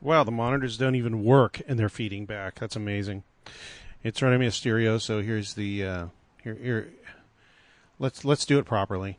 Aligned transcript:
Wow, 0.00 0.24
the 0.24 0.30
monitors 0.30 0.78
don't 0.78 0.94
even 0.94 1.24
work 1.24 1.60
and 1.66 1.78
they're 1.78 1.88
feeding 1.88 2.24
back. 2.24 2.58
That's 2.58 2.76
amazing. 2.76 3.22
It's 4.02 4.22
running 4.22 4.40
me 4.40 4.46
a 4.46 4.50
stereo, 4.50 4.96
so 4.98 5.20
here's 5.20 5.54
the 5.54 5.84
uh, 5.84 6.06
here 6.42 6.54
here. 6.54 6.92
Let's 7.98 8.24
let's 8.24 8.46
do 8.46 8.58
it 8.58 8.64
properly. 8.64 9.18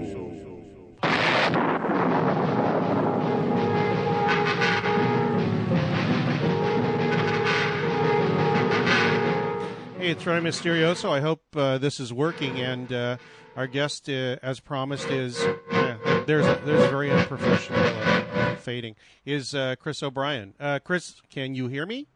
Hey, 10.01 10.09
it's 10.09 10.25
Ryan 10.25 10.45
Mysterioso. 10.45 11.11
I 11.11 11.19
hope 11.21 11.43
uh, 11.55 11.77
this 11.77 11.99
is 11.99 12.11
working. 12.11 12.59
And 12.59 12.91
uh, 12.91 13.17
our 13.55 13.67
guest, 13.67 14.09
uh, 14.09 14.37
as 14.41 14.59
promised, 14.59 15.07
is 15.11 15.39
yeah, 15.71 16.23
there's 16.25 16.47
a, 16.47 16.59
there's 16.65 16.85
a 16.85 16.89
very 16.89 17.11
unprofessional 17.11 17.79
uh, 17.79 18.55
fading. 18.55 18.95
Is 19.25 19.53
uh, 19.53 19.75
Chris 19.79 20.01
O'Brien? 20.01 20.55
Uh, 20.59 20.79
Chris, 20.83 21.21
can 21.29 21.53
you 21.53 21.67
hear 21.67 21.85
me? 21.85 22.07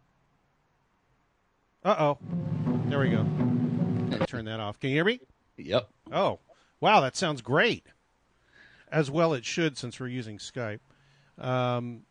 Uh 1.83 1.95
oh. 1.99 2.17
There 2.87 2.97
we 2.97 3.09
go. 3.11 3.23
Turn 4.25 4.45
that 4.45 4.59
off. 4.59 4.79
Can 4.79 4.89
you 4.89 4.95
hear 4.95 5.05
me? 5.05 5.19
Yep. 5.57 5.87
Oh, 6.11 6.39
wow, 6.79 7.01
that 7.01 7.15
sounds 7.15 7.43
great. 7.43 7.85
As 8.91 9.11
well, 9.11 9.35
it 9.35 9.45
should 9.45 9.77
since 9.77 9.99
we're 9.99 10.07
using 10.07 10.39
Skype. 10.39 10.79
Um, 11.37 12.01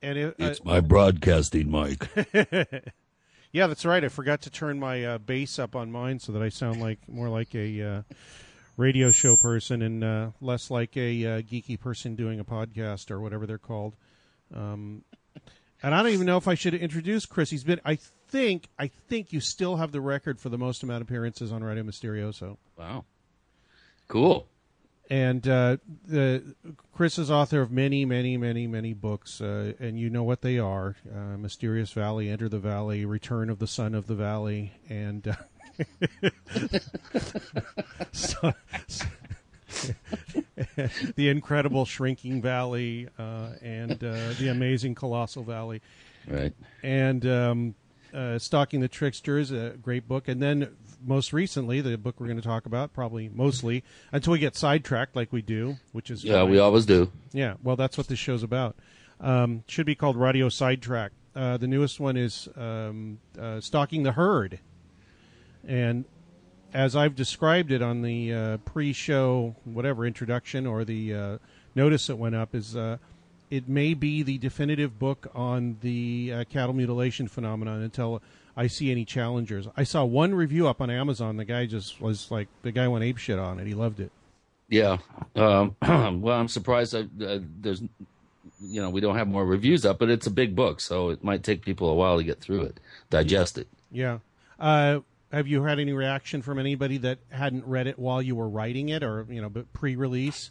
and 0.00 0.16
it, 0.16 0.36
It's 0.38 0.64
my 0.64 0.80
broadcasting 0.80 1.70
mic. 1.70 2.08
yeah, 3.54 3.68
that's 3.68 3.84
right. 3.84 4.02
I 4.02 4.08
forgot 4.08 4.42
to 4.42 4.50
turn 4.50 4.80
my 4.80 5.04
uh, 5.04 5.18
bass 5.18 5.60
up 5.60 5.76
on 5.76 5.92
mine 5.92 6.18
so 6.18 6.32
that 6.32 6.42
I 6.42 6.48
sound 6.48 6.80
like 6.80 6.98
more 7.08 7.28
like 7.28 7.54
a 7.54 7.82
uh, 7.82 8.02
radio 8.76 9.12
show 9.12 9.36
person 9.36 9.80
and 9.80 10.02
uh, 10.02 10.30
less 10.40 10.72
like 10.72 10.96
a 10.96 11.24
uh, 11.24 11.40
geeky 11.40 11.78
person 11.78 12.16
doing 12.16 12.40
a 12.40 12.44
podcast 12.44 13.12
or 13.12 13.20
whatever 13.20 13.46
they're 13.46 13.56
called. 13.56 13.94
Um, 14.52 15.04
and 15.84 15.94
I 15.94 16.02
don't 16.02 16.10
even 16.10 16.26
know 16.26 16.36
if 16.36 16.48
I 16.48 16.54
should 16.54 16.74
introduce 16.74 17.26
Chris. 17.26 17.48
He's 17.48 17.62
been. 17.62 17.80
I 17.84 17.94
think. 18.28 18.66
I 18.76 18.88
think 18.88 19.32
you 19.32 19.38
still 19.38 19.76
have 19.76 19.92
the 19.92 20.00
record 20.00 20.40
for 20.40 20.48
the 20.48 20.58
most 20.58 20.82
amount 20.82 21.02
of 21.02 21.08
appearances 21.08 21.52
on 21.52 21.62
Radio 21.62 21.84
Mysterioso. 21.84 22.56
Wow. 22.76 23.04
Cool. 24.08 24.48
And 25.10 25.46
uh, 25.46 25.76
the 26.06 26.54
Chris 26.94 27.18
is 27.18 27.30
author 27.30 27.60
of 27.60 27.70
many, 27.70 28.04
many, 28.06 28.36
many, 28.38 28.66
many 28.66 28.94
books, 28.94 29.40
uh, 29.40 29.74
and 29.78 29.98
you 29.98 30.08
know 30.08 30.22
what 30.22 30.40
they 30.40 30.58
are: 30.58 30.96
uh, 31.14 31.36
Mysterious 31.36 31.92
Valley, 31.92 32.30
Enter 32.30 32.48
the 32.48 32.58
Valley, 32.58 33.04
Return 33.04 33.50
of 33.50 33.58
the 33.58 33.66
Son 33.66 33.94
of 33.94 34.06
the 34.06 34.14
Valley, 34.14 34.72
and 34.88 35.28
uh, 35.28 35.34
so- 38.12 38.54
the 41.16 41.28
Incredible 41.28 41.84
Shrinking 41.84 42.40
Valley, 42.40 43.08
uh, 43.18 43.50
and 43.62 43.92
uh, 44.02 44.32
the 44.38 44.48
Amazing 44.50 44.94
Colossal 44.94 45.42
Valley 45.42 45.82
Right. 46.26 46.52
and 46.82 47.26
um, 47.26 47.74
uh, 48.14 48.38
Stalking 48.38 48.80
the 48.80 48.88
Tricksters, 48.88 49.50
a 49.50 49.74
great 49.82 50.08
book. 50.08 50.28
And 50.28 50.42
then 50.42 50.74
most 51.04 51.32
recently, 51.32 51.80
the 51.80 51.96
book 51.98 52.18
we're 52.18 52.26
going 52.26 52.40
to 52.40 52.46
talk 52.46 52.66
about, 52.66 52.92
probably 52.92 53.28
mostly, 53.28 53.84
until 54.12 54.32
we 54.32 54.38
get 54.38 54.56
sidetracked 54.56 55.14
like 55.14 55.32
we 55.32 55.42
do, 55.42 55.76
which 55.92 56.10
is 56.10 56.24
Yeah, 56.24 56.40
fine. 56.42 56.50
we 56.50 56.58
always 56.58 56.86
do. 56.86 57.10
Yeah, 57.32 57.54
well, 57.62 57.76
that's 57.76 57.96
what 57.98 58.08
this 58.08 58.18
show's 58.18 58.42
about. 58.42 58.76
Um, 59.20 59.62
should 59.66 59.86
be 59.86 59.94
called 59.94 60.16
Radio 60.16 60.48
Sidetrack. 60.48 61.12
Uh, 61.36 61.56
the 61.56 61.66
newest 61.66 62.00
one 62.00 62.16
is 62.16 62.48
um, 62.56 63.18
uh, 63.38 63.60
Stalking 63.60 64.02
the 64.02 64.12
Herd. 64.12 64.58
And 65.66 66.04
as 66.72 66.94
I've 66.96 67.14
described 67.14 67.72
it 67.72 67.82
on 67.82 68.02
the 68.02 68.32
uh, 68.32 68.56
pre-show, 68.58 69.54
whatever 69.64 70.04
introduction 70.06 70.66
or 70.66 70.84
the 70.84 71.14
uh, 71.14 71.38
notice 71.74 72.06
that 72.08 72.16
went 72.16 72.34
up, 72.34 72.54
is 72.54 72.76
uh, 72.76 72.98
it 73.50 73.68
may 73.68 73.94
be 73.94 74.22
the 74.22 74.38
definitive 74.38 74.98
book 74.98 75.30
on 75.34 75.76
the 75.80 76.32
uh, 76.34 76.44
cattle 76.50 76.74
mutilation 76.74 77.28
phenomenon 77.28 77.82
until 77.82 78.20
I 78.56 78.66
see 78.68 78.90
any 78.90 79.04
challengers. 79.04 79.66
I 79.76 79.84
saw 79.84 80.04
one 80.04 80.34
review 80.34 80.68
up 80.68 80.80
on 80.80 80.90
Amazon. 80.90 81.36
The 81.36 81.44
guy 81.44 81.66
just 81.66 82.00
was 82.00 82.30
like, 82.30 82.48
the 82.62 82.72
guy 82.72 82.86
went 82.88 83.04
ape 83.04 83.18
shit 83.18 83.38
on 83.38 83.58
it. 83.58 83.66
He 83.66 83.74
loved 83.74 84.00
it. 84.00 84.12
Yeah. 84.68 84.98
Um, 85.34 85.76
well, 86.20 86.38
I'm 86.38 86.48
surprised 86.48 86.92
that 86.92 87.08
uh, 87.20 87.40
there's, 87.60 87.82
you 88.60 88.80
know, 88.80 88.90
we 88.90 89.00
don't 89.00 89.16
have 89.16 89.28
more 89.28 89.44
reviews 89.44 89.84
up, 89.84 89.98
but 89.98 90.08
it's 90.08 90.26
a 90.26 90.30
big 90.30 90.54
book, 90.54 90.80
so 90.80 91.10
it 91.10 91.24
might 91.24 91.42
take 91.42 91.62
people 91.62 91.90
a 91.90 91.94
while 91.94 92.16
to 92.16 92.24
get 92.24 92.40
through 92.40 92.62
it, 92.62 92.80
digest 93.10 93.58
it. 93.58 93.68
Yeah. 93.90 94.18
Uh, 94.58 95.00
have 95.32 95.48
you 95.48 95.64
had 95.64 95.80
any 95.80 95.92
reaction 95.92 96.42
from 96.42 96.58
anybody 96.58 96.98
that 96.98 97.18
hadn't 97.30 97.66
read 97.66 97.88
it 97.88 97.98
while 97.98 98.22
you 98.22 98.36
were 98.36 98.48
writing 98.48 98.88
it, 98.88 99.02
or 99.02 99.26
you 99.28 99.42
know, 99.42 99.48
but 99.48 99.72
pre-release? 99.72 100.50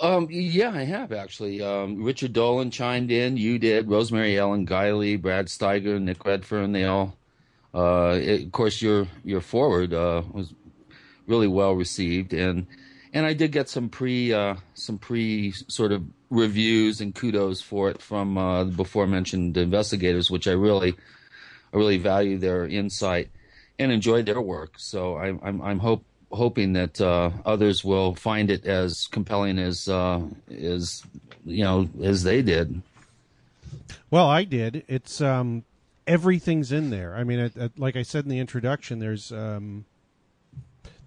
Um, 0.00 0.28
yeah, 0.30 0.70
I 0.70 0.84
have 0.84 1.12
actually. 1.12 1.60
Um, 1.62 2.02
Richard 2.02 2.32
Dolan 2.32 2.70
chimed 2.70 3.10
in. 3.10 3.36
You 3.36 3.58
did. 3.58 3.88
Rosemary 3.88 4.38
Ellen 4.38 4.66
Guiley, 4.66 5.20
Brad 5.20 5.46
Steiger, 5.46 6.00
Nick 6.00 6.24
Redfern. 6.24 6.72
They 6.72 6.84
all. 6.84 7.16
Uh, 7.74 8.18
it, 8.20 8.44
of 8.44 8.52
course, 8.52 8.80
your 8.80 9.06
your 9.24 9.40
forward 9.40 9.92
uh, 9.92 10.22
was 10.32 10.54
really 11.26 11.46
well 11.46 11.74
received, 11.74 12.32
and 12.32 12.66
and 13.12 13.26
I 13.26 13.34
did 13.34 13.52
get 13.52 13.68
some 13.68 13.88
pre 13.88 14.32
uh, 14.32 14.56
some 14.74 14.98
pre 14.98 15.52
sort 15.52 15.92
of 15.92 16.04
reviews 16.30 17.00
and 17.00 17.14
kudos 17.14 17.60
for 17.60 17.90
it 17.90 18.00
from 18.00 18.38
uh, 18.38 18.64
the 18.64 18.72
before 18.72 19.06
mentioned 19.06 19.56
investigators, 19.56 20.30
which 20.30 20.48
I 20.48 20.52
really 20.52 20.94
I 21.72 21.76
really 21.76 21.98
value 21.98 22.38
their 22.38 22.66
insight 22.66 23.30
and 23.78 23.92
enjoyed 23.92 24.26
their 24.26 24.40
work. 24.40 24.74
So 24.78 25.16
I'm 25.18 25.40
I'm, 25.42 25.60
I'm 25.62 25.78
hope 25.78 26.04
hoping 26.30 26.72
that 26.74 27.00
uh, 27.00 27.30
others 27.44 27.84
will 27.84 28.14
find 28.14 28.50
it 28.50 28.66
as 28.66 29.06
compelling 29.08 29.58
as 29.58 29.88
uh, 29.88 30.20
as 30.50 31.02
you 31.44 31.64
know 31.64 31.88
as 32.02 32.22
they 32.22 32.42
did. 32.42 32.82
Well, 34.10 34.28
I 34.28 34.44
did. 34.44 34.84
It's 34.88 35.20
um, 35.20 35.64
everything's 36.06 36.72
in 36.72 36.90
there. 36.90 37.14
I 37.14 37.24
mean, 37.24 37.38
it, 37.38 37.56
it, 37.56 37.78
like 37.78 37.96
I 37.96 38.02
said 38.02 38.24
in 38.24 38.30
the 38.30 38.38
introduction, 38.38 38.98
there's 38.98 39.32
um, 39.32 39.84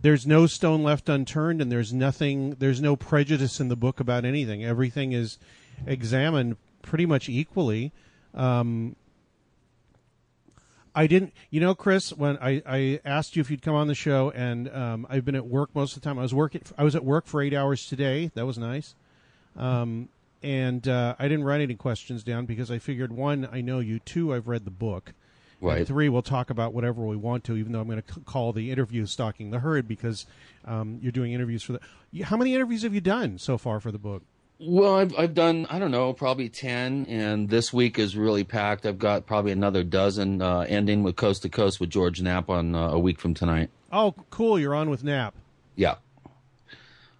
there's 0.02 0.28
no 0.28 0.48
stone 0.48 0.84
left 0.84 1.10
unturned, 1.10 1.62
and 1.62 1.72
there's 1.72 1.94
nothing. 1.94 2.56
There's 2.60 2.81
no 2.81 2.96
prejudice 2.96 3.60
in 3.60 3.68
the 3.68 3.75
book 3.75 4.00
about 4.00 4.25
anything. 4.25 4.64
Everything 4.64 5.12
is 5.12 5.38
examined 5.86 6.58
pretty 6.81 7.06
much 7.06 7.30
equally. 7.30 7.92
Um, 8.34 8.96
I 10.95 11.07
didn't, 11.07 11.34
you 11.50 11.60
know, 11.60 11.74
Chris. 11.74 12.12
When 12.12 12.38
I, 12.38 12.62
I 12.66 13.00
asked 13.04 13.36
you 13.36 13.42
if 13.42 13.50
you'd 13.50 13.62
come 13.62 13.75
on 13.75 13.88
the 13.88 13.95
show, 13.95 14.31
and 14.31 14.69
um, 14.69 15.07
I've 15.10 15.25
been 15.25 15.36
at 15.36 15.48
work 15.48 15.69
most 15.74 15.95
of 15.95 16.01
the 16.01 16.07
time. 16.07 16.19
I 16.19 16.22
was 16.22 16.34
working. 16.34 16.62
I 16.78 16.84
was 16.84 16.95
at 16.95 17.04
work 17.04 17.25
for 17.25 17.42
eight 17.42 17.54
hours 17.54 17.88
today. 17.88 18.31
That 18.36 18.45
was 18.45 18.57
nice. 18.57 18.95
Um, 19.57 20.10
and 20.42 20.88
uh, 20.88 21.16
I 21.18 21.28
didn't 21.28 21.45
write 21.45 21.62
any 21.62 21.75
questions 21.75 22.24
down 22.24 22.45
because 22.45 22.69
I 22.69 22.78
figured 22.78 23.12
one, 23.13 23.48
I 23.51 23.62
know 23.62 23.80
you. 23.80 24.00
Two, 24.00 24.34
I've 24.34 24.48
read 24.48 24.66
the 24.66 24.72
book, 24.72 25.13
Right. 25.63 25.88
Three, 25.88 26.10
we'll 26.10 26.22
talk 26.22 26.50
about 26.50 26.74
whatever 26.74 27.06
we 27.06 27.16
want 27.16 27.46
to, 27.46 27.56
even 27.56 27.72
though 27.72 27.80
I'm 27.80 27.88
going 27.88 28.01
to 28.01 28.13
c- 28.13 28.22
call 28.25 28.51
the 28.51 28.69
interview 28.69 29.06
"Stalking 29.06 29.51
the 29.51 29.60
Herd" 29.60 29.88
because 29.88 30.25
um, 30.66 31.00
you're 31.01 31.13
doing 31.13 31.31
interviews 31.31 31.63
for 31.63 31.74
the. 31.74 32.24
How 32.24 32.36
many 32.36 32.54
interviews 32.54 32.84
have 32.84 32.94
you 32.94 33.00
done 33.00 33.38
so 33.38 33.57
far 33.57 33.80
for 33.80 33.89
the 33.89 33.98
book? 33.98 34.24
Well, 34.59 34.95
I've 34.95 35.17
I've 35.17 35.33
done 35.33 35.67
I 35.69 35.79
don't 35.79 35.91
know 35.91 36.13
probably 36.13 36.47
ten, 36.47 37.05
and 37.07 37.50
this 37.50 37.73
week 37.73 38.00
is 38.00 38.15
really 38.15 38.44
packed. 38.44 38.85
I've 38.85 39.00
got 39.00 39.25
probably 39.25 39.51
another 39.51 39.83
dozen, 39.83 40.41
uh, 40.41 40.61
ending 40.69 41.03
with 41.03 41.15
Coast 41.15 41.41
to 41.41 41.50
Coast 41.50 41.79
with 41.79 41.89
George 41.89 42.21
Knapp 42.21 42.50
on 42.50 42.73
uh, 42.75 42.89
a 42.89 43.00
week 43.00 43.19
from 43.19 43.33
tonight. 43.33 43.69
Oh, 43.91 44.13
cool! 44.29 44.57
You're 44.59 44.75
on 44.75 44.89
with 44.89 45.03
Knapp. 45.03 45.33
Yeah, 45.75 45.95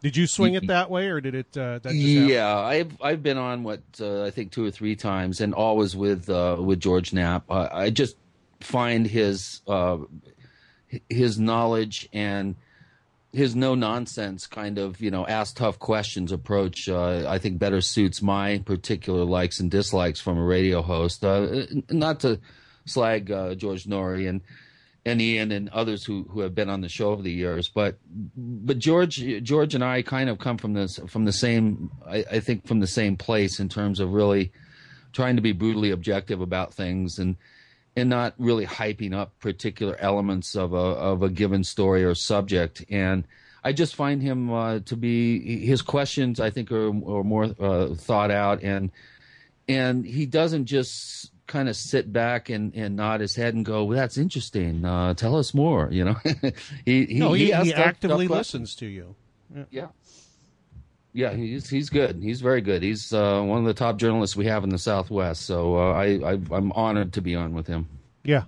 Did 0.04 0.16
you 0.16 0.28
swing 0.28 0.54
it 0.54 0.68
that 0.68 0.90
way, 0.92 1.08
or 1.08 1.20
did 1.20 1.34
it? 1.36 1.58
Uh, 1.58 1.80
that 1.80 1.92
just 1.92 1.96
yeah. 1.96 2.56
I've 2.56 2.96
I've 3.02 3.24
been 3.24 3.38
on 3.38 3.64
what 3.64 3.82
uh, 4.00 4.24
I 4.24 4.30
think 4.30 4.52
two 4.52 4.64
or 4.64 4.72
three 4.72 4.96
times, 4.96 5.42
and 5.42 5.54
always 5.54 5.96
with 5.96 6.30
uh, 6.30 6.58
with 6.60 6.80
George 6.80 7.12
Knapp. 7.14 7.50
Uh, 7.50 7.68
I 7.72 7.90
just 7.90 8.16
find 8.62 9.06
his 9.08 9.62
uh, 9.68 9.98
his 11.10 11.40
knowledge 11.40 12.08
and 12.14 12.56
his 13.34 13.56
no 13.56 13.74
nonsense 13.74 14.46
kind 14.46 14.78
of 14.78 15.02
you 15.02 15.10
know 15.10 15.26
ask 15.28 15.56
tough 15.56 15.80
questions 15.80 16.32
approach 16.32 16.88
uh, 16.88 17.26
I 17.28 17.40
think 17.40 17.58
better 17.58 17.82
suits 17.82 18.22
my 18.22 18.60
particular 18.60 19.26
likes 19.26 19.60
and 19.60 19.70
dislikes 19.70 20.22
from 20.22 20.38
a 20.38 20.44
radio 20.44 20.82
host. 20.82 21.26
Uh, 21.26 21.66
not 21.90 22.20
to 22.22 22.40
slag 22.86 23.32
uh, 23.32 23.56
George 23.56 23.86
Noory 23.86 24.30
and 24.30 24.42
and 25.06 25.22
Ian 25.22 25.52
and 25.52 25.68
others 25.70 26.06
who, 26.06 26.24
who 26.30 26.40
have 26.40 26.56
been 26.56 26.70
on 26.70 26.80
the 26.80 26.88
show 26.88 27.10
over 27.10 27.22
the 27.22 27.32
years, 27.32 27.68
but 27.68 27.98
but 28.38 28.78
George 28.78 29.18
George 29.44 29.76
and 29.76 29.84
I 29.84 30.04
kind 30.04 30.30
of 30.30 30.38
come 30.38 30.58
from 30.58 30.74
this 30.74 31.00
from 31.08 31.26
the 31.26 31.34
same 31.34 31.92
I, 32.08 32.24
I 32.32 32.40
think 32.40 32.68
from 32.68 32.80
the 32.80 32.88
same 32.88 33.18
place 33.18 33.60
in 33.60 33.68
terms 33.68 34.00
of 34.00 34.14
really 34.14 34.52
trying 35.12 35.36
to 35.36 35.42
be 35.42 35.52
brutally 35.52 35.92
objective 35.92 36.40
about 36.40 36.74
things 36.74 37.18
and 37.18 37.36
and 37.96 38.10
not 38.10 38.34
really 38.38 38.66
hyping 38.66 39.14
up 39.14 39.40
particular 39.40 39.96
elements 40.00 40.56
of 40.56 40.74
a 40.74 40.78
of 40.78 41.22
a 41.24 41.30
given 41.30 41.64
story 41.64 42.04
or 42.04 42.16
subject. 42.16 42.84
And 42.90 43.24
I 43.64 43.72
just 43.72 43.96
find 43.96 44.22
him 44.22 44.52
uh, 44.52 44.80
to 44.86 44.96
be 44.96 45.66
his 45.66 45.82
questions. 45.82 46.40
I 46.40 46.50
think 46.50 46.72
are, 46.72 46.88
are 46.88 47.24
more 47.24 47.46
uh, 47.60 47.94
thought 47.96 48.32
out, 48.32 48.64
and 48.64 48.92
and 49.68 50.06
he 50.06 50.26
doesn't 50.26 50.66
just 50.66 51.32
kind 51.46 51.68
of 51.70 51.76
sit 51.76 52.12
back 52.12 52.50
and, 52.50 52.74
and 52.74 52.96
nod 52.96 53.20
his 53.22 53.36
head 53.36 53.54
and 53.54 53.64
go, 53.66 53.84
well, 53.86 53.98
"That's 53.98 54.18
interesting. 54.18 54.84
Uh, 54.84 55.14
tell 55.14 55.36
us 55.36 55.54
more." 55.54 55.90
You 55.92 56.06
know, 56.06 56.16
he 56.86 57.06
he, 57.06 57.20
No, 57.20 57.34
he, 57.34 57.46
he, 57.46 57.52
tough- 57.52 57.68
actively 57.78 58.28
listens 58.28 58.76
to 58.76 58.86
you. 58.86 59.16
Yeah. 59.56 59.64
Yeah, 59.70 59.88
he's 61.14 61.70
he's 61.70 61.90
good. 61.90 62.22
He's 62.22 62.42
very 62.42 62.62
good. 62.62 62.82
He's 62.82 63.14
uh, 63.14 63.42
one 63.42 63.60
of 63.60 63.66
the 63.66 63.74
top 63.74 63.98
journalists 63.98 64.36
we 64.36 64.46
have 64.48 64.64
in 64.64 64.70
the 64.70 64.80
Southwest. 64.80 65.44
So 65.44 65.78
uh, 65.78 65.94
I, 65.94 66.06
I 66.24 66.32
I'm 66.52 66.72
honored 66.74 67.14
to 67.14 67.22
be 67.22 67.36
on 67.36 67.54
with 67.54 67.68
him. 67.68 67.88
Yeah. 68.24 68.44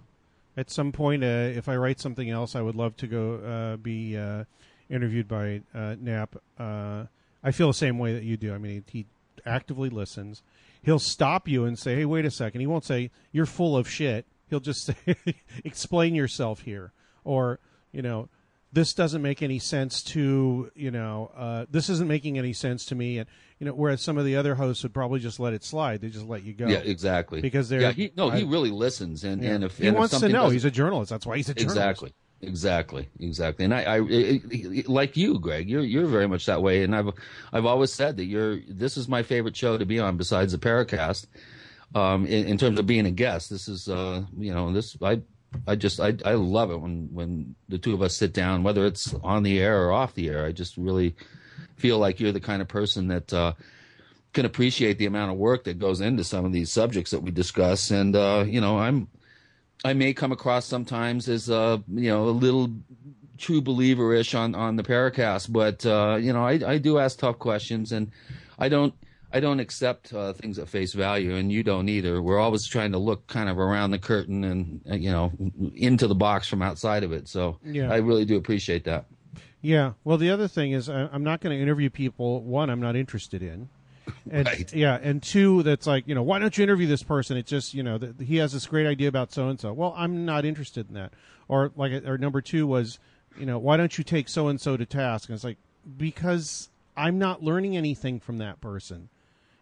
At 0.57 0.71
some 0.71 0.91
point, 0.91 1.23
uh, 1.23 1.27
if 1.27 1.67
I 1.67 1.75
write 1.75 1.99
something 1.99 2.29
else, 2.29 2.55
I 2.55 2.61
would 2.61 2.75
love 2.75 2.95
to 2.97 3.07
go 3.07 3.35
uh, 3.35 3.77
be 3.77 4.17
uh, 4.17 4.45
interviewed 4.89 5.27
by 5.27 5.61
uh. 5.73 5.95
Uh, 6.57 7.05
I 7.43 7.51
feel 7.51 7.67
the 7.67 7.73
same 7.73 7.99
way 7.99 8.13
that 8.13 8.23
you 8.23 8.37
do. 8.37 8.53
I 8.53 8.57
mean, 8.57 8.83
he, 8.89 8.99
he 8.99 9.05
actively 9.45 9.89
listens. 9.89 10.41
He'll 10.81 10.99
stop 10.99 11.47
you 11.47 11.65
and 11.65 11.77
say, 11.77 11.95
"Hey, 11.95 12.05
wait 12.05 12.25
a 12.25 12.31
second. 12.31 12.61
He 12.61 12.67
won't 12.67 12.85
say 12.85 13.11
you're 13.31 13.45
full 13.45 13.75
of 13.75 13.89
shit. 13.89 14.25
He'll 14.49 14.59
just 14.59 14.85
say, 15.05 15.15
"Explain 15.63 16.15
yourself 16.15 16.61
here," 16.61 16.91
or 17.23 17.59
you 17.91 18.01
know, 18.01 18.29
this 18.75 18.93
doesn't 18.93 19.21
make 19.21 19.41
any 19.41 19.57
sense 19.57 20.03
to 20.03 20.69
you 20.75 20.91
know, 20.91 21.31
uh, 21.35 21.65
this 21.71 21.89
isn't 21.89 22.07
making 22.07 22.37
any 22.37 22.53
sense 22.53 22.85
to 22.85 22.95
me. 22.95 23.17
And 23.19 23.27
you 23.59 23.65
know, 23.65 23.73
whereas 23.73 24.01
some 24.01 24.17
of 24.17 24.25
the 24.25 24.35
other 24.35 24.53
hosts 24.55 24.83
would 24.83 24.93
probably 24.93 25.19
just 25.21 25.39
let 25.39 25.53
it 25.53 25.63
slide. 25.63 26.01
They 26.01 26.09
just 26.09 26.25
let 26.27 26.43
you 26.43 26.53
go. 26.53 26.67
Yeah, 26.67 26.79
exactly. 26.79 27.39
Because 27.41 27.69
they're- 27.69 27.81
yeah, 27.81 27.91
he, 27.93 28.11
no, 28.17 28.29
he 28.29 28.43
really 28.43 28.69
listens, 28.71 29.23
and 29.23 29.41
Yeah. 29.41 29.51
and 29.53 29.63
if 29.63 29.77
he 29.77 29.87
and 29.87 29.95
if 29.95 29.99
wants 29.99 30.13
to 30.13 30.19
something 30.19 30.33
know, 30.33 30.49
he's 30.49 30.65
a 30.65 30.71
journalist. 30.71 31.09
That's 31.09 31.25
why 31.25 31.37
he's 31.37 31.47
a 31.49 31.53
journalist. 31.53 31.77
exactly, 31.77 32.13
exactly, 32.41 33.07
exactly. 33.19 33.65
And 33.65 33.73
I, 33.73 33.83
I, 33.83 33.95
I- 33.97 34.41
I- 34.53 34.83
like 34.87 35.15
you, 35.17 35.39
Greg, 35.39 35.69
you're 35.69 35.81
you're 35.83 36.05
very 36.07 36.27
much 36.27 36.45
that 36.47 36.61
way. 36.61 36.83
And 36.83 36.95
I've 36.95 37.09
I've 37.53 37.65
always 37.65 37.93
said 37.93 38.17
that 38.17 38.25
you're 38.25 38.59
this 38.67 38.97
is 38.97 39.07
my 39.07 39.23
favorite 39.23 39.55
show 39.55 39.77
to 39.77 39.85
be 39.85 39.99
on 39.99 40.17
besides 40.17 40.51
the 40.51 40.59
Paracast. 40.59 41.25
Um, 41.93 42.25
in, 42.25 42.45
in 42.47 42.57
terms 42.57 42.77
of 42.77 42.85
being 42.85 43.05
a 43.05 43.11
guest, 43.11 43.49
this 43.49 43.69
is 43.69 43.87
uh, 43.87 44.23
you 44.37 44.53
know, 44.53 44.71
this 44.73 44.97
I. 45.01 45.21
I 45.67 45.75
just 45.75 45.99
I 45.99 46.13
I 46.25 46.33
love 46.33 46.71
it 46.71 46.77
when 46.77 47.09
when 47.11 47.55
the 47.69 47.77
two 47.77 47.93
of 47.93 48.01
us 48.01 48.15
sit 48.15 48.33
down, 48.33 48.63
whether 48.63 48.85
it's 48.85 49.13
on 49.23 49.43
the 49.43 49.59
air 49.59 49.85
or 49.85 49.91
off 49.91 50.13
the 50.13 50.29
air. 50.29 50.45
I 50.45 50.51
just 50.51 50.77
really 50.77 51.15
feel 51.75 51.99
like 51.99 52.19
you're 52.19 52.31
the 52.31 52.39
kind 52.39 52.61
of 52.61 52.67
person 52.67 53.07
that 53.09 53.33
uh, 53.33 53.53
can 54.33 54.45
appreciate 54.45 54.97
the 54.97 55.05
amount 55.05 55.31
of 55.31 55.37
work 55.37 55.63
that 55.63 55.79
goes 55.79 56.01
into 56.01 56.23
some 56.23 56.45
of 56.45 56.51
these 56.51 56.71
subjects 56.71 57.11
that 57.11 57.21
we 57.21 57.31
discuss. 57.31 57.91
And 57.91 58.15
uh, 58.15 58.45
you 58.47 58.61
know, 58.61 58.77
I'm 58.77 59.07
I 59.83 59.93
may 59.93 60.13
come 60.13 60.31
across 60.31 60.65
sometimes 60.65 61.29
as 61.29 61.49
uh, 61.49 61.77
you 61.93 62.09
know 62.09 62.25
a 62.25 62.31
little 62.31 62.69
true 63.37 63.61
believer 63.61 64.13
ish 64.13 64.33
on 64.33 64.55
on 64.55 64.75
the 64.75 64.83
Paracast, 64.83 65.51
but 65.51 65.85
uh, 65.85 66.17
you 66.19 66.33
know, 66.33 66.45
I 66.45 66.59
I 66.65 66.77
do 66.77 66.99
ask 66.99 67.19
tough 67.19 67.39
questions, 67.39 67.91
and 67.91 68.11
I 68.57 68.69
don't. 68.69 68.93
I 69.33 69.39
don't 69.39 69.59
accept 69.59 70.13
uh, 70.13 70.33
things 70.33 70.59
at 70.59 70.69
face 70.69 70.93
value, 70.93 71.35
and 71.35 71.51
you 71.51 71.63
don't 71.63 71.89
either. 71.89 72.21
We're 72.21 72.39
always 72.39 72.65
trying 72.65 72.91
to 72.93 72.97
look 72.97 73.27
kind 73.27 73.49
of 73.49 73.59
around 73.59 73.91
the 73.91 73.99
curtain 73.99 74.43
and 74.43 74.81
uh, 74.89 74.95
you 74.95 75.11
know 75.11 75.31
into 75.75 76.07
the 76.07 76.15
box 76.15 76.47
from 76.47 76.61
outside 76.61 77.03
of 77.03 77.11
it. 77.11 77.27
So 77.27 77.59
Yeah. 77.63 77.91
I 77.91 77.97
really 77.97 78.25
do 78.25 78.37
appreciate 78.37 78.83
that. 78.85 79.05
Yeah. 79.61 79.93
Well, 80.03 80.17
the 80.17 80.29
other 80.29 80.47
thing 80.47 80.71
is, 80.73 80.89
I, 80.89 81.09
I'm 81.11 81.23
not 81.23 81.41
going 81.41 81.55
to 81.57 81.61
interview 81.61 81.89
people. 81.89 82.43
One, 82.43 82.69
I'm 82.69 82.79
not 82.81 82.95
interested 82.95 83.41
in. 83.41 83.67
And 84.29 84.45
Right. 84.47 84.71
yeah, 84.73 84.99
and 85.01 85.21
two, 85.23 85.63
that's 85.63 85.87
like 85.87 86.07
you 86.07 86.13
know, 86.15 86.23
why 86.23 86.39
don't 86.39 86.55
you 86.57 86.63
interview 86.63 86.87
this 86.87 87.03
person? 87.03 87.35
It's 87.37 87.49
just 87.49 87.73
you 87.73 87.83
know, 87.83 87.97
that 87.97 88.21
he 88.21 88.37
has 88.37 88.53
this 88.53 88.67
great 88.67 88.85
idea 88.87 89.07
about 89.07 89.33
so 89.33 89.49
and 89.49 89.59
so. 89.59 89.73
Well, 89.73 89.93
I'm 89.97 90.25
not 90.25 90.45
interested 90.45 90.87
in 90.87 90.93
that. 90.95 91.13
Or 91.47 91.71
like, 91.75 92.05
or 92.05 92.17
number 92.17 92.41
two 92.41 92.65
was, 92.67 92.99
you 93.39 93.45
know, 93.45 93.57
why 93.59 93.77
don't 93.77 93.97
you 93.97 94.03
take 94.03 94.29
so 94.29 94.47
and 94.47 94.61
so 94.61 94.77
to 94.77 94.85
task? 94.85 95.29
And 95.29 95.35
it's 95.35 95.43
like 95.43 95.57
because 95.97 96.69
I'm 96.95 97.19
not 97.19 97.43
learning 97.43 97.75
anything 97.75 98.19
from 98.19 98.37
that 98.39 98.61
person. 98.61 99.09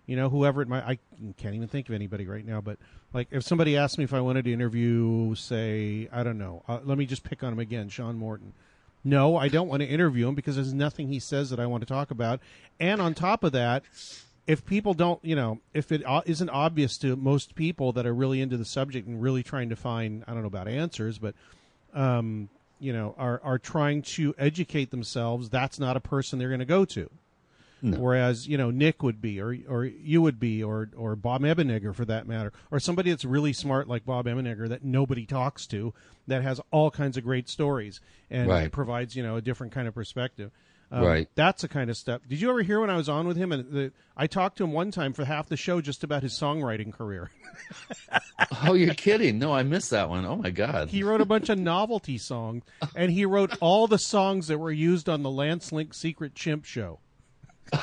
You 0.05 0.15
know, 0.17 0.29
whoever 0.29 0.61
it 0.61 0.67
might, 0.67 0.83
I 0.83 0.99
can't 1.37 1.55
even 1.55 1.67
think 1.67 1.87
of 1.87 1.95
anybody 1.95 2.27
right 2.27 2.45
now. 2.45 2.59
But 2.59 2.77
like, 3.13 3.29
if 3.31 3.43
somebody 3.43 3.77
asked 3.77 3.97
me 3.97 4.03
if 4.03 4.13
I 4.13 4.19
wanted 4.19 4.45
to 4.45 4.53
interview, 4.53 5.33
say, 5.35 6.09
I 6.11 6.23
don't 6.23 6.37
know, 6.37 6.63
uh, 6.67 6.79
let 6.83 6.97
me 6.97 7.05
just 7.05 7.23
pick 7.23 7.43
on 7.43 7.53
him 7.53 7.59
again, 7.59 7.89
Sean 7.89 8.17
Morton. 8.17 8.53
No, 9.03 9.35
I 9.37 9.47
don't 9.49 9.67
want 9.67 9.81
to 9.81 9.87
interview 9.87 10.27
him 10.27 10.35
because 10.35 10.55
there's 10.55 10.73
nothing 10.73 11.07
he 11.07 11.19
says 11.19 11.49
that 11.49 11.59
I 11.59 11.65
want 11.65 11.81
to 11.81 11.87
talk 11.87 12.11
about. 12.11 12.39
And 12.79 13.01
on 13.01 13.13
top 13.13 13.43
of 13.43 13.51
that, 13.51 13.83
if 14.47 14.65
people 14.65 14.93
don't, 14.93 15.23
you 15.23 15.35
know, 15.35 15.59
if 15.73 15.91
it 15.91 16.03
o- 16.07 16.23
isn't 16.25 16.49
obvious 16.49 16.97
to 16.99 17.15
most 17.15 17.55
people 17.55 17.91
that 17.93 18.05
are 18.05 18.13
really 18.13 18.41
into 18.41 18.57
the 18.57 18.65
subject 18.65 19.07
and 19.07 19.21
really 19.21 19.43
trying 19.43 19.69
to 19.69 19.75
find, 19.75 20.23
I 20.27 20.33
don't 20.33 20.41
know 20.41 20.47
about 20.47 20.67
answers, 20.67 21.17
but, 21.17 21.35
um, 21.93 22.49
you 22.79 22.91
know, 22.91 23.15
are, 23.17 23.39
are 23.43 23.57
trying 23.57 24.01
to 24.01 24.35
educate 24.37 24.91
themselves, 24.91 25.49
that's 25.49 25.79
not 25.79 25.95
a 25.95 26.01
person 26.01 26.39
they're 26.39 26.49
going 26.49 26.59
to 26.59 26.65
go 26.65 26.83
to. 26.85 27.09
Whereas, 27.83 28.47
you 28.47 28.57
know, 28.57 28.71
Nick 28.71 29.03
would 29.03 29.21
be, 29.21 29.41
or 29.41 29.55
or 29.67 29.83
you 29.83 30.21
would 30.21 30.39
be, 30.39 30.63
or 30.63 30.89
or 30.95 31.17
Bob 31.17 31.41
Emenegger 31.41 31.93
for 31.93 32.05
that 32.05 32.25
matter, 32.27 32.53
or 32.71 32.79
somebody 32.79 33.09
that's 33.09 33.25
really 33.25 33.51
smart 33.51 33.89
like 33.89 34.05
Bob 34.05 34.25
Emenegger 34.25 34.69
that 34.69 34.85
nobody 34.85 35.25
talks 35.25 35.67
to, 35.67 35.93
that 36.27 36.41
has 36.43 36.61
all 36.71 36.89
kinds 36.89 37.17
of 37.17 37.23
great 37.25 37.49
stories 37.49 37.99
and 38.31 38.47
Right. 38.49 38.71
provides, 38.71 39.15
you 39.17 39.23
know, 39.23 39.35
a 39.35 39.41
different 39.41 39.73
kind 39.73 39.87
of 39.87 39.93
perspective. 39.93 40.51
Um, 40.91 41.03
Right. 41.03 41.27
That's 41.35 41.63
the 41.63 41.67
kind 41.67 41.89
of 41.89 41.97
stuff. 41.97 42.21
Did 42.29 42.39
you 42.39 42.49
ever 42.51 42.61
hear 42.61 42.79
when 42.79 42.89
I 42.91 42.95
was 42.95 43.09
on 43.09 43.27
with 43.27 43.35
him? 43.35 43.51
And 43.51 43.69
the, 43.71 43.91
I 44.15 44.27
talked 44.27 44.57
to 44.59 44.63
him 44.63 44.71
one 44.71 44.91
time 44.91 45.11
for 45.13 45.25
half 45.25 45.49
the 45.49 45.57
show 45.57 45.81
just 45.81 46.03
about 46.03 46.21
his 46.23 46.33
songwriting 46.33 46.93
career. 46.93 47.31
Oh, 48.65 48.73
you're 48.73 48.93
kidding? 48.93 49.39
No, 49.39 49.53
I 49.53 49.63
missed 49.63 49.89
that 49.91 50.09
one. 50.09 50.25
Oh 50.25 50.35
my 50.35 50.49
god. 50.49 50.89
he 50.89 51.03
wrote 51.03 51.21
a 51.21 51.25
bunch 51.25 51.49
of 51.49 51.57
novelty 51.57 52.17
songs, 52.17 52.63
and 52.95 53.11
he 53.11 53.25
wrote 53.25 53.55
all 53.61 53.87
the 53.87 53.97
songs 53.99 54.47
that 54.47 54.57
were 54.57 54.71
used 54.71 55.07
on 55.09 55.21
the 55.23 55.29
Lance 55.29 55.71
Link 55.71 55.93
Secret 55.93 56.33
Chimp 56.35 56.65
show. 56.65 56.99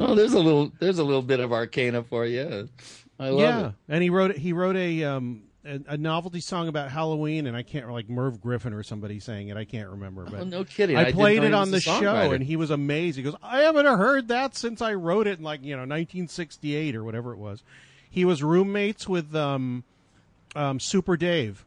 Oh, 0.00 0.14
there's 0.14 0.32
a 0.32 0.40
little 0.40 0.72
there's 0.78 0.98
a 0.98 1.04
little 1.04 1.22
bit 1.22 1.40
of 1.40 1.52
arcana 1.52 2.02
for 2.02 2.24
you. 2.24 2.68
I 3.20 3.28
love 3.30 3.40
yeah, 3.40 3.66
it. 3.68 3.74
and 3.88 4.02
he 4.02 4.10
wrote 4.10 4.36
he 4.36 4.52
wrote 4.52 4.76
a 4.76 5.04
um 5.04 5.42
a, 5.64 5.80
a 5.88 5.96
novelty 5.96 6.40
song 6.40 6.68
about 6.68 6.90
Halloween, 6.90 7.46
and 7.46 7.56
I 7.56 7.62
can't 7.62 7.90
like 7.90 8.08
Merv 8.08 8.40
Griffin 8.40 8.72
or 8.72 8.82
somebody 8.82 9.20
sang 9.20 9.48
it. 9.48 9.56
I 9.56 9.64
can't 9.64 9.90
remember, 9.90 10.24
but 10.24 10.40
Oh, 10.40 10.44
no 10.44 10.64
kidding. 10.64 10.96
I 10.96 11.04
didn't 11.04 11.16
played 11.16 11.42
it 11.42 11.52
on 11.52 11.70
the 11.70 11.80
show, 11.80 12.32
and 12.32 12.42
he 12.42 12.56
was 12.56 12.70
amazed. 12.70 13.16
He 13.16 13.22
goes, 13.22 13.34
"I 13.42 13.60
haven't 13.60 13.86
heard 13.86 14.28
that 14.28 14.56
since 14.56 14.80
I 14.80 14.94
wrote 14.94 15.26
it 15.26 15.38
in 15.38 15.44
like 15.44 15.62
you 15.62 15.74
know 15.74 15.82
1968 15.82 16.94
or 16.96 17.04
whatever 17.04 17.32
it 17.32 17.38
was." 17.38 17.62
He 18.10 18.24
was 18.24 18.42
roommates 18.42 19.06
with 19.08 19.34
um, 19.36 19.84
um, 20.56 20.80
Super 20.80 21.16
Dave, 21.16 21.64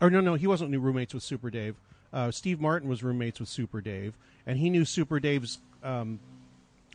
or 0.00 0.10
no, 0.10 0.20
no, 0.20 0.34
he 0.34 0.46
wasn't 0.46 0.70
new 0.70 0.80
roommates 0.80 1.14
with 1.14 1.22
Super 1.22 1.50
Dave. 1.50 1.76
Uh, 2.16 2.30
Steve 2.30 2.58
Martin 2.62 2.88
was 2.88 3.02
roommates 3.02 3.38
with 3.40 3.48
Super 3.50 3.82
Dave, 3.82 4.14
and 4.46 4.58
he 4.58 4.70
knew 4.70 4.86
Super 4.86 5.20
Dave's 5.20 5.58
um, 5.82 6.18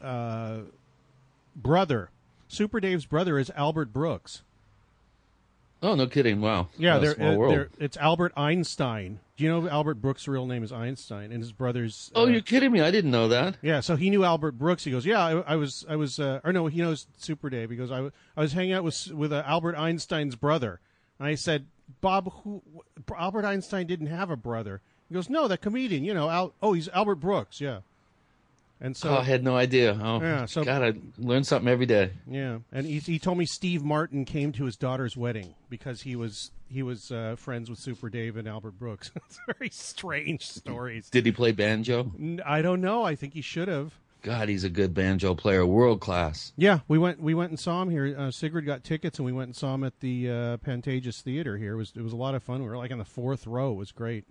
uh, 0.01 0.61
brother. 1.55 2.09
Super 2.47 2.79
Dave's 2.79 3.05
brother 3.05 3.37
is 3.37 3.51
Albert 3.55 3.93
Brooks. 3.93 4.41
Oh, 5.83 5.93
no 5.93 6.07
kidding! 6.07 6.41
Wow. 6.41 6.69
Yeah, 6.75 6.97
they're, 6.97 7.11
uh, 7.21 7.47
they're- 7.49 7.69
it's 7.79 7.97
Albert 7.97 8.33
Einstein. 8.35 9.19
Do 9.37 9.43
you 9.43 9.49
know 9.51 9.67
Albert 9.69 9.95
Brooks' 10.01 10.27
real 10.27 10.47
name 10.47 10.63
is 10.63 10.71
Einstein, 10.71 11.31
and 11.31 11.41
his 11.41 11.51
brother's. 11.51 12.11
Oh, 12.15 12.23
uh, 12.23 12.27
you're 12.27 12.41
kidding 12.41 12.71
me! 12.71 12.81
I 12.81 12.89
didn't 12.89 13.11
know 13.11 13.27
that. 13.27 13.57
Yeah, 13.61 13.79
so 13.81 13.95
he 13.95 14.09
knew 14.09 14.23
Albert 14.23 14.53
Brooks. 14.53 14.83
He 14.85 14.91
goes, 14.91 15.05
"Yeah, 15.05 15.23
I, 15.23 15.53
I 15.53 15.55
was, 15.55 15.85
I 15.87 15.97
was, 15.97 16.19
uh, 16.19 16.39
or 16.43 16.51
no, 16.51 16.65
he 16.65 16.81
knows 16.81 17.05
Super 17.17 17.51
Dave." 17.51 17.69
He 17.69 17.75
goes, 17.75 17.91
"I, 17.91 18.09
I 18.35 18.41
was 18.41 18.53
hanging 18.53 18.73
out 18.73 18.83
with 18.83 19.07
with 19.11 19.31
uh, 19.31 19.43
Albert 19.45 19.75
Einstein's 19.75 20.35
brother." 20.35 20.79
And 21.19 21.27
I 21.27 21.35
said, 21.35 21.67
"Bob, 22.01 22.31
who? 22.43 22.63
Albert 23.15 23.45
Einstein 23.45 23.85
didn't 23.85 24.07
have 24.07 24.31
a 24.31 24.37
brother." 24.37 24.81
He 25.12 25.15
goes, 25.15 25.30
"No, 25.30 25.50
that 25.50 25.60
comedian, 25.60 26.06
you 26.06 26.13
know, 26.13 26.30
Al, 26.30 26.53
oh, 26.63 26.72
he's 26.72 26.88
Albert 26.88 27.15
Brooks, 27.15 27.60
yeah." 27.60 27.80
And 28.80 28.96
so, 28.96 29.10
oh, 29.10 29.18
I 29.18 29.24
had 29.24 29.44
no 29.44 29.58
idea. 29.58 30.00
Oh, 30.01 30.22
Yeah, 30.22 30.46
so- 30.46 30.63
God, 30.63 30.82
I 30.82 30.94
learn 31.18 31.44
something 31.44 31.68
every 31.68 31.86
day. 31.86 32.12
yeah, 32.25 32.60
and 32.72 32.88
he, 32.88 33.00
he 33.00 33.20
told 33.20 33.38
me 33.38 33.46
Steve 33.46 33.84
Martin 33.84 34.24
came 34.24 34.53
to 34.53 34.63
his 34.63 34.77
daughter's 34.77 35.18
wedding 35.18 35.53
because 35.70 36.03
he 36.03 36.15
was 36.15 36.51
he 36.70 36.82
was 36.82 37.12
uh, 37.12 37.36
friends 37.38 37.70
with 37.70 37.77
Super 37.77 38.10
Dave 38.10 38.38
and 38.38 38.48
Albert 38.48 38.80
Brooks. 38.80 39.12
it's 39.18 39.38
very 39.46 39.70
strange 39.70 40.48
stories. 40.48 41.10
Did 41.10 41.25
he 41.25 41.34
play 41.34 41.51
banjo? 41.51 42.10
I 42.46 42.62
don't 42.62 42.80
know. 42.80 43.03
I 43.03 43.15
think 43.15 43.34
he 43.34 43.41
should 43.41 43.68
have. 43.68 43.94
God, 44.22 44.48
he's 44.48 44.63
a 44.63 44.70
good 44.70 44.94
banjo 44.94 45.36
player, 45.36 45.65
world 45.65 46.00
class. 46.00 46.53
Yeah, 46.56 46.80
we 46.88 46.98
went 46.98 47.22
we 47.22 47.34
went 47.34 47.50
and 47.50 47.60
saw 47.60 47.82
him 47.82 47.89
here. 47.89 48.15
Uh, 48.18 48.32
Sigrid 48.32 48.65
got 48.65 48.86
tickets, 48.86 49.20
and 49.20 49.25
we 49.25 49.34
went 49.34 49.50
and 49.50 49.56
saw 49.58 49.75
him 49.75 49.84
at 49.84 50.00
the 50.00 50.30
uh, 50.30 50.58
Pantages 50.58 51.22
Theater 51.22 51.58
here. 51.58 51.74
It 51.74 51.77
was 51.77 51.91
it 51.98 52.01
was 52.01 52.13
a 52.13 52.18
lot 52.18 52.34
of 52.34 52.41
fun. 52.44 52.63
We 52.63 52.70
were 52.70 52.77
like 52.77 52.91
in 52.91 52.98
the 53.00 53.03
fourth 53.06 53.46
row. 53.46 53.74
It 53.74 53.77
was 53.77 53.91
great. 53.91 54.24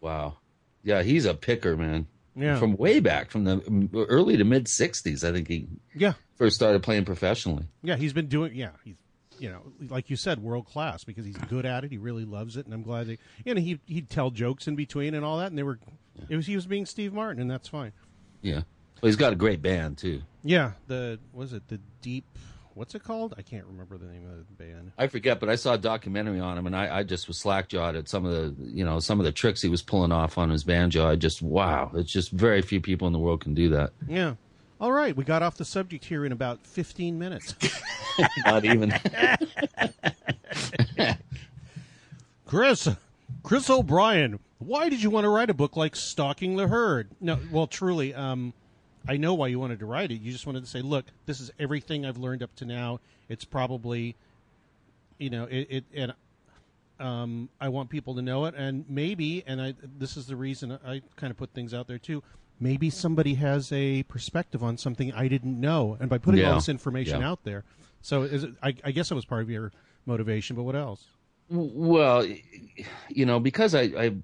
Wow. 0.00 0.38
Yeah, 0.82 1.02
he's 1.02 1.24
a 1.26 1.34
picker, 1.34 1.76
man. 1.76 2.06
Yeah. 2.36 2.58
From 2.58 2.76
way 2.76 3.00
back, 3.00 3.30
from 3.30 3.44
the 3.44 3.56
mm, 3.58 3.88
early 4.08 4.36
to 4.36 4.44
mid 4.44 4.66
'60s, 4.66 5.28
I 5.28 5.32
think 5.32 5.48
he 5.48 5.66
Yeah, 5.94 6.14
first 6.36 6.56
started 6.56 6.82
playing 6.82 7.04
professionally. 7.04 7.64
yeah. 7.82 7.96
He's 7.96 8.12
been 8.12 8.28
doing. 8.28 8.54
Yeah, 8.54 8.70
he's 8.84 8.96
you 9.38 9.50
know 9.50 9.60
like 9.88 10.08
you 10.10 10.16
said, 10.16 10.38
world 10.42 10.66
class 10.66 11.02
because 11.04 11.24
he's 11.24 11.36
good 11.36 11.66
at 11.66 11.84
it. 11.84 11.90
He 11.90 11.98
really 11.98 12.24
loves 12.24 12.56
it, 12.56 12.64
and 12.66 12.74
I'm 12.74 12.82
glad 12.82 13.08
that 13.08 13.18
you 13.44 13.54
know 13.54 13.60
he 13.60 13.80
he'd 13.86 14.08
tell 14.08 14.30
jokes 14.30 14.68
in 14.68 14.76
between 14.76 15.14
and 15.14 15.24
all 15.24 15.38
that, 15.38 15.48
and 15.48 15.58
they 15.58 15.62
were 15.64 15.78
it 16.28 16.36
was 16.36 16.46
he 16.46 16.54
was 16.54 16.66
being 16.66 16.86
Steve 16.86 17.12
Martin, 17.12 17.42
and 17.42 17.50
that's 17.50 17.68
fine. 17.68 17.92
Yeah. 18.42 18.62
Well, 19.02 19.08
he's 19.08 19.16
got 19.16 19.32
a 19.32 19.36
great 19.36 19.60
band 19.60 19.98
too. 19.98 20.22
Yeah, 20.44 20.72
the 20.86 21.18
was 21.32 21.52
it 21.52 21.66
the 21.68 21.80
deep. 22.00 22.24
What's 22.80 22.94
it 22.94 23.04
called? 23.04 23.34
I 23.36 23.42
can't 23.42 23.66
remember 23.66 23.98
the 23.98 24.06
name 24.06 24.24
of 24.24 24.38
the 24.38 24.64
band. 24.64 24.92
I 24.96 25.06
forget, 25.06 25.38
but 25.38 25.50
I 25.50 25.56
saw 25.56 25.74
a 25.74 25.78
documentary 25.78 26.40
on 26.40 26.56
him, 26.56 26.66
and 26.66 26.74
I, 26.74 27.00
I 27.00 27.02
just 27.02 27.28
was 27.28 27.36
slack 27.36 27.68
jawed 27.68 27.94
at 27.94 28.08
some 28.08 28.24
of 28.24 28.32
the, 28.32 28.54
you 28.70 28.86
know, 28.86 29.00
some 29.00 29.20
of 29.20 29.26
the 29.26 29.32
tricks 29.32 29.60
he 29.60 29.68
was 29.68 29.82
pulling 29.82 30.12
off 30.12 30.38
on 30.38 30.48
his 30.48 30.64
banjo. 30.64 31.06
I 31.06 31.16
just, 31.16 31.42
wow, 31.42 31.90
it's 31.94 32.10
just 32.10 32.30
very 32.30 32.62
few 32.62 32.80
people 32.80 33.06
in 33.06 33.12
the 33.12 33.18
world 33.18 33.42
can 33.42 33.52
do 33.52 33.68
that. 33.68 33.92
Yeah. 34.08 34.36
All 34.80 34.92
right, 34.92 35.14
we 35.14 35.24
got 35.24 35.42
off 35.42 35.58
the 35.58 35.64
subject 35.66 36.06
here 36.06 36.24
in 36.24 36.32
about 36.32 36.66
15 36.66 37.18
minutes. 37.18 37.54
Not 38.46 38.64
even. 38.64 38.94
Chris, 42.46 42.88
Chris 43.42 43.68
O'Brien, 43.68 44.38
why 44.58 44.88
did 44.88 45.02
you 45.02 45.10
want 45.10 45.24
to 45.24 45.28
write 45.28 45.50
a 45.50 45.54
book 45.54 45.76
like 45.76 45.94
Stalking 45.94 46.56
the 46.56 46.68
Herd? 46.68 47.10
No, 47.20 47.38
well, 47.52 47.66
truly, 47.66 48.14
um, 48.14 48.54
I 49.08 49.16
know 49.16 49.34
why 49.34 49.48
you 49.48 49.58
wanted 49.58 49.78
to 49.80 49.86
write 49.86 50.10
it. 50.10 50.20
You 50.20 50.32
just 50.32 50.46
wanted 50.46 50.64
to 50.64 50.70
say, 50.70 50.82
look, 50.82 51.06
this 51.26 51.40
is 51.40 51.50
everything 51.58 52.04
I've 52.04 52.18
learned 52.18 52.42
up 52.42 52.54
to 52.56 52.64
now. 52.64 53.00
It's 53.28 53.44
probably, 53.44 54.16
you 55.18 55.30
know, 55.30 55.44
it, 55.44 55.66
it 55.70 55.84
and 55.94 56.12
um, 56.98 57.48
I 57.60 57.68
want 57.70 57.88
people 57.88 58.14
to 58.16 58.22
know 58.22 58.44
it, 58.44 58.54
and 58.56 58.84
maybe, 58.88 59.42
and 59.46 59.60
I, 59.60 59.74
this 59.98 60.16
is 60.16 60.26
the 60.26 60.36
reason 60.36 60.78
I 60.86 61.00
kind 61.16 61.30
of 61.30 61.36
put 61.36 61.50
things 61.54 61.72
out 61.72 61.86
there 61.86 61.98
too. 61.98 62.22
Maybe 62.60 62.90
somebody 62.90 63.34
has 63.34 63.72
a 63.72 64.02
perspective 64.02 64.62
on 64.62 64.76
something 64.76 65.12
I 65.14 65.28
didn't 65.28 65.58
know, 65.58 65.96
and 65.98 66.10
by 66.10 66.18
putting 66.18 66.44
all 66.44 66.56
this 66.56 66.68
information 66.68 67.20
Yeah. 67.22 67.30
out 67.30 67.42
there, 67.42 67.64
so 68.02 68.22
is 68.22 68.44
it, 68.44 68.50
I, 68.62 68.74
I 68.84 68.90
guess 68.90 69.10
it 69.10 69.14
was 69.14 69.24
part 69.24 69.40
of 69.40 69.48
your 69.48 69.72
motivation. 70.04 70.56
But 70.56 70.64
what 70.64 70.76
else? 70.76 71.06
Well, 71.48 72.26
you 73.08 73.24
know, 73.26 73.40
because 73.40 73.74
I, 73.74 73.82
I, 73.82 74.14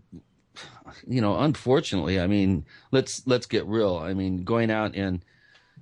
you 1.07 1.21
know, 1.21 1.39
unfortunately, 1.39 2.21
I 2.21 2.27
mean, 2.27 2.65
let's 2.91 3.27
let's 3.27 3.47
get 3.47 3.67
real. 3.67 3.97
I 3.97 4.15
mean, 4.15 4.45
going 4.45 4.71
out 4.71 4.95
and 4.95 5.25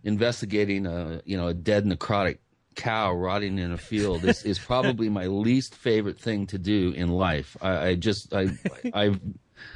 investigating 0.02 0.87
a 0.87 1.23
you 1.25 1.37
know 1.37 1.49
a 1.49 1.54
dead 1.54 1.85
necrotic 1.85 2.38
cow 2.75 3.12
rotting 3.14 3.59
in 3.59 3.73
a 3.73 3.78
field 3.78 4.25
is, 4.25 4.43
is 4.45 4.59
probably 4.59 5.09
my 5.09 5.26
least 5.28 5.75
favorite 5.75 6.19
thing 6.19 6.47
to 6.49 6.59
do 6.59 6.93
in 6.97 7.09
life. 7.09 7.57
I, 7.61 7.88
I 7.88 7.95
just 7.95 8.33
I 8.35 8.49
I 8.95 9.19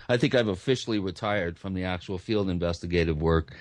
I 0.08 0.16
think 0.16 0.34
I've 0.34 0.48
officially 0.48 0.98
retired 0.98 1.58
from 1.58 1.74
the 1.74 1.84
actual 1.84 2.18
field 2.18 2.50
investigative 2.50 3.20
work. 3.20 3.54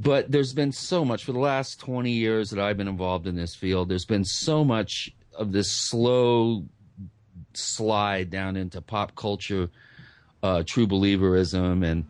But 0.00 0.30
there's 0.30 0.52
been 0.52 0.70
so 0.70 1.04
much 1.04 1.24
for 1.24 1.32
the 1.32 1.40
last 1.40 1.80
20 1.80 2.12
years 2.12 2.50
that 2.50 2.60
I've 2.60 2.76
been 2.76 2.86
involved 2.86 3.26
in 3.26 3.34
this 3.34 3.56
field. 3.56 3.88
There's 3.88 4.04
been 4.04 4.24
so 4.24 4.64
much 4.64 5.12
of 5.34 5.50
this 5.50 5.72
slow 5.72 6.66
slide 7.54 8.30
down 8.30 8.56
into 8.56 8.80
pop 8.80 9.16
culture, 9.16 9.70
uh, 10.42 10.62
true 10.64 10.86
believerism, 10.86 11.84
and 11.84 12.04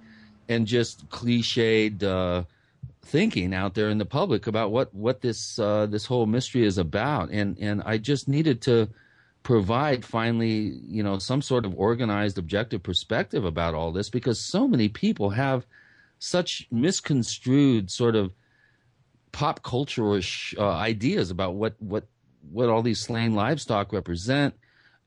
and 0.49 0.67
just 0.67 1.09
cliched 1.11 2.03
uh, 2.03 2.45
thinking 3.03 3.55
out 3.55 3.75
there 3.75 3.91
in 3.91 3.99
the 3.99 4.05
public 4.05 4.47
about 4.47 4.71
what 4.71 4.95
what 4.95 5.21
this 5.21 5.59
uh, 5.59 5.87
this 5.87 6.07
whole 6.07 6.27
mystery 6.27 6.65
is 6.65 6.79
about. 6.79 7.31
And 7.31 7.57
and 7.59 7.83
I 7.85 7.99
just 7.99 8.29
needed 8.29 8.61
to 8.63 8.89
provide 9.43 10.05
finally, 10.05 10.79
you 10.87 11.03
know, 11.03 11.19
some 11.19 11.41
sort 11.41 11.65
of 11.65 11.75
organized, 11.79 12.39
objective 12.39 12.83
perspective 12.83 13.45
about 13.45 13.75
all 13.75 13.93
this 13.93 14.11
because 14.11 14.39
so 14.39 14.69
many 14.69 14.89
people 14.89 15.31
have 15.31 15.65
such 16.19 16.67
misconstrued 16.71 17.91
sort 17.91 18.17
of 18.17 18.33
pop 19.33 19.63
culture-ish 19.63 20.55
uh, 20.59 20.69
ideas 20.69 21.31
about 21.31 21.55
what 21.55 21.75
what 21.79 22.05
what 22.51 22.69
all 22.69 22.83
these 22.83 23.01
slain 23.01 23.35
livestock 23.35 23.93
represent 23.93 24.55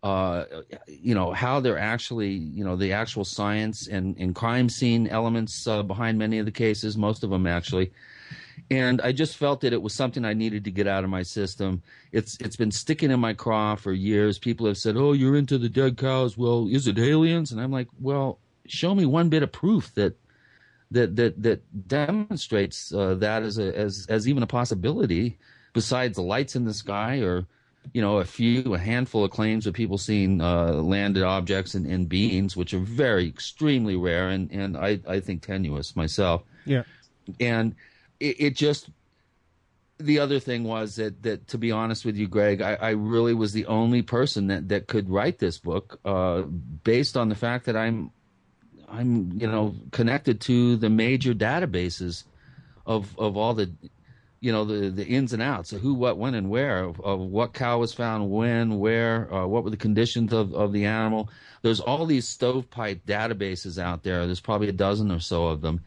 uh, 0.03 0.45
you 0.87 1.13
know 1.13 1.31
how 1.31 1.59
they're 1.59 1.77
actually 1.77 2.31
you 2.31 2.63
know 2.63 2.75
the 2.75 2.91
actual 2.93 3.23
science 3.23 3.87
and, 3.87 4.17
and 4.17 4.33
crime 4.33 4.67
scene 4.67 5.07
elements 5.07 5.67
uh, 5.67 5.83
behind 5.83 6.17
many 6.17 6.39
of 6.39 6.45
the 6.45 6.51
cases 6.51 6.97
most 6.97 7.23
of 7.23 7.29
them 7.29 7.45
actually 7.45 7.91
and 8.69 9.01
I 9.01 9.11
just 9.11 9.37
felt 9.37 9.61
that 9.61 9.73
it 9.73 9.81
was 9.81 9.93
something 9.93 10.23
I 10.23 10.33
needed 10.33 10.63
to 10.65 10.71
get 10.71 10.87
out 10.87 11.03
of 11.03 11.09
my 11.09 11.23
system. 11.23 11.81
It's 12.11 12.37
it's 12.39 12.55
been 12.55 12.71
sticking 12.71 13.11
in 13.11 13.19
my 13.19 13.33
craw 13.33 13.75
for 13.75 13.91
years. 13.91 14.39
People 14.39 14.67
have 14.67 14.77
said, 14.77 14.95
"Oh, 14.95 15.13
you're 15.13 15.35
into 15.35 15.57
the 15.57 15.69
dead 15.69 15.97
cows. 15.97 16.37
Well, 16.37 16.67
is 16.69 16.87
it 16.87 16.99
aliens?" 16.99 17.51
And 17.51 17.59
I'm 17.59 17.71
like, 17.71 17.87
"Well, 17.99 18.39
show 18.67 18.95
me 18.95 19.05
one 19.05 19.29
bit 19.29 19.43
of 19.43 19.51
proof 19.51 19.93
that 19.95 20.15
that 20.91 21.15
that 21.15 21.41
that 21.41 21.87
demonstrates 21.87 22.93
uh, 22.93 23.15
that 23.15 23.43
as 23.43 23.57
a 23.57 23.77
as 23.77 24.05
as 24.09 24.27
even 24.27 24.43
a 24.43 24.47
possibility, 24.47 25.37
besides 25.73 26.15
the 26.15 26.23
lights 26.23 26.55
in 26.55 26.65
the 26.65 26.73
sky 26.73 27.19
or." 27.19 27.47
You 27.93 28.01
know, 28.01 28.19
a 28.19 28.25
few, 28.25 28.73
a 28.73 28.77
handful 28.77 29.23
of 29.25 29.31
claims 29.31 29.67
of 29.67 29.73
people 29.73 29.97
seeing 29.97 30.39
uh, 30.39 30.73
landed 30.73 31.23
objects 31.23 31.73
and, 31.73 31.85
and 31.85 32.07
beings, 32.07 32.55
which 32.55 32.73
are 32.73 32.79
very 32.79 33.27
extremely 33.27 33.95
rare 33.95 34.29
and, 34.29 34.51
and 34.51 34.77
I, 34.77 34.99
I 35.07 35.19
think 35.19 35.45
tenuous 35.45 35.95
myself 35.95 36.43
Yeah. 36.65 36.83
and 37.39 37.75
it, 38.19 38.35
it 38.39 38.55
just 38.55 38.89
the 39.97 40.19
other 40.19 40.39
thing 40.39 40.63
was 40.63 40.95
that 40.95 41.21
that 41.23 41.47
to 41.49 41.57
be 41.57 41.71
honest 41.71 42.05
with 42.05 42.15
you 42.17 42.27
greg 42.27 42.61
i, 42.61 42.73
I 42.73 42.89
really 42.91 43.33
was 43.35 43.53
the 43.53 43.67
only 43.67 44.01
person 44.01 44.47
that, 44.47 44.69
that 44.69 44.87
could 44.87 45.09
write 45.09 45.37
this 45.37 45.59
book 45.59 45.99
uh, 46.05 46.41
based 46.41 47.15
on 47.17 47.29
the 47.29 47.35
fact 47.35 47.65
that 47.65 47.75
i'm 47.75 48.11
i'm 48.89 49.31
you 49.39 49.47
know 49.47 49.75
connected 49.91 50.41
to 50.41 50.75
the 50.77 50.89
major 50.89 51.33
databases 51.35 52.23
of 52.85 53.17
of 53.19 53.37
all 53.37 53.53
the 53.53 53.71
you 54.41 54.51
know 54.51 54.65
the 54.65 54.89
the 54.89 55.05
ins 55.05 55.33
and 55.33 55.41
outs 55.41 55.71
of 55.71 55.81
who 55.81 55.93
what 55.93 56.17
when 56.17 56.33
and 56.33 56.49
where 56.49 56.83
of, 56.83 56.99
of 57.01 57.19
what 57.19 57.53
cow 57.53 57.77
was 57.77 57.93
found 57.93 58.29
when 58.29 58.79
where 58.79 59.31
uh, 59.33 59.45
what 59.45 59.63
were 59.63 59.69
the 59.69 59.77
conditions 59.77 60.33
of, 60.33 60.53
of 60.53 60.73
the 60.73 60.85
animal. 60.85 61.29
There's 61.61 61.79
all 61.79 62.07
these 62.07 62.27
stovepipe 62.27 63.05
databases 63.05 63.81
out 63.81 64.01
there. 64.01 64.25
There's 64.25 64.39
probably 64.39 64.67
a 64.67 64.73
dozen 64.73 65.11
or 65.11 65.19
so 65.19 65.45
of 65.45 65.61
them. 65.61 65.81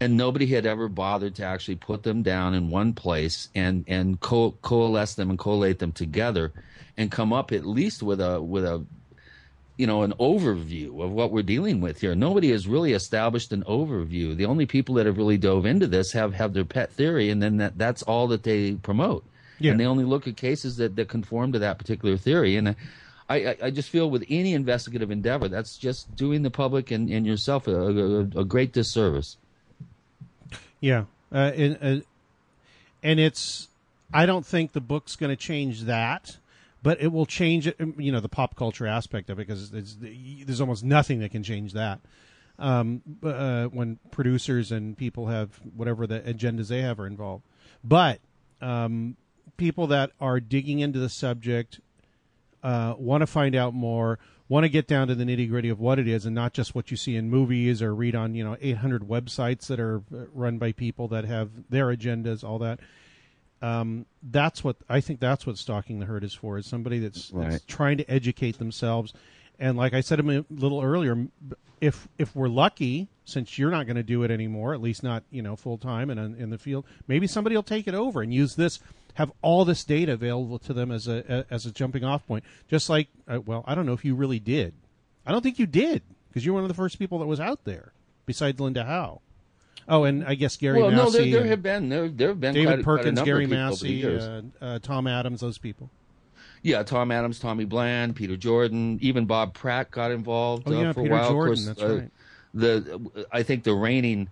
And 0.00 0.16
nobody 0.16 0.46
had 0.46 0.64
ever 0.64 0.88
bothered 0.88 1.34
to 1.36 1.44
actually 1.44 1.74
put 1.74 2.04
them 2.04 2.22
down 2.22 2.54
in 2.54 2.70
one 2.70 2.92
place 2.92 3.48
and 3.56 3.84
and 3.88 4.20
co- 4.20 4.52
coalesce 4.62 5.14
them 5.14 5.28
and 5.28 5.38
collate 5.38 5.80
them 5.80 5.90
together 5.90 6.52
and 6.96 7.10
come 7.10 7.32
up 7.32 7.50
at 7.50 7.66
least 7.66 8.04
with 8.04 8.20
a 8.20 8.40
with 8.40 8.64
a 8.64 8.86
you 9.78 9.86
know 9.86 10.02
an 10.02 10.12
overview 10.20 11.02
of 11.02 11.10
what 11.10 11.32
we're 11.32 11.42
dealing 11.42 11.80
with 11.80 12.00
here. 12.00 12.14
Nobody 12.14 12.50
has 12.50 12.66
really 12.66 12.92
established 12.92 13.52
an 13.52 13.64
overview. 13.64 14.36
The 14.36 14.44
only 14.44 14.66
people 14.66 14.96
that 14.96 15.06
have 15.06 15.16
really 15.16 15.38
dove 15.38 15.64
into 15.64 15.86
this 15.86 16.12
have 16.12 16.34
have 16.34 16.52
their 16.52 16.64
pet 16.66 16.92
theory 16.92 17.30
and 17.30 17.42
then 17.42 17.56
that 17.56 17.78
that's 17.78 18.02
all 18.02 18.28
that 18.28 18.42
they 18.42 18.74
promote. 18.74 19.24
Yeah. 19.60 19.72
and 19.72 19.80
they 19.80 19.86
only 19.86 20.04
look 20.04 20.28
at 20.28 20.36
cases 20.36 20.76
that, 20.76 20.94
that 20.96 21.08
conform 21.08 21.52
to 21.52 21.58
that 21.58 21.78
particular 21.78 22.16
theory. 22.16 22.56
And 22.56 22.76
I, 23.28 23.36
I, 23.36 23.56
I 23.64 23.70
just 23.70 23.90
feel 23.90 24.08
with 24.08 24.24
any 24.28 24.54
investigative 24.54 25.10
endeavor 25.10 25.48
that's 25.48 25.76
just 25.76 26.14
doing 26.16 26.42
the 26.42 26.50
public 26.50 26.90
and, 26.90 27.10
and 27.10 27.26
yourself 27.26 27.66
a, 27.66 27.74
a, 27.74 28.20
a 28.20 28.44
great 28.44 28.72
disservice. 28.72 29.36
Yeah, 30.80 31.04
uh, 31.32 31.52
and 31.56 31.78
uh, 31.82 32.04
and 33.02 33.18
it's 33.20 33.68
I 34.14 34.26
don't 34.26 34.46
think 34.46 34.72
the 34.72 34.80
book's 34.80 35.16
going 35.16 35.30
to 35.30 35.36
change 35.36 35.82
that, 35.82 36.36
but 36.82 37.00
it 37.00 37.08
will 37.08 37.26
change 37.26 37.66
it. 37.66 37.76
You 37.96 38.12
know, 38.12 38.20
the 38.20 38.28
pop 38.28 38.56
culture 38.56 38.86
aspect 38.86 39.30
of 39.30 39.38
it 39.38 39.46
because 39.46 39.70
there's, 39.70 39.96
there's 39.98 40.60
almost 40.60 40.84
nothing 40.84 41.20
that 41.20 41.30
can 41.30 41.42
change 41.42 41.72
that. 41.72 42.00
Um, 42.60 43.02
uh, 43.22 43.66
when 43.66 44.00
producers 44.10 44.72
and 44.72 44.96
people 44.96 45.28
have 45.28 45.60
whatever 45.76 46.08
the 46.08 46.18
agendas 46.20 46.66
they 46.66 46.82
have 46.82 46.98
are 46.98 47.06
involved, 47.06 47.44
but 47.84 48.18
um, 48.60 49.16
people 49.56 49.86
that 49.88 50.10
are 50.20 50.40
digging 50.40 50.80
into 50.80 50.98
the 50.98 51.08
subject 51.08 51.80
uh, 52.62 52.94
want 52.98 53.20
to 53.20 53.26
find 53.26 53.54
out 53.54 53.74
more, 53.74 54.18
want 54.48 54.64
to 54.64 54.68
get 54.68 54.86
down 54.86 55.08
to 55.08 55.14
the 55.14 55.24
nitty 55.24 55.48
gritty 55.48 55.68
of 55.68 55.78
what 55.78 55.98
it 55.98 56.08
is, 56.08 56.26
and 56.26 56.34
not 56.34 56.52
just 56.52 56.74
what 56.74 56.90
you 56.90 56.96
see 56.96 57.16
in 57.16 57.30
movies 57.30 57.82
or 57.82 57.94
read 57.94 58.14
on 58.14 58.34
you 58.34 58.42
know 58.42 58.56
800 58.60 59.02
websites 59.02 59.66
that 59.66 59.78
are 59.78 60.02
uh, 60.12 60.24
run 60.32 60.58
by 60.58 60.72
people 60.72 61.08
that 61.08 61.24
have 61.24 61.50
their 61.70 61.86
agendas, 61.86 62.42
all 62.42 62.58
that. 62.58 62.80
Um, 63.60 64.06
that's 64.22 64.62
what 64.62 64.76
I 64.88 65.00
think. 65.00 65.20
That's 65.20 65.46
what 65.46 65.58
stalking 65.58 65.98
the 65.98 66.06
herd 66.06 66.24
is 66.24 66.34
for. 66.34 66.58
Is 66.58 66.66
somebody 66.66 66.98
that's, 67.00 67.30
Right. 67.32 67.50
that's 67.50 67.64
trying 67.64 67.98
to 67.98 68.10
educate 68.10 68.58
themselves. 68.58 69.12
And 69.58 69.76
like 69.76 69.94
I 69.94 70.00
said 70.00 70.20
a 70.20 70.44
little 70.50 70.80
earlier, 70.82 71.26
if 71.80 72.06
if 72.18 72.34
we're 72.36 72.48
lucky, 72.48 73.08
since 73.24 73.58
you're 73.58 73.70
not 73.70 73.86
going 73.86 73.96
to 73.96 74.02
do 74.04 74.22
it 74.22 74.30
anymore, 74.30 74.74
at 74.74 74.80
least 74.80 75.02
not 75.02 75.24
you 75.30 75.42
know 75.42 75.56
full 75.56 75.78
time 75.78 76.10
and 76.10 76.20
in, 76.20 76.34
in 76.40 76.50
the 76.50 76.58
field, 76.58 76.84
maybe 77.08 77.26
somebody 77.26 77.56
will 77.56 77.62
take 77.64 77.88
it 77.88 77.94
over 77.94 78.22
and 78.22 78.32
use 78.32 78.54
this, 78.54 78.78
have 79.14 79.32
all 79.42 79.64
this 79.64 79.82
data 79.84 80.12
available 80.12 80.58
to 80.60 80.72
them 80.72 80.92
as 80.92 81.08
a, 81.08 81.24
a 81.50 81.52
as 81.52 81.66
a 81.66 81.72
jumping 81.72 82.04
off 82.04 82.26
point. 82.26 82.44
Just 82.68 82.88
like, 82.88 83.08
uh, 83.26 83.40
well, 83.44 83.64
I 83.66 83.74
don't 83.74 83.86
know 83.86 83.92
if 83.92 84.04
you 84.04 84.14
really 84.14 84.38
did. 84.38 84.74
I 85.26 85.32
don't 85.32 85.42
think 85.42 85.58
you 85.58 85.66
did 85.66 86.02
because 86.28 86.44
you're 86.44 86.54
one 86.54 86.62
of 86.64 86.68
the 86.68 86.74
first 86.74 86.98
people 86.98 87.18
that 87.18 87.26
was 87.26 87.40
out 87.40 87.64
there, 87.64 87.92
besides 88.26 88.60
Linda 88.60 88.84
Howe. 88.84 89.20
Oh, 89.88 90.04
and 90.04 90.24
I 90.24 90.34
guess 90.34 90.56
Gary 90.56 90.80
well, 90.82 90.90
Massey. 90.90 91.02
no, 91.04 91.10
there, 91.10 91.40
there 91.40 91.46
have 91.50 91.62
been 91.62 91.88
there 91.88 92.08
there 92.08 92.28
have 92.28 92.40
been 92.40 92.54
David 92.54 92.66
quite, 92.66 92.78
a- 92.80 92.82
quite 92.82 92.96
Perkins, 93.14 93.22
Gary 93.22 93.44
of 93.44 93.50
people 93.50 93.64
over 93.64 93.76
the 93.76 94.08
Massey, 94.08 94.52
uh, 94.60 94.64
uh, 94.64 94.78
Tom 94.80 95.06
Adams, 95.06 95.40
those 95.40 95.58
people. 95.58 95.90
Yeah, 96.62 96.82
Tom 96.82 97.10
Adams, 97.12 97.38
Tommy 97.38 97.64
Blann, 97.64 98.14
Peter 98.14 98.36
Jordan, 98.36 98.98
even 99.00 99.26
Bob 99.26 99.54
Pratt 99.54 99.90
got 99.90 100.10
involved 100.10 100.64
Oh 100.66 100.76
uh, 100.76 100.82
yeah, 100.82 100.92
for 100.92 101.02
Peter 101.02 101.14
a 101.14 101.18
while. 101.18 101.30
Jordan. 101.30 101.52
of 101.52 101.64
course, 101.64 101.66
that's 101.66 101.82
uh, 101.82 101.98
right. 102.00 102.10
The 102.54 103.26
I 103.32 103.42
think 103.42 103.64
the 103.64 103.74
reigning 103.74 104.28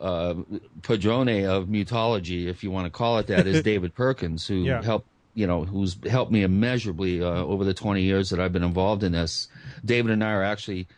uh, 0.00 0.34
padrone 0.82 1.44
of 1.46 1.68
mutology, 1.68 2.48
if 2.48 2.62
you 2.62 2.70
want 2.70 2.86
to 2.86 2.90
call 2.90 3.18
it 3.18 3.26
that, 3.28 3.46
is 3.46 3.62
David 3.64 3.94
Perkins, 3.94 4.46
who 4.46 4.56
Yeah. 4.64 4.82
helped 4.82 5.06
you 5.34 5.46
know 5.46 5.64
who's 5.64 5.96
helped 6.08 6.32
me 6.32 6.42
immeasurably 6.42 7.22
uh, 7.22 7.26
over 7.26 7.64
the 7.64 7.74
20 7.74 8.02
years 8.02 8.30
that 8.30 8.40
I've 8.40 8.52
been 8.52 8.64
involved 8.64 9.04
in 9.04 9.12
this. 9.12 9.48
David 9.84 10.10
and 10.12 10.24
I 10.24 10.32
are 10.32 10.42
actually 10.42 10.88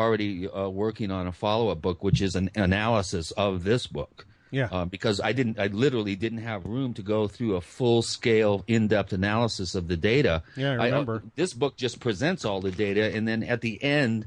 already 0.00 0.48
uh, 0.48 0.68
working 0.68 1.10
on 1.10 1.26
a 1.26 1.32
follow-up 1.32 1.80
book, 1.80 2.02
which 2.02 2.20
is 2.20 2.34
an 2.34 2.50
analysis 2.56 3.30
of 3.32 3.62
this 3.64 3.86
book 3.86 4.26
Yeah. 4.50 4.68
uh, 4.72 4.84
because 4.86 5.20
I 5.20 5.32
didn't, 5.32 5.60
I 5.60 5.66
literally 5.66 6.16
didn't 6.16 6.38
have 6.38 6.64
room 6.64 6.94
to 6.94 7.02
go 7.02 7.28
through 7.28 7.56
a 7.56 7.60
full 7.60 8.02
scale, 8.02 8.64
in 8.66 8.88
depth 8.88 9.12
analysis 9.12 9.74
of 9.74 9.86
the 9.88 9.96
data. 9.96 10.42
Yeah, 10.56 10.72
I 10.72 10.74
uh, 10.76 10.84
remember. 10.84 11.22
this 11.36 11.52
book 11.54 11.76
just 11.76 12.00
presents 12.00 12.44
all 12.44 12.60
the 12.60 12.72
data, 12.72 13.14
and 13.14 13.28
then 13.28 13.42
at 13.44 13.60
the 13.60 13.82
end, 13.82 14.26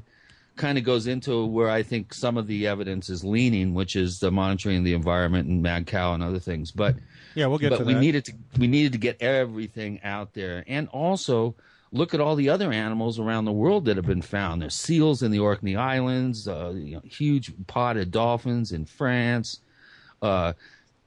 kind 0.56 0.78
of 0.78 0.84
goes 0.84 1.08
into 1.08 1.44
where 1.46 1.68
I 1.68 1.82
think 1.82 2.14
some 2.14 2.38
of 2.38 2.46
the 2.46 2.68
evidence 2.68 3.10
is 3.10 3.24
leaning, 3.24 3.74
which 3.74 3.96
is 3.96 4.20
the 4.20 4.30
monitoring 4.30 4.78
of 4.78 4.84
the 4.84 4.94
environment 4.94 5.48
and 5.48 5.62
mad 5.62 5.88
cow 5.88 6.14
and 6.14 6.22
other 6.22 6.38
things. 6.38 6.70
But 6.70 6.94
yeah, 7.34 7.46
we'll 7.46 7.58
get 7.58 7.70
but 7.70 7.78
to 7.78 7.84
we 7.84 7.94
that. 7.94 8.00
needed 8.00 8.24
to 8.26 8.32
we 8.60 8.68
needed 8.68 8.92
to 8.92 8.98
get 8.98 9.20
everything 9.20 10.00
out 10.04 10.32
there, 10.34 10.62
and 10.68 10.86
also 10.88 11.56
look 11.94 12.12
at 12.12 12.20
all 12.20 12.34
the 12.34 12.48
other 12.48 12.72
animals 12.72 13.20
around 13.20 13.44
the 13.44 13.52
world 13.52 13.84
that 13.84 13.96
have 13.96 14.04
been 14.04 14.20
found. 14.20 14.60
There's 14.60 14.74
seals 14.74 15.22
in 15.22 15.30
the 15.30 15.38
Orkney 15.38 15.76
Islands, 15.76 16.48
uh, 16.48 16.72
you 16.74 16.96
know, 16.96 17.02
huge 17.04 17.52
potted 17.68 18.10
dolphins 18.10 18.72
in 18.72 18.84
France, 18.84 19.60
uh, 20.20 20.54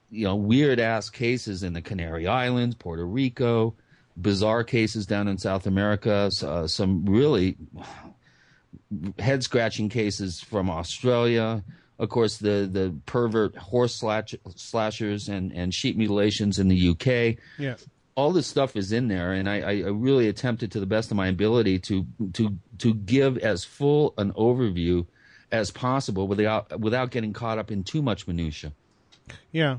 you 0.10 0.24
know, 0.24 0.38
weird 0.38 0.80
ass 0.80 1.10
cases 1.10 1.62
in 1.62 1.74
the 1.74 1.82
Canary 1.82 2.26
Islands, 2.26 2.74
Puerto 2.74 3.06
Rico, 3.06 3.76
bizarre 4.16 4.64
cases 4.64 5.06
down 5.06 5.28
in 5.28 5.38
South 5.38 5.68
America, 5.68 6.32
uh, 6.42 6.66
some 6.68 7.06
really 7.06 7.58
head 9.20 9.44
scratching 9.44 9.90
cases 9.90 10.40
from 10.40 10.70
Australia. 10.70 11.64
Of 12.00 12.08
course, 12.08 12.38
the, 12.38 12.70
the 12.72 12.96
pervert 13.06 13.58
horse 13.58 13.96
slash, 13.96 14.36
slashers 14.56 15.28
and, 15.28 15.52
and 15.52 15.74
sheep 15.74 15.98
mutilations 15.98 16.60
in 16.60 16.70
the 16.70 16.90
UK. 16.90 17.44
yeah. 17.60 17.76
All 18.18 18.32
this 18.32 18.48
stuff 18.48 18.76
is 18.76 18.92
in 18.92 19.08
there, 19.08 19.32
and 19.32 19.48
I, 19.48 19.62
I 19.62 19.74
really 19.90 20.28
attempted 20.28 20.72
to 20.72 20.80
the 20.80 20.88
best 20.88 21.12
of 21.12 21.18
my 21.18 21.28
ability 21.28 21.78
to 21.82 22.08
to 22.34 22.58
to 22.80 22.94
give 22.96 23.38
as 23.38 23.64
full 23.64 24.16
an 24.18 24.34
overview 24.34 25.06
as 25.52 25.70
possible 25.70 26.28
without 26.28 26.80
without 26.80 27.12
getting 27.12 27.32
caught 27.32 27.60
up 27.60 27.72
in 27.72 27.84
too 27.84 28.02
much 28.02 28.28
minutia. 28.28 28.74
Yeah. 29.52 29.78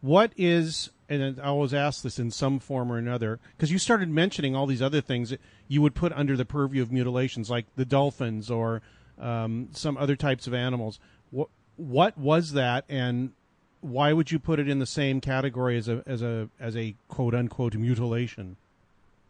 What 0.00 0.32
is, 0.36 0.90
and 1.08 1.40
I 1.40 1.44
always 1.46 1.74
ask 1.74 2.02
this 2.02 2.18
in 2.18 2.30
some 2.30 2.58
form 2.58 2.90
or 2.90 2.96
another, 2.96 3.38
because 3.56 3.70
you 3.70 3.78
started 3.78 4.08
mentioning 4.08 4.56
all 4.56 4.66
these 4.66 4.80
other 4.80 5.00
things 5.00 5.30
that 5.30 5.40
you 5.66 5.82
would 5.82 5.94
put 5.94 6.12
under 6.12 6.36
the 6.36 6.44
purview 6.44 6.80
of 6.82 6.90
mutilations, 6.90 7.50
like 7.50 7.66
the 7.76 7.84
dolphins 7.84 8.50
or 8.50 8.80
um, 9.20 9.68
some 9.72 9.98
other 9.98 10.16
types 10.16 10.46
of 10.46 10.54
animals. 10.54 11.00
What 11.30 11.48
what 11.76 12.16
was 12.16 12.52
that, 12.52 12.84
and 12.88 13.32
why 13.80 14.12
would 14.12 14.30
you 14.30 14.38
put 14.38 14.58
it 14.58 14.68
in 14.68 14.78
the 14.78 14.86
same 14.86 15.20
category 15.20 15.76
as 15.76 15.88
a 15.88 16.02
as 16.06 16.22
a 16.22 16.48
as 16.60 16.76
a 16.76 16.94
quote 17.08 17.34
unquote 17.34 17.74
mutilation? 17.74 18.56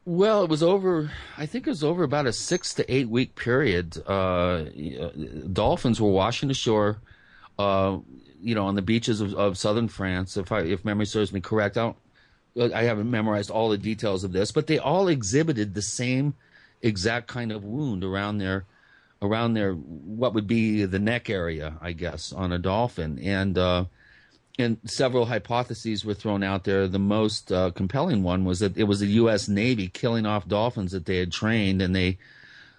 Well, 0.04 0.42
it 0.42 0.48
was 0.48 0.62
over. 0.62 1.10
I 1.36 1.44
think 1.44 1.66
it 1.66 1.70
was 1.70 1.84
over 1.84 2.02
about 2.02 2.26
a 2.26 2.32
six 2.32 2.72
to 2.74 2.92
eight 2.92 3.08
week 3.08 3.34
period. 3.34 4.02
Uh, 4.06 4.64
dolphins 5.52 6.00
were 6.00 6.10
washing 6.10 6.50
ashore, 6.50 6.98
uh, 7.58 7.98
you 8.40 8.54
know, 8.54 8.66
on 8.66 8.74
the 8.74 8.82
beaches 8.82 9.20
of, 9.20 9.34
of 9.34 9.58
southern 9.58 9.88
France. 9.88 10.38
If 10.38 10.50
I, 10.50 10.60
if 10.60 10.82
memory 10.84 11.04
serves 11.04 11.32
me 11.32 11.40
correct, 11.40 11.76
I 11.76 11.92
don't. 12.56 12.72
I 12.74 12.84
haven't 12.84 13.10
memorized 13.10 13.50
all 13.50 13.68
the 13.68 13.78
details 13.78 14.24
of 14.24 14.32
this, 14.32 14.50
but 14.50 14.66
they 14.66 14.78
all 14.78 15.06
exhibited 15.08 15.74
the 15.74 15.82
same 15.82 16.34
exact 16.80 17.28
kind 17.28 17.52
of 17.52 17.62
wound 17.62 18.02
around 18.02 18.38
their, 18.38 18.64
around 19.22 19.54
their 19.54 19.74
what 19.74 20.34
would 20.34 20.46
be 20.46 20.84
the 20.86 20.98
neck 20.98 21.30
area, 21.30 21.76
I 21.80 21.92
guess, 21.92 22.32
on 22.32 22.50
a 22.52 22.58
dolphin, 22.58 23.18
and. 23.18 23.58
Uh, 23.58 23.84
and 24.58 24.78
several 24.84 25.26
hypotheses 25.26 26.04
were 26.04 26.14
thrown 26.14 26.42
out 26.42 26.64
there. 26.64 26.88
The 26.88 26.98
most 26.98 27.52
uh, 27.52 27.70
compelling 27.70 28.24
one 28.24 28.44
was 28.44 28.58
that 28.58 28.76
it 28.76 28.84
was 28.84 29.00
the 29.00 29.06
U.S. 29.06 29.48
Navy 29.48 29.88
killing 29.88 30.26
off 30.26 30.48
dolphins 30.48 30.92
that 30.92 31.06
they 31.06 31.18
had 31.18 31.30
trained, 31.30 31.80
and 31.80 31.94
they 31.94 32.18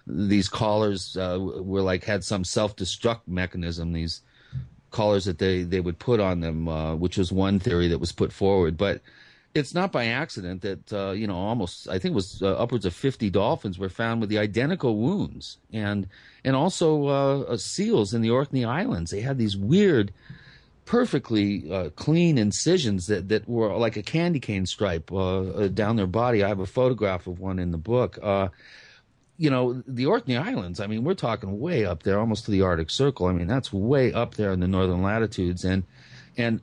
these 0.06 0.48
collars 0.48 1.16
uh, 1.16 1.38
were 1.40 1.82
like 1.82 2.04
had 2.04 2.22
some 2.22 2.44
self-destruct 2.44 3.22
mechanism. 3.26 3.92
These 3.92 4.20
collars 4.90 5.24
that 5.24 5.38
they 5.38 5.62
they 5.62 5.80
would 5.80 5.98
put 5.98 6.20
on 6.20 6.40
them, 6.40 6.68
uh, 6.68 6.94
which 6.96 7.16
was 7.16 7.32
one 7.32 7.58
theory 7.58 7.88
that 7.88 7.98
was 7.98 8.12
put 8.12 8.32
forward, 8.32 8.76
but. 8.76 9.00
It's 9.52 9.74
not 9.74 9.90
by 9.90 10.06
accident 10.06 10.62
that 10.62 10.92
uh, 10.92 11.10
you 11.10 11.26
know 11.26 11.34
almost 11.34 11.88
I 11.88 11.98
think 11.98 12.12
it 12.12 12.14
was 12.14 12.40
uh, 12.40 12.52
upwards 12.52 12.86
of 12.86 12.94
50 12.94 13.30
dolphins 13.30 13.80
were 13.80 13.88
found 13.88 14.20
with 14.20 14.30
the 14.30 14.38
identical 14.38 14.96
wounds 14.96 15.58
and 15.72 16.06
and 16.44 16.54
also 16.54 17.06
uh, 17.08 17.56
seals 17.56 18.14
in 18.14 18.22
the 18.22 18.30
Orkney 18.30 18.64
Islands. 18.64 19.10
They 19.10 19.22
had 19.22 19.38
these 19.38 19.56
weird 19.56 20.12
perfectly 20.90 21.70
uh, 21.72 21.88
clean 21.90 22.36
incisions 22.36 23.06
that, 23.06 23.28
that 23.28 23.48
were 23.48 23.72
like 23.76 23.96
a 23.96 24.02
candy 24.02 24.40
cane 24.40 24.66
stripe 24.66 25.12
uh, 25.12 25.42
uh, 25.42 25.68
down 25.68 25.94
their 25.94 26.08
body. 26.08 26.42
I 26.42 26.48
have 26.48 26.58
a 26.58 26.66
photograph 26.66 27.28
of 27.28 27.38
one 27.38 27.60
in 27.60 27.70
the 27.70 27.78
book. 27.78 28.18
Uh, 28.20 28.48
you 29.38 29.50
know, 29.50 29.84
the 29.86 30.06
Orkney 30.06 30.36
Islands, 30.36 30.80
I 30.80 30.88
mean, 30.88 31.04
we're 31.04 31.14
talking 31.14 31.60
way 31.60 31.84
up 31.84 32.02
there, 32.02 32.18
almost 32.18 32.46
to 32.46 32.50
the 32.50 32.62
Arctic 32.62 32.90
Circle. 32.90 33.26
I 33.26 33.32
mean, 33.32 33.46
that's 33.46 33.72
way 33.72 34.12
up 34.12 34.34
there 34.34 34.50
in 34.50 34.58
the 34.58 34.66
northern 34.66 35.00
latitudes. 35.00 35.64
And, 35.64 35.84
and 36.36 36.60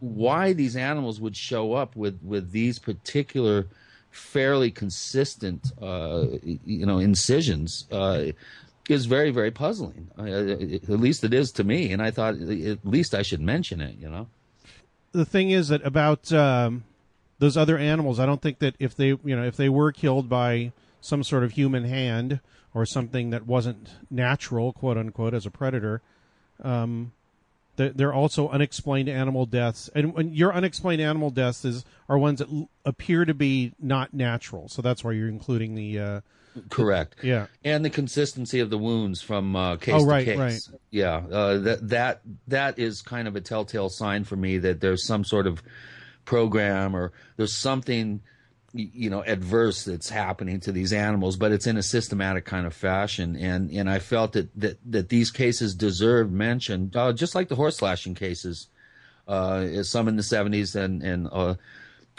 why 0.00 0.54
these 0.54 0.74
animals 0.74 1.20
would 1.20 1.36
show 1.36 1.74
up 1.74 1.94
with, 1.94 2.18
with 2.24 2.50
these 2.50 2.80
particular 2.80 3.68
fairly 4.10 4.72
consistent, 4.72 5.70
uh, 5.80 6.26
you 6.42 6.84
know, 6.84 6.98
incisions, 6.98 7.86
uh, 7.92 8.24
is 8.90 9.06
very, 9.06 9.30
very 9.30 9.50
puzzling. 9.50 10.08
At 10.18 10.88
least 10.88 11.24
it 11.24 11.34
is 11.34 11.52
to 11.52 11.64
me. 11.64 11.92
And 11.92 12.02
I 12.02 12.10
thought 12.10 12.34
at 12.34 12.84
least 12.84 13.14
I 13.14 13.22
should 13.22 13.40
mention 13.40 13.80
it, 13.80 13.96
you 13.98 14.08
know? 14.08 14.28
the 15.12 15.24
thing 15.24 15.50
is 15.50 15.68
that 15.68 15.84
about 15.84 16.32
um, 16.32 16.84
those 17.38 17.56
other 17.56 17.78
animals, 17.78 18.18
I 18.18 18.26
don't 18.26 18.42
think 18.42 18.58
that 18.58 18.74
if 18.78 18.94
they, 18.96 19.08
you 19.08 19.36
know, 19.36 19.44
if 19.44 19.56
they 19.56 19.68
were 19.68 19.92
killed 19.92 20.28
by 20.28 20.72
some 21.00 21.22
sort 21.22 21.44
of 21.44 21.52
human 21.52 21.84
hand 21.84 22.40
or 22.74 22.84
something 22.84 23.30
that 23.30 23.46
wasn't 23.46 23.88
natural, 24.10 24.72
quote 24.72 24.98
unquote, 24.98 25.34
as 25.34 25.46
a 25.46 25.50
predator, 25.50 26.02
um, 26.62 27.12
they're, 27.76 28.12
also 28.12 28.48
unexplained 28.48 29.08
animal 29.08 29.46
deaths. 29.46 29.88
And 29.94 30.34
your 30.34 30.52
unexplained 30.52 31.00
animal 31.00 31.30
deaths 31.30 31.64
is 31.64 31.84
are 32.08 32.18
ones 32.18 32.40
that 32.40 32.66
appear 32.84 33.24
to 33.24 33.34
be 33.34 33.72
not 33.78 34.12
natural. 34.12 34.68
So 34.68 34.82
that's 34.82 35.04
why 35.04 35.12
you're 35.12 35.28
including 35.28 35.74
the. 35.74 35.98
Uh, 35.98 36.20
Correct. 36.70 37.16
yeah. 37.22 37.46
and 37.64 37.84
the 37.84 37.90
consistency 37.90 38.60
of 38.60 38.70
the 38.70 38.78
wounds 38.78 39.20
from 39.22 39.54
uh, 39.56 39.76
case 39.76 39.94
Oh, 39.94 40.00
to 40.00 40.04
right, 40.06 40.24
case. 40.24 40.38
right. 40.38 40.60
Yeah, 40.90 41.16
uh, 41.30 41.58
that 41.58 41.88
that 41.88 42.20
that 42.48 42.78
is 42.78 43.02
kind 43.02 43.28
of 43.28 43.36
a 43.36 43.40
telltale 43.40 43.88
sign 43.88 44.24
for 44.24 44.36
me 44.36 44.58
that 44.58 44.80
there's 44.80 45.06
some 45.06 45.24
sort 45.24 45.46
of 45.46 45.62
program 46.24 46.94
or 46.94 47.12
there's 47.36 47.54
something 47.54 48.20
you 48.74 49.08
know 49.08 49.22
adverse 49.22 49.84
that's 49.84 50.10
happening 50.10 50.60
to 50.60 50.72
these 50.72 50.92
animals, 50.92 51.36
but 51.36 51.52
it's 51.52 51.66
in 51.66 51.76
a 51.78 51.82
systematic 51.82 52.44
kind 52.44 52.66
of 52.66 52.74
fashion. 52.74 53.34
And 53.36 53.70
and 53.70 53.88
I 53.88 53.98
felt 53.98 54.32
that 54.32 54.48
that 54.60 54.78
that 54.90 55.08
these 55.08 55.30
cases 55.30 55.74
deserve 55.74 56.30
mention, 56.30 56.90
uh, 56.94 57.12
just 57.12 57.34
like 57.34 57.48
the 57.48 57.56
horse 57.56 57.76
slashing 57.78 58.14
cases. 58.14 58.66
Uh, 59.26 59.82
some 59.82 60.08
in 60.08 60.16
the 60.16 60.22
70s 60.22 60.74
and 60.74 61.02
and 61.02 61.28
uh, 61.30 61.54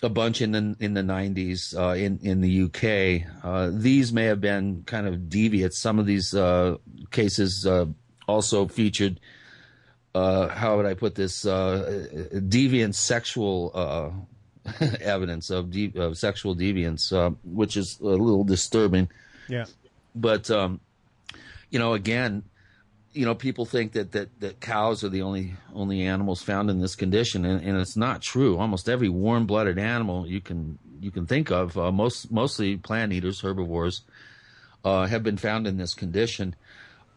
a 0.02 0.10
bunch 0.10 0.42
in 0.42 0.52
the 0.52 0.76
in 0.80 0.94
the 0.94 1.02
90s 1.02 1.78
uh, 1.78 1.96
in 1.96 2.20
in 2.22 2.42
the 2.42 2.64
UK. 2.64 3.28
Uh, 3.44 3.70
these 3.74 4.14
may 4.14 4.26
have 4.26 4.42
been 4.42 4.84
kind 4.86 5.08
of 5.08 5.30
deviates. 5.30 5.78
Some 5.78 6.00
of 6.00 6.06
these 6.06 6.34
uh, 6.34 6.78
cases 7.12 7.66
uh, 7.66 7.86
also 8.28 8.68
featured. 8.68 9.20
Uh, 10.16 10.48
how 10.48 10.78
would 10.78 10.86
I 10.86 10.94
put 10.94 11.16
this? 11.16 11.46
Uh, 11.46 12.08
deviant 12.34 12.96
sexual 12.96 13.72
uh, 13.76 14.10
evidence 15.02 15.50
of, 15.50 15.72
de- 15.72 15.94
of 15.96 16.18
sexual 16.18 16.56
deviance, 16.56 17.14
uh, 17.14 17.32
which 17.44 17.78
is 17.78 18.00
a 18.00 18.06
little 18.06 18.44
disturbing. 18.44 19.10
Yeah. 19.48 19.66
But 20.16 20.50
um, 20.50 20.80
you 21.70 21.80
know, 21.80 21.94
again, 21.94 22.44
you 23.13 23.26
know, 23.26 23.36
people 23.36 23.65
think 23.65 23.93
that, 23.93 24.12
that, 24.12 24.39
that 24.39 24.60
cows 24.60 25.04
are 25.04 25.10
the 25.10 25.22
only 25.22 25.54
only 25.74 26.04
animals 26.04 26.41
found 26.41 26.69
in 26.69 26.80
this 26.80 26.95
condition, 26.95 27.45
and, 27.45 27.63
and 27.63 27.78
it's 27.78 27.98
not 27.98 28.22
true. 28.22 28.58
Almost 28.58 28.88
every 28.88 29.10
warm 29.10 29.45
blooded 29.45 29.80
animal 29.80 30.28
you 30.28 30.41
can 30.41 30.78
you 31.02 31.12
can 31.12 31.26
think 31.26 31.50
of, 31.50 31.78
uh, 31.78 31.91
most 31.91 32.32
mostly 32.32 32.78
plant 32.78 33.13
eaters, 33.13 33.41
herbivores, 33.41 34.02
uh, 34.84 35.06
have 35.08 35.24
been 35.24 35.38
found 35.38 35.65
in 35.65 35.78
this 35.78 35.93
condition. 35.93 36.56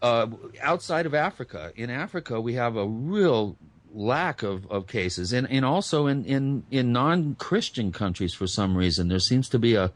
Uh, 0.01 0.27
outside 0.61 1.07
of 1.07 1.15
Africa, 1.15 1.73
in 1.77 1.91
Africa, 1.91 2.41
we 2.41 2.55
have 2.55 2.77
a 2.77 2.87
real 2.87 3.57
lack 3.95 4.43
of, 4.43 4.69
of 4.71 4.87
cases, 4.87 5.33
and, 5.33 5.49
and 5.51 5.65
also 5.65 6.07
in, 6.07 6.25
in, 6.25 6.65
in 6.71 6.93
non 6.93 7.35
Christian 7.37 7.93
countries 7.93 8.35
for 8.35 8.47
some 8.47 8.77
reason, 8.77 9.09
there 9.09 9.19
seems 9.19 9.49
to 9.51 9.59
be 9.59 9.75
a 9.75 9.93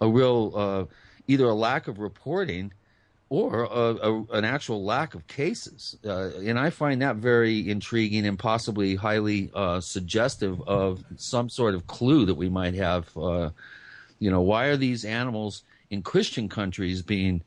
a 0.00 0.08
real 0.08 0.52
uh, 0.54 0.84
either 1.26 1.46
a 1.46 1.54
lack 1.54 1.88
of 1.88 1.98
reporting 1.98 2.72
or 3.28 3.64
a, 3.64 3.68
a, 3.68 4.24
an 4.32 4.44
actual 4.44 4.84
lack 4.84 5.14
of 5.14 5.26
cases. 5.26 5.96
Uh, 6.04 6.30
and 6.44 6.58
I 6.58 6.70
find 6.70 7.02
that 7.02 7.16
very 7.16 7.68
intriguing 7.68 8.26
and 8.26 8.38
possibly 8.38 8.94
highly 8.94 9.50
uh, 9.54 9.80
suggestive 9.80 10.60
of 10.68 11.02
some 11.16 11.48
sort 11.48 11.74
of 11.74 11.86
clue 11.86 12.26
that 12.26 12.34
we 12.34 12.48
might 12.48 12.74
have. 12.74 13.16
Uh, 13.16 13.50
you 14.18 14.30
know, 14.30 14.42
why 14.42 14.66
are 14.66 14.76
these 14.76 15.04
animals 15.04 15.62
in 15.90 16.02
Christian 16.02 16.48
countries 16.48 17.02
being 17.02 17.42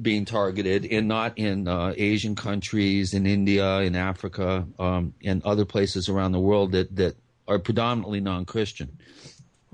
being 0.00 0.26
targeted 0.26 0.84
and 0.86 1.08
not 1.08 1.38
in 1.38 1.66
uh, 1.66 1.94
Asian 1.96 2.34
countries, 2.34 3.14
in 3.14 3.26
India, 3.26 3.78
in 3.78 3.96
Africa, 3.96 4.66
um, 4.78 5.14
and 5.24 5.42
other 5.42 5.64
places 5.64 6.08
around 6.10 6.32
the 6.32 6.40
world 6.40 6.72
that, 6.72 6.94
that 6.96 7.16
are 7.48 7.58
predominantly 7.58 8.20
non-Christian? 8.20 8.98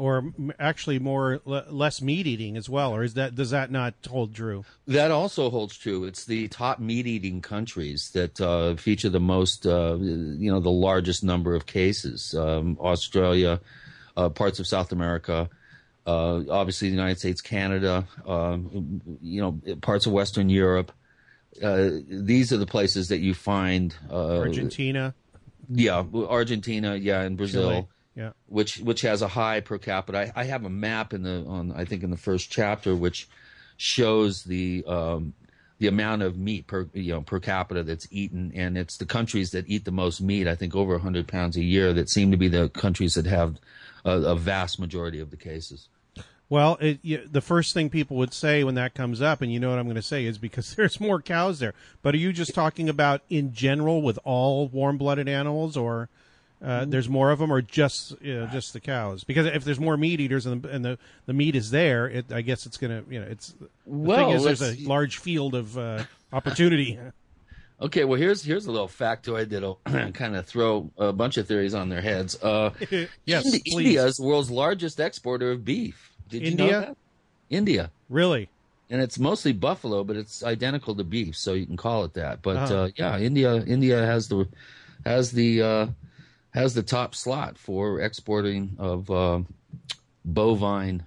Or 0.03 0.33
actually 0.59 0.99
more 0.99 1.41
less 1.45 2.03
meat 2.03 2.27
eating 2.27 2.57
as 2.57 2.69
well, 2.69 2.93
or 2.93 3.05
is 3.05 3.15
that 3.15 3.37
does 3.37 3.51
that 3.51 3.71
not 3.71 3.95
hold 4.11 4.35
true? 4.35 4.65
That 4.89 5.13
also 5.13 5.49
holds 5.49 5.79
true. 5.79 6.03
It's 6.05 6.25
the 6.25 6.49
top 6.49 6.81
meat 6.81 7.07
eating 7.07 7.41
countries 7.41 8.11
that 8.11 8.41
uh, 8.41 8.75
feature 8.75 9.09
the 9.09 9.21
most, 9.21 9.65
uh, 9.65 9.97
you 10.01 10.51
know, 10.51 10.59
the 10.59 10.73
largest 10.73 11.23
number 11.23 11.55
of 11.55 11.67
cases. 11.67 12.35
Um, 12.35 12.77
Australia, 12.81 13.61
uh, 14.17 14.29
parts 14.29 14.59
of 14.59 14.67
South 14.67 14.91
America, 14.91 15.49
uh, 16.05 16.41
obviously 16.51 16.89
the 16.89 16.97
United 16.97 17.21
States, 17.21 17.41
Canada, 17.41 18.05
um, 18.27 19.01
you 19.23 19.41
know, 19.41 19.77
parts 19.83 20.07
of 20.07 20.13
Western 20.13 20.49
Europe. 20.49 20.91
Uh, 21.63 21.91
these 22.09 22.53
are 22.53 22.57
the 22.59 22.67
places 22.67 23.07
that 23.09 23.19
you 23.21 23.35
find. 23.35 23.95
Uh, 24.11 24.39
Argentina, 24.39 25.15
Yeah, 25.71 26.03
Argentina, 26.13 26.97
yeah, 26.97 27.21
and 27.23 27.37
Brazil 27.37 27.71
Chile. 27.71 27.87
Yeah. 28.15 28.33
which 28.47 28.79
which 28.79 29.01
has 29.03 29.23
a 29.23 29.29
high 29.29 29.61
per 29.61 29.79
capita. 29.79 30.33
I, 30.37 30.43
I 30.43 30.45
have 30.45 30.65
a 30.65 30.71
map 30.71 31.15
in 31.15 31.23
the 31.23 31.45
on 31.47 31.73
I 31.73 31.85
think 31.85 32.03
in 32.03 32.11
the 32.11 32.17
first 32.17 32.51
chapter 32.51 32.95
which 32.95 33.29
shows 33.77 34.45
the 34.45 34.85
um, 34.87 35.35
the 35.79 35.89
amount 35.89 36.23
of 36.23 36.39
meat 36.39 36.69
per 36.69 36.89
you 36.93 37.13
know 37.13 37.23
per 37.23 37.41
capita 37.41 37.83
that's 37.83 38.07
eaten, 38.11 38.53
and 38.55 38.79
it's 38.79 38.97
the 38.99 39.05
countries 39.05 39.51
that 39.51 39.69
eat 39.69 39.85
the 39.85 39.91
most 39.91 40.21
meat. 40.21 40.47
I 40.47 40.55
think 40.55 40.77
over 40.77 40.93
100 40.93 41.27
pounds 41.27 41.57
a 41.57 41.63
year 41.63 41.93
that 41.93 42.09
seem 42.09 42.31
to 42.31 42.37
be 42.37 42.47
the 42.47 42.69
countries 42.69 43.15
that 43.15 43.27
have 43.27 43.57
a, 44.05 44.13
a 44.13 44.37
vast 44.37 44.79
majority 44.79 45.19
of 45.19 45.31
the 45.31 45.37
cases. 45.37 45.89
Well, 46.49 46.77
it, 46.81 47.01
you, 47.03 47.27
the 47.29 47.41
first 47.41 47.75
thing 47.75 47.91
people 47.91 48.17
would 48.19 48.33
say 48.33 48.63
when 48.63 48.77
that 48.77 48.95
comes 48.95 49.21
up, 49.21 49.43
and 49.43 49.53
you 49.53 49.59
know 49.59 49.71
what 49.71 49.81
I'm 49.81 49.87
going 49.87 49.97
to 49.97 50.03
say, 50.03 50.25
is 50.25 50.39
because 50.39 50.75
there's 50.77 51.01
more 51.01 51.21
cows 51.21 51.59
there. 51.59 51.75
But 52.01 52.15
are 52.15 52.19
you 52.19 52.33
just 52.33 52.55
talking 52.55 52.89
about 52.89 53.23
in 53.29 53.53
general 53.53 54.03
with 54.03 54.21
all 54.23 54.69
warm-blooded 54.69 55.29
animals, 55.29 55.77
or 55.77 56.09
uh, 56.63 56.85
there's 56.87 57.09
more 57.09 57.31
of 57.31 57.39
them, 57.41 57.51
or 57.53 57.61
just 57.63 58.15
you 58.21 58.35
know, 58.41 58.47
just 58.47 58.73
the 58.73 58.81
cows? 58.81 59.25
Because 59.25 59.47
if 59.47 59.65
there's 59.65 59.81
more 59.81 59.97
meat 59.97 60.21
eaters 60.21 60.47
and 60.47 60.63
the, 60.63 60.69
and 60.69 60.85
the, 60.85 60.99
the 61.27 61.33
meat 61.33 61.57
is 61.57 61.71
there, 61.71 62.07
it, 62.09 62.33
I 62.33 62.41
guess 62.43 62.67
it's 62.67 62.77
going 62.77 63.05
to 63.05 63.13
you 63.13 63.21
know 63.21 63.27
it's 63.27 63.49
the 63.61 63.69
Well, 63.87 64.27
thing 64.29 64.37
is 64.37 64.45
there's 64.45 64.63
a 64.63 64.89
large 64.89 65.19
field 65.19 65.55
of 65.55 65.77
uh, 65.77 66.05
opportunity. 66.33 66.99
Okay, 67.81 68.05
well 68.05 68.17
here's 68.17 68.45
here's 68.45 68.67
a 68.67 68.71
little 68.71 68.87
factoid 68.87 69.49
that'll 69.49 69.81
kind 70.15 70.37
of 70.37 70.47
throw 70.47 70.89
a 70.99 71.13
bunch 71.13 71.37
of 71.37 71.49
theories 71.49 71.75
on 71.75 71.89
their 71.89 72.01
heads. 72.01 72.41
Uh, 72.41 72.71
yes, 73.25 73.45
Indi- 73.45 73.63
India 73.73 74.05
is 74.07 74.19
the 74.19 74.23
world's 74.23 74.53
largest 74.53 75.01
exporter 75.01 75.51
of 75.51 75.65
beef. 75.65 76.13
Did 76.29 76.43
you 76.47 76.55
know 76.55 76.65
India? 76.65 76.81
that? 76.81 76.97
India. 77.51 77.91
Really? 78.09 78.49
and 78.89 79.01
it's 79.01 79.19
mostly 79.19 79.53
buffalo, 79.53 80.05
but 80.05 80.17
it's 80.17 80.45
identical 80.45 80.95
to 80.95 81.03
beef, 81.03 81.35
so 81.35 81.55
you 81.55 81.65
can 81.67 81.77
call 81.79 82.05
it 82.05 82.13
that. 82.15 82.41
But 82.43 82.57
Uh-huh. 82.59 82.75
uh, 82.83 82.89
yeah, 82.95 83.19
India 83.19 83.57
India 83.65 84.05
has 84.07 84.29
the 84.29 84.47
has 85.05 85.33
the 85.33 85.63
uh, 85.63 85.87
has 86.53 86.75
the 86.75 86.83
top 86.83 87.15
slot 87.15 87.59
for 87.59 88.01
exporting 88.01 88.77
of 88.79 89.11
uh, 89.11 89.41
bovine 90.25 91.05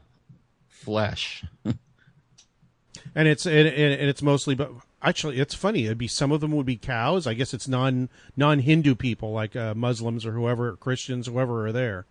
flesh. 0.68 1.44
and 1.66 3.28
it's 3.28 3.46
and, 3.46 3.68
and 3.68 4.10
it's 4.10 4.22
mostly 4.22 4.56
but 4.56 4.72
actually 5.02 5.40
it's 5.40 5.54
funny 5.54 5.86
it'd 5.86 5.98
be 5.98 6.08
some 6.08 6.32
of 6.32 6.42
them 6.42 6.52
would 6.52 6.66
be 6.66 6.76
cows 6.76 7.28
i 7.28 7.34
guess 7.34 7.54
it's 7.54 7.68
non 7.68 8.10
non 8.36 8.60
hindu 8.60 8.96
people 8.96 9.32
like 9.32 9.56
uh, 9.56 9.74
muslims 9.76 10.26
or 10.26 10.32
whoever 10.32 10.76
christians 10.78 11.28
whoever 11.28 11.68
are 11.68 11.72
there 11.72 12.06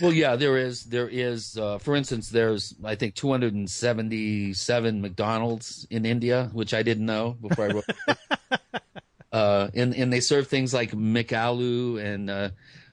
well, 0.00 0.12
yeah, 0.12 0.36
there 0.36 0.58
is 0.58 0.84
there 0.84 1.08
is 1.08 1.56
uh, 1.56 1.78
for 1.78 1.96
instance, 1.96 2.28
there's 2.28 2.74
I 2.84 2.96
think 2.96 3.14
277 3.14 5.00
McDonald's 5.00 5.86
in 5.90 6.04
India, 6.04 6.50
which 6.52 6.74
I 6.74 6.82
didn't 6.82 7.06
know 7.06 7.36
before 7.40 7.64
I 7.64 7.68
wrote. 7.68 7.84
uh, 9.36 9.68
and 9.80 9.94
and 10.00 10.08
they 10.12 10.20
serve 10.20 10.46
things 10.48 10.72
like 10.72 10.90
McAloo 10.92 12.00
and 12.02 12.30
uh, 12.30 12.48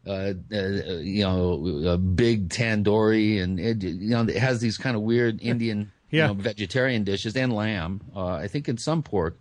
uh, 0.05 0.33
uh, 0.51 0.99
you 0.99 1.23
know 1.23 1.89
uh, 1.89 1.97
big 1.97 2.49
tandoori, 2.49 3.41
and 3.41 3.59
it, 3.59 3.83
you 3.83 4.09
know 4.15 4.23
it 4.23 4.35
has 4.47 4.59
these 4.59 4.77
kind 4.77 4.95
of 4.97 5.01
weird 5.01 5.41
Indian 5.41 5.79
Yeah. 6.11 6.27
you 6.27 6.35
know, 6.35 6.41
vegetarian 6.51 7.03
dishes 7.03 7.35
and 7.35 7.51
lamb. 7.53 8.01
Uh, 8.15 8.35
I 8.45 8.47
think 8.47 8.67
in 8.67 8.77
some 8.77 9.01
pork, 9.03 9.33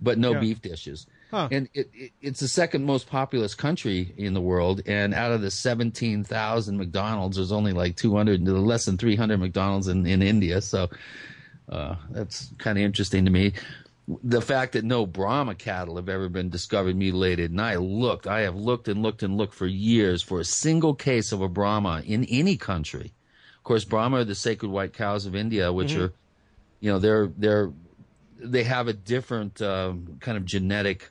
but 0.00 0.18
no 0.18 0.32
Yeah. 0.32 0.40
beef 0.40 0.60
dishes. 0.60 1.06
Huh. 1.30 1.48
And 1.50 1.68
it, 1.72 1.88
it, 1.94 2.10
it's 2.20 2.40
the 2.40 2.48
second 2.62 2.84
most 2.84 3.06
populous 3.08 3.54
country 3.54 4.12
in 4.18 4.34
the 4.34 4.40
world, 4.42 4.82
and 4.86 5.14
out 5.14 5.32
of 5.32 5.40
the 5.40 5.50
17,000 5.50 6.76
McDonald's, 6.76 7.36
there's 7.38 7.52
only 7.52 7.72
like 7.72 7.96
200, 7.96 8.46
less 8.46 8.84
than 8.84 8.98
300 8.98 9.38
McDonald's 9.40 9.88
in, 9.88 10.04
in 10.06 10.20
India. 10.20 10.60
So 10.60 10.90
uh, 11.70 11.94
that's 12.10 12.52
kind 12.58 12.76
of 12.76 12.84
interesting 12.84 13.24
to 13.24 13.30
me. 13.30 13.52
The 14.08 14.40
fact 14.40 14.72
that 14.72 14.84
no 14.84 15.06
Brahma 15.06 15.54
cattle 15.54 15.96
have 15.96 16.08
ever 16.08 16.28
been 16.28 16.50
discovered 16.50 16.96
mutilated, 16.96 17.52
and 17.52 17.60
I 17.60 17.76
looked, 17.76 18.26
I 18.26 18.40
have 18.40 18.56
looked 18.56 18.88
and 18.88 19.02
looked 19.02 19.22
and 19.22 19.36
looked 19.36 19.54
for 19.54 19.66
years 19.66 20.22
for 20.22 20.40
a 20.40 20.44
single 20.44 20.94
case 20.94 21.30
of 21.30 21.40
a 21.40 21.48
Brahma 21.48 22.02
in 22.04 22.24
any 22.24 22.56
country. 22.56 23.12
Of 23.58 23.62
course, 23.62 23.84
Brahma 23.84 24.18
are 24.18 24.24
the 24.24 24.34
sacred 24.34 24.70
white 24.70 24.92
cows 24.92 25.24
of 25.24 25.36
India, 25.36 25.72
which 25.72 25.94
are, 25.94 26.12
you 26.80 26.90
know, 26.90 26.98
they're 26.98 27.28
they're 27.38 27.72
they 28.38 28.64
have 28.64 28.88
a 28.88 28.92
different 28.92 29.62
um, 29.62 30.18
kind 30.20 30.36
of 30.36 30.44
genetic 30.44 31.10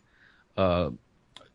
uh, 0.58 0.90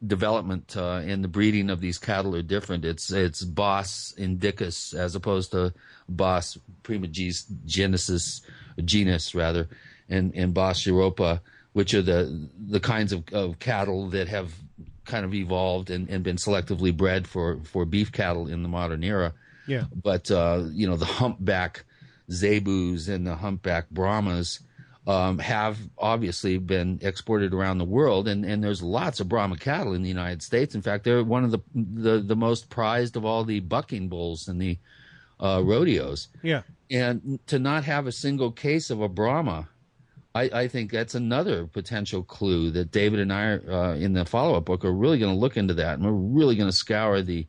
development 0.05 0.77
uh, 0.77 1.03
and 1.05 1.23
the 1.23 1.29
breeding 1.29 1.71
of 1.71 1.81
these 1.81 1.99
cattle 1.99 2.35
are 2.35 2.43
different. 2.43 2.85
It's 2.85 3.11
it's 3.13 3.45
Bos 3.45 4.15
indicus 4.17 4.95
as 4.95 5.15
opposed 5.15 5.53
to 5.53 5.73
Bos 6.09 6.59
primogenesis 6.83 8.41
genus 8.85 9.35
rather, 9.35 9.69
and 10.09 10.35
and 10.35 10.55
Bos 10.55 10.87
europa, 10.87 11.43
which 11.73 11.95
are 11.95 12.03
the 12.03 12.49
the 12.59 12.81
kinds 12.81 13.13
of, 13.13 13.25
of 13.33 13.59
cattle 13.59 14.09
that 14.11 14.29
have 14.29 14.53
kind 15.05 15.25
of 15.25 15.35
evolved 15.35 15.91
and, 15.91 16.09
and 16.09 16.25
been 16.25 16.37
selectively 16.37 16.97
bred 16.97 17.29
for 17.29 17.61
for 17.65 17.85
beef 17.85 18.11
cattle 18.11 18.49
in 18.49 18.63
the 18.63 18.69
modern 18.69 19.05
era 19.05 19.33
yeah 19.69 19.85
but 20.03 20.29
uh, 20.33 20.65
you 20.73 20.87
know 20.87 20.97
the 20.97 21.05
humpback 21.05 21.85
zebus 22.29 23.09
and 23.09 23.25
the 23.25 23.37
humpback 23.37 23.89
brahmas 23.89 24.61
um, 25.07 25.39
have 25.39 25.79
obviously 25.97 26.59
been 26.59 26.99
exported 27.01 27.55
around 27.55 27.79
the 27.79 27.85
world, 27.85 28.27
and, 28.27 28.45
and 28.45 28.63
there's 28.63 28.83
lots 28.83 29.21
of 29.21 29.29
Brahma 29.29 29.57
cattle 29.57 29.93
in 29.93 30.03
the 30.03 30.09
United 30.09 30.43
States. 30.43 30.75
In 30.75 30.83
fact, 30.83 31.05
they're 31.05 31.23
one 31.23 31.45
of 31.45 31.53
the 31.53 31.61
the, 31.75 32.19
the 32.19 32.35
most 32.35 32.71
prized 32.71 33.17
of 33.17 33.25
all 33.25 33.45
the 33.45 33.61
bucking 33.61 34.09
bulls 34.09 34.49
in 34.49 34.59
the 34.59 34.79
uh, 35.39 35.63
rodeos. 35.65 36.29
yeah 36.43 36.63
And 36.91 37.39
to 37.47 37.59
not 37.59 37.85
have 37.85 38.07
a 38.07 38.13
single 38.13 38.51
case 38.51 38.91
of 38.91 39.01
a 39.01 39.09
Brahma, 39.09 39.69
I, 40.37 40.43
I 40.53 40.69
think 40.69 40.93
that's 40.93 41.15
another 41.15 41.67
potential 41.67 42.23
clue 42.23 42.71
that 42.73 42.91
David 42.91 43.21
and 43.21 43.33
I, 43.33 43.43
are, 43.43 43.73
uh, 43.73 43.95
in 43.95 44.13
the 44.13 44.27
follow 44.27 44.57
up 44.57 44.67
book, 44.67 44.85
are 44.85 44.93
really 44.93 45.19
going 45.19 45.33
to 45.33 45.39
look 45.39 45.57
into 45.57 45.75
that, 45.75 45.99
and 45.99 46.05
we're 46.05 46.13
really 46.13 46.57
going 46.57 46.69
to 46.69 46.77
scour 46.77 47.23
the 47.23 47.47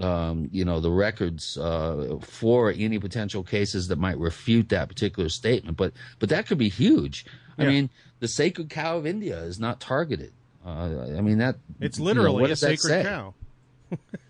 um, 0.00 0.48
you 0.52 0.64
know 0.64 0.80
the 0.80 0.90
records 0.90 1.56
uh, 1.56 2.18
for 2.20 2.70
any 2.70 2.98
potential 2.98 3.42
cases 3.42 3.88
that 3.88 3.98
might 3.98 4.18
refute 4.18 4.68
that 4.70 4.88
particular 4.88 5.28
statement. 5.28 5.76
But 5.76 5.92
but 6.18 6.28
that 6.30 6.46
could 6.46 6.58
be 6.58 6.68
huge. 6.68 7.24
I 7.60 7.66
mean, 7.66 7.90
the 8.20 8.28
sacred 8.28 8.70
cow 8.70 8.98
of 8.98 9.06
India 9.06 9.38
is 9.40 9.58
not 9.58 9.80
targeted. 9.80 10.32
Uh, 10.64 11.14
I 11.16 11.20
mean 11.20 11.38
that 11.38 11.56
it's 11.80 11.98
you 11.98 12.04
know, 12.04 12.08
literally 12.10 12.50
a 12.50 12.56
sacred 12.56 13.06
cow 13.06 13.34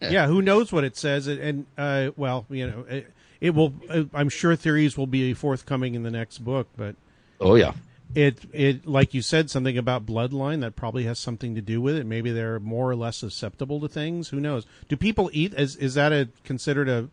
yeah 0.00 0.26
who 0.26 0.42
knows 0.42 0.72
what 0.72 0.84
it 0.84 0.96
says 0.96 1.26
and, 1.26 1.40
and 1.40 1.66
uh, 1.78 2.10
well 2.16 2.44
you 2.50 2.66
know 2.66 2.84
it, 2.88 3.10
it 3.40 3.54
will 3.54 3.74
uh, 3.88 4.04
i'm 4.14 4.28
sure 4.28 4.54
theories 4.56 4.96
will 4.96 5.06
be 5.06 5.34
forthcoming 5.34 5.94
in 5.94 6.02
the 6.02 6.10
next 6.10 6.38
book 6.38 6.68
but 6.76 6.96
Oh 7.40 7.54
yeah, 7.54 7.72
it 8.14 8.40
it 8.52 8.86
like 8.86 9.14
you 9.14 9.22
said 9.22 9.50
something 9.50 9.78
about 9.78 10.06
bloodline 10.06 10.60
that 10.60 10.76
probably 10.76 11.04
has 11.04 11.18
something 11.18 11.54
to 11.54 11.60
do 11.60 11.80
with 11.80 11.96
it. 11.96 12.06
Maybe 12.06 12.30
they're 12.30 12.60
more 12.60 12.90
or 12.90 12.96
less 12.96 13.16
susceptible 13.16 13.80
to 13.80 13.88
things. 13.88 14.28
Who 14.28 14.40
knows? 14.40 14.66
Do 14.88 14.96
people 14.96 15.30
eat? 15.32 15.54
Is 15.54 15.76
is 15.76 15.94
that 15.94 16.12
a 16.12 16.28
considered 16.44 16.88
a? 16.88 17.08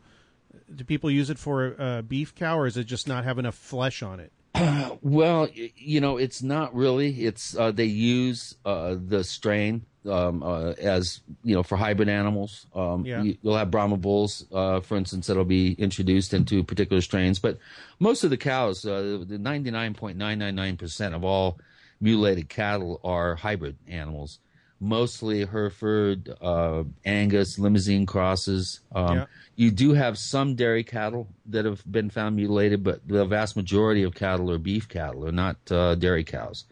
Do 0.73 0.83
people 0.83 1.11
use 1.11 1.29
it 1.29 1.37
for 1.37 1.67
a, 1.67 1.97
a 1.97 2.01
beef 2.01 2.33
cow, 2.33 2.57
or 2.57 2.65
is 2.65 2.77
it 2.77 2.85
just 2.85 3.07
not 3.07 3.23
have 3.23 3.37
enough 3.37 3.55
flesh 3.55 4.01
on 4.01 4.19
it? 4.19 4.31
Well, 5.01 5.49
you 5.53 6.01
know, 6.01 6.17
it's 6.17 6.41
not 6.41 6.73
really. 6.73 7.25
It's 7.25 7.55
uh, 7.55 7.71
they 7.71 7.85
use 7.85 8.55
uh, 8.65 8.95
the 8.97 9.23
strain 9.23 9.85
um, 10.07 10.43
uh, 10.43 10.71
as 10.73 11.21
you 11.43 11.55
know 11.55 11.63
for 11.63 11.75
hybrid 11.77 12.09
animals. 12.09 12.67
Um, 12.75 13.05
Yeah. 13.05 13.21
you, 13.23 13.37
will 13.43 13.57
have 13.57 13.71
Brahma 13.71 13.97
bulls, 13.97 14.45
uh, 14.51 14.79
for 14.81 14.97
instance, 14.97 15.27
that'll 15.27 15.45
be 15.45 15.73
introduced 15.73 16.33
into 16.33 16.63
particular 16.63 17.01
strains. 17.01 17.39
But 17.39 17.57
most 17.99 18.23
of 18.23 18.29
the 18.29 18.37
cows, 18.37 18.85
uh, 18.85 19.23
the 19.27 19.37
ninety 19.37 19.71
nine 19.71 19.93
point 19.93 20.17
nine 20.17 20.39
nine 20.39 20.55
nine 20.55 20.77
percent 20.77 21.15
of 21.15 21.23
all 21.23 21.57
mutilated 22.01 22.49
cattle 22.49 22.99
are 23.03 23.35
hybrid 23.35 23.77
animals. 23.87 24.39
Mostly 24.81 25.45
Hereford, 25.45 26.35
uh, 26.41 26.83
Angus, 27.05 27.57
Limousin 27.57 28.05
crosses. 28.05 28.81
Um, 28.93 29.15
Yeah. 29.17 29.25
You 29.55 29.71
do 29.71 29.93
have 29.93 30.17
some 30.17 30.55
dairy 30.55 30.83
cattle 30.83 31.29
that 31.45 31.63
have 31.63 31.81
been 31.89 32.09
found 32.09 32.35
mutilated, 32.35 32.83
but 32.83 33.07
the 33.07 33.23
vast 33.23 33.55
majority 33.55 34.03
of 34.03 34.13
cattle 34.13 34.51
are 34.51 34.57
beef 34.57 34.89
cattle, 34.89 35.25
are 35.25 35.31
not 35.31 35.55
uh, 35.71 35.95
dairy 35.95 36.25
cows. 36.25 36.65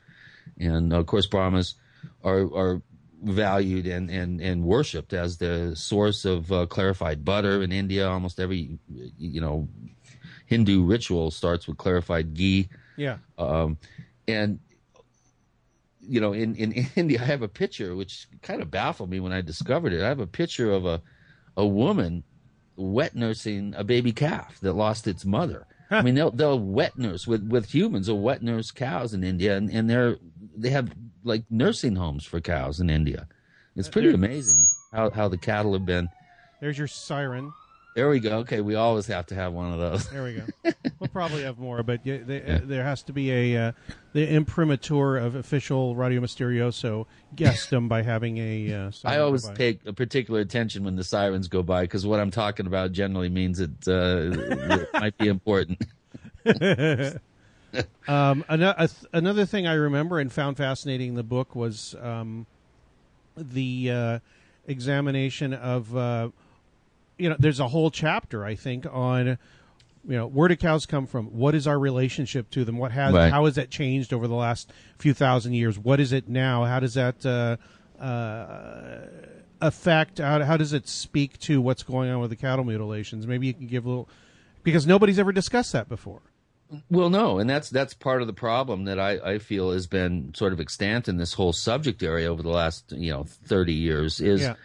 And 0.60 0.92
of 0.92 1.06
course, 1.06 1.26
Brahmas 1.26 1.76
are 2.26 2.42
are 2.54 2.82
valued 3.24 3.88
and, 3.88 4.10
and, 4.10 4.42
and 4.42 4.64
worshipped 4.64 5.14
as 5.14 5.38
the 5.38 5.76
source 5.76 6.26
of 6.26 6.52
uh, 6.52 6.66
clarified 6.66 7.24
butter 7.24 7.62
in 7.62 7.72
India. 7.72 8.08
Almost 8.08 8.40
every 8.40 8.78
you 9.18 9.42
know 9.42 9.68
Hindu 10.46 10.84
ritual 10.84 11.32
starts 11.32 11.68
with 11.68 11.78
clarified 11.78 12.34
ghee. 12.34 12.70
Yeah. 12.98 13.18
Um, 13.38 13.78
and 14.28 14.60
you 16.00 16.20
know, 16.20 16.34
in, 16.34 16.56
in 16.56 16.88
India, 16.96 17.20
I 17.22 17.26
have 17.26 17.42
a 17.42 17.48
picture 17.48 17.96
which 17.96 18.28
kind 18.42 18.62
of 18.62 18.70
baffled 18.70 19.10
me 19.10 19.20
when 19.20 19.32
I 19.32 19.42
discovered 19.42 19.94
it. 19.94 20.04
I 20.04 20.08
have 20.08 20.20
a 20.20 20.28
picture 20.28 20.72
of 20.72 20.86
a 20.86 21.02
a 21.56 21.66
woman 21.66 22.24
wet 22.76 23.16
nursing 23.16 23.74
a 23.78 23.84
baby 23.84 24.12
calf 24.12 24.60
that 24.62 24.74
lost 24.74 25.08
its 25.08 25.24
mother. 25.26 25.68
I 25.92 26.02
mean, 26.02 26.16
they'll 26.16 26.32
they'll 26.32 26.60
wet 26.60 26.98
nurse 26.98 27.28
with 27.28 27.48
with 27.48 27.72
humans. 27.74 28.08
They'll 28.08 28.20
wet 28.20 28.42
nurse 28.42 28.72
cows 28.72 29.14
in 29.14 29.24
India, 29.24 29.56
and, 29.56 29.70
and 29.70 29.90
they're 29.90 30.18
they 30.56 30.70
have 30.70 30.92
like 31.24 31.44
nursing 31.50 31.96
homes 31.96 32.26
for 32.26 32.40
cows 32.42 32.80
in 32.80 32.90
India. 32.90 33.28
It's 33.76 33.90
pretty 33.90 34.14
amazing 34.14 34.66
how 34.92 35.10
how 35.10 35.28
the 35.28 35.38
cattle 35.38 35.74
have 35.74 35.86
been. 35.86 36.10
There's 36.62 36.78
your 36.78 36.88
siren. 36.88 37.54
There 37.96 38.10
we 38.10 38.20
go. 38.20 38.38
Okay, 38.40 38.62
we 38.62 38.74
always 38.74 39.06
have 39.08 39.28
to 39.28 39.36
have 39.36 39.54
one 39.54 39.72
of 39.72 39.80
those. 39.80 40.10
There 40.10 40.24
we 40.24 40.34
go. 40.34 40.74
we'll 41.00 41.10
probably 41.10 41.44
have 41.44 41.60
more, 41.60 41.84
but 41.84 42.04
yeah, 42.04 42.18
they, 42.26 42.42
uh, 42.42 42.60
there 42.64 42.84
has 42.84 43.04
to 43.04 43.14
be 43.14 43.32
a 43.32 43.68
uh, 43.68 43.72
the 44.14 44.28
imprimatur 44.28 45.18
of 45.18 45.36
official 45.36 45.96
Radio 45.96 46.20
Mysterioso 46.22 47.06
guessed 47.36 47.72
by 47.88 48.02
having 48.02 48.38
a. 48.40 48.74
Uh, 48.74 48.92
I 49.06 49.20
always 49.20 49.48
take 49.50 49.86
a 49.86 49.94
particular 49.94 50.40
attention 50.40 50.84
when 50.84 50.96
the 50.96 51.04
sirens 51.04 51.48
go 51.48 51.62
by 51.62 51.82
because 51.84 52.06
what 52.06 52.20
I'm 52.20 52.32
talking 52.32 52.66
about 52.66 52.94
generally 52.94 53.30
means 53.30 53.60
it, 53.60 53.72
uh, 53.88 54.32
it 54.32 54.90
might 54.94 55.18
be 55.18 55.28
important. 55.28 55.84
um, 58.08 58.44
another, 58.48 58.88
another 59.12 59.46
thing 59.46 59.68
I 59.68 59.74
remember 59.74 60.20
and 60.20 60.32
found 60.32 60.58
fascinating 60.58 61.10
in 61.10 61.16
the 61.16 61.24
book 61.24 61.56
was 61.56 61.96
um, 62.02 62.46
the 63.38 63.92
uh, 63.92 64.20
examination 64.68 65.54
of, 65.54 65.96
uh, 65.96 66.30
you 67.18 67.30
know, 67.30 67.36
there's 67.40 67.60
a 67.60 67.68
whole 67.68 67.92
chapter 67.92 68.46
I 68.46 68.56
think 68.56 68.86
on, 68.92 69.38
you 70.06 70.18
know, 70.18 70.28
where 70.28 70.48
do 70.48 70.56
cows 70.56 70.86
come 70.86 71.08
from? 71.08 71.28
What 71.28 71.56
is 71.56 71.66
our 71.68 71.80
relationship 71.80 72.50
to 72.52 72.66
them? 72.66 72.78
What 72.78 72.92
has 72.92 73.14
Right. 73.14 73.32
how 73.32 73.46
has 73.46 73.56
that 73.56 73.70
changed 73.70 74.14
over 74.14 74.28
the 74.28 74.36
last 74.36 74.72
few 74.98 75.14
thousand 75.14 75.54
years? 75.54 75.80
What 75.80 76.00
is 76.00 76.12
it 76.12 76.28
now? 76.28 76.66
How 76.66 76.80
does 76.80 76.96
that 76.96 77.26
uh, 77.26 77.58
uh, 78.04 79.08
affect? 79.62 80.18
How, 80.20 80.44
how 80.44 80.58
does 80.58 80.74
it 80.74 80.88
speak 80.88 81.40
to 81.40 81.62
what's 81.62 81.84
going 81.84 82.10
on 82.10 82.20
with 82.20 82.30
the 82.30 82.36
cattle 82.36 82.66
mutilations? 82.66 83.26
Maybe 83.26 83.48
you 83.48 83.54
can 83.54 83.68
give 83.68 83.86
a 83.86 83.90
little 83.90 84.10
because 84.64 84.86
nobody's 84.86 85.20
ever 85.20 85.32
discussed 85.32 85.72
that 85.74 85.88
before. 85.88 86.22
Well, 86.90 87.10
no, 87.10 87.40
and 87.40 87.50
that's 87.50 87.70
that's 87.70 87.94
part 87.94 88.22
of 88.22 88.28
the 88.28 88.34
problem 88.34 88.86
that 88.86 89.00
I, 89.00 89.34
I 89.34 89.40
feel 89.40 89.72
has 89.72 89.88
been 89.88 90.34
sort 90.36 90.54
of 90.54 90.60
extant 90.60 91.08
in 91.08 91.18
this 91.18 91.34
whole 91.34 91.54
subject 91.54 92.04
area 92.04 92.32
over 92.32 92.42
the 92.42 92.50
last 92.50 92.92
you 92.92 93.12
know 93.12 93.24
thirty 93.24 93.74
years. 93.74 94.20
Is 94.20 94.42
Yeah. 94.42 94.56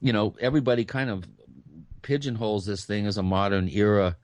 you 0.00 0.12
know 0.12 0.34
everybody 0.40 0.84
kind 0.84 1.10
of 1.10 1.24
pigeonholes 2.02 2.66
this 2.66 2.84
thing 2.84 3.06
as 3.06 3.16
a 3.16 3.22
modern 3.22 3.68
era 3.68 4.16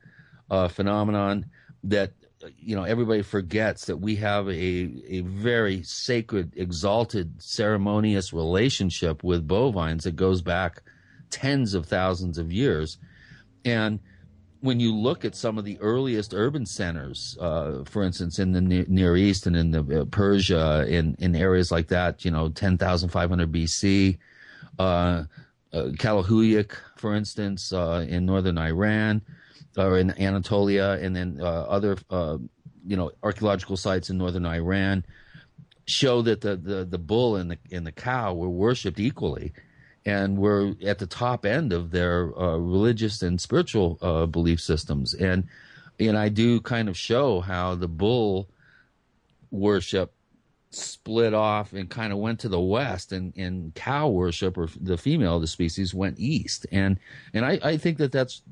uh, 0.50 0.68
phenomenon 0.68 1.46
that 1.84 2.12
you 2.58 2.74
know 2.76 2.84
everybody 2.84 3.22
forgets 3.22 3.86
that 3.86 3.98
we 3.98 4.16
have 4.16 4.48
a 4.48 4.90
a 5.08 5.20
very 5.22 5.82
sacred, 5.82 6.52
exalted, 6.56 7.42
ceremonious 7.42 8.32
relationship 8.32 9.22
with 9.22 9.46
bovines 9.46 10.04
that 10.04 10.16
goes 10.16 10.42
back 10.42 10.82
tens 11.30 11.74
of 11.74 11.86
thousands 11.86 12.38
of 12.38 12.52
years, 12.52 12.98
and 13.64 14.00
when 14.60 14.78
you 14.78 14.94
look 14.94 15.24
at 15.24 15.34
some 15.34 15.58
of 15.58 15.64
the 15.64 15.78
earliest 15.80 16.34
urban 16.34 16.66
centers, 16.66 17.36
uh, 17.40 17.82
for 17.84 18.02
instance, 18.02 18.38
in 18.38 18.52
the 18.52 18.60
Near 18.60 19.16
East 19.16 19.46
and 19.46 19.56
in 19.56 19.70
the 19.70 20.02
uh, 20.02 20.04
Persia, 20.04 20.86
in 20.88 21.16
in 21.18 21.34
areas 21.34 21.70
like 21.70 21.88
that, 21.88 22.24
you 22.24 22.30
know, 22.30 22.50
ten 22.50 22.76
thousand 22.76 23.08
five 23.08 23.30
hundred 23.30 23.52
BC, 23.52 24.18
uh, 24.78 24.82
uh, 24.82 25.24
Çatalhöyük, 25.72 26.72
for 26.96 27.14
instance, 27.14 27.72
uh, 27.72 28.04
in 28.08 28.26
northern 28.26 28.58
Iran, 28.58 29.22
or 29.78 29.98
in 29.98 30.10
Anatolia, 30.20 30.98
and 31.00 31.16
then 31.16 31.38
uh, 31.40 31.44
other, 31.44 31.96
you 32.86 32.96
know, 32.96 33.10
archaeological 33.22 33.76
sites 33.76 34.10
in 34.10 34.18
northern 34.18 34.46
Iran, 34.46 35.04
show 35.86 36.22
that 36.22 36.42
the, 36.42 36.56
the, 36.56 36.84
the 36.84 36.98
bull 36.98 37.36
and 37.36 37.50
the 37.50 37.58
and 37.72 37.86
the 37.86 37.92
cow 37.92 38.34
were 38.34 38.50
worshipped 38.50 39.00
equally, 39.00 39.52
and 40.06 40.38
were 40.38 40.74
at 40.84 40.98
the 40.98 41.06
top 41.06 41.44
end 41.44 41.72
of 41.72 41.90
their 41.90 42.36
uh, 42.38 42.56
religious 42.56 43.22
and 43.22 43.40
spiritual 43.40 43.98
uh, 44.00 44.26
belief 44.26 44.60
systems. 44.60 45.14
And 45.14 45.48
and 45.98 46.16
I 46.16 46.30
do 46.30 46.60
kind 46.60 46.88
of 46.88 46.96
show 46.96 47.40
how 47.40 47.74
the 47.74 47.88
bull 47.88 48.48
worship 49.50 50.12
split 50.70 51.34
off 51.34 51.72
and 51.72 51.90
kind 51.90 52.12
of 52.12 52.18
went 52.18 52.38
to 52.40 52.48
the 52.48 52.60
west 52.60 53.12
and, 53.12 53.36
and 53.36 53.74
cow 53.74 54.08
worship 54.08 54.56
or 54.56 54.68
the 54.80 54.96
female 54.96 55.34
of 55.36 55.40
the 55.40 55.48
species 55.48 55.92
went 55.92 56.18
east 56.18 56.64
and 56.70 56.96
and 57.34 57.44
I, 57.44 57.58
I 57.60 57.76
think 57.76 57.98
that 57.98 58.12
that's 58.12 58.42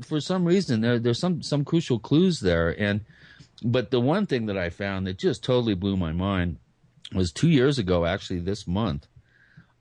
for 0.00 0.18
some 0.18 0.46
reason 0.46 0.80
there 0.80 0.98
there's 0.98 1.18
some 1.18 1.42
some 1.42 1.62
crucial 1.62 1.98
clues 1.98 2.40
there 2.40 2.74
and 2.80 3.02
but 3.62 3.90
the 3.90 4.00
one 4.00 4.24
thing 4.24 4.46
that 4.46 4.56
I 4.56 4.70
found 4.70 5.06
that 5.06 5.18
just 5.18 5.44
totally 5.44 5.74
blew 5.74 5.98
my 5.98 6.12
mind 6.12 6.56
was 7.12 7.32
two 7.32 7.50
years 7.50 7.78
ago 7.78 8.06
actually 8.06 8.40
this 8.40 8.66
month 8.66 9.06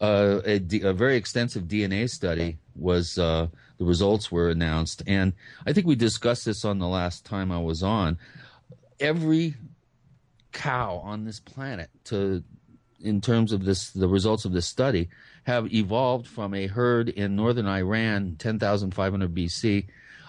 a, 0.01 0.93
very 0.93 1.15
extensive 1.15 1.63
DNA 1.63 2.10
study 2.10 2.58
was 2.75 3.17
uh, 3.17 3.47
the 3.77 3.86
results 3.86 4.31
were 4.31 4.49
announced 4.49 5.03
and 5.08 5.34
I 5.65 5.73
think 5.73 5.88
we 5.88 5.95
discussed 5.95 6.45
this 6.45 6.65
on 6.65 6.79
the 6.79 6.88
last 6.88 7.25
time 7.25 7.51
I 7.51 7.60
was 7.60 7.84
on 7.84 8.17
every 8.99 9.55
cow 10.51 11.01
on 11.03 11.25
this 11.25 11.39
planet 11.39 11.89
to 12.05 12.43
in 13.01 13.21
terms 13.21 13.51
of 13.51 13.65
this 13.65 13.91
the 13.91 14.08
results 14.08 14.45
of 14.45 14.53
this 14.53 14.65
study 14.65 15.10
have 15.43 15.71
evolved 15.73 16.27
from 16.27 16.53
a 16.53 16.67
herd 16.67 17.10
in 17.10 17.36
northern 17.36 17.67
Iran 17.67 18.36
10,500 18.39 19.36
BC 19.36 19.86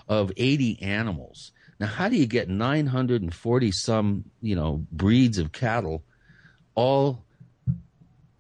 of 0.09 0.31
80 0.37 0.83
animals. 0.83 1.53
Now 1.81 1.87
how 1.87 2.09
do 2.09 2.17
you 2.17 2.27
get 2.27 2.49
940 2.49 3.73
some, 3.73 4.25
you 4.43 4.57
know, 4.57 4.85
breeds 4.93 5.39
of 5.39 5.53
cattle 5.53 6.03
all 6.75 7.25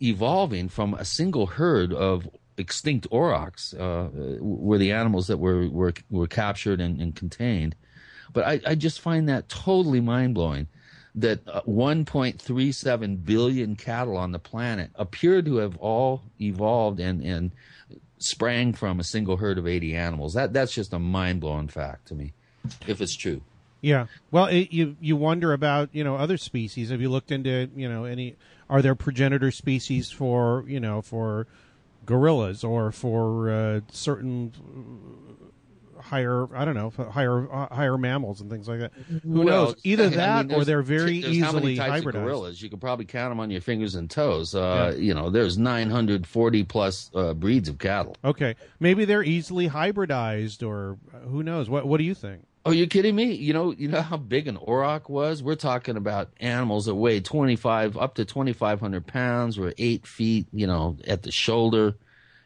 evolving 0.00 0.68
from 0.68 0.94
a 0.94 1.04
single 1.04 1.46
herd 1.46 1.92
of 1.92 2.28
extinct 2.58 3.06
aurochs 3.10 3.74
uh, 3.74 4.08
were 4.40 4.78
the 4.78 4.92
animals 4.92 5.26
that 5.26 5.38
were 5.38 5.68
were 5.68 5.92
were 6.10 6.26
captured 6.26 6.80
and, 6.80 7.00
and 7.00 7.14
contained. 7.14 7.74
But 8.32 8.44
I, 8.46 8.60
I 8.66 8.74
just 8.74 9.00
find 9.00 9.28
that 9.28 9.48
totally 9.48 10.00
mind 10.00 10.34
blowing 10.34 10.68
that 11.14 11.40
uh, 11.48 11.62
1.37 11.62 13.24
billion 13.24 13.74
cattle 13.74 14.16
on 14.18 14.32
the 14.32 14.38
planet 14.38 14.90
appear 14.96 15.40
to 15.40 15.56
have 15.56 15.76
all 15.78 16.22
evolved 16.38 17.00
and, 17.00 17.22
and 17.22 17.52
sprang 18.18 18.74
from 18.74 19.00
a 19.00 19.04
single 19.04 19.38
herd 19.38 19.56
of 19.56 19.66
80 19.66 19.96
animals. 19.96 20.34
That 20.34 20.52
that's 20.52 20.72
just 20.72 20.92
a 20.92 20.98
mind 20.98 21.40
blowing 21.40 21.68
fact 21.68 22.08
to 22.08 22.14
me, 22.14 22.34
if 22.86 23.00
it's 23.00 23.16
true. 23.16 23.40
Yeah. 23.80 24.06
Well, 24.30 24.46
it, 24.46 24.72
you 24.72 24.96
you 25.00 25.16
wonder 25.16 25.52
about 25.52 25.90
you 25.92 26.02
know 26.04 26.16
other 26.16 26.36
species. 26.38 26.90
Have 26.90 27.00
you 27.00 27.08
looked 27.10 27.30
into 27.30 27.70
you 27.76 27.88
know 27.88 28.04
any? 28.04 28.36
Are 28.68 28.82
there 28.82 28.94
progenitor 28.94 29.50
species 29.50 30.10
for 30.10 30.64
you 30.66 30.80
know 30.80 31.02
for 31.02 31.46
gorillas 32.04 32.64
or 32.64 32.92
for 32.92 33.50
uh, 33.50 33.80
certain 33.90 34.52
uh, 35.98 36.00
higher 36.02 36.46
I 36.56 36.64
don't 36.64 36.74
know 36.74 36.90
higher 37.10 37.52
uh, 37.52 37.74
higher 37.74 37.96
mammals 37.98 38.40
and 38.40 38.50
things 38.50 38.68
like 38.68 38.80
that? 38.80 38.92
Who 39.22 39.42
Well, 39.42 39.44
knows? 39.44 39.76
Either 39.84 40.04
I 40.04 40.08
mean, 40.08 40.16
that 40.18 40.52
or 40.52 40.64
they're 40.64 40.82
very 40.82 41.20
there's 41.20 41.40
how 41.40 41.52
many 41.52 41.72
easily 41.72 41.76
types 41.76 42.04
hybridized. 42.04 42.08
Of 42.08 42.12
gorillas, 42.24 42.62
you 42.62 42.70
could 42.70 42.80
probably 42.80 43.04
count 43.04 43.30
them 43.30 43.40
on 43.40 43.50
your 43.50 43.60
fingers 43.60 43.94
and 43.94 44.10
toes. 44.10 44.54
Uh, 44.54 44.92
Yeah. 44.94 45.00
You 45.00 45.14
know, 45.14 45.30
there's 45.30 45.58
940 45.58 46.64
plus 46.64 47.10
uh, 47.14 47.34
breeds 47.34 47.68
of 47.68 47.78
cattle. 47.78 48.16
Okay, 48.24 48.56
maybe 48.80 49.04
they're 49.04 49.22
easily 49.24 49.68
hybridized, 49.68 50.66
or 50.66 50.98
uh, 51.14 51.18
who 51.28 51.42
knows? 51.42 51.68
What 51.68 51.86
What 51.86 51.98
do 51.98 52.04
you 52.04 52.14
think? 52.14 52.42
Oh, 52.66 52.72
you 52.72 52.88
kidding 52.88 53.14
me? 53.14 53.32
You 53.32 53.52
know, 53.52 53.70
you 53.70 53.86
know 53.86 54.02
how 54.02 54.16
big 54.16 54.48
an 54.48 54.56
auroch 54.56 55.08
was? 55.08 55.40
We're 55.40 55.54
talking 55.54 55.96
about 55.96 56.32
animals 56.40 56.86
that 56.86 56.96
weigh 56.96 57.20
25, 57.20 57.96
up 57.96 58.16
to 58.16 58.24
2,500 58.24 59.06
pounds, 59.06 59.56
were 59.56 59.72
eight 59.78 60.04
feet, 60.04 60.48
you 60.52 60.66
know, 60.66 60.96
at 61.06 61.22
the 61.22 61.30
shoulder. 61.30 61.94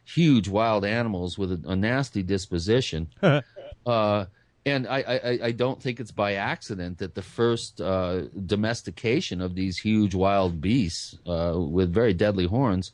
Huge 0.04 0.46
wild 0.46 0.84
animals 0.84 1.38
with 1.38 1.52
a, 1.52 1.70
a 1.70 1.74
nasty 1.74 2.22
disposition. 2.22 3.08
uh, 3.22 4.26
and 4.66 4.86
I, 4.86 4.98
I, 4.98 5.38
I, 5.44 5.52
don't 5.52 5.82
think 5.82 6.00
it's 6.00 6.10
by 6.10 6.34
accident 6.34 6.98
that 6.98 7.14
the 7.14 7.22
first 7.22 7.80
uh, 7.80 8.24
domestication 8.44 9.40
of 9.40 9.54
these 9.54 9.78
huge 9.78 10.14
wild 10.14 10.60
beasts 10.60 11.16
uh, 11.26 11.54
with 11.56 11.94
very 11.94 12.12
deadly 12.12 12.46
horns 12.46 12.92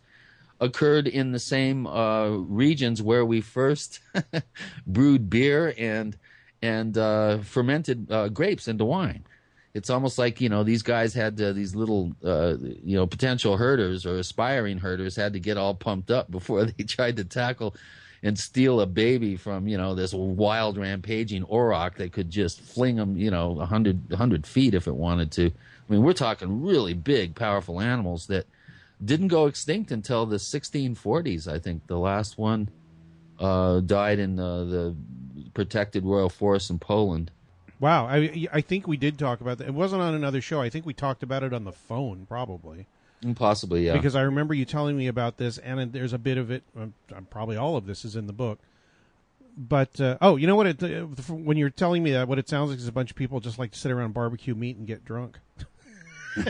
occurred 0.61 1.09
in 1.09 1.33
the 1.33 1.41
same 1.41 1.89
uh, 1.89 2.29
regions 2.29 3.03
where 3.03 3.27
we 3.27 3.41
first 3.41 3.99
brewed 4.87 5.29
beer 5.29 5.75
and 5.77 6.17
and 6.63 6.97
uh, 6.97 7.39
fermented 7.39 8.11
uh, 8.11 8.29
grapes 8.29 8.69
into 8.69 8.85
wine. 8.85 9.25
It's 9.75 9.91
almost 9.91 10.17
like 10.17 10.41
you 10.41 10.49
know 10.49 10.65
these 10.65 10.83
guys 10.83 11.13
had 11.13 11.37
these 11.37 11.75
little 11.75 12.13
uh, 12.25 12.57
you 12.61 12.97
know 12.97 13.07
potential 13.07 13.57
herders 13.57 14.07
or 14.07 14.17
aspiring 14.17 14.79
herders 14.79 15.17
had 15.17 15.35
to 15.35 15.41
get 15.41 15.59
all 15.59 15.75
pumped 15.75 16.11
up 16.11 16.31
before 16.31 16.65
they 16.67 16.85
tried 16.85 17.17
to 17.17 17.25
tackle 17.25 17.77
and 18.23 18.39
steal 18.39 18.81
a 18.81 18.87
baby 18.87 19.37
from 19.37 19.69
you 19.69 19.77
know 19.77 19.95
this 19.95 20.15
wild 20.15 20.79
rampaging 20.79 21.45
auroch 21.45 21.97
that 21.97 22.13
could 22.13 22.31
just 22.31 22.61
fling 22.61 22.97
them 22.97 23.17
you 23.17 23.31
know 23.31 23.51
100, 23.51 24.11
100 24.11 24.47
feet 24.47 24.75
if 24.75 24.87
it 24.87 24.95
wanted 24.95 25.31
to. 25.33 25.47
I 25.47 25.93
mean, 25.93 26.03
we're 26.03 26.15
talking 26.15 26.63
really 26.63 26.95
big, 26.95 27.35
powerful 27.37 27.81
animals 27.81 28.27
that 28.27 28.47
didn't 29.05 29.29
go 29.29 29.47
extinct 29.47 29.91
until 29.93 30.27
the 30.27 30.37
1640s. 30.37 31.47
I 31.47 31.59
think 31.59 31.87
the 31.87 31.99
last 31.99 32.39
one 32.39 32.71
uh, 33.39 33.81
died 33.81 34.19
in 34.19 34.41
uh, 34.41 34.65
the 34.65 34.97
protected 35.57 36.05
royal 36.05 36.29
forest 36.29 36.71
in 36.71 36.79
Poland. 36.79 37.33
Wow, 37.81 38.07
I 38.07 38.47
I 38.53 38.61
think 38.61 38.87
we 38.87 38.97
did 38.97 39.19
talk 39.19 39.41
about 39.41 39.59
that. 39.59 39.67
It 39.67 39.75
wasn't 39.75 40.03
on 40.03 40.15
another 40.15 40.41
show. 40.41 40.61
I 40.61 40.71
think 40.71 40.87
we 40.87 40.95
talked 40.95 41.25
about 41.25 41.43
it 41.43 41.53
on 41.53 41.65
the 41.65 41.73
phone, 41.73 42.27
probably. 42.29 42.87
Mm, 43.25 43.35
possibly, 43.35 43.87
yeah. 43.87 43.95
Because 43.95 44.15
I 44.15 44.21
remember 44.21 44.55
you 44.55 44.65
telling 44.65 44.97
me 44.97 45.09
about 45.09 45.39
this, 45.39 45.59
and 45.59 45.93
there's 45.93 46.13
a 46.13 46.19
bit 46.19 46.39
of 46.39 46.51
it. 46.51 46.63
Uh, 46.79 46.87
probably 47.31 47.57
all 47.57 47.77
of 47.77 47.87
this 47.87 48.05
is 48.05 48.15
in 48.17 48.27
the 48.27 48.33
book. 48.33 48.61
But 49.57 50.01
uh, 50.01 50.19
oh, 50.21 50.37
you 50.37 50.47
know 50.47 50.57
what? 50.57 50.67
It, 50.67 50.83
uh, 50.83 51.07
when 51.33 51.57
you're 51.57 51.71
telling 51.71 52.03
me 52.03 52.13
that, 52.13 52.29
what 52.29 52.39
it 52.39 52.49
sounds 52.49 52.71
like 52.71 52.79
is 52.79 52.87
a 52.87 52.93
bunch 52.93 53.11
of 53.11 53.17
people 53.17 53.41
just 53.41 53.59
like 53.59 53.73
to 53.73 53.79
sit 53.79 53.91
around 53.91 54.13
barbecue 54.13 54.55
meat 54.55 54.77
and 54.77 54.87
get 54.87 55.05
drunk. 55.05 55.39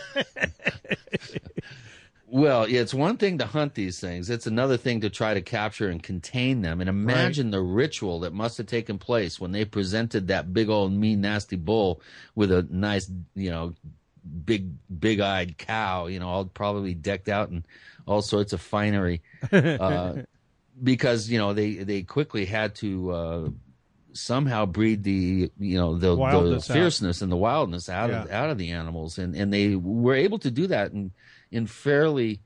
Well, 2.29 2.65
it's 2.69 2.93
one 2.93 3.19
thing 3.19 3.39
to 3.39 3.47
hunt 3.47 3.75
these 3.75 4.01
things. 4.01 4.31
It's 4.31 4.49
another 4.49 4.77
thing 4.77 5.01
to 5.03 5.11
try 5.11 5.35
to 5.35 5.41
capture 5.41 5.89
and 5.89 6.03
contain 6.03 6.61
them. 6.61 6.81
And 6.81 6.91
imagine 6.91 7.47
right. 7.47 7.53
the 7.53 7.63
ritual 7.63 8.21
that 8.21 8.33
must 8.33 8.59
have 8.59 8.67
taken 8.67 8.99
place 8.99 9.39
when 9.39 9.53
they 9.53 9.65
presented 9.65 10.27
that 10.27 10.53
big 10.53 10.69
old 10.69 10.93
mean 10.93 11.21
nasty 11.21 11.55
bull 11.55 12.01
with 12.35 12.51
a 12.51 12.67
nice, 12.69 13.09
you 13.37 13.51
know, 13.51 13.75
big 14.45 14.73
big 14.99 15.21
eyed 15.21 15.57
cow, 15.57 16.07
you 16.07 16.19
know, 16.19 16.29
all 16.29 16.45
probably 16.47 16.95
decked 16.95 17.29
out 17.29 17.51
in 17.51 17.65
all 18.07 18.23
sorts 18.23 18.53
of 18.53 18.61
finery. 18.61 19.23
Uh, 19.53 20.23
because, 20.83 21.31
you 21.31 21.39
know, 21.39 21.55
they 21.55 21.75
they 21.75 22.03
quickly 22.03 22.45
had 22.45 22.75
to 22.75 23.11
uh, 23.11 23.49
somehow 24.17 24.67
breed 24.67 25.05
the 25.05 25.51
you 25.59 25.79
know 25.79 25.97
the, 25.97 26.15
the 26.15 26.61
fierceness 26.61 27.19
out. 27.19 27.23
and 27.23 27.33
the 27.33 27.37
wildness 27.37 27.89
out 27.89 28.11
yeah. 28.11 28.23
of 28.23 28.31
out 28.31 28.51
of 28.51 28.59
the 28.59 28.71
animals 28.71 29.19
and 29.19 29.35
and 29.35 29.53
they 29.53 29.77
were 29.77 30.15
able 30.15 30.39
to 30.39 30.51
do 30.51 30.67
that 30.67 30.93
and 30.93 31.11
in 31.57 31.67
fairly 31.67 32.41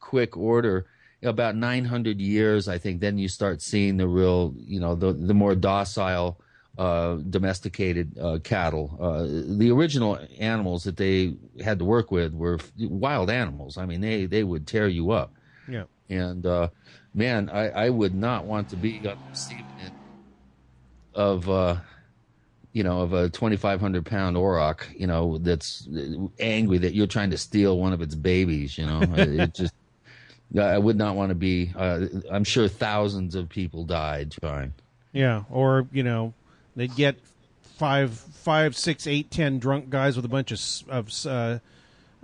quick 0.00 0.36
order 0.36 0.86
about 1.22 1.54
900 1.54 2.20
years 2.20 2.68
i 2.68 2.78
think 2.78 3.00
then 3.00 3.18
you 3.18 3.28
start 3.28 3.60
seeing 3.60 3.96
the 3.96 4.08
real 4.08 4.54
you 4.56 4.80
know 4.80 4.94
the 4.94 5.12
the 5.12 5.34
more 5.34 5.54
docile 5.54 6.40
uh, 6.78 7.16
domesticated 7.28 8.18
uh, 8.18 8.38
cattle. 8.42 8.96
Uh, 8.98 9.26
the 9.58 9.70
original 9.70 10.18
animals 10.38 10.84
that 10.84 10.96
they 10.96 11.34
had 11.62 11.78
to 11.78 11.84
work 11.84 12.10
with 12.10 12.32
were 12.32 12.58
wild 12.78 13.28
animals. 13.28 13.76
I 13.76 13.84
mean, 13.84 14.00
they, 14.00 14.24
they 14.24 14.42
would 14.42 14.66
tear 14.66 14.88
you 14.88 15.10
up. 15.10 15.34
Yeah. 15.68 15.84
And 16.08 16.46
uh, 16.46 16.68
man, 17.14 17.50
I, 17.50 17.68
I 17.68 17.90
would 17.90 18.14
not 18.14 18.46
want 18.46 18.70
to 18.70 18.76
be 18.76 18.96
on 18.98 19.02
the 19.02 19.16
receiving 19.28 19.66
end 19.84 19.92
of 21.14 21.48
uh, 21.50 21.76
you 22.72 22.82
know, 22.82 23.00
of 23.00 23.12
a 23.12 23.28
2,500 23.28 24.04
pound 24.06 24.36
auroch, 24.36 24.86
you 24.96 25.06
know, 25.06 25.38
that's 25.38 25.88
angry 26.38 26.78
that 26.78 26.94
you're 26.94 27.06
trying 27.06 27.30
to 27.30 27.38
steal 27.38 27.78
one 27.78 27.92
of 27.92 28.00
its 28.00 28.14
babies, 28.14 28.78
you 28.78 28.86
know, 28.86 29.02
it 29.16 29.54
just, 29.54 29.74
I 30.58 30.78
would 30.78 30.96
not 30.96 31.16
want 31.16 31.30
to 31.30 31.34
be, 31.34 31.72
uh, 31.76 32.06
I'm 32.30 32.44
sure 32.44 32.68
thousands 32.68 33.34
of 33.34 33.48
people 33.48 33.84
died 33.84 34.34
trying. 34.40 34.72
Yeah. 35.12 35.44
Or, 35.50 35.86
you 35.92 36.02
know, 36.02 36.32
they'd 36.74 36.94
get 36.94 37.16
five, 37.76 38.12
five, 38.12 38.76
six, 38.76 39.06
eight, 39.06 39.30
ten 39.30 39.58
drunk 39.58 39.90
guys 39.90 40.16
with 40.16 40.24
a 40.24 40.28
bunch 40.28 40.50
of, 40.50 40.90
of, 40.90 41.26
uh, 41.26 41.58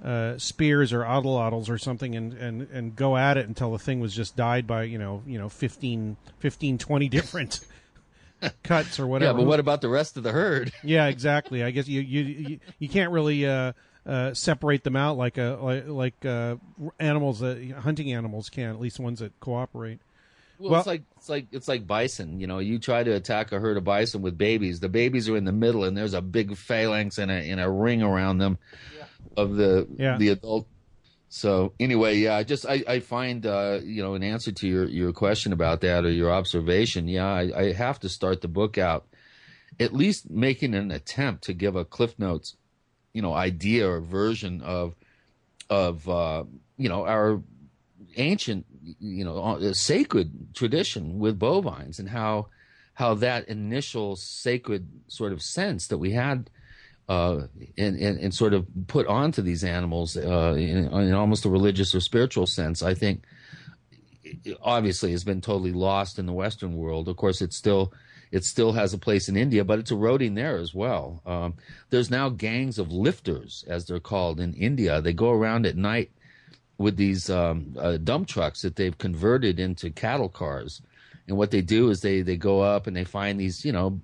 uh, 0.02 0.38
spears 0.38 0.92
or 0.92 1.04
oddles 1.04 1.68
or 1.68 1.76
something 1.76 2.14
and, 2.14 2.32
and, 2.34 2.62
and 2.70 2.96
go 2.96 3.16
at 3.16 3.36
it 3.36 3.48
until 3.48 3.72
the 3.72 3.78
thing 3.78 4.00
was 4.00 4.14
just 4.14 4.36
died 4.36 4.66
by, 4.66 4.84
you 4.84 4.96
know, 4.96 5.22
you 5.26 5.38
know, 5.38 5.48
15, 5.48 6.16
15 6.38 6.78
20 6.78 7.08
different 7.08 7.60
cuts 8.62 8.98
or 8.98 9.06
whatever. 9.06 9.32
Yeah, 9.32 9.44
but 9.44 9.46
what 9.46 9.60
about 9.60 9.80
the 9.80 9.88
rest 9.88 10.16
of 10.16 10.22
the 10.22 10.32
herd? 10.32 10.72
yeah, 10.82 11.06
exactly. 11.06 11.62
I 11.62 11.70
guess 11.70 11.88
you 11.88 12.00
you 12.00 12.22
you, 12.22 12.60
you 12.78 12.88
can't 12.88 13.12
really 13.12 13.46
uh, 13.46 13.72
uh, 14.06 14.34
separate 14.34 14.84
them 14.84 14.96
out 14.96 15.16
like 15.16 15.38
a 15.38 15.58
like, 15.60 15.86
like 15.86 16.24
uh, 16.24 16.56
animals 16.98 17.40
that 17.40 17.70
hunting 17.70 18.12
animals 18.12 18.48
can. 18.48 18.70
At 18.70 18.80
least 18.80 19.00
ones 19.00 19.20
that 19.20 19.38
cooperate. 19.40 20.00
Well, 20.58 20.72
well, 20.72 20.80
it's 20.80 20.86
like 20.86 21.02
it's 21.16 21.28
like 21.28 21.46
it's 21.52 21.68
like 21.68 21.86
bison. 21.86 22.40
You 22.40 22.46
know, 22.46 22.58
you 22.58 22.78
try 22.78 23.04
to 23.04 23.12
attack 23.12 23.52
a 23.52 23.60
herd 23.60 23.76
of 23.76 23.84
bison 23.84 24.22
with 24.22 24.36
babies. 24.36 24.80
The 24.80 24.88
babies 24.88 25.28
are 25.28 25.36
in 25.36 25.44
the 25.44 25.52
middle, 25.52 25.84
and 25.84 25.96
there's 25.96 26.14
a 26.14 26.22
big 26.22 26.56
phalanx 26.56 27.18
and 27.18 27.30
a 27.30 27.42
in 27.42 27.58
a 27.58 27.70
ring 27.70 28.02
around 28.02 28.38
them 28.38 28.58
yeah. 28.96 29.04
of 29.36 29.54
the 29.54 29.86
yeah. 29.96 30.16
the 30.18 30.30
adult 30.30 30.66
so 31.28 31.74
anyway, 31.78 32.16
yeah, 32.18 32.36
I 32.36 32.44
just 32.44 32.64
I, 32.66 32.82
I 32.88 33.00
find 33.00 33.44
uh, 33.44 33.80
you 33.82 34.02
know 34.02 34.14
an 34.14 34.22
answer 34.22 34.52
to 34.52 34.68
your 34.68 34.86
your 34.86 35.12
question 35.12 35.52
about 35.52 35.82
that 35.82 36.04
or 36.04 36.10
your 36.10 36.32
observation. 36.32 37.08
Yeah, 37.08 37.26
I, 37.26 37.52
I 37.54 37.72
have 37.72 38.00
to 38.00 38.08
start 38.08 38.40
the 38.40 38.48
book 38.48 38.78
out 38.78 39.06
at 39.78 39.92
least 39.92 40.30
making 40.30 40.74
an 40.74 40.90
attempt 40.90 41.44
to 41.44 41.52
give 41.52 41.76
a 41.76 41.84
cliff 41.84 42.18
notes, 42.18 42.56
you 43.12 43.22
know, 43.22 43.34
idea 43.34 43.88
or 43.88 44.00
version 44.00 44.62
of 44.62 44.94
of 45.68 46.08
uh, 46.08 46.44
you 46.76 46.88
know 46.88 47.06
our 47.06 47.42
ancient 48.16 48.64
you 48.98 49.24
know 49.24 49.38
uh, 49.38 49.72
sacred 49.72 50.54
tradition 50.54 51.18
with 51.18 51.38
bovines 51.38 51.98
and 51.98 52.08
how 52.08 52.48
how 52.94 53.14
that 53.14 53.46
initial 53.48 54.16
sacred 54.16 54.88
sort 55.08 55.32
of 55.32 55.42
sense 55.42 55.86
that 55.88 55.98
we 55.98 56.12
had 56.12 56.50
uh, 57.08 57.46
and, 57.78 57.96
and, 57.96 58.18
and, 58.18 58.34
sort 58.34 58.52
of 58.52 58.66
put 58.86 59.06
onto 59.06 59.40
these 59.40 59.64
animals 59.64 60.16
uh, 60.16 60.54
in, 60.58 60.92
in, 60.92 61.14
almost 61.14 61.46
a 61.46 61.48
religious 61.48 61.94
or 61.94 62.00
spiritual 62.00 62.46
sense, 62.46 62.82
I 62.82 62.92
think 62.92 63.24
obviously 64.60 65.12
has 65.12 65.24
been 65.24 65.40
totally 65.40 65.72
lost 65.72 66.18
in 66.18 66.26
the 66.26 66.34
Western 66.34 66.76
world. 66.76 67.08
Of 67.08 67.16
course, 67.16 67.40
it 67.40 67.54
still 67.54 67.92
it 68.30 68.44
still 68.44 68.72
has 68.72 68.92
a 68.92 68.98
place 68.98 69.28
in 69.28 69.36
India, 69.36 69.64
but 69.64 69.78
it's 69.78 69.90
eroding 69.90 70.34
there 70.34 70.58
as 70.58 70.74
well. 70.74 71.22
Um, 71.24 71.54
there's 71.88 72.10
now 72.10 72.28
gangs 72.28 72.78
of 72.78 72.92
lifters, 72.92 73.64
as 73.66 73.86
they're 73.86 74.00
called 74.00 74.38
in 74.38 74.52
India. 74.52 75.00
They 75.00 75.14
go 75.14 75.30
around 75.30 75.64
at 75.64 75.76
night 75.76 76.10
with 76.76 76.96
these 76.96 77.30
um, 77.30 77.74
uh, 77.78 77.96
dump 77.96 78.28
trucks 78.28 78.62
that 78.62 78.76
they've 78.76 78.96
converted 78.96 79.58
into 79.58 79.90
cattle 79.90 80.28
cars. 80.28 80.82
And 81.26 81.36
what 81.36 81.50
they 81.50 81.62
do 81.62 81.90
is 81.90 82.00
they, 82.00 82.22
they 82.22 82.36
go 82.36 82.60
up 82.60 82.86
and 82.86 82.96
they 82.96 83.04
find 83.04 83.40
these, 83.40 83.64
you 83.64 83.72
know, 83.72 84.00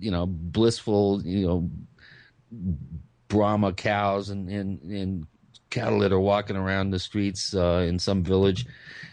you 0.00 0.10
know, 0.10 0.26
blissful, 0.26 1.22
you 1.24 1.46
know, 1.46 1.70
Brahma 3.28 3.72
cows 3.72 4.30
and, 4.30 4.48
and, 4.48 4.82
and 4.82 5.26
cattle 5.70 6.00
that 6.00 6.12
are 6.12 6.20
walking 6.20 6.56
around 6.56 6.90
the 6.90 6.98
streets 6.98 7.54
uh, 7.54 7.84
in 7.88 7.98
some 7.98 8.22
village, 8.22 8.66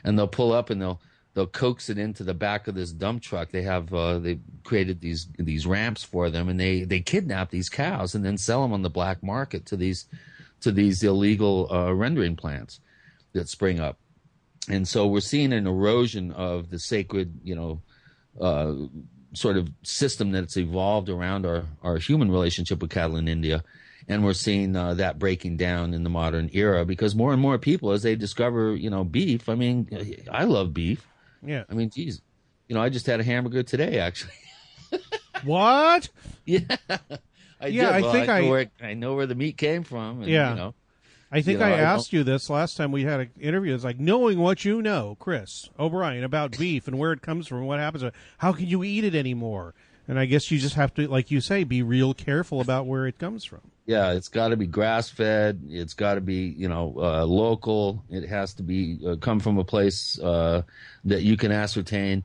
and 0.03 0.17
they'll 0.17 0.27
pull 0.27 0.51
up 0.51 0.69
and 0.69 0.81
they'll 0.81 0.99
they'll 1.33 1.45
coax 1.45 1.87
it 1.89 1.99
into 1.99 2.23
the 2.23 2.33
back 2.33 2.67
of 2.67 2.73
this 2.73 2.91
dump 2.91 3.21
truck. 3.21 3.51
They 3.51 3.61
have 3.61 3.93
uh, 3.93 4.19
they 4.19 4.39
created 4.63 5.01
these 5.01 5.27
these 5.37 5.67
ramps 5.67 6.03
for 6.03 6.29
them, 6.29 6.49
and 6.49 6.59
they 6.59 6.83
they 6.83 6.99
kidnap 6.99 7.51
these 7.51 7.69
cows 7.69 8.15
and 8.15 8.25
then 8.25 8.37
sell 8.37 8.63
them 8.63 8.73
on 8.73 8.81
the 8.81 8.89
black 8.89 9.21
market 9.21 9.65
to 9.67 9.77
these 9.77 10.05
to 10.61 10.71
these 10.71 11.03
illegal 11.03 11.71
uh, 11.71 11.93
rendering 11.93 12.35
plants 12.35 12.79
that 13.33 13.47
spring 13.47 13.79
up. 13.79 13.99
And 14.69 14.87
so 14.87 15.07
we're 15.07 15.21
seeing 15.21 15.53
an 15.53 15.67
erosion 15.67 16.31
of 16.31 16.71
the 16.71 16.79
sacred, 16.79 17.39
you 17.43 17.55
know, 17.55 17.81
uh, 18.41 18.73
sort 19.37 19.55
of 19.55 19.69
system 19.83 20.31
that's 20.31 20.57
evolved 20.57 21.09
around 21.09 21.45
our, 21.45 21.63
our 21.83 21.97
human 21.97 22.31
relationship 22.31 22.81
with 22.81 22.89
cattle 22.89 23.17
in 23.17 23.27
India. 23.27 23.63
And 24.07 24.23
we're 24.23 24.33
seeing 24.33 24.75
uh, 24.75 24.95
that 24.95 25.19
breaking 25.19 25.57
down 25.57 25.93
in 25.93 26.03
the 26.03 26.09
modern 26.09 26.49
era 26.53 26.85
because 26.85 27.13
more 27.13 27.33
and 27.33 27.41
more 27.41 27.57
people, 27.57 27.91
as 27.91 28.03
they 28.03 28.15
discover, 28.15 28.75
you 28.75 28.89
know, 28.89 29.03
beef. 29.03 29.49
I 29.49 29.55
mean, 29.55 30.25
I 30.31 30.45
love 30.45 30.73
beef. 30.73 31.05
Yeah. 31.43 31.63
I 31.69 31.73
mean, 31.73 31.89
geez, 31.89 32.21
you 32.67 32.75
know, 32.75 32.81
I 32.81 32.89
just 32.89 33.05
had 33.05 33.19
a 33.19 33.23
hamburger 33.23 33.63
today, 33.63 33.99
actually. 33.99 34.33
what? 35.43 36.09
Yeah. 36.45 36.61
I 37.59 37.67
yeah, 37.67 37.93
did. 37.93 38.03
Well, 38.03 38.09
I 38.09 38.13
think 38.13 38.29
I 38.29 38.39
know, 38.39 38.47
I, 38.47 38.49
where, 38.49 38.71
I 38.81 38.93
know 38.93 39.15
where 39.15 39.25
the 39.25 39.35
meat 39.35 39.57
came 39.57 39.83
from. 39.83 40.21
And, 40.21 40.31
yeah. 40.31 40.51
You 40.51 40.55
know, 40.55 40.73
I 41.31 41.41
think 41.41 41.59
you 41.59 41.65
know, 41.65 41.73
I 41.73 41.79
asked 41.79 42.13
you 42.13 42.23
this 42.23 42.49
last 42.49 42.77
time 42.77 42.91
we 42.91 43.03
had 43.03 43.19
an 43.19 43.29
interview. 43.39 43.75
It's 43.75 43.83
like 43.83 43.99
knowing 43.99 44.39
what 44.39 44.63
you 44.63 44.81
know, 44.81 45.17
Chris 45.19 45.69
O'Brien, 45.77 46.23
about 46.23 46.57
beef 46.57 46.87
and 46.87 46.97
where 46.97 47.11
it 47.11 47.21
comes 47.21 47.47
from, 47.47 47.65
what 47.65 47.79
happens. 47.79 48.03
How 48.37 48.53
can 48.53 48.67
you 48.67 48.83
eat 48.83 49.03
it 49.03 49.15
anymore? 49.15 49.73
And 50.07 50.17
I 50.17 50.25
guess 50.25 50.49
you 50.49 50.57
just 50.57 50.75
have 50.75 50.93
to, 50.93 51.07
like 51.07 51.31
you 51.31 51.41
say, 51.41 51.65
be 51.65 51.83
real 51.83 52.13
careful 52.13 52.61
about 52.61 52.85
where 52.85 53.07
it 53.07 53.19
comes 53.19 53.43
from. 53.43 53.59
Yeah, 53.85 54.13
it's 54.13 54.29
got 54.29 54.49
to 54.49 54.57
be 54.57 54.65
grass 54.65 55.09
fed. 55.09 55.61
It's 55.67 55.93
got 55.93 56.15
to 56.15 56.21
be, 56.21 56.55
you 56.57 56.69
know, 56.69 56.93
uh, 56.97 57.25
local. 57.25 58.03
It 58.09 58.27
has 58.29 58.53
to 58.55 58.63
be 58.63 58.99
uh, 59.05 59.17
come 59.17 59.41
from 59.41 59.57
a 59.57 59.65
place 59.65 60.17
uh, 60.19 60.61
that 61.05 61.23
you 61.23 61.35
can 61.35 61.51
ascertain 61.51 62.23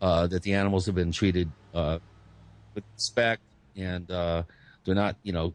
uh, 0.00 0.28
that 0.28 0.42
the 0.42 0.54
animals 0.54 0.86
have 0.86 0.94
been 0.94 1.10
treated 1.10 1.50
uh, 1.74 1.98
with 2.74 2.84
respect 2.94 3.42
and 3.76 4.08
uh, 4.10 4.44
they're 4.84 4.94
not, 4.94 5.16
you 5.22 5.32
know, 5.32 5.54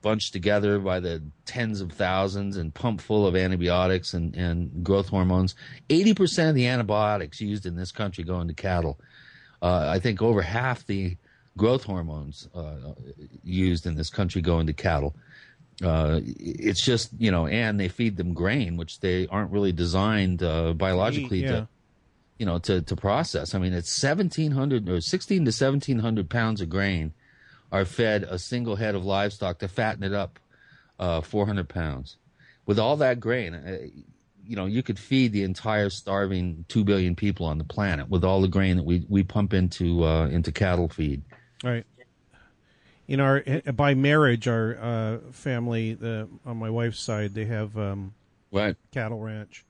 bunched 0.00 0.32
together 0.32 0.78
by 0.78 1.00
the 1.00 1.22
tens 1.44 1.80
of 1.80 1.92
thousands 1.92 2.56
and 2.56 2.72
pumped 2.72 3.02
full 3.02 3.26
of 3.26 3.34
antibiotics 3.34 4.14
and, 4.14 4.34
and 4.36 4.84
growth 4.84 5.08
hormones. 5.08 5.54
80% 5.88 6.48
of 6.48 6.54
the 6.54 6.66
antibiotics 6.66 7.40
used 7.40 7.66
in 7.66 7.76
this 7.76 7.92
country 7.92 8.24
go 8.24 8.40
into 8.40 8.54
cattle. 8.54 8.98
I 9.60 9.98
think 9.98 10.22
over 10.22 10.42
half 10.42 10.86
the 10.86 11.16
growth 11.56 11.84
hormones 11.84 12.48
uh, 12.54 12.94
used 13.42 13.86
in 13.86 13.96
this 13.96 14.10
country 14.10 14.40
go 14.40 14.60
into 14.60 14.72
cattle. 14.72 15.14
Uh, 15.82 16.20
it's 16.24 16.84
just 16.84 17.10
you 17.18 17.30
know, 17.30 17.46
and 17.46 17.78
they 17.78 17.88
feed 17.88 18.16
them 18.16 18.34
grain, 18.34 18.76
which 18.76 19.00
they 19.00 19.26
aren't 19.28 19.52
really 19.52 19.72
designed 19.72 20.42
uh, 20.42 20.72
biologically 20.72 21.42
yeah. 21.42 21.50
to, 21.50 21.68
you 22.38 22.46
know, 22.46 22.58
to 22.58 22.82
to 22.82 22.96
process. 22.96 23.54
I 23.54 23.58
mean, 23.58 23.72
it's 23.72 23.92
seventeen 23.92 24.52
hundred 24.52 24.88
or 24.88 25.00
sixteen 25.00 25.44
to 25.44 25.52
seventeen 25.52 26.00
hundred 26.00 26.30
pounds 26.30 26.60
of 26.60 26.68
grain 26.68 27.12
are 27.70 27.84
fed 27.84 28.24
a 28.24 28.38
single 28.38 28.76
head 28.76 28.94
of 28.94 29.04
livestock 29.04 29.58
to 29.58 29.68
fatten 29.68 30.02
it 30.02 30.12
up 30.12 30.38
uh, 30.98 31.20
four 31.20 31.46
hundred 31.46 31.68
pounds. 31.68 32.16
With 32.66 32.78
all 32.78 32.96
that 32.98 33.20
grain, 33.20 33.54
uh, 33.54 33.78
you 34.44 34.56
know, 34.56 34.66
you 34.66 34.82
could 34.82 34.98
feed 34.98 35.32
the 35.32 35.42
entire 35.42 35.90
starving 35.90 36.64
two 36.68 36.84
billion 36.84 37.14
people 37.14 37.46
on 37.46 37.58
the 37.58 37.64
planet 37.64 38.08
with 38.08 38.24
all 38.24 38.40
the 38.40 38.48
grain 38.48 38.76
that 38.76 38.84
we 38.84 39.04
we 39.08 39.22
pump 39.22 39.52
into 39.52 40.04
uh, 40.04 40.26
into 40.28 40.52
cattle 40.52 40.88
feed. 40.88 41.22
Right. 41.62 41.84
In 43.06 43.20
our 43.20 43.42
by 43.72 43.94
marriage, 43.94 44.46
our 44.48 44.78
uh, 44.78 45.18
family, 45.32 45.94
the, 45.94 46.28
on 46.44 46.58
my 46.58 46.68
wife's 46.68 47.00
side, 47.00 47.34
they 47.34 47.46
have 47.46 47.76
um, 47.78 48.14
right 48.52 48.76
cattle 48.92 49.18
ranch, 49.18 49.64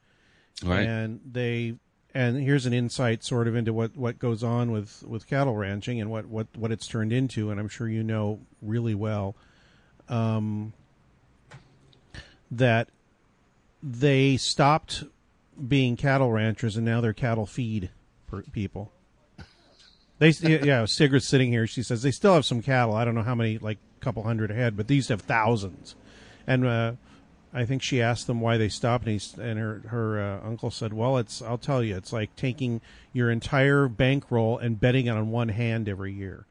right, 0.64 0.86
and 0.86 1.20
they 1.24 1.76
and 2.14 2.36
here's 2.42 2.66
an 2.66 2.72
insight 2.72 3.22
sort 3.22 3.48
of 3.48 3.54
into 3.54 3.72
what, 3.72 3.96
what 3.96 4.18
goes 4.18 4.42
on 4.42 4.70
with, 4.70 5.04
with 5.06 5.26
cattle 5.26 5.56
ranching 5.56 6.00
and 6.00 6.10
what, 6.10 6.26
what, 6.26 6.46
what 6.56 6.72
it's 6.72 6.86
turned 6.86 7.12
into, 7.12 7.50
and 7.50 7.60
I'm 7.60 7.68
sure 7.68 7.88
you 7.88 8.02
know 8.02 8.40
really 8.62 8.94
well 8.94 9.36
um, 10.08 10.72
that 12.50 12.88
they 13.82 14.36
stopped 14.36 15.04
being 15.66 15.96
cattle 15.96 16.30
ranchers 16.32 16.76
and 16.76 16.84
now 16.84 17.00
they're 17.00 17.12
cattle 17.12 17.46
feed 17.46 17.90
people. 18.52 18.92
They 20.18 20.30
yeah, 20.30 20.84
Sigrid's 20.84 21.26
sitting 21.26 21.52
here. 21.52 21.66
She 21.66 21.82
says 21.82 22.02
they 22.02 22.10
still 22.10 22.34
have 22.34 22.44
some 22.44 22.60
cattle. 22.60 22.94
I 22.94 23.04
don't 23.04 23.14
know 23.14 23.22
how 23.22 23.36
many, 23.36 23.58
like 23.58 23.78
a 24.00 24.04
couple 24.04 24.24
hundred 24.24 24.50
ahead, 24.50 24.76
but 24.76 24.88
these 24.88 25.08
have 25.08 25.20
thousands. 25.20 25.94
And 26.46 26.66
uh, 26.66 26.92
I 27.52 27.64
think 27.64 27.82
she 27.82 28.02
asked 28.02 28.26
them 28.26 28.40
why 28.40 28.58
they 28.58 28.68
stopped, 28.68 29.06
and, 29.06 29.20
he, 29.20 29.40
and 29.40 29.58
her 29.58 29.82
her 29.88 30.20
uh, 30.20 30.46
uncle 30.46 30.70
said, 30.70 30.92
"Well, 30.92 31.18
it's 31.18 31.40
I'll 31.40 31.58
tell 31.58 31.82
you, 31.82 31.96
it's 31.96 32.12
like 32.12 32.34
taking 32.36 32.80
your 33.12 33.30
entire 33.30 33.88
bankroll 33.88 34.58
and 34.58 34.78
betting 34.78 35.06
it 35.06 35.10
on 35.10 35.30
one 35.30 35.48
hand 35.48 35.88
every 35.88 36.12
year." 36.12 36.46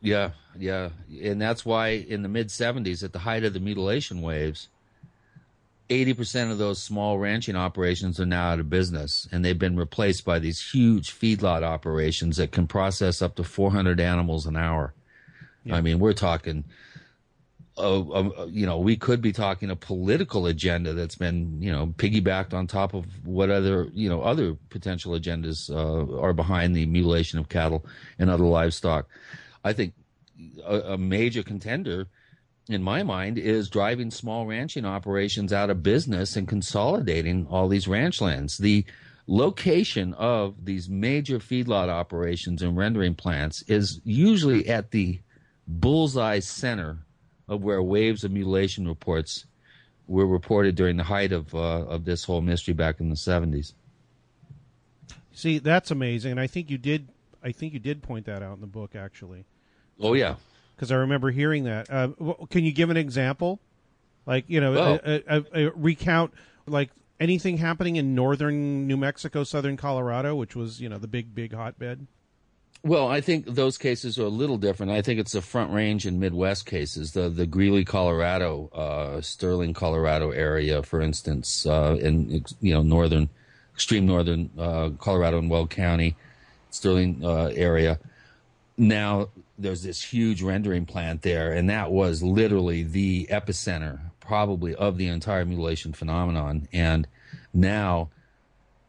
Yeah, 0.00 0.30
yeah, 0.56 0.90
and 1.22 1.40
that's 1.40 1.66
why 1.66 1.88
in 1.88 2.22
the 2.22 2.28
mid 2.28 2.48
'70s, 2.48 3.02
at 3.02 3.12
the 3.12 3.18
height 3.20 3.44
of 3.44 3.52
the 3.52 3.60
mutilation 3.60 4.22
waves, 4.22 4.68
80% 5.88 6.50
of 6.50 6.58
those 6.58 6.82
small 6.82 7.18
ranching 7.18 7.56
operations 7.56 8.20
are 8.20 8.26
now 8.26 8.50
out 8.50 8.60
of 8.60 8.68
business 8.68 9.26
and 9.32 9.44
they've 9.44 9.58
been 9.58 9.76
replaced 9.76 10.24
by 10.24 10.38
these 10.38 10.70
huge 10.70 11.12
feedlot 11.12 11.62
operations 11.62 12.36
that 12.36 12.52
can 12.52 12.66
process 12.66 13.22
up 13.22 13.36
to 13.36 13.44
400 13.44 13.98
animals 13.98 14.46
an 14.46 14.56
hour. 14.56 14.92
Yeah. 15.64 15.76
I 15.76 15.80
mean, 15.80 15.98
we're 15.98 16.12
talking, 16.12 16.64
uh, 17.78 18.00
uh, 18.00 18.46
you 18.46 18.66
know, 18.66 18.78
we 18.78 18.96
could 18.96 19.22
be 19.22 19.32
talking 19.32 19.70
a 19.70 19.76
political 19.76 20.46
agenda 20.46 20.92
that's 20.92 21.14
been, 21.14 21.60
you 21.62 21.72
know, 21.72 21.88
piggybacked 21.96 22.52
on 22.52 22.66
top 22.66 22.94
of 22.94 23.04
what 23.24 23.50
other, 23.50 23.88
you 23.94 24.08
know, 24.08 24.22
other 24.22 24.56
potential 24.70 25.12
agendas 25.12 25.70
uh, 25.70 26.20
are 26.20 26.32
behind 26.32 26.74
the 26.74 26.86
mutilation 26.86 27.38
of 27.38 27.48
cattle 27.48 27.86
and 28.18 28.30
other 28.30 28.44
livestock. 28.44 29.08
I 29.64 29.72
think 29.72 29.94
a, 30.64 30.80
a 30.92 30.98
major 30.98 31.42
contender 31.42 32.08
in 32.68 32.82
my 32.82 33.02
mind, 33.02 33.38
is 33.38 33.70
driving 33.70 34.10
small 34.10 34.46
ranching 34.46 34.84
operations 34.84 35.52
out 35.52 35.70
of 35.70 35.82
business 35.82 36.36
and 36.36 36.46
consolidating 36.46 37.46
all 37.48 37.68
these 37.68 37.88
ranch 37.88 38.20
lands. 38.20 38.58
The 38.58 38.84
location 39.26 40.14
of 40.14 40.64
these 40.64 40.88
major 40.88 41.38
feedlot 41.38 41.88
operations 41.88 42.62
and 42.62 42.76
rendering 42.76 43.14
plants 43.14 43.62
is 43.62 44.00
usually 44.04 44.68
at 44.68 44.90
the 44.90 45.20
bullseye 45.66 46.38
center 46.38 46.98
of 47.48 47.62
where 47.62 47.82
waves 47.82 48.24
of 48.24 48.30
mutilation 48.30 48.86
reports 48.86 49.46
were 50.06 50.26
reported 50.26 50.74
during 50.74 50.96
the 50.96 51.04
height 51.04 51.32
of 51.32 51.54
uh, 51.54 51.58
of 51.58 52.04
this 52.04 52.24
whole 52.24 52.40
mystery 52.40 52.74
back 52.74 53.00
in 53.00 53.10
the 53.10 53.16
70s. 53.16 53.74
See, 55.32 55.58
that's 55.58 55.90
amazing, 55.90 56.32
and 56.32 56.40
I 56.40 56.46
think 56.46 56.70
you 56.70 56.78
did. 56.78 57.08
I 57.42 57.52
think 57.52 57.72
you 57.72 57.78
did 57.78 58.02
point 58.02 58.26
that 58.26 58.42
out 58.42 58.54
in 58.54 58.60
the 58.60 58.66
book, 58.66 58.96
actually. 58.96 59.44
Oh 60.00 60.14
yeah, 60.14 60.36
because 60.74 60.90
I 60.90 60.96
remember 60.96 61.30
hearing 61.30 61.64
that. 61.64 61.90
Uh, 61.90 62.08
can 62.50 62.64
you 62.64 62.72
give 62.72 62.90
an 62.90 62.96
example? 62.96 63.60
Like 64.26 64.44
you 64.48 64.60
know, 64.60 64.74
oh. 64.74 65.00
a, 65.04 65.22
a, 65.28 65.66
a 65.66 65.70
recount 65.74 66.34
like 66.66 66.90
anything 67.20 67.58
happening 67.58 67.96
in 67.96 68.14
northern 68.14 68.86
New 68.86 68.96
Mexico, 68.96 69.44
southern 69.44 69.76
Colorado, 69.76 70.34
which 70.34 70.56
was 70.56 70.80
you 70.80 70.88
know 70.88 70.98
the 70.98 71.06
big 71.06 71.34
big 71.34 71.54
hotbed. 71.54 72.06
Well, 72.84 73.08
I 73.08 73.20
think 73.20 73.46
those 73.46 73.76
cases 73.76 74.18
are 74.18 74.24
a 74.24 74.28
little 74.28 74.56
different. 74.56 74.92
I 74.92 75.02
think 75.02 75.18
it's 75.18 75.32
the 75.32 75.42
Front 75.42 75.72
Range 75.72 76.06
and 76.06 76.20
Midwest 76.20 76.64
cases, 76.64 77.12
the 77.12 77.28
the 77.28 77.46
Greeley, 77.46 77.84
Colorado, 77.84 78.68
uh, 78.72 79.20
Sterling, 79.20 79.74
Colorado 79.74 80.30
area, 80.30 80.82
for 80.82 81.00
instance, 81.00 81.66
uh, 81.66 81.96
in 82.00 82.44
you 82.60 82.72
know 82.72 82.82
northern, 82.82 83.28
extreme 83.74 84.06
northern 84.06 84.50
uh, 84.56 84.90
Colorado 84.98 85.38
and 85.38 85.50
Weld 85.50 85.70
County, 85.70 86.16
Sterling 86.70 87.20
uh, 87.24 87.50
area. 87.54 87.98
Now 88.76 89.30
there's 89.58 89.82
this 89.82 90.00
huge 90.00 90.40
rendering 90.40 90.86
plant 90.86 91.22
there, 91.22 91.52
and 91.52 91.68
that 91.68 91.90
was 91.90 92.22
literally 92.22 92.84
the 92.84 93.26
epicenter, 93.28 93.98
probably, 94.20 94.72
of 94.76 94.98
the 94.98 95.08
entire 95.08 95.44
mutilation 95.44 95.92
phenomenon. 95.92 96.68
And 96.72 97.08
now, 97.52 98.10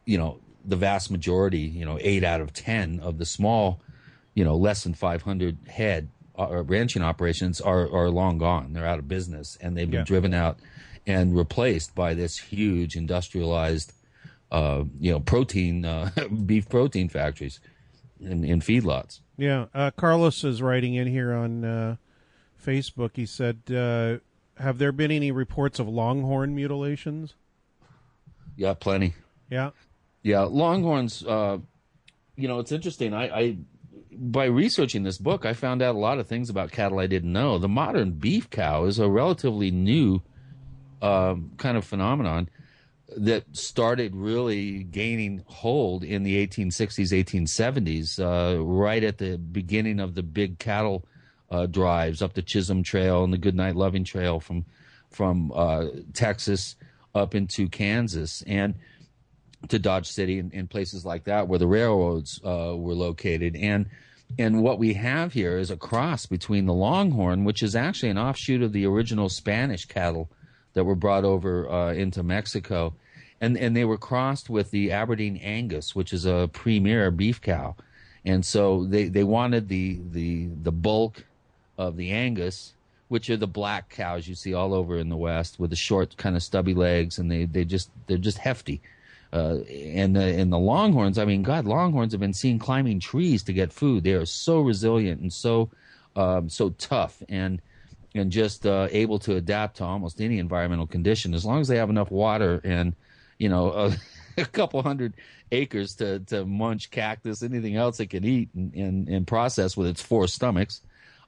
you 0.05 0.19
know, 0.19 0.39
the 0.63 0.75
vast 0.75 1.11
majority, 1.11 1.61
you 1.61 1.85
know, 1.85 1.97
eight 2.01 2.23
out 2.23 2.41
of 2.41 2.53
ten 2.53 2.99
of 2.99 3.17
the 3.17 3.25
small, 3.25 3.81
you 4.33 4.43
know, 4.43 4.55
less 4.55 4.83
than 4.83 4.93
500 4.93 5.57
head 5.67 6.09
uh, 6.37 6.63
ranching 6.63 7.01
operations 7.01 7.59
are 7.59 7.91
are 7.91 8.09
long 8.09 8.37
gone. 8.37 8.73
They're 8.73 8.85
out 8.85 8.99
of 8.99 9.07
business, 9.07 9.57
and 9.61 9.75
they've 9.75 9.89
been 9.89 9.99
yeah. 9.99 10.05
driven 10.05 10.33
out 10.33 10.59
and 11.05 11.35
replaced 11.35 11.95
by 11.95 12.13
this 12.13 12.37
huge 12.37 12.95
industrialized, 12.95 13.93
uh, 14.51 14.83
you 14.99 15.11
know, 15.11 15.19
protein 15.19 15.85
uh, 15.85 16.11
beef 16.45 16.69
protein 16.69 17.09
factories 17.09 17.59
in, 18.21 18.43
in 18.43 18.61
feedlots. 18.61 19.19
Yeah, 19.37 19.65
uh, 19.73 19.91
Carlos 19.91 20.43
is 20.43 20.61
writing 20.61 20.95
in 20.95 21.07
here 21.07 21.33
on 21.33 21.65
uh, 21.65 21.95
Facebook. 22.63 23.11
He 23.15 23.25
said, 23.25 23.61
uh, 23.69 24.17
"Have 24.61 24.77
there 24.77 24.91
been 24.91 25.11
any 25.11 25.31
reports 25.31 25.79
of 25.79 25.87
longhorn 25.87 26.55
mutilations?" 26.55 27.35
Yeah, 28.55 28.73
plenty. 28.73 29.15
Yeah, 29.49 29.71
yeah, 30.23 30.41
longhorns. 30.41 31.23
Uh, 31.23 31.59
you 32.35 32.47
know, 32.47 32.59
it's 32.59 32.71
interesting. 32.71 33.13
I, 33.13 33.29
I 33.29 33.57
by 34.11 34.45
researching 34.45 35.03
this 35.03 35.17
book, 35.17 35.45
I 35.45 35.53
found 35.53 35.81
out 35.81 35.95
a 35.95 35.99
lot 35.99 36.19
of 36.19 36.27
things 36.27 36.49
about 36.49 36.71
cattle 36.71 36.99
I 36.99 37.07
didn't 37.07 37.31
know. 37.31 37.57
The 37.57 37.69
modern 37.69 38.11
beef 38.11 38.49
cow 38.49 38.85
is 38.85 38.99
a 38.99 39.09
relatively 39.09 39.71
new 39.71 40.21
um, 41.01 41.51
kind 41.57 41.77
of 41.77 41.85
phenomenon 41.85 42.49
that 43.15 43.43
started 43.55 44.15
really 44.15 44.83
gaining 44.83 45.43
hold 45.47 46.03
in 46.03 46.23
the 46.23 46.45
1860s, 46.45 47.11
1870s, 47.11 48.19
uh, 48.19 48.63
right 48.63 49.03
at 49.03 49.17
the 49.17 49.37
beginning 49.37 49.99
of 49.99 50.15
the 50.15 50.23
big 50.23 50.59
cattle 50.59 51.05
uh, 51.49 51.65
drives 51.65 52.21
up 52.21 52.33
the 52.33 52.41
Chisholm 52.41 52.83
Trail 52.83 53.23
and 53.23 53.33
the 53.33 53.37
Goodnight 53.37 53.75
Loving 53.75 54.03
Trail 54.03 54.39
from 54.39 54.65
from 55.09 55.51
uh, 55.55 55.87
Texas 56.13 56.75
up 57.15 57.33
into 57.33 57.67
Kansas 57.67 58.43
and 58.45 58.75
to 59.67 59.77
Dodge 59.77 60.07
City 60.07 60.39
and, 60.39 60.53
and 60.53 60.69
places 60.69 61.05
like 61.05 61.25
that 61.25 61.47
where 61.47 61.59
the 61.59 61.67
railroads 61.67 62.39
uh, 62.43 62.73
were 62.75 62.93
located. 62.93 63.55
And 63.55 63.87
and 64.37 64.61
what 64.61 64.77
we 64.77 64.93
have 64.93 65.33
here 65.33 65.57
is 65.57 65.71
a 65.71 65.77
cross 65.77 66.25
between 66.25 66.65
the 66.65 66.73
Longhorn, 66.73 67.45
which 67.45 67.63
is 67.63 67.75
actually 67.75 68.09
an 68.09 68.17
offshoot 68.19 68.61
of 68.61 68.73
the 68.73 68.85
original 68.85 69.27
Spanish 69.27 69.85
cattle 69.85 70.29
that 70.73 70.83
were 70.83 70.95
brought 70.95 71.25
over 71.25 71.69
uh, 71.69 71.93
into 71.93 72.21
Mexico, 72.21 72.93
and 73.41 73.57
and 73.57 73.75
they 73.75 73.85
were 73.85 73.97
crossed 73.97 74.49
with 74.49 74.71
the 74.71 74.91
Aberdeen 74.91 75.37
Angus, 75.37 75.95
which 75.95 76.13
is 76.13 76.25
a 76.25 76.49
premier 76.53 77.09
beef 77.09 77.41
cow, 77.41 77.75
and 78.23 78.45
so 78.45 78.85
they 78.85 79.05
they 79.05 79.23
wanted 79.23 79.67
the 79.67 79.99
the 80.11 80.47
the 80.61 80.71
bulk 80.71 81.25
of 81.77 81.97
the 81.97 82.11
Angus, 82.11 82.73
which 83.07 83.29
are 83.29 83.37
the 83.37 83.47
black 83.47 83.89
cows 83.89 84.27
you 84.27 84.35
see 84.35 84.53
all 84.53 84.73
over 84.73 84.97
in 84.97 85.09
the 85.09 85.17
West 85.17 85.59
with 85.59 85.71
the 85.71 85.75
short 85.75 86.15
kind 86.17 86.35
of 86.35 86.43
stubby 86.43 86.75
legs, 86.75 87.17
and 87.17 87.31
they 87.31 87.45
they 87.45 87.65
just 87.65 87.89
they're 88.05 88.17
just 88.17 88.37
hefty. 88.37 88.79
Uh, 89.31 89.57
and 89.69 90.15
the 90.15 90.23
and 90.23 90.51
the 90.51 90.59
longhorns. 90.59 91.17
I 91.17 91.25
mean, 91.25 91.43
God, 91.43 91.65
longhorns 91.65 92.13
have 92.13 92.19
been 92.19 92.33
seen 92.33 92.59
climbing 92.59 92.99
trees 92.99 93.43
to 93.43 93.53
get 93.53 93.71
food. 93.71 94.03
They 94.03 94.13
are 94.13 94.25
so 94.25 94.61
resilient 94.61 95.21
and 95.21 95.31
so 95.31 95.69
um, 96.15 96.49
so 96.49 96.71
tough 96.71 97.21
and 97.29 97.61
and 98.15 98.31
just 98.31 98.65
uh, 98.65 98.87
able 98.91 99.19
to 99.19 99.35
adapt 99.35 99.77
to 99.77 99.83
almost 99.83 100.19
any 100.19 100.39
environmental 100.39 100.87
condition 100.87 101.33
as 101.33 101.45
long 101.45 101.61
as 101.61 101.67
they 101.67 101.77
have 101.77 101.89
enough 101.89 102.09
water 102.09 102.59
and 102.63 102.95
you 103.37 103.49
know 103.49 103.71
a, 103.71 103.95
a 104.41 104.45
couple 104.45 104.81
hundred 104.81 105.13
acres 105.51 105.95
to 105.95 106.19
to 106.21 106.45
munch 106.45 106.89
cactus, 106.91 107.43
anything 107.43 107.75
else 107.75 107.99
it 107.99 108.07
can 108.07 108.25
eat 108.25 108.49
and, 108.55 108.73
and, 108.73 109.07
and 109.07 109.27
process 109.27 109.77
with 109.77 109.87
its 109.87 110.01
four 110.01 110.27
stomachs. 110.27 110.81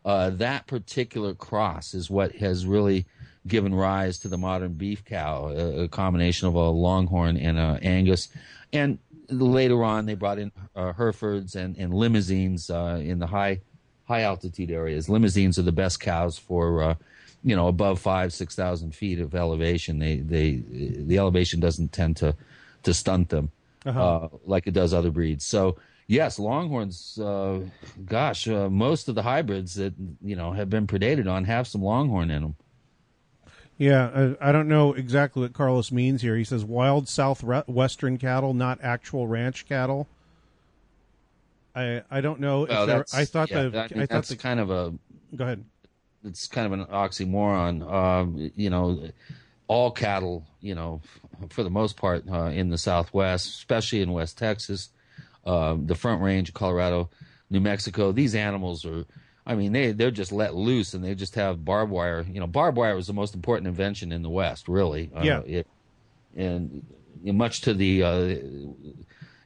Uh, 0.04 0.32
that 0.32 0.66
particular 0.66 1.36
cross 1.36 1.94
is 1.94 2.10
what 2.10 2.34
has 2.36 2.66
really 2.66 3.06
given 3.48 3.74
rise 3.74 4.20
to 4.20 4.28
the 4.28 4.38
modern 4.38 4.74
beef 4.74 5.04
cow, 5.04 5.50
a, 5.50 5.84
a 5.84 5.88
combination 5.88 6.48
of 6.48 6.56
a 6.56 6.70
Longhorn 6.70 7.38
and 7.38 7.58
a 7.58 7.80
Angus. 7.82 8.30
And 8.72 9.00
later 9.30 9.84
on, 9.84 10.06
they 10.06 10.16
brought 10.16 10.40
in 10.40 10.52
uh, 10.76 10.94
Herefords 10.94 11.56
and, 11.56 11.76
and 11.78 11.94
Limousins 11.94 12.70
uh, 12.70 13.00
in 13.02 13.20
the 13.20 13.28
high 13.28 13.62
high 14.06 14.22
altitude 14.22 14.72
areas. 14.72 15.08
Limousins 15.10 15.58
are 15.58 15.64
the 15.64 15.72
best 15.72 16.00
cows 16.00 16.38
for 16.38 16.84
uh, 16.84 16.96
you 17.44 17.56
know 17.56 17.68
above 17.68 18.00
five 18.00 18.34
six 18.34 18.56
thousand 18.56 18.94
feet 18.96 19.20
of 19.20 19.36
elevation. 19.36 20.00
They 20.00 20.18
they 20.18 20.64
the 20.68 21.18
elevation 21.18 21.60
doesn't 21.60 21.92
tend 21.92 22.18
to 22.18 22.36
to 22.84 22.94
stunt 22.94 23.30
them 23.30 23.52
uh-huh. 23.86 24.16
Uh, 24.16 24.30
like 24.46 24.68
it 24.68 24.74
does 24.74 24.94
other 24.94 25.12
breeds. 25.12 25.46
So 25.46 25.78
yes, 26.08 26.38
longhorns. 26.38 27.18
Uh, 27.20 27.62
gosh, 28.06 28.48
uh, 28.48 28.70
most 28.70 29.08
of 29.10 29.16
the 29.16 29.24
hybrids 29.24 29.76
that 29.76 29.94
you 30.22 30.36
know 30.36 30.52
have 30.52 30.70
been 30.70 30.88
predated 30.88 31.32
on 31.32 31.46
have 31.46 31.68
some 31.68 31.82
longhorn 31.82 32.30
in 32.30 32.42
them. 32.42 32.56
Yeah, 33.82 34.36
I, 34.40 34.50
I, 34.50 34.52
don't 34.52 34.68
know 34.68 34.94
exactly 34.94 35.42
what 35.42 35.54
Carlos 35.54 35.92
means 35.92 36.22
here. 36.22 36.38
He 36.38 36.44
says 36.44 36.64
wild 36.64 37.10
southwestern 37.10 38.20
cattle, 38.20 38.54
not 38.54 38.78
actual 38.84 39.26
ranch 39.26 39.68
cattle. 39.68 40.08
I 41.76 42.04
I 42.12 42.22
don't 42.22 42.40
know. 42.40 42.68
Well, 42.70 42.86
there, 42.86 43.06
I 43.12 43.26
thought 43.26 43.50
yeah, 43.50 43.70
the 43.70 43.80
I, 43.80 43.88
mean, 43.92 44.04
I 44.04 44.06
that's 44.06 44.30
the, 44.30 44.36
kind 44.36 44.60
of 44.60 44.70
a. 44.70 44.94
Go 45.36 45.46
ahead. 45.46 45.66
It's 46.24 46.48
kind 46.48 46.72
of 46.72 46.80
an 46.80 46.86
oxymoron. 46.86 47.92
Um, 47.92 48.52
you 48.56 48.70
know, 48.70 49.10
all 49.68 49.90
cattle. 49.90 50.46
You 50.60 50.76
know, 50.76 51.02
for 51.50 51.64
the 51.64 51.72
most 51.72 51.98
part, 51.98 52.24
uh, 52.32 52.52
in 52.54 52.70
the 52.70 52.78
Southwest, 52.78 53.48
especially 53.48 54.04
in 54.04 54.12
West 54.12 54.38
Texas, 54.38 54.90
uh, 55.44 55.76
the 55.76 55.96
Front 55.96 56.22
Range 56.22 56.48
of 56.48 56.54
Colorado, 56.54 57.10
New 57.50 57.62
Mexico. 57.62 58.12
These 58.12 58.36
animals 58.36 58.86
are 58.86 59.06
I 59.52 59.56
mean, 59.56 59.74
they 59.74 59.92
they're 59.92 60.12
just 60.12 60.32
let 60.32 60.56
loose 60.56 60.94
and 60.94 61.04
they 61.04 61.14
just 61.14 61.36
have 61.36 61.66
barbed 61.66 61.92
wire. 61.92 62.26
You 62.32 62.40
know, 62.40 62.48
barbed 62.48 62.78
wire 62.78 62.96
was 62.96 63.08
the 63.08 63.14
most 63.14 63.36
important 63.36 63.68
invention 63.68 64.14
in 64.14 64.22
the 64.22 64.30
West, 64.30 64.70
really. 64.70 65.12
Uh, 65.14 65.24
yeah. 65.24 65.38
Uh, 65.40 65.44
it, 65.46 65.68
and 66.38 66.86
much 67.26 67.60
to 67.62 67.74
the 67.74 68.02
uh, 68.02 68.36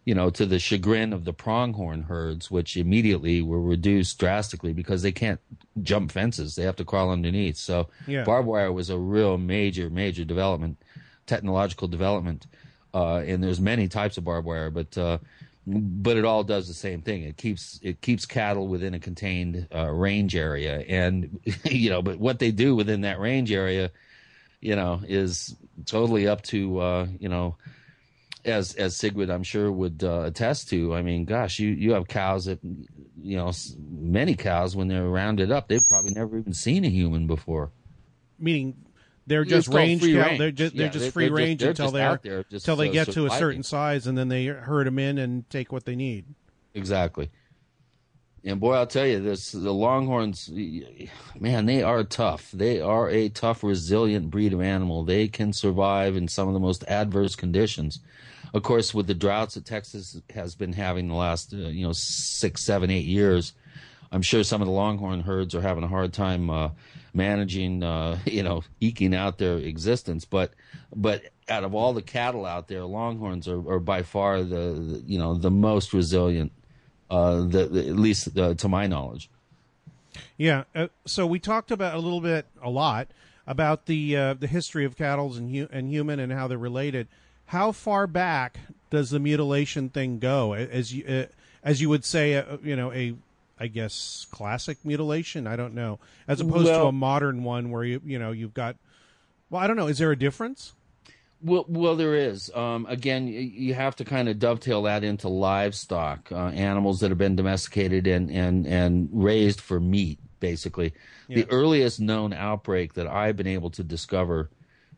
you 0.06 0.14
know 0.14 0.30
to 0.30 0.45
the 0.45 0.60
chagrin 0.60 1.12
of 1.12 1.26
the 1.26 1.34
pronghorn 1.34 2.03
herds, 2.03 2.51
which 2.51 2.78
immediately 2.78 3.41
were 3.41 3.60
reduced 3.60 4.20
drastically 4.20 4.74
because 4.74 5.01
they 5.01 5.12
can't 5.12 5.39
jump 5.82 6.12
fences; 6.12 6.53
they 6.56 6.64
have 6.66 6.76
to 6.76 6.86
crawl 6.86 7.10
underneath. 7.10 7.58
So, 7.58 7.89
yeah. 8.06 8.24
barbed 8.26 8.47
wire 8.47 8.72
was 8.72 8.91
a 8.91 8.99
real 8.99 9.39
major, 9.39 9.89
major 9.89 10.24
development, 10.24 10.78
technological 11.26 11.88
development. 11.88 12.45
Uh, 12.93 13.24
and 13.26 13.43
there's 13.43 13.60
many 13.60 13.88
types 13.88 14.20
of 14.20 14.24
barbed 14.24 14.45
wire, 14.45 14.70
but 14.70 14.95
uh, 14.97 15.18
but 15.68 16.18
it 16.18 16.26
all 16.26 16.43
does 16.43 16.68
the 16.68 16.74
same 16.74 17.01
thing. 17.01 17.24
It 17.24 17.38
keeps 17.38 17.80
it 17.82 18.01
keeps 18.01 18.26
cattle 18.26 18.68
within 18.68 18.93
a 18.93 18.99
contained 18.99 19.68
uh, 19.74 19.89
range 19.89 20.36
area, 20.36 20.80
and 20.88 21.39
you 21.66 21.89
know, 21.89 22.01
but 22.01 22.18
what 22.18 22.39
they 22.39 22.51
do 22.51 22.76
within 22.76 23.01
that 23.01 23.20
range 23.20 23.51
area, 23.51 23.91
you 24.61 24.76
know, 24.76 25.01
is 25.07 25.55
totally 25.86 26.28
up 26.28 26.43
to 26.43 26.80
uh, 26.80 27.07
you 27.20 27.30
know, 27.30 27.55
as 28.43 28.76
as 28.76 28.95
Sigrid 28.95 29.30
I'm 29.30 29.43
sure 29.43 29.72
would 29.72 30.03
uh, 30.03 30.24
attest 30.26 30.70
to. 30.70 30.95
I 30.95 31.01
mean, 31.01 31.26
gosh, 31.26 31.59
you 31.59 31.70
you 31.70 31.93
have 31.93 32.07
cows 32.07 32.45
that 32.45 32.59
you 33.26 33.38
know, 33.38 33.51
many 33.89 34.36
cows 34.36 34.76
when 34.76 34.88
they're 34.88 35.07
rounded 35.07 35.51
up, 35.51 35.68
they've 35.68 35.86
probably 35.88 36.13
never 36.13 36.38
even 36.38 36.53
seen 36.53 36.86
a 36.86 36.89
human 36.89 37.26
before. 37.26 37.72
Meaning 38.38 38.85
they're 39.28 39.46
just 39.46 39.68
range 39.68 40.04
range. 40.04 40.38
They're 40.40 40.52
just 40.52 40.76
they're 40.76 40.86
Yeah, 40.88 40.92
just 40.92 41.12
free 41.14 41.26
they're 41.26 41.30
just- 41.30 41.38
range 41.38 41.60
they're 41.62 41.70
until 41.72 41.92
they're 41.92 42.18
just, 42.50 42.54
until 42.68 42.76
they 42.76 42.90
get 42.90 43.12
to 43.12 43.26
a 43.26 43.30
certain 43.32 43.64
size, 43.64 44.08
and 44.08 44.18
then 44.18 44.28
they 44.28 44.46
herd 44.46 44.88
them 44.88 45.00
in 45.00 45.18
and 45.18 45.50
take 45.50 45.72
what 45.72 45.86
they 45.86 45.96
need. 45.96 46.26
Exactly. 46.74 47.30
And 48.48 48.60
boy, 48.60 48.74
I'll 48.74 48.86
tell 48.86 49.08
you 49.08 49.20
this: 49.22 49.52
the 49.54 49.74
Longhorns, 49.74 50.52
man, 51.40 51.66
they 51.66 51.82
are 51.82 52.04
tough. 52.04 52.52
They 52.52 52.80
are 52.80 53.10
a 53.10 53.30
tough, 53.30 53.64
resilient 53.64 54.30
breed 54.30 54.54
of 54.54 54.62
animal. 54.62 55.04
They 55.04 55.28
can 55.28 55.52
survive 55.52 56.16
in 56.16 56.28
some 56.28 56.48
of 56.48 56.54
the 56.54 56.60
most 56.60 56.84
adverse 56.88 57.36
conditions. 57.36 58.00
Of 58.54 58.62
course, 58.62 58.94
with 58.94 59.08
the 59.08 59.16
droughts 59.16 59.56
that 59.56 59.66
Texas 59.66 60.22
has 60.34 60.54
been 60.56 60.74
having 60.74 61.08
the 61.08 61.16
last, 61.16 61.54
uh, 61.54 61.58
you 61.58 61.86
know, 61.88 61.92
six, 61.94 62.64
seven, 62.64 62.92
eight 62.92 63.06
years, 63.06 63.54
I'm 64.12 64.22
sure 64.22 64.44
some 64.44 64.62
of 64.62 64.68
the 64.68 64.72
Longhorn 64.74 65.22
herds 65.22 65.56
are 65.56 65.62
having 65.62 65.84
a 65.84 65.88
hard 65.88 66.14
time 66.14 66.50
uh, 66.52 66.70
managing, 67.16 67.84
uh, 67.84 68.20
you 68.26 68.43
know, 68.43 68.63
eking 68.80 69.16
out 69.16 69.38
their 69.38 69.57
existence. 69.57 70.26
But, 70.26 70.51
but 70.95 71.24
out 71.49 71.63
of 71.63 71.74
all 71.74 71.93
the 71.93 72.01
cattle 72.01 72.45
out 72.45 72.68
there, 72.68 72.84
Longhorns 72.84 73.47
are, 73.47 73.59
are 73.70 73.80
by 73.80 74.03
far 74.03 74.43
the, 74.43 74.45
the, 74.45 75.03
you 75.05 75.18
know, 75.18 75.36
the 75.36 75.51
most 75.51 75.93
resilient 75.93 76.51
uh, 77.09 77.41
the, 77.41 77.68
the, 77.68 77.88
at 77.88 77.95
least 77.95 78.38
uh, 78.38 78.53
to 78.55 78.68
my 78.68 78.88
knowledge. 78.88 79.30
Yeah. 80.38 80.63
Uh, 80.74 80.88
so 81.05 81.26
we 81.26 81.39
talked 81.39 81.72
about 81.72 81.95
a 81.95 81.99
little 81.99 82.22
bit, 82.22 82.45
a 82.61 82.70
lot 82.70 83.07
about 83.47 83.86
the 83.86 84.18
uh, 84.18 84.34
the 84.34 84.47
history 84.47 84.86
of 84.86 84.97
cattle 84.97 85.34
and 85.36 85.55
hu- 85.55 85.68
and 85.72 85.89
human 85.89 86.20
and 86.20 86.32
how 86.32 86.47
they're 86.47 86.57
related. 86.57 87.07
How 87.47 87.72
far 87.72 88.07
back 88.07 88.59
does 88.89 89.11
the 89.11 89.20
mutilation 89.20 89.89
thing 89.89 90.20
go? 90.20 90.53
As 90.53 90.93
you 90.93 91.05
uh, 91.05 91.26
as 91.63 91.82
you 91.82 91.89
would 91.89 92.05
say, 92.05 92.43
you 92.63 92.76
know, 92.76 92.91
a 92.91 93.16
I 93.60 93.68
guess 93.68 94.28
classic 94.32 94.78
mutilation. 94.84 95.47
I 95.47 95.56
don't 95.56 95.74
know, 95.74 95.99
as 96.28 96.41
opposed 96.41 96.68
to 96.68 96.86
a 96.86 96.91
modern 96.91 97.43
one 97.43 97.72
where 97.72 97.84
you 97.84 98.01
you 98.06 98.20
know 98.20 98.32
you've 98.32 98.53
got. 98.53 98.76
Well, 99.49 99.62
I 99.62 99.68
don't 99.68 99.78
know. 99.78 99.88
Is 99.88 99.99
there 99.99 100.12
a 100.12 100.18
difference? 100.18 100.74
Well, 101.41 101.66
well, 101.68 101.95
there 101.95 102.16
is. 102.16 102.49
Um, 102.56 102.88
again, 102.88 103.28
you, 103.28 103.39
you 103.39 103.74
have 103.76 103.95
to 103.97 104.06
kind 104.06 104.30
of 104.30 104.39
dovetail 104.39 104.84
that 104.84 105.03
into 105.03 105.30
livestock, 105.30 106.32
uh, 106.32 106.47
animals 106.47 107.01
that 107.01 107.12
have 107.12 107.20
been 107.20 107.36
domesticated 107.36 108.08
and, 108.08 108.32
and, 108.32 108.66
and 108.66 109.10
raised 109.12 109.62
for 109.62 109.80
meat, 109.80 110.20
basically. 110.39 110.93
Yeah. 111.28 111.43
The 111.43 111.51
earliest 111.51 111.99
known 111.99 112.34
outbreak 112.34 112.93
that 112.93 113.06
I've 113.06 113.36
been 113.36 113.47
able 113.47 113.70
to 113.72 113.84
discover 113.84 114.49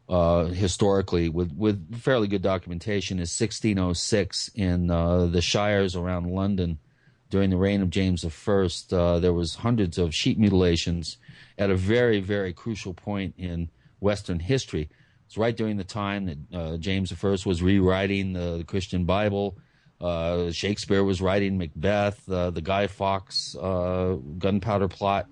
uh, 0.08 0.46
historically 0.46 1.28
with, 1.28 1.52
with 1.52 2.00
fairly 2.00 2.30
good 2.30 2.44
documentation 2.44 3.20
is 3.20 3.38
1606 3.38 4.50
in 4.56 4.90
uh, 4.90 5.26
the 5.26 5.42
shires 5.42 5.98
around 5.98 6.28
London 6.28 6.80
during 7.30 7.50
the 7.50 7.58
reign 7.58 7.82
of 7.82 7.90
James 7.90 8.26
I. 8.26 8.70
Uh, 8.96 9.20
there 9.20 9.34
was 9.34 9.56
hundreds 9.56 9.98
of 9.98 10.14
sheep 10.14 10.38
mutilations 10.38 11.18
at 11.58 11.70
a 11.70 11.76
very, 11.76 12.20
very 12.20 12.54
crucial 12.54 12.94
point 12.94 13.34
in 13.38 13.70
Western 14.00 14.40
history. 14.40 14.90
It's 15.26 15.38
right 15.38 15.56
during 15.56 15.78
the 15.78 15.84
time 15.84 16.26
that 16.26 16.38
uh, 16.58 16.78
James 16.78 17.12
I 17.12 17.28
was 17.46 17.62
rewriting 17.62 18.34
the, 18.34 18.60
the 18.60 18.64
Christian 18.64 19.06
Bible. 19.06 19.58
Uh, 20.00 20.52
Shakespeare 20.52 21.04
was 21.04 21.22
writing 21.22 21.58
Macbeth. 21.58 22.30
Uh, 22.30 22.52
the 22.52 22.62
Guy 22.62 22.88
Fawkes 22.88 23.56
uh, 23.56 24.18
gunpowder 24.38 24.88
plot 24.88 25.28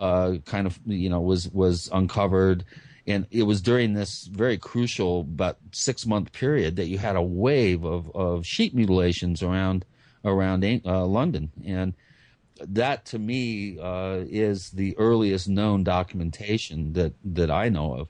uh, 0.00 0.36
kind 0.44 0.66
of 0.66 0.78
you 0.86 1.08
know 1.08 1.20
was 1.20 1.48
was 1.50 1.88
uncovered, 1.92 2.64
and 3.06 3.26
it 3.30 3.44
was 3.44 3.60
during 3.60 3.92
this 3.92 4.24
very 4.24 4.58
crucial 4.58 5.20
about 5.20 5.58
six 5.72 6.06
month 6.06 6.32
period 6.32 6.76
that 6.76 6.86
you 6.86 6.98
had 6.98 7.16
a 7.16 7.22
wave 7.22 7.84
of, 7.84 8.10
of 8.14 8.46
sheep 8.46 8.74
mutilations 8.74 9.42
around 9.42 9.84
around 10.24 10.64
uh, 10.84 11.04
London, 11.06 11.50
and 11.64 11.94
that 12.60 13.06
to 13.06 13.18
me 13.18 13.78
uh, 13.80 14.18
is 14.28 14.70
the 14.70 14.96
earliest 14.98 15.48
known 15.48 15.84
documentation 15.84 16.92
that 16.94 17.14
that 17.24 17.50
I 17.50 17.68
know 17.68 17.94
of 17.94 18.08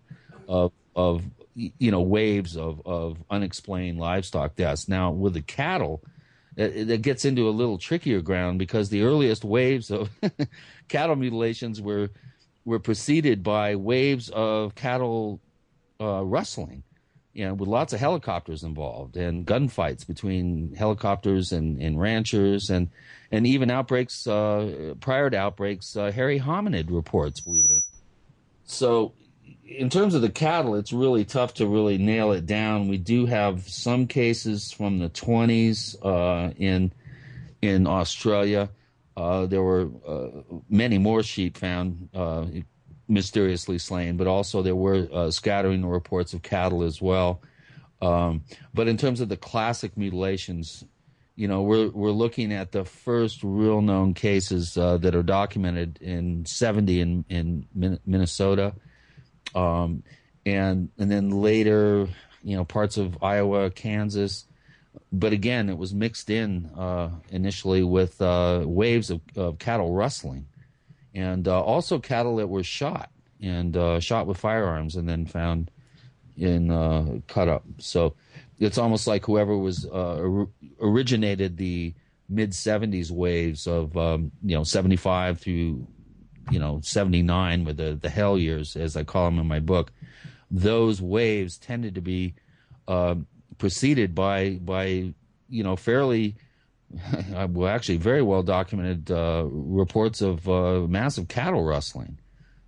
of 0.48 0.72
of 0.96 1.24
you 1.54 1.90
know 1.90 2.00
waves 2.00 2.56
of 2.56 2.82
of 2.84 3.18
unexplained 3.30 3.98
livestock 3.98 4.56
deaths. 4.56 4.88
Now 4.88 5.10
with 5.10 5.34
the 5.34 5.42
cattle, 5.42 6.02
it 6.56 7.02
gets 7.02 7.24
into 7.24 7.48
a 7.48 7.50
little 7.50 7.78
trickier 7.78 8.20
ground 8.20 8.58
because 8.58 8.88
the 8.88 9.02
earliest 9.02 9.44
waves 9.44 9.90
of 9.90 10.10
cattle 10.88 11.16
mutilations 11.16 11.80
were 11.80 12.10
were 12.64 12.78
preceded 12.78 13.42
by 13.42 13.76
waves 13.76 14.28
of 14.30 14.74
cattle 14.74 15.40
uh, 16.00 16.24
rustling, 16.24 16.82
you 17.32 17.44
know, 17.44 17.54
with 17.54 17.68
lots 17.68 17.92
of 17.92 18.00
helicopters 18.00 18.64
involved 18.64 19.16
and 19.16 19.46
gunfights 19.46 20.06
between 20.06 20.74
helicopters 20.74 21.52
and, 21.52 21.80
and 21.80 22.00
ranchers 22.00 22.70
and 22.70 22.88
and 23.30 23.46
even 23.46 23.70
outbreaks 23.70 24.26
uh, 24.26 24.94
prior 25.00 25.30
to 25.30 25.36
outbreaks, 25.36 25.96
uh, 25.96 26.10
hairy 26.10 26.40
hominid 26.40 26.90
reports, 26.90 27.40
believe 27.40 27.66
it 27.66 27.70
or 27.70 27.74
not. 27.74 27.84
So, 28.64 29.14
in 29.64 29.88
terms 29.88 30.14
of 30.14 30.22
the 30.22 30.30
cattle, 30.30 30.74
it's 30.74 30.92
really 30.92 31.24
tough 31.24 31.54
to 31.54 31.66
really 31.66 31.98
nail 31.98 32.32
it 32.32 32.46
down. 32.46 32.88
We 32.88 32.98
do 32.98 33.26
have 33.26 33.68
some 33.68 34.08
cases 34.08 34.72
from 34.72 34.98
the 34.98 35.10
20s 35.10 35.96
uh, 36.04 36.52
in 36.56 36.92
in 37.62 37.86
Australia. 37.86 38.70
Uh, 39.16 39.46
there 39.46 39.62
were 39.62 39.88
uh, 40.06 40.28
many 40.68 40.98
more 40.98 41.22
sheep 41.22 41.56
found 41.56 42.08
uh, 42.14 42.46
mysteriously 43.10 43.78
slain, 43.78 44.16
but 44.16 44.26
also 44.26 44.62
there 44.62 44.76
were 44.76 45.08
uh, 45.12 45.30
scattering 45.30 45.84
reports 45.84 46.32
of 46.32 46.42
cattle 46.42 46.82
as 46.82 47.02
well. 47.02 47.42
Um, 48.00 48.44
but 48.72 48.88
in 48.88 48.96
terms 48.96 49.20
of 49.20 49.28
the 49.28 49.36
classic 49.36 49.96
mutilations, 49.96 50.84
you 51.36 51.48
know, 51.48 51.62
we're 51.62 51.88
we're 51.88 52.10
looking 52.10 52.52
at 52.52 52.72
the 52.72 52.84
first 52.84 53.42
real 53.42 53.80
known 53.80 54.14
cases 54.14 54.76
uh, 54.76 54.98
that 54.98 55.14
are 55.14 55.22
documented 55.22 55.98
in 56.00 56.44
'70 56.44 57.00
in 57.00 57.24
in 57.28 57.66
Minnesota, 58.06 58.74
um, 59.54 60.02
and 60.44 60.90
and 60.98 61.10
then 61.10 61.30
later, 61.30 62.08
you 62.42 62.56
know, 62.56 62.64
parts 62.64 62.96
of 62.96 63.22
Iowa, 63.22 63.70
Kansas. 63.70 64.44
But 65.12 65.32
again, 65.32 65.68
it 65.68 65.78
was 65.78 65.94
mixed 65.94 66.30
in 66.30 66.66
uh, 66.76 67.10
initially 67.30 67.82
with 67.82 68.20
uh, 68.20 68.62
waves 68.66 69.10
of, 69.10 69.20
of, 69.36 69.58
cattle 69.58 69.94
rustling, 69.94 70.46
and 71.14 71.48
uh, 71.48 71.62
also 71.62 71.98
cattle 71.98 72.36
that 72.36 72.48
were 72.48 72.62
shot 72.62 73.10
and 73.40 73.76
uh, 73.76 74.00
shot 74.00 74.26
with 74.26 74.38
firearms 74.38 74.96
and 74.96 75.08
then 75.08 75.26
found 75.26 75.70
in 76.36 76.70
uh, 76.70 77.18
cut 77.26 77.48
up. 77.48 77.64
So 77.78 78.14
it's 78.58 78.78
almost 78.78 79.06
like 79.06 79.24
whoever 79.24 79.56
was 79.56 79.86
uh, 79.86 80.44
originated 80.80 81.56
the 81.56 81.94
mid 82.28 82.52
70s 82.52 83.10
waves 83.10 83.66
of 83.66 83.96
um, 83.96 84.30
you 84.42 84.56
know 84.56 84.64
75 84.64 85.40
through 85.40 85.86
you 86.50 86.58
know 86.58 86.80
79 86.82 87.64
with 87.64 87.76
the 87.76 87.98
the 88.00 88.08
hell 88.08 88.38
years 88.38 88.76
as 88.76 88.96
I 88.96 89.04
call 89.04 89.24
them 89.26 89.38
in 89.38 89.46
my 89.48 89.60
book 89.60 89.92
those 90.50 91.00
waves 91.00 91.58
tended 91.58 91.94
to 91.96 92.00
be 92.00 92.34
uh, 92.88 93.16
preceded 93.58 94.14
by 94.14 94.50
by 94.62 95.12
you 95.48 95.64
know 95.64 95.76
fairly 95.76 96.36
well 97.48 97.68
actually 97.68 97.96
very 97.96 98.22
well 98.22 98.42
documented 98.42 99.10
uh, 99.10 99.44
reports 99.48 100.20
of 100.20 100.48
uh, 100.48 100.80
massive 100.88 101.28
cattle 101.28 101.64
rustling 101.64 102.18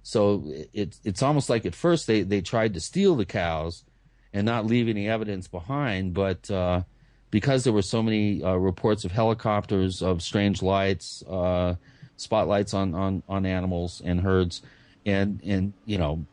so 0.02 0.44
it's 0.72 1.00
it's 1.04 1.22
almost 1.22 1.48
like 1.48 1.64
at 1.64 1.74
first 1.74 2.06
they 2.06 2.22
they 2.22 2.40
tried 2.40 2.74
to 2.74 2.80
steal 2.80 3.14
the 3.14 3.24
cows 3.24 3.84
and 4.32 4.46
not 4.46 4.66
leave 4.66 4.88
any 4.88 5.08
evidence 5.08 5.46
behind. 5.48 6.14
But 6.14 6.50
uh, 6.50 6.82
because 7.30 7.64
there 7.64 7.72
were 7.72 7.82
so 7.82 8.02
many 8.02 8.42
uh, 8.42 8.54
reports 8.54 9.04
of 9.04 9.12
helicopters, 9.12 10.02
of 10.02 10.22
strange 10.22 10.62
lights, 10.62 11.22
uh, 11.28 11.76
spotlights 12.16 12.74
on, 12.74 12.94
on, 12.94 13.22
on 13.28 13.46
animals 13.46 14.02
and 14.04 14.20
herds, 14.20 14.62
and 15.04 15.40
and 15.44 15.72
you 15.84 15.98
know 15.98 16.24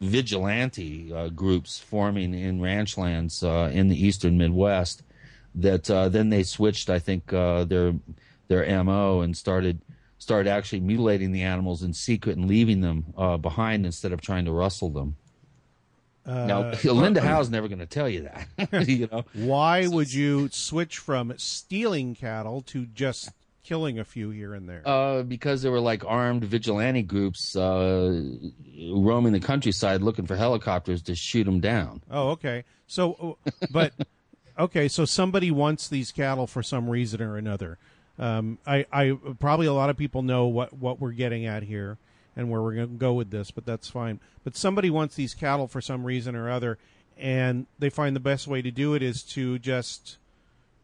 vigilante 0.00 1.12
uh, 1.12 1.28
groups 1.28 1.78
forming 1.78 2.32
in 2.32 2.60
ranchlands 2.60 3.42
uh, 3.42 3.70
in 3.70 3.88
the 3.88 4.06
eastern 4.06 4.38
Midwest, 4.38 5.02
that 5.54 5.90
uh, 5.90 6.08
then 6.08 6.30
they 6.30 6.42
switched, 6.42 6.90
I 6.90 6.98
think, 6.98 7.26
their 7.28 7.94
their 8.48 8.84
mo 8.84 9.20
and 9.20 9.36
started 9.36 9.80
started 10.18 10.50
actually 10.50 10.80
mutilating 10.80 11.32
the 11.32 11.42
animals 11.42 11.82
in 11.82 11.94
secret 11.94 12.36
and 12.36 12.46
leaving 12.46 12.80
them 12.80 13.14
behind 13.40 13.86
instead 13.86 14.12
of 14.12 14.20
trying 14.20 14.44
to 14.44 14.52
rustle 14.52 14.90
them. 14.90 15.16
Uh, 16.26 16.46
now, 16.46 16.72
Linda 16.92 17.20
Howe's 17.20 17.50
never 17.50 17.68
going 17.68 17.78
to 17.78 17.86
tell 17.86 18.08
you 18.08 18.28
that. 18.58 18.88
you 18.88 19.08
know, 19.10 19.24
why 19.32 19.86
would 19.86 20.12
you 20.12 20.48
switch 20.52 20.98
from 20.98 21.32
stealing 21.36 22.14
cattle 22.14 22.62
to 22.62 22.86
just 22.86 23.30
killing 23.62 23.98
a 23.98 24.04
few 24.04 24.30
here 24.30 24.54
and 24.54 24.68
there? 24.68 24.82
Uh, 24.86 25.22
because 25.22 25.62
there 25.62 25.72
were 25.72 25.80
like 25.80 26.04
armed 26.04 26.44
vigilante 26.44 27.02
groups 27.02 27.56
uh, 27.56 28.22
roaming 28.90 29.32
the 29.32 29.40
countryside 29.40 30.02
looking 30.02 30.26
for 30.26 30.36
helicopters 30.36 31.02
to 31.02 31.14
shoot 31.14 31.44
them 31.44 31.60
down. 31.60 32.02
Oh, 32.10 32.30
okay. 32.30 32.64
So, 32.86 33.38
uh, 33.46 33.50
but 33.70 33.92
okay, 34.58 34.88
so 34.88 35.04
somebody 35.04 35.50
wants 35.50 35.88
these 35.88 36.12
cattle 36.12 36.46
for 36.46 36.62
some 36.62 36.88
reason 36.88 37.20
or 37.20 37.36
another. 37.36 37.78
Um, 38.18 38.58
I, 38.66 38.84
I 38.92 39.16
probably 39.38 39.66
a 39.66 39.72
lot 39.72 39.90
of 39.90 39.96
people 39.96 40.22
know 40.22 40.46
what 40.46 40.74
what 40.74 41.00
we're 41.00 41.12
getting 41.12 41.46
at 41.46 41.62
here 41.62 41.98
and 42.36 42.50
where 42.50 42.60
we're 42.60 42.74
going 42.74 42.88
to 42.88 42.94
go 42.94 43.12
with 43.14 43.30
this, 43.30 43.50
but 43.50 43.64
that's 43.64 43.88
fine. 43.88 44.20
But 44.44 44.56
somebody 44.56 44.90
wants 44.90 45.14
these 45.14 45.34
cattle 45.34 45.68
for 45.68 45.80
some 45.80 46.04
reason 46.04 46.36
or 46.36 46.50
other, 46.50 46.78
and 47.16 47.66
they 47.78 47.90
find 47.90 48.14
the 48.14 48.20
best 48.20 48.46
way 48.46 48.62
to 48.62 48.70
do 48.70 48.94
it 48.94 49.02
is 49.02 49.22
to 49.24 49.58
just 49.58 50.18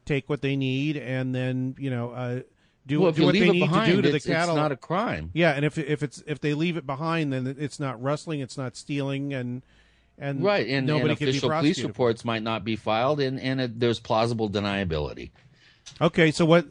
take 0.04 0.28
what 0.28 0.40
they 0.40 0.54
need 0.54 0.96
and 0.96 1.34
then 1.34 1.74
you 1.78 1.90
know 1.90 2.10
uh, 2.12 2.40
do, 2.86 3.00
well, 3.00 3.12
do 3.12 3.24
what 3.24 3.34
they 3.34 3.50
need 3.50 3.60
behind, 3.60 3.90
to 3.90 3.96
do 3.96 4.02
to 4.02 4.12
the 4.12 4.20
cattle. 4.20 4.54
It's 4.54 4.56
not 4.56 4.72
a 4.72 4.76
crime. 4.76 5.30
Yeah, 5.34 5.52
and 5.52 5.64
if 5.64 5.76
if 5.76 6.02
it's 6.02 6.22
if 6.26 6.40
they 6.40 6.54
leave 6.54 6.76
it 6.76 6.86
behind, 6.86 7.32
then 7.32 7.56
it's 7.58 7.80
not 7.80 8.00
rustling, 8.00 8.40
it's 8.40 8.56
not 8.56 8.76
stealing, 8.76 9.34
and 9.34 9.62
and 10.18 10.42
right, 10.42 10.66
and, 10.66 10.86
nobody 10.86 11.10
and 11.10 11.22
official 11.22 11.50
police 11.50 11.82
reports 11.82 12.24
might 12.24 12.42
not 12.42 12.64
be 12.64 12.76
filed, 12.76 13.20
and 13.20 13.38
and 13.40 13.60
it, 13.60 13.80
there's 13.80 14.00
plausible 14.00 14.48
deniability. 14.48 15.30
Okay, 16.00 16.30
so 16.30 16.44
what? 16.44 16.66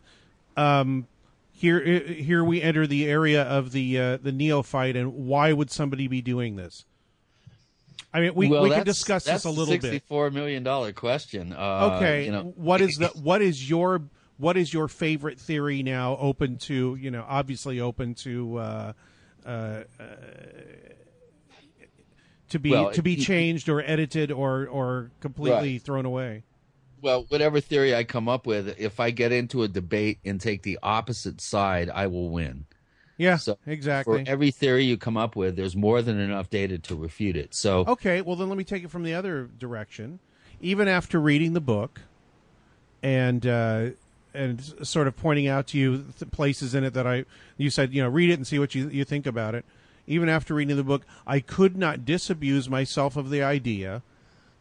Um, 0.57 1.07
here 1.51 1.83
here 1.83 2.43
we 2.43 2.61
enter 2.61 2.87
the 2.87 3.07
area 3.07 3.43
of 3.43 3.71
the 3.71 3.99
uh, 3.99 4.17
the 4.17 4.31
neophyte, 4.31 4.95
and 4.95 5.13
why 5.13 5.53
would 5.53 5.71
somebody 5.71 6.07
be 6.07 6.21
doing 6.21 6.55
this? 6.55 6.85
I 8.13 8.21
mean, 8.21 8.33
we, 8.33 8.47
well, 8.47 8.63
we 8.63 8.69
can 8.69 8.85
discuss 8.85 9.25
this 9.25 9.43
a 9.43 9.49
little 9.49 9.73
bit. 9.73 9.81
Sixty-four 9.81 10.31
million 10.31 10.63
dollar 10.63 10.93
question. 10.93 11.53
Uh, 11.53 11.95
okay, 11.95 12.25
you 12.25 12.31
know. 12.31 12.53
what 12.55 12.81
is 12.81 12.95
the 12.99 13.07
what 13.09 13.41
is 13.41 13.69
your 13.69 14.03
what 14.37 14.57
is 14.57 14.73
your 14.73 14.87
favorite 14.87 15.39
theory 15.39 15.83
now? 15.83 16.17
Open 16.17 16.57
to 16.59 16.95
you 16.95 17.11
know, 17.11 17.25
obviously 17.27 17.79
open 17.79 18.15
to 18.15 18.57
uh, 18.57 18.93
uh, 19.45 19.49
uh 19.49 20.03
to 22.49 22.59
be 22.59 22.71
well, 22.71 22.91
to 22.91 23.01
be 23.01 23.15
changed 23.15 23.69
or 23.69 23.81
edited 23.81 24.31
or 24.31 24.67
or 24.67 25.11
completely 25.19 25.73
right. 25.73 25.81
thrown 25.81 26.05
away 26.05 26.43
well, 27.05 27.25
whatever 27.29 27.61
theory 27.61 27.93
I 27.95 28.03
come 28.03 28.27
up 28.27 28.47
with, 28.47 28.79
if 28.79 28.99
I 28.99 29.11
get 29.11 29.31
into 29.31 29.61
a 29.61 29.67
debate 29.67 30.17
and 30.25 30.41
take 30.41 30.63
the 30.63 30.79
opposite 30.81 31.39
side, 31.39 31.87
I 31.93 32.07
will 32.07 32.29
win. 32.29 32.65
Yeah, 33.17 33.37
so 33.37 33.59
exactly. 33.67 34.25
For 34.25 34.29
every 34.29 34.49
theory 34.49 34.85
you 34.85 34.97
come 34.97 35.15
up 35.15 35.35
with, 35.35 35.55
there's 35.55 35.75
more 35.75 36.01
than 36.01 36.19
enough 36.19 36.49
data 36.49 36.79
to 36.79 36.95
refute 36.95 37.37
it. 37.37 37.53
So 37.53 37.85
okay, 37.87 38.21
well 38.21 38.35
then 38.35 38.49
let 38.49 38.57
me 38.57 38.63
take 38.63 38.83
it 38.83 38.89
from 38.89 39.03
the 39.03 39.13
other 39.13 39.43
direction. 39.57 40.19
Even 40.59 40.87
after 40.87 41.19
reading 41.21 41.53
the 41.53 41.61
book, 41.61 42.01
and 43.03 43.45
uh, 43.45 43.89
and 44.33 44.61
sort 44.81 45.07
of 45.07 45.15
pointing 45.15 45.47
out 45.47 45.67
to 45.67 45.77
you 45.77 46.05
places 46.31 46.73
in 46.73 46.83
it 46.83 46.93
that 46.95 47.05
I 47.05 47.25
you 47.55 47.69
said 47.69 47.93
you 47.93 48.01
know 48.01 48.09
read 48.09 48.31
it 48.31 48.33
and 48.33 48.47
see 48.47 48.57
what 48.57 48.73
you 48.73 48.89
you 48.89 49.05
think 49.05 49.27
about 49.27 49.53
it. 49.53 49.63
Even 50.07 50.29
after 50.29 50.53
reading 50.53 50.75
the 50.75 50.83
book, 50.83 51.03
I 51.25 51.39
could 51.39 51.77
not 51.77 52.05
disabuse 52.05 52.69
myself 52.69 53.17
of 53.17 53.29
the 53.29 53.41
idea 53.41 54.03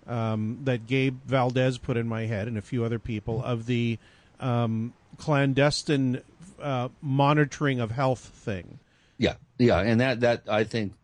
um, 0.07 0.61
that 0.65 0.87
Gabe 0.87 1.19
Valdez 1.27 1.79
put 1.79 1.97
in 1.97 2.09
my 2.09 2.27
head 2.27 2.49
and 2.49 2.59
a 2.59 2.63
few 2.63 2.85
other 2.85 2.99
people 2.99 3.43
of 3.43 3.67
the 3.67 3.99
um, 4.41 4.93
clandestine 5.19 6.21
uh, 6.61 6.89
monitoring 7.03 7.81
of 7.81 7.91
health 7.91 8.21
thing. 8.21 8.79
Yeah, 9.19 9.35
yeah, 9.59 9.81
and 9.81 10.01
that 10.01 10.21
that 10.21 10.43
I 10.49 10.65
think 10.65 10.95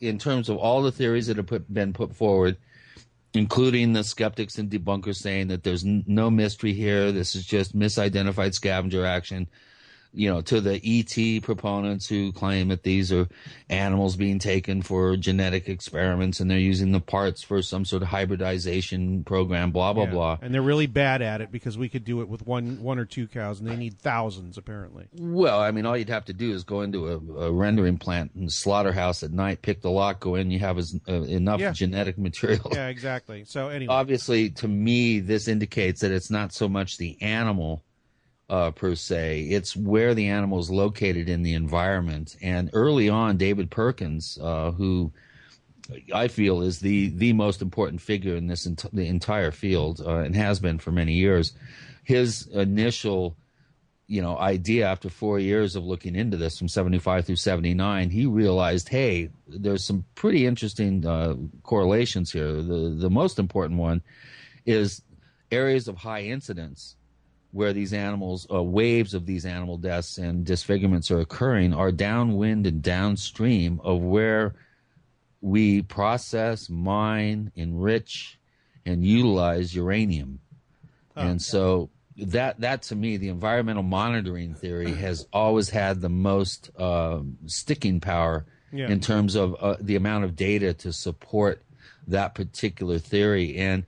in 0.00 0.18
terms 0.18 0.48
of 0.48 0.56
all 0.56 0.82
the 0.82 0.92
theories 0.92 1.26
that 1.26 1.36
have 1.36 1.46
put, 1.46 1.72
been 1.72 1.92
put 1.92 2.14
forward, 2.14 2.56
including 3.34 3.92
the 3.92 4.04
skeptics 4.04 4.58
and 4.58 4.70
debunkers 4.70 5.16
saying 5.16 5.48
that 5.48 5.64
there's 5.64 5.84
no 5.84 6.30
mystery 6.30 6.72
here, 6.72 7.10
this 7.10 7.34
is 7.34 7.44
just 7.44 7.76
misidentified 7.76 8.54
scavenger 8.54 9.04
action 9.04 9.48
you 10.16 10.32
know, 10.32 10.40
to 10.40 10.60
the 10.60 10.80
ET 10.82 11.42
proponents 11.42 12.08
who 12.08 12.32
claim 12.32 12.68
that 12.68 12.82
these 12.82 13.12
are 13.12 13.28
animals 13.68 14.16
being 14.16 14.38
taken 14.38 14.80
for 14.80 15.16
genetic 15.16 15.68
experiments 15.68 16.40
and 16.40 16.50
they're 16.50 16.58
using 16.58 16.92
the 16.92 17.00
parts 17.00 17.42
for 17.42 17.60
some 17.60 17.84
sort 17.84 18.02
of 18.02 18.08
hybridization 18.08 19.24
program, 19.24 19.70
blah 19.70 19.92
blah 19.92 20.04
yeah. 20.04 20.10
blah. 20.10 20.38
And 20.40 20.54
they're 20.54 20.62
really 20.62 20.86
bad 20.86 21.20
at 21.20 21.40
it 21.40 21.52
because 21.52 21.76
we 21.76 21.88
could 21.88 22.04
do 22.04 22.22
it 22.22 22.28
with 22.28 22.46
one 22.46 22.82
one 22.82 22.98
or 22.98 23.04
two 23.04 23.28
cows, 23.28 23.60
and 23.60 23.68
they 23.68 23.76
need 23.76 23.98
thousands 23.98 24.56
apparently. 24.56 25.06
Well, 25.18 25.60
I 25.60 25.70
mean, 25.70 25.84
all 25.84 25.96
you'd 25.96 26.08
have 26.08 26.24
to 26.26 26.32
do 26.32 26.52
is 26.52 26.64
go 26.64 26.80
into 26.80 27.08
a, 27.08 27.44
a 27.44 27.52
rendering 27.52 27.98
plant 27.98 28.32
and 28.34 28.50
slaughterhouse 28.50 29.22
at 29.22 29.32
night, 29.32 29.60
pick 29.62 29.82
the 29.82 29.90
lock, 29.90 30.20
go 30.20 30.34
in, 30.34 30.50
you 30.50 30.60
have 30.60 30.78
as, 30.78 30.98
uh, 31.08 31.12
enough 31.22 31.60
yeah. 31.60 31.72
genetic 31.72 32.16
material. 32.16 32.70
Yeah, 32.72 32.88
exactly. 32.88 33.44
So 33.44 33.68
anyway, 33.68 33.92
obviously, 33.92 34.50
to 34.50 34.68
me, 34.68 35.20
this 35.20 35.48
indicates 35.48 36.00
that 36.00 36.10
it's 36.10 36.30
not 36.30 36.52
so 36.52 36.68
much 36.68 36.96
the 36.96 37.20
animal 37.20 37.82
uh, 38.48 38.70
per 38.70 38.94
se. 38.94 39.42
It's 39.50 39.76
where 39.76 40.14
the 40.14 40.28
animal 40.28 40.58
is 40.58 40.70
located 40.70 41.28
in 41.28 41.42
the 41.42 41.54
environment. 41.54 42.36
And 42.40 42.70
early 42.72 43.08
on, 43.08 43.36
David 43.36 43.70
Perkins, 43.70 44.38
uh, 44.40 44.72
who 44.72 45.12
I 46.12 46.28
feel 46.28 46.62
is 46.62 46.80
the 46.80 47.10
the 47.10 47.32
most 47.32 47.62
important 47.62 48.00
figure 48.00 48.36
in 48.36 48.46
this 48.46 48.66
ent- 48.66 48.92
the 48.92 49.06
entire 49.06 49.52
field 49.52 50.00
uh, 50.04 50.18
and 50.18 50.34
has 50.34 50.60
been 50.60 50.78
for 50.78 50.90
many 50.92 51.14
years, 51.14 51.52
his 52.02 52.46
initial 52.48 53.36
you 54.08 54.22
know 54.22 54.38
idea 54.38 54.86
after 54.86 55.08
four 55.08 55.38
years 55.38 55.74
of 55.74 55.84
looking 55.84 56.14
into 56.14 56.36
this 56.36 56.58
from 56.58 56.68
75 56.68 57.26
through 57.26 57.34
79 57.34 58.10
he 58.10 58.24
realized 58.24 58.88
hey 58.88 59.30
there's 59.48 59.82
some 59.82 60.04
pretty 60.14 60.46
interesting 60.46 61.04
uh, 61.04 61.34
correlations 61.64 62.30
here 62.30 62.62
the 62.62 62.94
the 62.96 63.10
most 63.10 63.40
important 63.40 63.80
one 63.80 64.02
is 64.64 65.02
areas 65.50 65.88
of 65.88 65.96
high 65.96 66.22
incidence 66.22 66.94
where 67.52 67.72
these 67.72 67.92
animals, 67.92 68.46
uh, 68.52 68.62
waves 68.62 69.14
of 69.14 69.26
these 69.26 69.46
animal 69.46 69.78
deaths 69.78 70.18
and 70.18 70.44
disfigurements 70.44 71.10
are 71.10 71.20
occurring 71.20 71.72
are 71.72 71.92
downwind 71.92 72.66
and 72.66 72.82
downstream 72.82 73.80
of 73.82 74.00
where 74.00 74.54
we 75.40 75.82
process, 75.82 76.68
mine, 76.68 77.52
enrich, 77.54 78.38
and 78.84 79.04
utilize 79.04 79.74
uranium. 79.74 80.40
Oh. 81.16 81.22
And 81.22 81.40
so 81.40 81.90
that 82.16 82.60
that 82.60 82.82
to 82.82 82.96
me, 82.96 83.16
the 83.16 83.28
environmental 83.28 83.82
monitoring 83.82 84.54
theory 84.54 84.92
has 85.06 85.26
always 85.32 85.70
had 85.70 86.00
the 86.00 86.08
most 86.08 86.70
uh, 86.78 87.20
sticking 87.46 88.00
power 88.00 88.46
yeah. 88.72 88.88
in 88.88 89.00
terms 89.00 89.34
of 89.34 89.54
uh, 89.60 89.76
the 89.80 89.96
amount 89.96 90.24
of 90.24 90.36
data 90.36 90.74
to 90.74 90.92
support 90.92 91.62
that 92.06 92.34
particular 92.34 92.98
theory. 92.98 93.56
And 93.56 93.84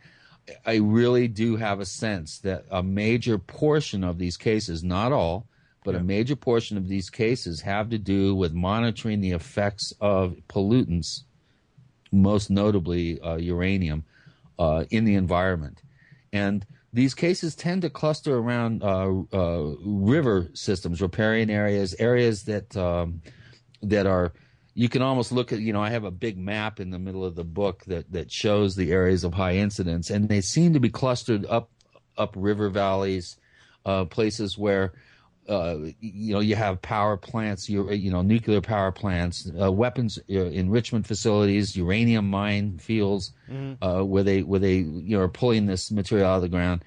I 0.64 0.76
really 0.76 1.28
do 1.28 1.56
have 1.56 1.80
a 1.80 1.86
sense 1.86 2.38
that 2.38 2.64
a 2.70 2.82
major 2.82 3.38
portion 3.38 4.04
of 4.04 4.18
these 4.18 4.36
cases, 4.36 4.82
not 4.82 5.12
all, 5.12 5.46
but 5.84 5.94
yeah. 5.94 6.00
a 6.00 6.04
major 6.04 6.36
portion 6.36 6.76
of 6.76 6.88
these 6.88 7.10
cases 7.10 7.60
have 7.62 7.90
to 7.90 7.98
do 7.98 8.34
with 8.34 8.52
monitoring 8.52 9.20
the 9.20 9.32
effects 9.32 9.92
of 10.00 10.36
pollutants, 10.48 11.22
most 12.12 12.50
notably 12.50 13.20
uh, 13.20 13.36
uranium, 13.36 14.04
uh, 14.58 14.84
in 14.90 15.04
the 15.04 15.14
environment. 15.14 15.82
And 16.32 16.66
these 16.92 17.14
cases 17.14 17.54
tend 17.54 17.82
to 17.82 17.90
cluster 17.90 18.36
around 18.36 18.82
uh, 18.82 19.12
uh 19.32 19.74
river 19.84 20.50
systems, 20.54 21.00
riparian 21.00 21.50
areas, 21.50 21.94
areas 21.98 22.44
that 22.44 22.76
um, 22.76 23.22
that 23.82 24.06
are 24.06 24.32
you 24.78 24.88
can 24.88 25.02
almost 25.02 25.32
look 25.32 25.52
at 25.52 25.58
you 25.58 25.72
know 25.72 25.82
i 25.82 25.90
have 25.90 26.04
a 26.04 26.10
big 26.10 26.38
map 26.38 26.78
in 26.78 26.90
the 26.90 26.98
middle 26.98 27.24
of 27.24 27.34
the 27.34 27.44
book 27.44 27.82
that 27.86 28.10
that 28.12 28.30
shows 28.30 28.76
the 28.76 28.92
areas 28.92 29.24
of 29.24 29.34
high 29.34 29.56
incidence 29.56 30.08
and 30.08 30.28
they 30.28 30.40
seem 30.40 30.72
to 30.72 30.78
be 30.78 30.88
clustered 30.88 31.44
up 31.46 31.68
up 32.16 32.32
river 32.36 32.68
valleys 32.68 33.36
uh, 33.84 34.04
places 34.04 34.56
where 34.56 34.92
uh, 35.48 35.78
you 36.00 36.32
know 36.32 36.40
you 36.40 36.54
have 36.54 36.80
power 36.80 37.16
plants 37.16 37.68
you, 37.68 37.90
you 37.90 38.10
know 38.10 38.22
nuclear 38.22 38.60
power 38.60 38.92
plants 38.92 39.50
uh, 39.60 39.72
weapons 39.72 40.18
uh, 40.30 40.34
enrichment 40.34 41.06
facilities 41.06 41.74
uranium 41.76 42.28
mine 42.30 42.78
fields 42.78 43.32
mm-hmm. 43.50 43.82
Uh, 43.82 44.04
where 44.04 44.22
they 44.22 44.42
where 44.42 44.60
they 44.60 44.76
you 44.76 45.16
know 45.16 45.22
are 45.22 45.28
pulling 45.28 45.66
this 45.66 45.90
material 45.90 46.28
out 46.28 46.36
of 46.36 46.42
the 46.42 46.48
ground 46.48 46.84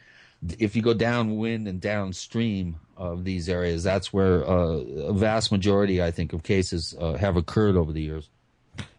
if 0.59 0.75
you 0.75 0.81
go 0.81 0.93
downwind 0.93 1.67
and 1.67 1.81
downstream 1.81 2.79
of 3.01 3.23
these 3.23 3.49
areas, 3.49 3.83
that's 3.83 4.13
where 4.13 4.47
uh, 4.47 4.77
a 5.09 5.13
vast 5.13 5.51
majority, 5.51 6.01
I 6.01 6.11
think, 6.11 6.33
of 6.33 6.43
cases 6.43 6.95
uh, 6.99 7.13
have 7.13 7.35
occurred 7.35 7.75
over 7.75 7.91
the 7.91 8.01
years. 8.01 8.29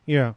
Yeah, 0.04 0.34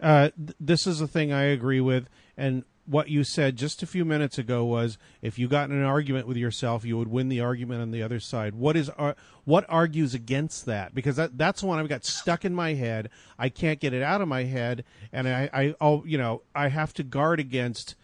uh, 0.00 0.30
th- 0.36 0.56
this 0.60 0.86
is 0.86 1.00
a 1.00 1.08
thing 1.08 1.32
I 1.32 1.42
agree 1.42 1.80
with, 1.80 2.08
and 2.36 2.64
what 2.86 3.08
you 3.08 3.24
said 3.24 3.56
just 3.56 3.82
a 3.82 3.86
few 3.86 4.04
minutes 4.04 4.38
ago 4.38 4.64
was 4.64 4.98
if 5.22 5.38
you 5.38 5.48
got 5.48 5.70
in 5.70 5.76
an 5.76 5.84
argument 5.84 6.26
with 6.26 6.36
yourself, 6.36 6.84
you 6.84 6.98
would 6.98 7.08
win 7.08 7.28
the 7.28 7.40
argument 7.40 7.80
on 7.80 7.90
the 7.90 8.02
other 8.02 8.20
side. 8.20 8.54
What 8.54 8.76
is 8.76 8.90
uh, 8.96 9.14
what 9.44 9.64
argues 9.68 10.14
against 10.14 10.66
that? 10.66 10.94
Because 10.94 11.16
that, 11.16 11.36
that's 11.36 11.62
one 11.62 11.78
I've 11.78 11.88
got 11.88 12.04
stuck 12.04 12.44
in 12.44 12.54
my 12.54 12.74
head. 12.74 13.10
I 13.38 13.48
can't 13.48 13.80
get 13.80 13.92
it 13.92 14.02
out 14.02 14.20
of 14.20 14.28
my 14.28 14.44
head, 14.44 14.84
and 15.12 15.28
I, 15.28 15.50
I, 15.52 15.74
I'll, 15.80 16.02
you 16.06 16.18
know, 16.18 16.42
I 16.54 16.68
have 16.68 16.92
to 16.94 17.02
guard 17.02 17.40
against 17.40 17.94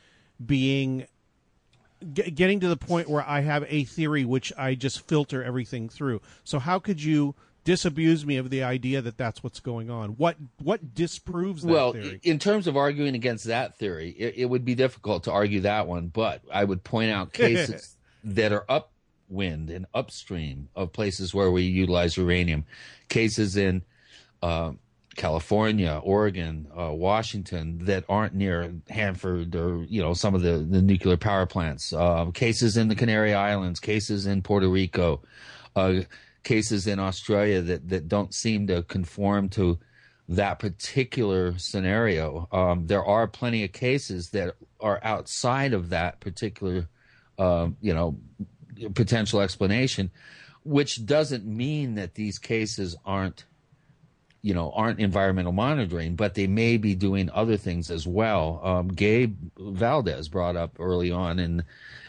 being 0.44 1.06
getting 2.14 2.60
to 2.60 2.68
the 2.68 2.76
point 2.76 3.08
where 3.08 3.26
I 3.26 3.40
have 3.40 3.64
a 3.68 3.84
theory 3.84 4.24
which 4.24 4.52
I 4.56 4.74
just 4.74 5.06
filter 5.06 5.42
everything 5.44 5.88
through. 5.88 6.20
So 6.44 6.58
how 6.58 6.78
could 6.78 7.02
you 7.02 7.34
disabuse 7.64 8.24
me 8.24 8.36
of 8.36 8.50
the 8.50 8.62
idea 8.62 9.02
that 9.02 9.18
that's 9.18 9.42
what's 9.42 9.60
going 9.60 9.90
on? 9.90 10.10
What 10.10 10.36
what 10.62 10.94
disproves 10.94 11.62
that 11.62 11.70
well, 11.70 11.92
theory? 11.92 12.20
in 12.22 12.38
terms 12.38 12.66
of 12.66 12.76
arguing 12.76 13.14
against 13.14 13.44
that 13.44 13.76
theory, 13.78 14.10
it, 14.10 14.34
it, 14.38 14.44
would 14.46 14.64
be 14.64 14.74
difficult 14.74 15.24
to 15.24 15.32
argue 15.32 15.60
that 15.60 15.86
one. 15.86 16.08
But 16.08 16.42
I 16.52 16.64
would 16.64 16.82
point 16.82 17.10
out 17.10 17.32
cases 17.34 17.96
that 18.24 18.52
are 18.52 18.64
upwind 18.68 19.70
and 19.70 19.86
upstream 19.94 20.68
of 20.74 20.92
places 20.92 21.34
where 21.34 21.50
we 21.50 21.62
utilize 21.62 22.16
uranium, 22.16 22.64
cases 23.08 23.56
in. 23.56 23.82
Uh, 24.42 24.72
California, 25.16 26.00
Oregon, 26.02 26.68
uh, 26.78 26.92
Washington 26.92 27.84
that 27.84 28.04
aren't 28.08 28.34
near 28.34 28.74
Hanford 28.88 29.54
or 29.56 29.82
you 29.84 30.00
know 30.00 30.14
some 30.14 30.34
of 30.34 30.42
the, 30.42 30.58
the 30.58 30.80
nuclear 30.80 31.16
power 31.16 31.46
plants. 31.46 31.92
Uh, 31.92 32.26
cases 32.32 32.76
in 32.76 32.88
the 32.88 32.94
Canary 32.94 33.34
Islands, 33.34 33.80
cases 33.80 34.26
in 34.26 34.40
Puerto 34.42 34.68
Rico, 34.68 35.20
uh, 35.74 36.00
cases 36.44 36.86
in 36.86 36.98
Australia 36.98 37.60
that 37.60 37.88
that 37.88 38.08
don't 38.08 38.32
seem 38.32 38.66
to 38.68 38.82
conform 38.84 39.48
to 39.50 39.78
that 40.28 40.60
particular 40.60 41.58
scenario. 41.58 42.48
Um, 42.52 42.86
there 42.86 43.04
are 43.04 43.26
plenty 43.26 43.64
of 43.64 43.72
cases 43.72 44.30
that 44.30 44.54
are 44.78 45.00
outside 45.02 45.72
of 45.72 45.90
that 45.90 46.20
particular 46.20 46.88
um, 47.36 47.76
you 47.80 47.92
know 47.92 48.16
potential 48.94 49.40
explanation, 49.40 50.12
which 50.62 51.04
doesn't 51.04 51.44
mean 51.44 51.96
that 51.96 52.14
these 52.14 52.38
cases 52.38 52.96
aren't 53.04 53.44
you 54.42 54.54
know, 54.54 54.70
aren't 54.72 55.00
environmental 55.00 55.52
monitoring, 55.52 56.14
but 56.14 56.34
they 56.34 56.46
may 56.46 56.76
be 56.76 56.94
doing 56.94 57.30
other 57.32 57.56
things 57.56 57.90
as 57.90 58.06
well. 58.06 58.60
Um, 58.62 58.88
Gabe 58.88 59.36
Valdez 59.58 60.28
brought 60.28 60.56
up 60.56 60.76
early 60.78 61.10
on 61.10 61.38
and 61.38 61.64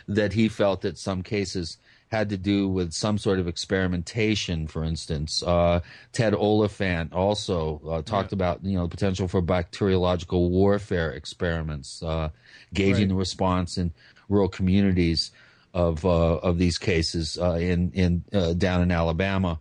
that 0.08 0.34
he 0.34 0.48
felt 0.48 0.82
that 0.82 0.98
some 0.98 1.24
cases 1.24 1.78
had 2.12 2.30
to 2.30 2.38
do 2.38 2.68
with 2.68 2.92
some 2.92 3.18
sort 3.18 3.40
of 3.40 3.48
experimentation, 3.48 4.68
for 4.68 4.84
instance. 4.84 5.42
Uh, 5.44 5.80
Ted 6.12 6.34
Oliphant 6.34 7.14
also 7.14 7.82
uh, 7.88 8.02
talked 8.02 8.32
yeah. 8.32 8.36
about, 8.36 8.64
you 8.64 8.78
know, 8.78 8.84
the 8.84 8.90
potential 8.90 9.30
for 9.30 9.42
bacteriological 9.42 10.50
warfare 10.50 11.12
experiments, 11.12 12.04
uh, 12.04 12.30
gauging 12.74 13.04
right. 13.04 13.10
the 13.10 13.16
response 13.16 13.78
in 13.78 13.94
rural 14.28 14.50
communities 14.50 15.32
of 15.74 16.06
uh, 16.06 16.36
of 16.38 16.58
these 16.58 16.78
cases 16.78 17.38
uh, 17.40 17.54
in 17.54 17.92
in 17.94 18.24
uh, 18.34 18.52
down 18.54 18.82
in 18.82 18.92
Alabama, 18.92 19.58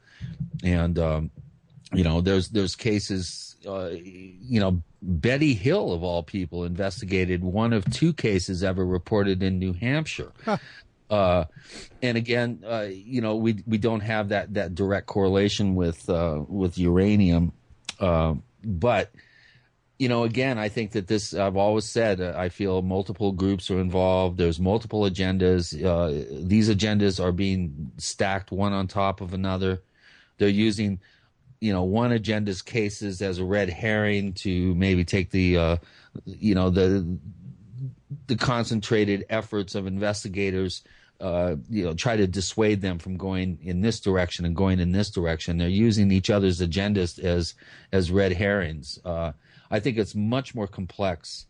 and 0.64 0.98
um, 0.98 1.30
you 1.92 2.04
know, 2.04 2.20
there's 2.20 2.48
there's 2.48 2.76
cases. 2.76 3.56
Uh, 3.66 3.90
you 3.92 4.58
know, 4.58 4.82
Betty 5.02 5.52
Hill 5.52 5.92
of 5.92 6.02
all 6.02 6.22
people 6.22 6.64
investigated 6.64 7.44
one 7.44 7.72
of 7.72 7.84
two 7.92 8.12
cases 8.12 8.62
ever 8.62 8.86
reported 8.86 9.42
in 9.42 9.58
New 9.58 9.74
Hampshire. 9.74 10.32
Huh. 10.44 10.56
Uh, 11.10 11.44
and 12.02 12.16
again, 12.16 12.62
uh, 12.66 12.86
you 12.88 13.20
know, 13.20 13.36
we 13.36 13.62
we 13.66 13.76
don't 13.76 14.00
have 14.00 14.28
that 14.28 14.54
that 14.54 14.74
direct 14.74 15.06
correlation 15.06 15.74
with 15.74 16.08
uh, 16.08 16.42
with 16.48 16.78
uranium, 16.78 17.52
uh, 17.98 18.34
but 18.64 19.10
you 19.98 20.08
know, 20.08 20.22
again, 20.22 20.56
I 20.58 20.70
think 20.70 20.92
that 20.92 21.08
this. 21.08 21.34
I've 21.34 21.58
always 21.58 21.84
said 21.84 22.22
uh, 22.22 22.32
I 22.36 22.48
feel 22.48 22.80
multiple 22.80 23.32
groups 23.32 23.70
are 23.70 23.80
involved. 23.80 24.38
There's 24.38 24.58
multiple 24.58 25.02
agendas. 25.02 25.74
Uh, 25.74 26.24
these 26.46 26.70
agendas 26.70 27.22
are 27.22 27.32
being 27.32 27.92
stacked 27.98 28.50
one 28.50 28.72
on 28.72 28.86
top 28.86 29.20
of 29.20 29.34
another. 29.34 29.82
They're 30.38 30.48
using 30.48 31.00
you 31.60 31.72
know 31.72 31.84
one 31.84 32.12
agenda's 32.12 32.62
cases 32.62 33.22
as 33.22 33.38
a 33.38 33.44
red 33.44 33.68
herring 33.68 34.32
to 34.32 34.74
maybe 34.74 35.04
take 35.04 35.30
the 35.30 35.56
uh, 35.56 35.76
you 36.24 36.54
know 36.54 36.70
the 36.70 37.18
the 38.26 38.36
concentrated 38.36 39.24
efforts 39.28 39.74
of 39.74 39.86
investigators 39.86 40.82
uh, 41.20 41.56
you 41.68 41.84
know 41.84 41.92
try 41.92 42.16
to 42.16 42.26
dissuade 42.26 42.80
them 42.80 42.98
from 42.98 43.16
going 43.16 43.58
in 43.62 43.82
this 43.82 44.00
direction 44.00 44.46
and 44.46 44.56
going 44.56 44.80
in 44.80 44.92
this 44.92 45.10
direction. 45.10 45.58
They're 45.58 45.68
using 45.68 46.10
each 46.10 46.30
other's 46.30 46.60
agendas 46.60 47.18
as 47.18 47.54
as 47.92 48.10
red 48.10 48.32
herrings. 48.32 48.98
Uh, 49.04 49.32
i 49.70 49.78
think 49.78 49.98
it's 49.98 50.14
much 50.14 50.54
more 50.54 50.66
complex 50.66 51.46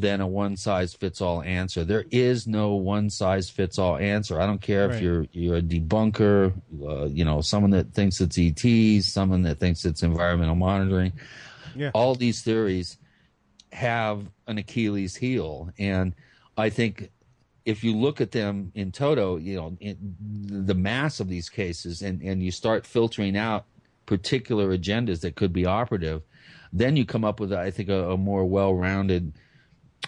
than 0.00 0.20
a 0.20 0.26
one 0.26 0.56
size 0.56 0.94
fits 0.94 1.20
all 1.20 1.42
answer. 1.42 1.84
There 1.84 2.04
is 2.10 2.46
no 2.46 2.74
one 2.74 3.10
size 3.10 3.48
fits 3.48 3.78
all 3.78 3.96
answer. 3.96 4.40
I 4.40 4.46
don't 4.46 4.60
care 4.60 4.88
right. 4.88 4.96
if 4.96 5.02
you're 5.02 5.26
you're 5.32 5.56
a 5.56 5.62
debunker, 5.62 6.52
uh, 6.86 7.06
you 7.06 7.24
know, 7.24 7.40
someone 7.40 7.70
that 7.70 7.92
thinks 7.92 8.20
it's 8.20 8.38
ET, 8.38 9.02
someone 9.02 9.42
that 9.42 9.58
thinks 9.58 9.84
it's 9.84 10.02
environmental 10.02 10.54
monitoring. 10.54 11.12
Yeah. 11.74 11.90
All 11.94 12.14
these 12.14 12.42
theories 12.42 12.98
have 13.72 14.26
an 14.46 14.58
Achilles 14.58 15.16
heel, 15.16 15.70
and 15.78 16.14
I 16.56 16.70
think 16.70 17.10
if 17.64 17.82
you 17.82 17.96
look 17.96 18.20
at 18.20 18.30
them 18.30 18.70
in 18.74 18.92
toto, 18.92 19.36
you 19.36 19.56
know, 19.56 19.76
the 19.80 20.74
mass 20.74 21.20
of 21.20 21.28
these 21.28 21.48
cases, 21.48 22.02
and 22.02 22.20
and 22.22 22.42
you 22.42 22.50
start 22.50 22.86
filtering 22.86 23.36
out 23.36 23.64
particular 24.04 24.76
agendas 24.76 25.20
that 25.22 25.34
could 25.34 25.52
be 25.52 25.66
operative, 25.66 26.22
then 26.72 26.96
you 26.96 27.04
come 27.04 27.24
up 27.24 27.40
with, 27.40 27.52
I 27.52 27.70
think, 27.70 27.88
a, 27.88 28.10
a 28.10 28.16
more 28.16 28.44
well-rounded 28.44 29.32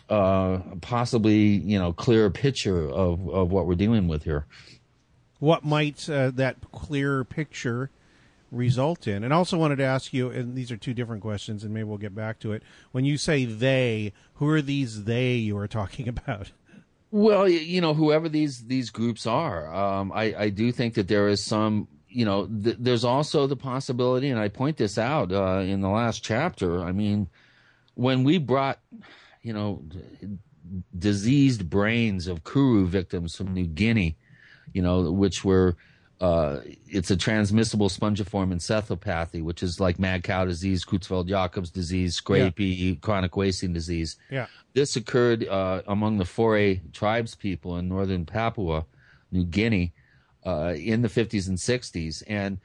uh, 0.09 0.59
possibly 0.81 1.39
you 1.39 1.79
know 1.79 1.93
clearer 1.93 2.31
picture 2.31 2.89
of 2.89 3.29
of 3.29 3.51
what 3.51 3.67
we're 3.67 3.75
dealing 3.75 4.09
with 4.09 4.25
here. 4.25 4.47
What 5.39 5.65
might 5.65 6.09
uh, 6.09 6.31
that 6.35 6.57
clearer 6.73 7.25
picture 7.25 7.91
result 8.51 9.07
in? 9.07 9.23
And 9.23 9.33
I 9.33 9.37
also 9.37 9.57
wanted 9.57 9.77
to 9.77 9.85
ask 9.85 10.13
you, 10.13 10.31
and 10.31 10.57
these 10.57 10.73
are 10.73 10.77
two 10.77 10.95
different 10.95 11.23
questions, 11.23 11.63
and 11.63 11.73
maybe 11.73 11.85
we'll 11.85 11.99
get 11.99 12.15
back 12.15 12.41
to 12.41 12.53
it. 12.53 12.63
When 12.91 13.05
you 13.05 13.17
say 13.19 13.45
they, 13.45 14.13
who 14.35 14.49
are 14.49 14.63
these 14.63 15.05
they 15.05 15.35
you 15.35 15.57
are 15.59 15.69
talking 15.69 16.09
about? 16.17 16.53
Well, 17.11 17.49
you 17.49 17.81
know, 17.81 17.95
whoever 17.95 18.29
these 18.29 18.65
these 18.65 18.91
groups 18.91 19.27
are, 19.27 19.73
um, 19.73 20.13
I, 20.13 20.35
I 20.37 20.49
do 20.51 20.73
think 20.73 20.95
that 20.95 21.09
there 21.09 21.29
is 21.29 21.45
some 21.45 21.89
you 22.09 22.25
know, 22.25 22.47
th- 22.47 22.77
there's 22.79 23.05
also 23.05 23.47
the 23.47 23.57
possibility, 23.57 24.31
and 24.31 24.41
I 24.41 24.49
point 24.49 24.77
this 24.77 24.99
out 24.99 25.31
uh, 25.31 25.61
in 25.61 25.81
the 25.81 25.89
last 25.89 26.25
chapter. 26.25 26.83
I 26.83 26.93
mean, 26.93 27.29
when 27.95 28.25
we 28.25 28.39
brought 28.39 28.81
you 29.43 29.53
know, 29.53 29.83
diseased 30.99 31.69
brains 31.69 32.27
of 32.27 32.45
Kuru 32.45 32.87
victims 32.87 33.37
from 33.37 33.55
New 33.55 33.67
Guinea, 33.67 34.17
you 34.73 34.83
know, 34.83 35.11
which 35.11 35.45
were 35.45 35.77
uh, 36.21 36.61
it's 36.89 37.11
a 37.11 37.17
transmissible 37.17 37.89
spongiform 37.89 38.53
encephalopathy, 38.53 39.43
which 39.43 39.63
is 39.63 39.79
like 39.79 39.99
mad 39.99 40.25
cow 40.25 40.45
disease, 40.45 40.85
Creutzfeldt-Jakob's 40.85 41.71
disease, 41.71 42.21
scrapie, 42.21 42.77
yeah. 42.77 42.95
chronic 43.01 43.37
wasting 43.37 43.73
disease. 43.73 44.17
Yeah. 44.31 44.47
This 44.75 44.97
occurred 44.97 45.47
uh, 45.47 45.83
among 45.87 46.19
the 46.19 46.25
Fore 46.25 46.77
tribes 46.93 47.37
people 47.37 47.77
in 47.77 47.89
northern 47.89 48.27
Papua, 48.27 48.85
New 49.31 49.45
Guinea, 49.45 49.93
uh, 50.45 50.75
in 50.77 51.03
the 51.03 51.09
50s 51.09 51.47
and 51.47 51.57
60s. 51.57 52.25
And 52.27 52.59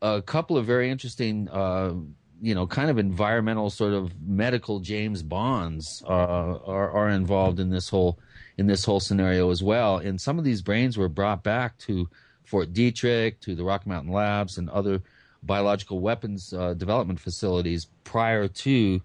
a 0.00 0.22
couple 0.22 0.56
of 0.56 0.64
very 0.64 0.88
interesting 0.88 1.48
uh, 1.48 1.94
you 2.40 2.54
know, 2.54 2.66
kind 2.66 2.90
of 2.90 2.98
environmental 2.98 3.70
sort 3.70 3.92
of 3.92 4.12
medical 4.20 4.80
James 4.80 5.22
Bonds 5.22 6.02
uh, 6.06 6.58
are 6.64 6.90
are 6.90 7.08
involved 7.10 7.60
in 7.60 7.70
this 7.70 7.88
whole 7.88 8.18
in 8.56 8.66
this 8.66 8.84
whole 8.84 9.00
scenario 9.00 9.50
as 9.50 9.62
well. 9.62 9.98
And 9.98 10.20
some 10.20 10.38
of 10.38 10.44
these 10.44 10.62
brains 10.62 10.96
were 10.98 11.08
brought 11.08 11.42
back 11.42 11.78
to 11.78 12.08
Fort 12.44 12.72
Detrick, 12.72 13.40
to 13.40 13.54
the 13.54 13.64
Rocky 13.64 13.88
Mountain 13.88 14.12
Labs, 14.12 14.58
and 14.58 14.68
other 14.70 15.02
biological 15.42 16.00
weapons 16.00 16.52
uh, 16.52 16.74
development 16.74 17.20
facilities 17.20 17.86
prior 18.04 18.48
to, 18.48 19.00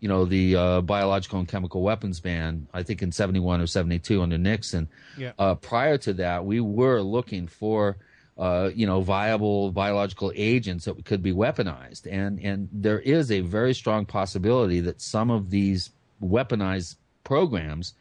you 0.00 0.08
know, 0.08 0.24
the 0.24 0.56
uh, 0.56 0.80
biological 0.80 1.38
and 1.38 1.48
chemical 1.48 1.82
weapons 1.82 2.20
ban. 2.20 2.66
I 2.72 2.82
think 2.82 3.02
in 3.02 3.12
'71 3.12 3.60
or 3.60 3.66
'72 3.66 4.22
under 4.22 4.38
Nixon. 4.38 4.88
Yeah. 5.18 5.32
Uh, 5.38 5.54
prior 5.54 5.98
to 5.98 6.12
that, 6.14 6.44
we 6.44 6.60
were 6.60 7.00
looking 7.00 7.46
for. 7.46 7.96
Uh, 8.36 8.70
you 8.74 8.84
know, 8.84 9.00
viable 9.00 9.70
biological 9.70 10.32
agents 10.34 10.86
that 10.86 11.04
could 11.04 11.22
be 11.22 11.32
weaponized, 11.32 12.04
and 12.10 12.40
and 12.40 12.68
there 12.72 12.98
is 12.98 13.30
a 13.30 13.40
very 13.40 13.72
strong 13.72 14.04
possibility 14.04 14.80
that 14.80 15.00
some 15.00 15.30
of 15.30 15.50
these 15.50 15.90
weaponized 16.20 16.96
programs 17.22 17.94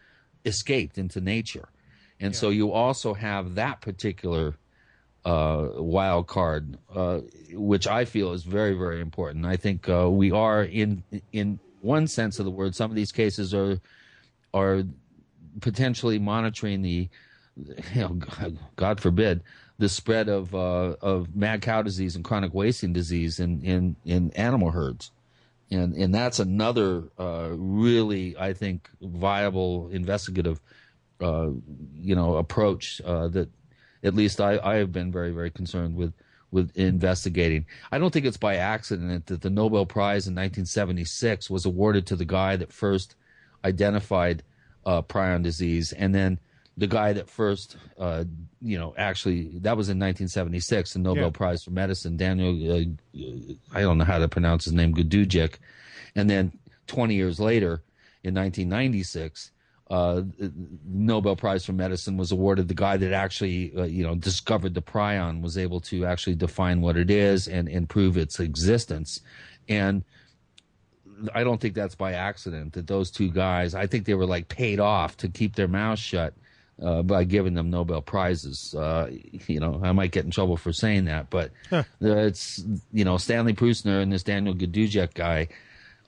escaped 0.43 0.97
into 0.97 1.21
nature, 1.21 1.69
and 2.19 2.35
so 2.35 2.49
you 2.49 2.71
also 2.71 3.13
have 3.13 3.55
that 3.55 3.81
particular 3.81 4.55
uh, 5.25 5.69
wild 5.75 6.27
card, 6.27 6.77
uh, 6.93 7.19
which 7.51 7.87
I 7.87 8.05
feel 8.05 8.33
is 8.33 8.43
very, 8.43 8.73
very 8.73 9.01
important. 9.01 9.45
I 9.45 9.55
think 9.55 9.87
uh, 9.87 10.09
we 10.09 10.31
are 10.31 10.63
in 10.63 11.03
in 11.31 11.59
one 11.81 12.07
sense 12.07 12.39
of 12.39 12.45
the 12.45 12.51
word. 12.51 12.75
Some 12.75 12.91
of 12.91 12.95
these 12.95 13.11
cases 13.11 13.53
are 13.53 13.79
are 14.53 14.83
potentially 15.61 16.19
monitoring 16.19 16.81
the, 16.81 17.09
you 17.57 18.01
know, 18.01 18.09
God, 18.09 18.59
God 18.75 18.99
forbid, 18.99 19.43
the 19.83 19.89
spread 19.89 20.29
of 20.29 20.55
uh, 20.55 20.95
of 21.01 21.35
mad 21.35 21.61
cow 21.61 21.81
disease 21.81 22.15
and 22.15 22.23
chronic 22.23 22.53
wasting 22.53 22.93
disease 22.93 23.41
in 23.41 23.61
in, 23.63 23.97
in 24.05 24.31
animal 24.31 24.71
herds. 24.71 25.11
And, 25.69 25.93
and 25.95 26.15
that's 26.15 26.39
another 26.39 27.03
uh, 27.19 27.49
really, 27.51 28.37
I 28.37 28.53
think, 28.53 28.89
viable 29.01 29.89
investigative, 29.89 30.61
uh, 31.19 31.49
you 31.95 32.15
know, 32.15 32.35
approach 32.37 32.99
that 32.99 33.49
at 34.03 34.15
least 34.15 34.39
I, 34.39 34.57
I 34.63 34.75
have 34.75 34.93
been 34.93 35.11
very, 35.11 35.31
very 35.31 35.51
concerned 35.51 35.97
with 35.97 36.13
with 36.49 36.71
investigating. 36.77 37.65
I 37.91 37.97
don't 37.97 38.13
think 38.13 38.25
it's 38.25 38.37
by 38.37 38.55
accident 38.55 39.25
that 39.25 39.41
the 39.41 39.49
Nobel 39.49 39.85
Prize 39.85 40.27
in 40.27 40.33
1976 40.33 41.49
was 41.49 41.65
awarded 41.65 42.07
to 42.07 42.15
the 42.15 42.25
guy 42.25 42.55
that 42.55 42.71
first 42.71 43.15
identified 43.65 44.43
uh, 44.85 45.01
prion 45.01 45.43
disease, 45.43 45.91
and 45.91 46.15
then 46.15 46.39
the 46.77 46.87
guy 46.87 47.13
that 47.13 47.29
first, 47.29 47.77
uh, 47.99 48.23
you 48.61 48.79
know, 48.79 48.93
actually 48.97 49.59
that 49.59 49.77
was 49.77 49.89
in 49.89 49.99
1976, 49.99 50.93
the 50.93 50.99
Nobel 50.99 51.25
Yeah. 51.25 51.29
Prize 51.29 51.63
for 51.63 51.71
Medicine, 51.71 52.17
Daniel, 52.17 52.51
uh, 52.71 52.85
I 53.73 53.81
don't 53.81 53.97
know 53.97 54.05
how 54.05 54.19
to 54.19 54.27
pronounce 54.27 54.65
his 54.65 54.73
name, 54.73 54.93
Gudujic, 54.93 55.55
and 56.15 56.29
then 56.29 56.51
20 56.87 57.15
years 57.15 57.39
later, 57.39 57.83
in 58.23 58.33
1996, 58.33 59.51
uh, 59.89 60.21
the 60.39 60.51
Nobel 60.85 61.35
Prize 61.35 61.65
for 61.65 61.73
Medicine 61.73 62.17
was 62.17 62.31
awarded 62.31 62.67
the 62.67 62.73
guy 62.73 62.97
that 62.97 63.13
actually, 63.13 63.73
uh, 63.77 63.83
you 63.83 64.03
know, 64.03 64.15
discovered 64.15 64.73
the 64.73 64.81
prion, 64.81 65.41
was 65.41 65.57
able 65.57 65.79
to 65.81 66.05
actually 66.05 66.35
define 66.35 66.81
what 66.81 66.97
it 66.97 67.11
is 67.11 67.47
and, 67.47 67.67
and 67.67 67.87
prove 67.89 68.17
its 68.17 68.39
existence. 68.39 69.19
And 69.69 70.03
I 71.35 71.43
don't 71.43 71.61
think 71.61 71.75
that's 71.75 71.95
by 71.95 72.13
accident 72.13 72.73
that 72.73 72.87
those 72.87 73.11
two 73.11 73.29
guys, 73.29 73.75
I 73.75 73.85
think 73.85 74.05
they 74.05 74.13
were 74.15 74.25
like 74.25 74.47
paid 74.47 74.79
off 74.79 75.17
to 75.17 75.27
keep 75.27 75.55
their 75.55 75.67
mouths 75.67 76.01
shut 76.01 76.33
uh, 76.83 77.01
by 77.01 77.23
giving 77.23 77.53
them 77.53 77.69
Nobel 77.69 78.01
Prizes. 78.01 78.75
Uh, 78.75 79.09
you 79.47 79.59
know, 79.59 79.79
I 79.83 79.91
might 79.93 80.11
get 80.11 80.25
in 80.25 80.31
trouble 80.31 80.57
for 80.57 80.73
saying 80.73 81.05
that, 81.05 81.29
but 81.29 81.51
uh, 81.71 81.83
it's, 82.01 82.63
you 82.91 83.05
know, 83.05 83.17
Stanley 83.17 83.53
Prusiner 83.53 84.01
and 84.01 84.11
this 84.11 84.23
Daniel 84.23 84.53
Gadujek 84.53 85.13
guy 85.13 85.47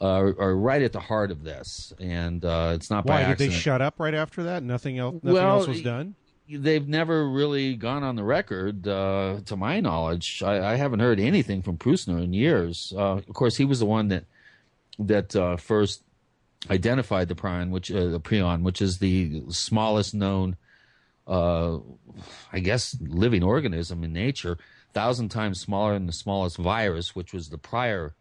are, 0.02 0.28
are 0.40 0.56
right 0.56 0.82
at 0.82 0.92
the 0.92 1.00
heart 1.00 1.32
of 1.32 1.44
this. 1.44 1.94
And 2.00 2.44
uh, 2.44 2.74
it's 2.76 2.90
not 2.90 3.06
by 3.06 3.24
Why 3.24 3.30
did 3.30 3.38
they 3.38 3.50
shut 3.50 3.82
up 3.82 3.96
right 4.00 4.14
after 4.14 4.44
that? 4.44 4.64
Nothing 4.64 5.00
else. 5.00 5.16
Nothing 5.24 5.34
Well, 5.34 5.50
else 5.60 5.68
was 5.68 5.82
done. 5.82 6.16
they've 6.50 6.88
never 6.88 7.28
really 7.30 7.76
gone 7.76 8.04
on 8.04 8.16
the 8.16 8.24
record, 8.24 8.88
uh, 8.88 9.40
to 9.46 9.56
my 9.56 9.80
knowledge. 9.80 10.44
I, 10.44 10.74
I 10.74 10.76
haven't 10.76 11.00
heard 11.00 11.20
anything 11.20 11.62
from 11.62 11.78
Prusiner 11.78 12.24
in 12.24 12.34
years. 12.34 12.94
Uh, 12.96 13.14
of 13.14 13.34
course, 13.34 13.56
he 13.56 13.66
was 13.66 13.80
the 13.80 13.86
one 13.86 14.10
that 14.10 14.26
that 15.00 15.36
uh, 15.36 15.58
first 15.58 16.04
identified 16.70 17.28
the 17.28 17.36
prion, 17.36 17.70
which 17.70 17.92
uh, 17.92 18.08
the 18.08 18.20
prion, 18.20 18.62
which 18.64 18.82
is 18.82 19.00
the 19.00 19.44
smallest 19.50 20.14
known, 20.14 20.56
uh, 21.28 21.80
I 22.52 22.60
guess, 22.60 22.96
living 23.02 23.44
organism 23.44 24.04
in 24.04 24.14
nature, 24.14 24.58
thousand 24.94 25.30
times 25.30 25.60
smaller 25.60 25.94
than 25.94 26.06
the 26.06 26.14
smallest 26.14 26.58
virus, 26.58 27.16
which 27.16 27.34
was 27.34 27.50
the 27.50 27.58
prior 27.58 28.14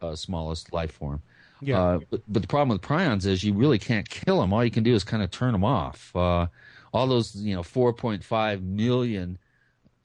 uh, 0.00 0.14
smallest 0.14 0.72
life 0.72 0.92
form. 0.92 1.22
Yeah. 1.60 1.80
Uh, 1.80 1.98
but, 2.10 2.22
but 2.28 2.42
the 2.42 2.48
problem 2.48 2.70
with 2.70 2.82
prions 2.82 3.26
is 3.26 3.44
you 3.44 3.52
really 3.52 3.78
can't 3.78 4.08
kill 4.08 4.40
them. 4.40 4.52
All 4.52 4.64
you 4.64 4.70
can 4.70 4.82
do 4.82 4.94
is 4.94 5.04
kind 5.04 5.22
of 5.22 5.30
turn 5.30 5.52
them 5.52 5.64
off. 5.64 6.14
Uh, 6.14 6.46
all 6.92 7.06
those, 7.06 7.36
you 7.36 7.54
know, 7.54 7.62
4.5 7.62 8.62
million 8.62 9.38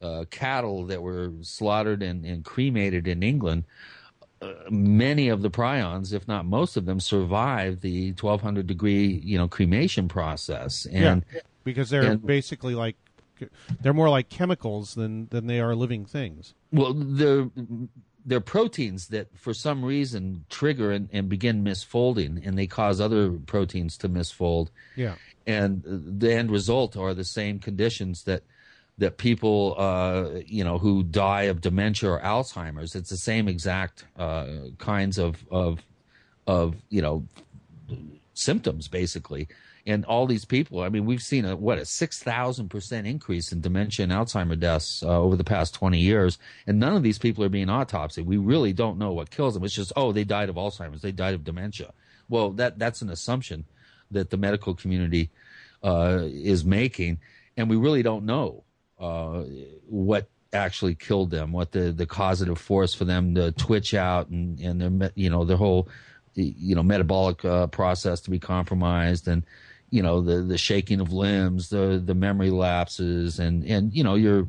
uh, 0.02 0.26
cattle 0.30 0.86
that 0.86 1.02
were 1.02 1.32
slaughtered 1.42 2.04
and, 2.04 2.26
and 2.26 2.44
cremated 2.44 3.08
in 3.08 3.24
England, 3.24 3.64
uh, 4.42 4.52
many 4.70 5.30
of 5.30 5.42
the 5.42 5.50
prions, 5.50 6.14
if 6.14 6.28
not 6.28 6.46
most 6.46 6.78
of 6.78 6.86
them, 6.86 7.00
survived 7.00 7.82
the 7.82 8.10
1200 8.12 8.68
degree, 8.68 9.22
you 9.24 9.38
know, 9.38 9.48
cremation 9.48 10.08
process. 10.08 10.86
And 10.86 11.24
yeah, 11.34 11.42
because 11.66 11.90
they're 11.90 12.12
and- 12.12 12.26
basically 12.26 12.76
like 12.76 12.96
they're 13.82 13.94
more 13.94 14.10
like 14.10 14.30
chemicals 14.30 14.96
than 14.96 15.28
than 15.28 15.48
they 15.48 15.60
are 15.60 15.76
living 15.76 16.06
things. 16.06 16.54
Well, 16.72 16.94
they're 16.94 17.50
they're 18.26 18.40
proteins 18.40 19.10
that 19.10 19.38
for 19.38 19.54
some 19.54 19.84
reason 19.84 20.46
trigger 20.50 20.92
and, 20.92 21.10
and 21.12 21.28
begin 21.28 21.64
misfolding, 21.64 22.46
and 22.48 22.58
they 22.58 22.68
cause 22.68 23.02
other 23.02 23.32
proteins 23.32 23.98
to 23.98 24.10
misfold. 24.10 24.70
Yeah. 24.96 25.16
And 25.46 25.84
the 25.86 26.34
end 26.34 26.50
result 26.50 26.96
are 26.98 27.14
the 27.14 27.26
same 27.26 27.60
conditions 27.60 28.24
that 28.24 28.44
that 28.98 29.18
people, 29.18 29.76
uh, 29.78 30.40
you 30.46 30.64
know, 30.64 30.78
who 30.78 31.04
die 31.04 31.44
of 31.44 31.60
dementia 31.60 32.10
or 32.10 32.22
Alzheimer's. 32.22 32.96
It's 32.96 33.10
the 33.10 33.18
same 33.18 33.50
exact 33.50 34.06
uh, 34.18 34.48
kinds 34.78 35.18
of 35.18 35.44
of 35.52 35.82
of 36.48 36.76
you 36.90 37.02
know 37.02 37.28
symptoms 38.34 38.88
basically. 38.88 39.48
And 39.88 40.04
all 40.06 40.26
these 40.26 40.46
people, 40.46 40.82
I 40.82 40.90
mean, 40.90 41.06
we've 41.06 41.22
seen 41.22 41.46
a 41.46 41.56
what 41.56 41.78
a 41.78 41.86
six 41.86 42.22
thousand 42.24 42.70
percent 42.70 43.06
increase 43.06 43.52
in 43.52 43.62
dementia 43.62 44.04
and 44.04 44.12
Alzheimer 44.12 44.60
deaths 44.60 45.04
uh, 45.04 45.20
over 45.22 45.36
the 45.36 45.44
past 45.44 45.76
twenty 45.76 46.00
years, 46.00 46.40
and 46.66 46.80
none 46.80 46.96
of 46.96 47.04
these 47.04 47.20
people 47.20 47.44
are 47.44 47.50
being 47.50 47.68
autopsied. 47.68 48.26
We 48.26 48.38
really 48.38 48.74
don't 48.74 48.98
know 48.98 49.14
what 49.14 49.30
kills 49.30 49.54
them. 49.54 49.64
It's 49.64 49.76
just 49.76 49.94
oh, 49.96 50.12
they 50.12 50.24
died 50.24 50.50
of 50.50 50.56
Alzheimer's, 50.56 51.02
they 51.02 51.12
died 51.12 51.36
of 51.36 51.44
dementia. 51.44 51.94
Well, 52.30 52.50
that 52.54 52.80
that's 52.80 53.04
an 53.04 53.10
assumption 53.10 53.66
that 54.10 54.32
the 54.32 54.38
medical 54.38 54.74
community 54.74 55.30
uh, 55.84 56.22
is 56.24 56.66
making, 56.66 57.20
and 57.56 57.70
we 57.70 57.76
really 57.76 58.02
don't 58.02 58.26
know 58.26 58.64
uh, 59.00 59.44
what 59.88 60.28
actually 60.52 60.96
killed 60.96 61.30
them, 61.30 61.52
what 61.52 61.72
the, 61.74 61.92
the 61.92 62.06
causative 62.06 62.58
force 62.58 62.94
for 62.94 63.06
them 63.06 63.36
to 63.36 63.52
twitch 63.52 63.94
out 63.94 64.30
and, 64.30 64.60
and 64.60 64.82
their 64.82 65.12
you 65.16 65.30
know 65.30 65.46
their 65.46 65.58
whole 65.58 65.88
you 66.34 66.76
know 66.76 66.84
metabolic 66.84 67.46
uh, 67.46 67.68
process 67.68 68.22
to 68.22 68.32
be 68.32 68.40
compromised 68.40 69.28
and 69.28 69.44
you 69.90 70.02
know 70.02 70.22
the 70.22 70.42
the 70.42 70.58
shaking 70.58 71.00
of 71.00 71.12
limbs, 71.12 71.70
the 71.70 72.02
the 72.04 72.16
memory 72.16 72.50
lapses, 72.50 73.40
and 73.40 73.64
and 73.66 73.94
you 73.94 74.04
know 74.04 74.16
you're 74.16 74.48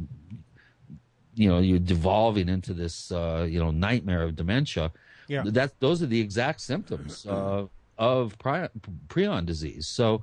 you 1.34 1.48
know 1.48 1.58
you're 1.58 1.78
devolving 1.78 2.48
into 2.48 2.72
this 2.74 3.12
uh, 3.12 3.46
you 3.48 3.58
know 3.58 3.70
nightmare 3.70 4.22
of 4.22 4.36
dementia. 4.36 4.92
Yeah. 5.28 5.42
that 5.44 5.80
those 5.80 6.02
are 6.04 6.06
the 6.06 6.20
exact 6.20 6.60
symptoms 6.60 7.26
uh, 7.26 7.66
of 7.98 8.38
prion, 8.38 8.68
prion 9.08 9.44
disease. 9.44 9.88
So 9.88 10.22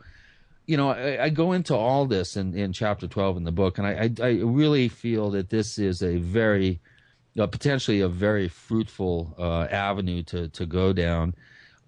you 0.66 0.78
know, 0.78 0.90
I, 0.90 1.26
I 1.26 1.30
go 1.30 1.52
into 1.52 1.76
all 1.76 2.06
this 2.06 2.38
in, 2.38 2.56
in 2.56 2.72
chapter 2.72 3.08
12 3.08 3.38
in 3.38 3.44
the 3.44 3.52
book, 3.52 3.78
and 3.78 3.88
I, 3.88 4.10
I, 4.22 4.26
I 4.26 4.32
really 4.42 4.88
feel 4.88 5.30
that 5.32 5.50
this 5.50 5.78
is 5.78 6.02
a 6.02 6.18
very, 6.18 6.80
uh, 7.38 7.48
potentially 7.48 8.02
a 8.02 8.08
very 8.08 8.48
fruitful 8.48 9.36
uh, 9.38 9.64
avenue 9.64 10.24
to, 10.24 10.48
to 10.50 10.66
go 10.66 10.94
down. 10.94 11.36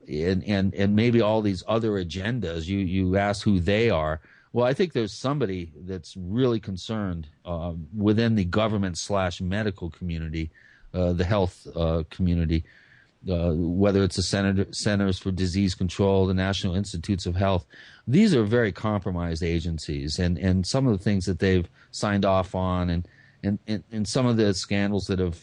And, 0.08 0.43
and, 0.43 0.74
and 0.76 0.95
maybe 0.95 1.22
all 1.22 1.41
these 1.41 1.64
other 1.68 1.91
agendas, 1.93 2.68
you, 2.68 2.78
you 2.78 3.18
ask 3.18 3.43
who 3.43 3.60
they 3.60 3.89
are. 3.89 4.22
Well, 4.53 4.66
I 4.66 4.74
think 4.74 4.93
there's 4.93 5.12
somebody 5.12 5.74
that's 5.76 6.16
really 6.16 6.60
concerned 6.60 7.28
uh, 7.43 7.74
within 7.93 8.36
the 8.36 8.45
government 8.45 8.97
slash 8.97 9.41
medical 9.41 9.89
community, 9.89 10.51
uh, 10.93 11.14
the 11.14 11.26
health 11.26 11.68
uh, 11.76 12.03
community, 12.10 12.64
uh, 13.30 13.51
whether 13.53 14.03
it's 14.03 14.16
the 14.16 14.24
Center, 14.24 14.72
Centers 14.72 15.18
for 15.18 15.32
Disease 15.32 15.76
Control, 15.76 16.28
the 16.28 16.34
National 16.34 16.76
Institutes 16.76 17.26
of 17.26 17.36
Health. 17.36 17.66
These 18.08 18.36
are 18.36 18.43
very 18.43 18.72
compromised 18.72 19.43
agencies, 19.43 20.20
and, 20.20 20.38
and 20.38 20.66
some 20.66 20.88
of 20.88 20.97
the 20.97 21.03
things 21.03 21.26
that 21.26 21.39
they've 21.39 21.68
signed 21.91 22.24
off 22.24 22.53
on, 22.53 22.91
and, 22.91 23.08
and, 23.43 23.60
and, 23.68 23.84
and 23.91 24.08
some 24.08 24.26
of 24.26 24.38
the 24.38 24.53
scandals 24.53 25.08
that 25.08 25.20
have 25.20 25.39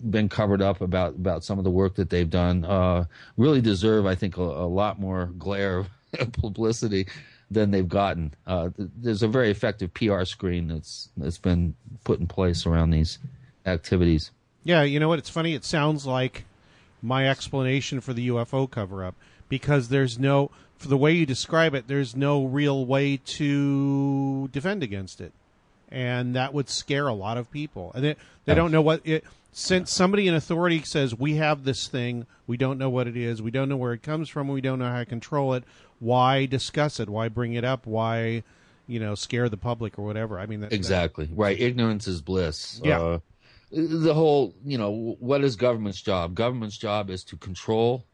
been 0.00 0.28
covered 0.28 0.62
up 0.62 0.80
about, 0.80 1.14
about 1.14 1.44
some 1.44 1.58
of 1.58 1.64
the 1.64 1.70
work 1.70 1.96
that 1.96 2.10
they've 2.10 2.28
done 2.28 2.64
uh, 2.64 3.04
really 3.36 3.60
deserve, 3.60 4.06
I 4.06 4.14
think, 4.14 4.36
a, 4.36 4.42
a 4.42 4.68
lot 4.68 4.98
more 4.98 5.26
glare 5.38 5.78
of 5.78 5.88
publicity 6.32 7.06
than 7.50 7.70
they've 7.70 7.88
gotten. 7.88 8.34
Uh, 8.46 8.70
th- 8.76 8.90
there's 8.96 9.22
a 9.22 9.28
very 9.28 9.50
effective 9.50 9.92
PR 9.94 10.24
screen 10.24 10.68
that's 10.68 11.08
that's 11.16 11.38
been 11.38 11.74
put 12.04 12.20
in 12.20 12.26
place 12.26 12.66
around 12.66 12.90
these 12.90 13.18
activities. 13.66 14.30
Yeah, 14.64 14.82
you 14.82 14.98
know 14.98 15.08
what? 15.08 15.18
It's 15.18 15.30
funny. 15.30 15.54
It 15.54 15.64
sounds 15.64 16.06
like 16.06 16.44
my 17.02 17.28
explanation 17.28 18.00
for 18.00 18.12
the 18.12 18.28
UFO 18.28 18.70
cover 18.70 19.04
up 19.04 19.14
because 19.48 19.88
there's 19.88 20.18
no 20.18 20.50
for 20.76 20.88
the 20.88 20.96
way 20.96 21.12
you 21.12 21.26
describe 21.26 21.74
it, 21.74 21.86
there's 21.86 22.16
no 22.16 22.44
real 22.44 22.84
way 22.84 23.16
to 23.16 24.48
defend 24.48 24.82
against 24.82 25.20
it, 25.20 25.32
and 25.90 26.34
that 26.34 26.52
would 26.52 26.68
scare 26.68 27.06
a 27.06 27.14
lot 27.14 27.38
of 27.38 27.50
people. 27.50 27.92
And 27.94 28.04
they 28.04 28.16
they 28.44 28.54
don't 28.54 28.72
know 28.72 28.82
what 28.82 29.00
it. 29.04 29.24
Since 29.56 29.92
somebody 29.92 30.26
in 30.26 30.34
authority 30.34 30.82
says 30.82 31.14
we 31.14 31.36
have 31.36 31.62
this 31.62 31.86
thing, 31.86 32.26
we 32.44 32.56
don't 32.56 32.76
know 32.76 32.90
what 32.90 33.06
it 33.06 33.16
is, 33.16 33.40
we 33.40 33.52
don't 33.52 33.68
know 33.68 33.76
where 33.76 33.92
it 33.92 34.02
comes 34.02 34.28
from, 34.28 34.48
we 34.48 34.60
don't 34.60 34.80
know 34.80 34.90
how 34.90 34.98
to 34.98 35.06
control 35.06 35.54
it. 35.54 35.62
Why 36.00 36.46
discuss 36.46 36.98
it? 36.98 37.08
Why 37.08 37.28
bring 37.28 37.54
it 37.54 37.64
up? 37.64 37.86
Why, 37.86 38.42
you 38.88 38.98
know, 38.98 39.14
scare 39.14 39.48
the 39.48 39.56
public 39.56 39.96
or 39.96 40.04
whatever? 40.04 40.40
I 40.40 40.46
mean, 40.46 40.60
that, 40.62 40.72
exactly 40.72 41.30
right. 41.32 41.58
Ignorance 41.58 42.08
is 42.08 42.20
bliss. 42.20 42.80
Yeah. 42.82 43.00
Uh, 43.00 43.18
the 43.70 44.12
whole, 44.12 44.56
you 44.64 44.76
know, 44.76 45.16
what 45.20 45.44
is 45.44 45.54
government's 45.54 46.02
job? 46.02 46.34
Government's 46.34 46.76
job 46.76 47.08
is 47.08 47.22
to 47.24 47.36
control 47.36 48.06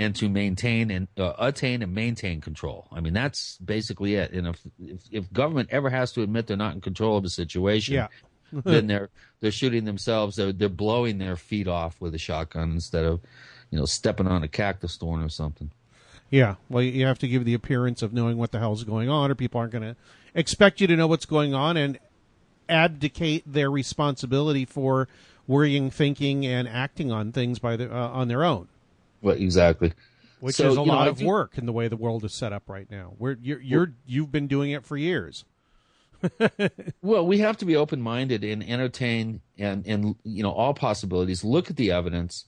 and 0.00 0.16
to 0.16 0.28
maintain 0.28 0.90
and 0.90 1.06
uh, 1.16 1.34
attain 1.38 1.82
and 1.82 1.94
maintain 1.94 2.40
control. 2.40 2.88
I 2.90 2.98
mean, 2.98 3.12
that's 3.12 3.58
basically 3.58 4.16
it. 4.16 4.32
And 4.32 4.48
if, 4.48 4.60
if, 4.80 5.00
if 5.12 5.32
government 5.32 5.68
ever 5.70 5.88
has 5.88 6.10
to 6.12 6.22
admit 6.22 6.48
they're 6.48 6.56
not 6.56 6.74
in 6.74 6.80
control 6.80 7.16
of 7.16 7.24
a 7.24 7.28
situation, 7.28 7.94
Yeah. 7.94 8.08
Then 8.52 8.86
they're 8.88 9.10
they're 9.40 9.50
shooting 9.50 9.84
themselves. 9.84 10.36
They're 10.36 10.52
they're 10.52 10.68
blowing 10.68 11.18
their 11.18 11.36
feet 11.36 11.68
off 11.68 12.00
with 12.00 12.14
a 12.14 12.18
shotgun 12.18 12.72
instead 12.72 13.04
of, 13.04 13.20
you 13.70 13.78
know, 13.78 13.86
stepping 13.86 14.26
on 14.26 14.42
a 14.42 14.48
cactus 14.48 14.96
thorn 14.96 15.22
or 15.22 15.28
something. 15.28 15.70
Yeah, 16.30 16.56
well, 16.68 16.82
you 16.82 17.06
have 17.06 17.18
to 17.20 17.28
give 17.28 17.44
the 17.44 17.54
appearance 17.54 18.02
of 18.02 18.12
knowing 18.12 18.36
what 18.36 18.52
the 18.52 18.60
hell's 18.60 18.84
going 18.84 19.08
on, 19.08 19.30
or 19.30 19.34
people 19.34 19.58
aren't 19.60 19.72
going 19.72 19.82
to 19.82 19.96
expect 20.32 20.80
you 20.80 20.86
to 20.86 20.94
know 20.96 21.08
what's 21.08 21.26
going 21.26 21.54
on 21.54 21.76
and 21.76 21.98
abdicate 22.68 23.42
their 23.46 23.70
responsibility 23.70 24.64
for 24.64 25.08
worrying, 25.48 25.90
thinking, 25.90 26.46
and 26.46 26.68
acting 26.68 27.10
on 27.10 27.32
things 27.32 27.58
by 27.58 27.74
the, 27.76 27.92
uh, 27.92 28.08
on 28.10 28.28
their 28.28 28.44
own, 28.44 28.68
Well, 29.20 29.34
exactly. 29.34 29.92
which 30.38 30.54
So, 30.54 30.68
is 30.68 30.76
a 30.76 30.80
you 30.80 30.86
know, 30.86 30.92
lot 30.92 31.08
of 31.08 31.20
work 31.20 31.58
in 31.58 31.66
the 31.66 31.72
way 31.72 31.88
the 31.88 31.96
world 31.96 32.24
is 32.24 32.32
set 32.32 32.52
up 32.52 32.68
right 32.68 32.88
now. 32.88 33.14
Where 33.18 33.36
you're, 33.42 33.60
you're 33.60 33.92
you've 34.06 34.30
been 34.30 34.46
doing 34.46 34.70
it 34.70 34.84
for 34.84 34.96
years. 34.96 35.44
Well, 37.02 37.26
we 37.26 37.38
have 37.38 37.56
to 37.58 37.64
be 37.64 37.76
open 37.76 38.00
minded 38.00 38.44
and 38.44 38.62
entertain 38.62 39.40
and 39.58 39.86
and 39.86 40.14
you 40.24 40.42
know 40.42 40.52
all 40.52 40.74
possibilities. 40.74 41.44
Look 41.44 41.70
at 41.70 41.76
the 41.76 41.92
evidence, 41.92 42.44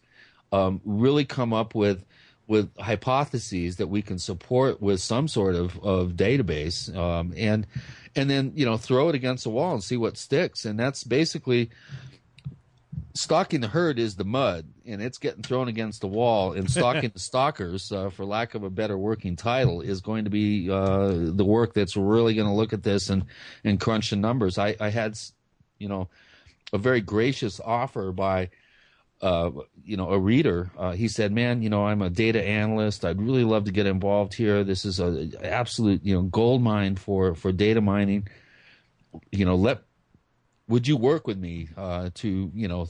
um, 0.52 0.80
really 0.84 1.24
come 1.24 1.52
up 1.52 1.74
with 1.74 2.04
with 2.46 2.76
hypotheses 2.76 3.76
that 3.76 3.86
we 3.86 4.02
can 4.02 4.18
support 4.18 4.82
with 4.82 5.00
some 5.00 5.28
sort 5.28 5.54
of 5.54 5.78
of 5.80 6.12
database, 6.12 6.94
um, 6.96 7.32
and 7.36 7.66
and 8.14 8.28
then 8.28 8.52
you 8.54 8.66
know 8.66 8.76
throw 8.76 9.08
it 9.08 9.14
against 9.14 9.44
the 9.44 9.50
wall 9.50 9.72
and 9.72 9.82
see 9.82 9.96
what 9.96 10.16
sticks. 10.16 10.64
And 10.64 10.78
that's 10.78 11.04
basically 11.04 11.70
stalking 13.14 13.60
the 13.60 13.68
herd 13.68 13.98
is 13.98 14.16
the 14.16 14.24
mud, 14.24 14.66
and 14.86 15.02
it's 15.02 15.18
getting 15.18 15.42
thrown 15.42 15.68
against 15.68 16.00
the 16.00 16.08
wall. 16.08 16.52
And 16.52 16.70
stalking 16.70 17.10
the 17.10 17.18
stalkers, 17.18 17.92
uh, 17.92 18.10
for 18.10 18.24
lack 18.24 18.54
of 18.54 18.62
a 18.62 18.70
better 18.70 18.96
working 18.96 19.36
title, 19.36 19.80
is 19.80 20.00
going 20.00 20.24
to 20.24 20.30
be 20.30 20.70
uh, 20.70 21.12
the 21.12 21.44
work 21.44 21.74
that's 21.74 21.96
really 21.96 22.34
going 22.34 22.48
to 22.48 22.54
look 22.54 22.72
at 22.72 22.82
this 22.82 23.10
and 23.10 23.24
and 23.64 23.80
crunch 23.80 24.10
the 24.10 24.16
numbers. 24.16 24.58
I, 24.58 24.76
I 24.80 24.90
had, 24.90 25.18
you 25.78 25.88
know, 25.88 26.08
a 26.72 26.78
very 26.78 27.00
gracious 27.00 27.60
offer 27.60 28.12
by. 28.12 28.50
Uh, 29.20 29.52
you 29.84 29.96
know, 29.96 30.10
a 30.10 30.18
reader. 30.18 30.72
Uh, 30.76 30.90
he 30.90 31.06
said, 31.06 31.30
"Man, 31.30 31.62
you 31.62 31.70
know, 31.70 31.86
I'm 31.86 32.02
a 32.02 32.10
data 32.10 32.42
analyst. 32.42 33.04
I'd 33.04 33.22
really 33.22 33.44
love 33.44 33.66
to 33.66 33.70
get 33.70 33.86
involved 33.86 34.34
here. 34.34 34.64
This 34.64 34.84
is 34.84 34.98
a 34.98 35.30
absolute, 35.40 36.04
you 36.04 36.16
know, 36.16 36.22
gold 36.22 36.60
mine 36.60 36.96
for 36.96 37.36
for 37.36 37.52
data 37.52 37.80
mining. 37.80 38.26
You 39.30 39.44
know, 39.44 39.54
let 39.54 39.82
would 40.66 40.88
you 40.88 40.96
work 40.96 41.26
with 41.26 41.38
me 41.38 41.68
uh, 41.76 42.10
to 42.14 42.50
you 42.52 42.66
know 42.66 42.88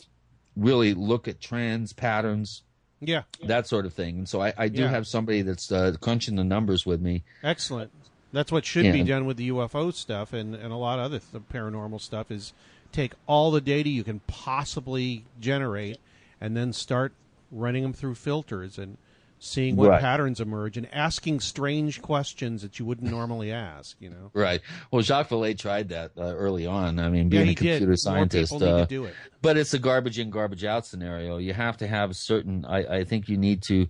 really 0.57 0.95
look 0.95 1.27
at 1.29 1.41
trends 1.41 1.93
patterns 1.93 2.63
Yeah, 3.01 3.23
that 3.47 3.67
sort 3.67 3.87
of 3.87 3.93
thing 3.95 4.19
and 4.19 4.29
so 4.29 4.41
i, 4.43 4.53
I 4.57 4.69
do 4.69 4.83
Yeah. 4.83 4.89
have 4.89 5.07
somebody 5.07 5.43
that's 5.43 5.73
uh, 5.73 5.95
crunching 6.01 6.37
the 6.37 6.45
numbers 6.45 6.85
with 6.87 7.01
me 7.01 7.23
excellent. 7.43 7.91
That's 8.35 8.51
what 8.51 8.65
should 8.65 8.91
be 8.93 9.03
done 9.03 9.27
with 9.27 9.37
the 9.37 9.51
UFO 9.51 9.93
stuff 9.93 10.33
and, 10.33 10.55
and 10.55 10.73
a 10.73 10.77
lot 10.77 10.99
of 10.99 11.05
other 11.05 11.19
th- 11.19 11.43
paranormal 11.53 12.01
stuff 12.01 12.31
is 12.31 12.55
take 12.91 13.13
all 13.27 13.51
the 13.51 13.61
data 13.61 13.91
you 13.91 14.03
can 14.05 14.21
possibly 14.27 15.25
generate 15.39 15.99
and 16.41 16.57
then 16.57 16.73
start 16.73 17.13
running 17.51 17.83
them 17.83 17.93
through 17.93 18.15
filters 18.15 18.79
and 18.79 18.97
seeing 19.45 19.75
what 19.77 19.89
Right. 19.91 20.01
patterns 20.01 20.41
emerge 20.41 20.77
and 20.77 20.87
asking 20.95 21.41
strange 21.41 22.01
questions 22.01 22.63
that 22.63 22.79
you 22.79 22.85
wouldn't 22.85 23.11
normally 23.11 23.51
ask. 23.53 23.97
You 24.01 24.11
know, 24.11 24.31
right 24.35 24.61
well 24.91 25.03
jacques 25.03 25.29
Vallée 25.31 25.59
tried 25.59 25.89
that 25.91 26.13
uh, 26.17 26.23
early 26.37 26.67
on 26.67 26.99
i 26.99 27.09
mean 27.09 27.25
yeah, 27.25 27.31
being 27.31 27.47
he 27.47 27.53
a 27.53 27.55
computer 27.57 27.87
did. 27.93 27.99
scientist 27.99 28.53
More 28.53 28.61
people 28.61 28.77
need 28.77 28.93
uh, 28.99 29.09
it. 29.09 29.15
but 29.43 29.57
it's 29.57 29.75
a 29.75 29.79
garbage 29.79 30.19
in 30.19 30.31
garbage 30.31 30.65
out 30.65 30.87
scenario 30.87 31.39
you 31.39 31.53
have 31.53 31.77
to 31.79 31.87
have 31.87 32.11
a 32.11 32.15
certain 32.15 32.65
i, 32.65 32.99
I 32.99 33.05
think 33.05 33.29
you 33.29 33.37
need 33.37 33.63
to 33.65 33.89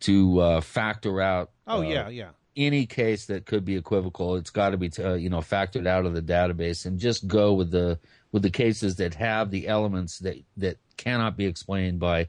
to 0.00 0.38
uh, 0.40 0.60
factor 0.60 1.20
out 1.20 1.50
Oh 1.66 1.78
uh, 1.78 1.82
yeah, 1.82 2.08
yeah. 2.10 2.28
any 2.56 2.84
case 2.86 3.26
that 3.26 3.46
could 3.46 3.64
be 3.64 3.74
equivocal, 3.76 4.36
it's 4.36 4.50
got 4.50 4.70
to 4.70 4.76
be 4.76 4.90
uh, 4.98 5.14
you 5.14 5.30
know 5.30 5.38
factored 5.38 5.86
out 5.86 6.04
of 6.04 6.12
the 6.14 6.20
database, 6.20 6.84
and 6.84 6.98
just 6.98 7.26
go 7.26 7.54
with 7.54 7.70
the 7.70 7.98
with 8.32 8.42
the 8.42 8.50
cases 8.50 8.96
that 8.96 9.14
have 9.14 9.50
the 9.50 9.66
elements 9.66 10.18
that 10.18 10.36
that 10.58 10.76
cannot 10.98 11.36
be 11.38 11.46
explained 11.46 12.00
by 12.00 12.28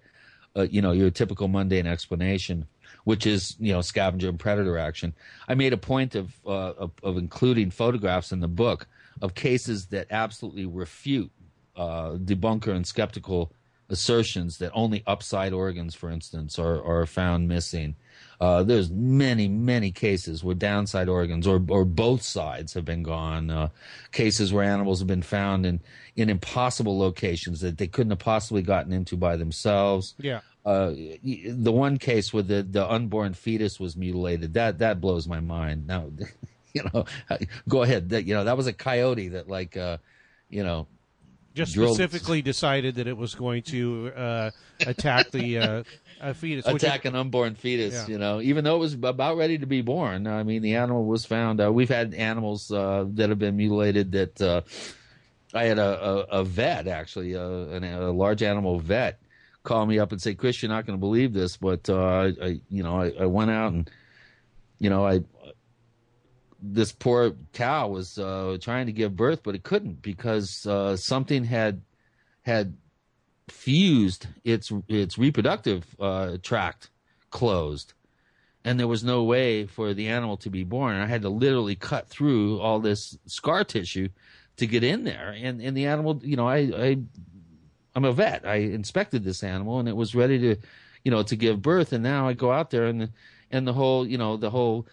uh, 0.55 0.67
you 0.69 0.81
know 0.81 0.91
your 0.91 1.09
typical 1.11 1.47
mundane 1.47 1.87
explanation, 1.87 2.65
which 3.03 3.25
is 3.25 3.55
you 3.59 3.73
know 3.73 3.81
scavenger 3.81 4.29
and 4.29 4.39
predator 4.39 4.77
action. 4.77 5.13
I 5.47 5.55
made 5.55 5.73
a 5.73 5.77
point 5.77 6.15
of 6.15 6.33
uh, 6.45 6.73
of, 6.73 6.91
of 7.03 7.17
including 7.17 7.71
photographs 7.71 8.31
in 8.31 8.39
the 8.39 8.47
book 8.47 8.87
of 9.21 9.33
cases 9.35 9.87
that 9.87 10.07
absolutely 10.11 10.65
refute 10.65 11.31
uh, 11.75 12.11
debunker 12.11 12.75
and 12.75 12.85
skeptical 12.85 13.51
assertions 13.89 14.57
that 14.57 14.71
only 14.73 15.03
upside 15.05 15.53
organs, 15.53 15.93
for 15.93 16.09
instance, 16.09 16.57
are, 16.57 16.83
are 16.83 17.05
found 17.05 17.47
missing. 17.47 17.95
Uh, 18.41 18.63
there's 18.63 18.89
many, 18.91 19.47
many 19.47 19.91
cases 19.91 20.43
where 20.43 20.55
downside 20.55 21.07
organs 21.07 21.47
or, 21.47 21.63
or 21.69 21.85
both 21.85 22.21
sides 22.21 22.73
have 22.73 22.85
been 22.85 23.03
gone. 23.03 23.49
Uh, 23.49 23.69
cases 24.11 24.51
where 24.51 24.63
animals 24.63 24.99
have 24.99 25.07
been 25.07 25.21
found 25.21 25.65
in, 25.65 25.79
in 26.15 26.29
impossible 26.29 26.97
locations 26.97 27.61
that 27.61 27.77
they 27.77 27.87
couldn't 27.87 28.11
have 28.11 28.19
possibly 28.19 28.61
gotten 28.61 28.91
into 28.91 29.15
by 29.15 29.35
themselves. 29.37 30.15
Yeah. 30.17 30.41
Uh, 30.65 30.93
the 31.23 31.71
one 31.71 31.97
case 31.97 32.33
where 32.33 32.43
the, 32.43 32.63
the 32.63 32.89
unborn 32.91 33.33
fetus 33.33 33.79
was 33.79 33.95
mutilated, 33.95 34.55
that, 34.55 34.79
that 34.79 34.99
blows 34.99 35.27
my 35.27 35.39
mind. 35.39 35.85
Now, 35.87 36.09
you 36.73 36.83
know, 36.93 37.05
go 37.69 37.83
ahead. 37.83 38.09
That, 38.09 38.25
you 38.25 38.33
know, 38.33 38.43
that 38.43 38.57
was 38.57 38.67
a 38.67 38.73
coyote 38.73 39.29
that 39.29 39.47
like, 39.47 39.77
uh, 39.77 39.97
you 40.49 40.63
know, 40.63 40.87
Just 41.53 41.73
drilled- 41.75 41.95
specifically 41.95 42.41
decided 42.41 42.95
that 42.95 43.07
it 43.07 43.15
was 43.15 43.35
going 43.35 43.63
to 43.63 44.11
uh, 44.15 44.51
attack 44.85 45.31
the 45.31 45.57
uh, 45.59 45.83
a 46.25 46.33
fetus. 46.33 46.67
is- 46.67 46.73
attack 46.73 47.05
an 47.05 47.15
unborn 47.15 47.55
fetus. 47.55 47.93
Yeah. 47.93 48.07
You 48.07 48.17
know, 48.17 48.41
even 48.41 48.63
though 48.63 48.75
it 48.75 48.79
was 48.79 48.93
about 48.93 49.37
ready 49.37 49.57
to 49.57 49.65
be 49.65 49.81
born. 49.81 50.27
I 50.27 50.43
mean, 50.43 50.61
the 50.61 50.75
animal 50.75 51.05
was 51.05 51.25
found. 51.25 51.61
Uh, 51.61 51.71
we've 51.71 51.89
had 51.89 52.13
animals 52.13 52.71
uh, 52.71 53.05
that 53.13 53.29
have 53.29 53.39
been 53.39 53.57
mutilated. 53.57 54.11
That 54.13 54.41
uh, 54.41 54.61
I 55.53 55.65
had 55.65 55.79
a, 55.79 56.03
a, 56.03 56.39
a 56.39 56.43
vet 56.43 56.87
actually, 56.87 57.35
uh, 57.35 57.47
an, 57.47 57.83
a 57.83 58.11
large 58.11 58.43
animal 58.43 58.79
vet, 58.79 59.19
call 59.63 59.85
me 59.85 59.99
up 59.99 60.11
and 60.11 60.21
say, 60.21 60.33
"Chris, 60.33 60.61
you're 60.61 60.69
not 60.69 60.85
going 60.85 60.97
to 60.97 61.01
believe 61.01 61.33
this, 61.33 61.57
but 61.57 61.89
uh, 61.89 61.95
I, 61.95 62.33
I, 62.41 62.59
you 62.69 62.83
know, 62.83 62.99
I, 62.99 63.11
I 63.21 63.25
went 63.25 63.51
out 63.51 63.73
and, 63.73 63.89
you 64.79 64.89
know, 64.89 65.05
I." 65.05 65.21
This 66.67 66.91
poor 66.91 67.33
cow 67.53 67.89
was 67.89 68.17
uh, 68.17 68.57
trying 68.59 68.87
to 68.87 68.91
give 68.91 69.15
birth, 69.15 69.43
but 69.43 69.53
it 69.53 69.61
couldn't 69.61 70.01
because 70.01 70.65
uh, 70.65 70.97
something 70.97 71.43
had 71.43 71.83
had 72.41 72.75
fused 73.49 74.27
its 74.43 74.71
its 74.87 75.17
reproductive 75.17 75.95
uh, 75.99 76.37
tract 76.41 76.89
closed, 77.29 77.93
and 78.63 78.79
there 78.79 78.87
was 78.87 79.03
no 79.03 79.23
way 79.23 79.65
for 79.65 79.93
the 79.93 80.07
animal 80.07 80.37
to 80.37 80.49
be 80.49 80.63
born. 80.63 80.95
I 80.95 81.05
had 81.05 81.21
to 81.23 81.29
literally 81.29 81.75
cut 81.75 82.07
through 82.07 82.59
all 82.59 82.79
this 82.79 83.17
scar 83.25 83.63
tissue 83.63 84.09
to 84.57 84.67
get 84.67 84.83
in 84.83 85.03
there, 85.03 85.35
and 85.37 85.61
and 85.61 85.75
the 85.75 85.85
animal, 85.85 86.19
you 86.23 86.35
know, 86.35 86.47
I 86.47 86.57
I 86.57 86.97
I'm 87.95 88.05
a 88.05 88.11
vet. 88.11 88.45
I 88.45 88.55
inspected 88.55 89.23
this 89.23 89.43
animal, 89.43 89.79
and 89.79 89.87
it 89.87 89.95
was 89.95 90.15
ready 90.15 90.39
to, 90.39 90.55
you 91.03 91.11
know, 91.11 91.23
to 91.23 91.35
give 91.35 91.61
birth. 91.61 91.93
And 91.93 92.03
now 92.03 92.27
I 92.27 92.33
go 92.33 92.51
out 92.51 92.69
there, 92.71 92.85
and 92.85 93.09
and 93.51 93.67
the 93.67 93.73
whole, 93.73 94.05
you 94.07 94.17
know, 94.17 94.37
the 94.37 94.49
whole 94.49 94.87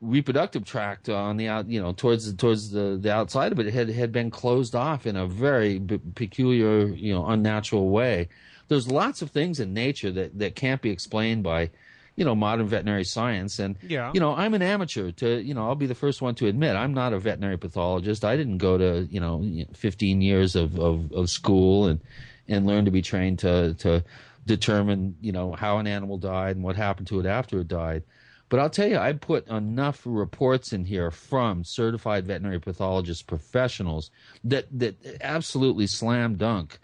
reproductive 0.00 0.64
tract 0.64 1.08
on 1.08 1.36
the 1.36 1.48
out, 1.48 1.68
you 1.68 1.80
know, 1.80 1.92
towards 1.92 2.30
the, 2.30 2.36
towards 2.36 2.70
the, 2.70 2.98
the 3.00 3.12
outside 3.12 3.52
of 3.52 3.58
it 3.58 3.72
had 3.72 3.88
had 3.88 4.12
been 4.12 4.30
closed 4.30 4.74
off 4.74 5.06
in 5.06 5.16
a 5.16 5.26
very 5.26 5.78
b- 5.78 6.00
peculiar, 6.14 6.86
you 6.86 7.14
know, 7.14 7.26
unnatural 7.26 7.88
way. 7.88 8.28
There's 8.68 8.88
lots 8.90 9.22
of 9.22 9.30
things 9.30 9.60
in 9.60 9.72
nature 9.72 10.10
that 10.12 10.38
that 10.38 10.54
can't 10.56 10.82
be 10.82 10.90
explained 10.90 11.42
by, 11.44 11.70
you 12.14 12.24
know, 12.24 12.34
modern 12.34 12.66
veterinary 12.66 13.04
science. 13.04 13.58
And 13.58 13.76
Yeah. 13.82 14.10
you 14.12 14.20
know, 14.20 14.34
I'm 14.34 14.52
an 14.54 14.62
amateur. 14.62 15.12
To 15.12 15.40
you 15.40 15.54
know, 15.54 15.66
I'll 15.66 15.74
be 15.74 15.86
the 15.86 15.94
first 15.94 16.20
one 16.20 16.34
to 16.36 16.46
admit 16.46 16.76
I'm 16.76 16.92
not 16.92 17.12
a 17.14 17.18
veterinary 17.18 17.56
pathologist. 17.56 18.24
I 18.24 18.36
didn't 18.36 18.58
go 18.58 18.76
to 18.76 19.08
you 19.10 19.20
know 19.20 19.42
15 19.72 20.20
years 20.20 20.56
of 20.56 20.78
of, 20.78 21.10
of 21.12 21.30
school 21.30 21.86
and 21.86 22.00
and 22.48 22.66
learn 22.66 22.84
to 22.84 22.90
be 22.90 23.02
trained 23.02 23.38
to 23.40 23.74
to 23.74 24.04
determine 24.46 25.16
you 25.20 25.32
know 25.32 25.52
how 25.52 25.78
an 25.78 25.86
animal 25.86 26.18
died 26.18 26.56
and 26.56 26.64
what 26.64 26.76
happened 26.76 27.06
to 27.08 27.20
it 27.20 27.26
after 27.26 27.60
it 27.60 27.68
died. 27.68 28.02
But 28.48 28.60
I'll 28.60 28.70
tell 28.70 28.88
you, 28.88 28.98
I 28.98 29.12
put 29.12 29.48
enough 29.48 30.02
reports 30.04 30.72
in 30.72 30.84
here 30.84 31.10
from 31.10 31.64
certified 31.64 32.26
veterinary 32.26 32.60
pathologist 32.60 33.26
professionals 33.26 34.10
that 34.44 34.66
that 34.78 34.96
absolutely 35.20 35.86
slam 35.86 36.36
dunk 36.36 36.78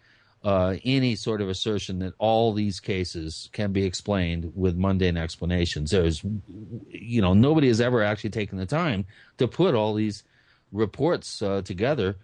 uh, 0.44 0.76
any 0.84 1.14
sort 1.14 1.40
of 1.40 1.48
assertion 1.48 2.00
that 2.00 2.14
all 2.18 2.52
these 2.52 2.80
cases 2.80 3.48
can 3.52 3.72
be 3.72 3.84
explained 3.84 4.52
with 4.56 4.76
mundane 4.76 5.16
explanations. 5.16 5.90
There's, 5.90 6.22
you 6.88 7.22
know, 7.22 7.32
nobody 7.32 7.68
has 7.68 7.80
ever 7.80 8.02
actually 8.02 8.30
taken 8.30 8.58
the 8.58 8.66
time 8.66 9.06
to 9.38 9.46
put 9.46 9.74
all 9.74 9.94
these 9.94 10.24
reports 10.72 11.42
uh, 11.42 11.62
together 11.62 12.16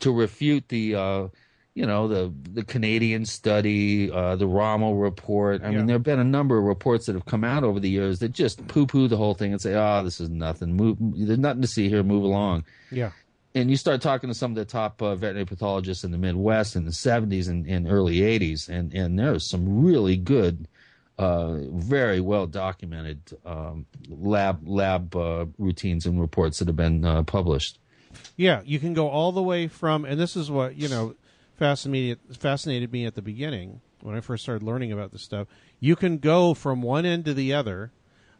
to 0.00 0.12
refute 0.12 0.68
the, 0.68 0.94
uh, 0.94 1.28
you 1.74 1.86
know, 1.86 2.08
the 2.08 2.32
the 2.52 2.64
Canadian 2.64 3.24
study, 3.24 4.10
uh, 4.10 4.34
the 4.36 4.46
Rommel 4.46 4.96
report. 4.96 5.62
I 5.62 5.70
Yeah. 5.70 5.76
mean, 5.78 5.86
there 5.86 5.94
have 5.94 6.02
been 6.02 6.18
a 6.18 6.24
number 6.24 6.58
of 6.58 6.64
reports 6.64 7.06
that 7.06 7.14
have 7.14 7.26
come 7.26 7.44
out 7.44 7.62
over 7.64 7.78
the 7.78 7.88
years 7.90 8.18
that 8.18 8.32
just 8.32 8.66
poo-poo 8.68 9.06
the 9.08 9.16
whole 9.16 9.34
thing 9.34 9.52
and 9.52 9.60
say, 9.60 9.74
"Oh, 9.74 10.02
this 10.02 10.20
is 10.20 10.28
nothing. 10.30 10.74
Move, 10.74 10.96
there's 11.00 11.38
nothing 11.38 11.62
to 11.62 11.68
see 11.68 11.88
here. 11.88 12.02
Move 12.02 12.24
along." 12.24 12.64
Yeah. 12.90 13.10
and 13.54 13.70
you 13.70 13.76
start 13.76 14.00
talking 14.02 14.28
to 14.28 14.34
some 14.34 14.52
of 14.52 14.56
the 14.56 14.64
top 14.64 15.00
uh, 15.02 15.14
veterinary 15.16 15.46
pathologists 15.46 16.04
in 16.04 16.10
the 16.12 16.18
Midwest 16.18 16.76
in 16.76 16.84
the 16.84 16.90
70s 16.92 17.48
and, 17.48 17.66
and 17.66 17.90
early 17.90 18.18
80s, 18.18 18.68
and, 18.68 18.92
and 18.94 19.18
there's 19.18 19.48
some 19.48 19.82
really 19.82 20.16
good, 20.16 20.68
uh, 21.18 21.54
very 21.72 22.20
well 22.20 22.46
documented 22.46 23.20
um, 23.46 23.86
lab 24.08 24.60
lab 24.68 25.16
uh, 25.16 25.46
routines 25.56 26.06
and 26.06 26.20
reports 26.20 26.58
that 26.58 26.68
have 26.68 26.76
been 26.76 27.04
uh, 27.04 27.22
published. 27.24 27.78
Yeah, 28.36 28.60
you 28.64 28.78
can 28.78 28.94
go 28.94 29.08
all 29.08 29.32
the 29.32 29.42
way 29.42 29.66
from, 29.66 30.04
and 30.04 30.20
this 30.20 30.36
is 30.36 30.50
what 30.50 30.76
you 30.76 30.88
know 30.88 31.14
fascinated 31.58 32.18
fascinated 32.38 32.92
me 32.92 33.04
at 33.04 33.14
the 33.14 33.22
beginning 33.22 33.80
when 34.00 34.14
I 34.14 34.20
first 34.20 34.44
started 34.44 34.62
learning 34.62 34.92
about 34.92 35.10
this 35.12 35.22
stuff. 35.22 35.48
You 35.80 35.96
can 35.96 36.18
go 36.18 36.54
from 36.54 36.82
one 36.82 37.04
end 37.04 37.24
to 37.26 37.34
the 37.34 37.52
other 37.52 37.90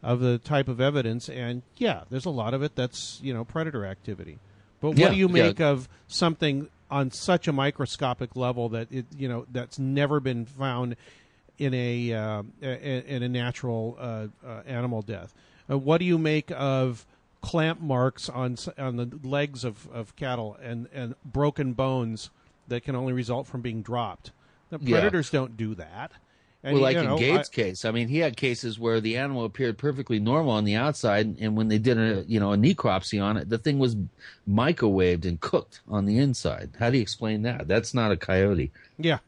of 0.03 0.21
the 0.21 0.39
type 0.39 0.69
of 0.69 0.81
evidence, 0.81 1.29
and 1.29 1.63
yeah, 1.77 2.05
there's 2.09 2.25
a 2.25 2.31
lot 2.31 2.55
of 2.55 2.63
it 2.63 2.77
that's 2.77 3.21
you 3.23 3.35
know 3.35 3.45
predator 3.45 3.85
activity. 3.85 4.39
But 4.81 4.91
what 4.91 4.99
Yeah, 4.99 5.11
do 5.11 5.17
you 5.17 5.27
yeah. 5.29 5.43
make 5.45 5.61
of 5.61 5.89
something 6.07 6.69
on 6.91 7.11
such 7.11 7.49
a 7.49 7.53
microscopic 7.53 8.37
level 8.37 8.69
that 8.71 8.89
it 8.91 9.07
you 9.17 9.29
know 9.29 9.47
that's 9.53 9.79
never 9.79 10.21
been 10.21 10.47
found 10.47 10.97
in 11.59 11.75
a 11.75 12.13
uh, 12.13 12.43
in, 12.63 12.71
in 13.03 13.23
a 13.25 13.29
natural 13.29 13.97
uh, 13.99 14.29
uh, 14.47 14.63
animal 14.67 15.03
death. 15.03 15.35
Uh, 15.69 15.77
what 15.77 15.99
do 15.99 16.05
you 16.05 16.17
make 16.17 16.51
of 16.55 17.05
clamp 17.41 17.81
marks 17.81 18.29
on 18.29 18.57
on 18.79 18.97
the 18.97 19.19
legs 19.25 19.65
of, 19.65 19.89
of 19.93 20.15
cattle 20.17 20.57
and, 20.63 20.89
and 20.93 21.15
broken 21.25 21.73
bones 21.73 22.31
that 22.69 22.85
can 22.85 22.95
only 22.95 23.13
result 23.13 23.47
from 23.47 23.61
being 23.61 23.83
dropped? 23.83 24.33
The 24.71 24.79
Yeah. 24.81 25.01
predators 25.01 25.31
don't 25.31 25.57
do 25.57 25.75
that. 25.77 26.13
And, 26.65 26.75
well, 26.75 26.83
like 26.83 26.95
you 26.97 27.03
in 27.03 27.07
know, 27.09 27.19
Gates' 27.19 27.49
I- 27.49 27.55
case, 27.55 27.85
I 27.85 27.93
mean, 27.93 28.09
he 28.09 28.19
had 28.19 28.37
cases 28.37 28.81
where 28.81 29.01
the 29.01 29.17
animal 29.17 29.45
appeared 29.45 29.79
perfectly 29.79 30.19
normal 30.19 30.51
on 30.51 30.65
the 30.65 30.75
outside, 30.75 31.37
and 31.39 31.57
when 31.57 31.69
they 31.69 31.79
did 31.79 31.97
a 31.99 32.25
you 32.27 32.41
know 32.41 32.53
a 32.53 32.57
necropsy 32.57 33.23
on 33.23 33.37
it, 33.37 33.49
the 33.49 33.59
thing 33.59 33.79
was 33.79 33.97
microwaved 34.49 35.25
and 35.25 35.41
cooked 35.41 35.81
on 35.89 36.05
the 36.05 36.19
inside. 36.19 36.71
How 36.81 36.91
do 36.91 36.97
you 36.97 37.03
explain 37.03 37.43
that? 37.43 37.69
That's 37.69 37.95
not 37.95 38.11
a 38.11 38.17
coyote. 38.17 38.73
Yeah, 38.99 39.19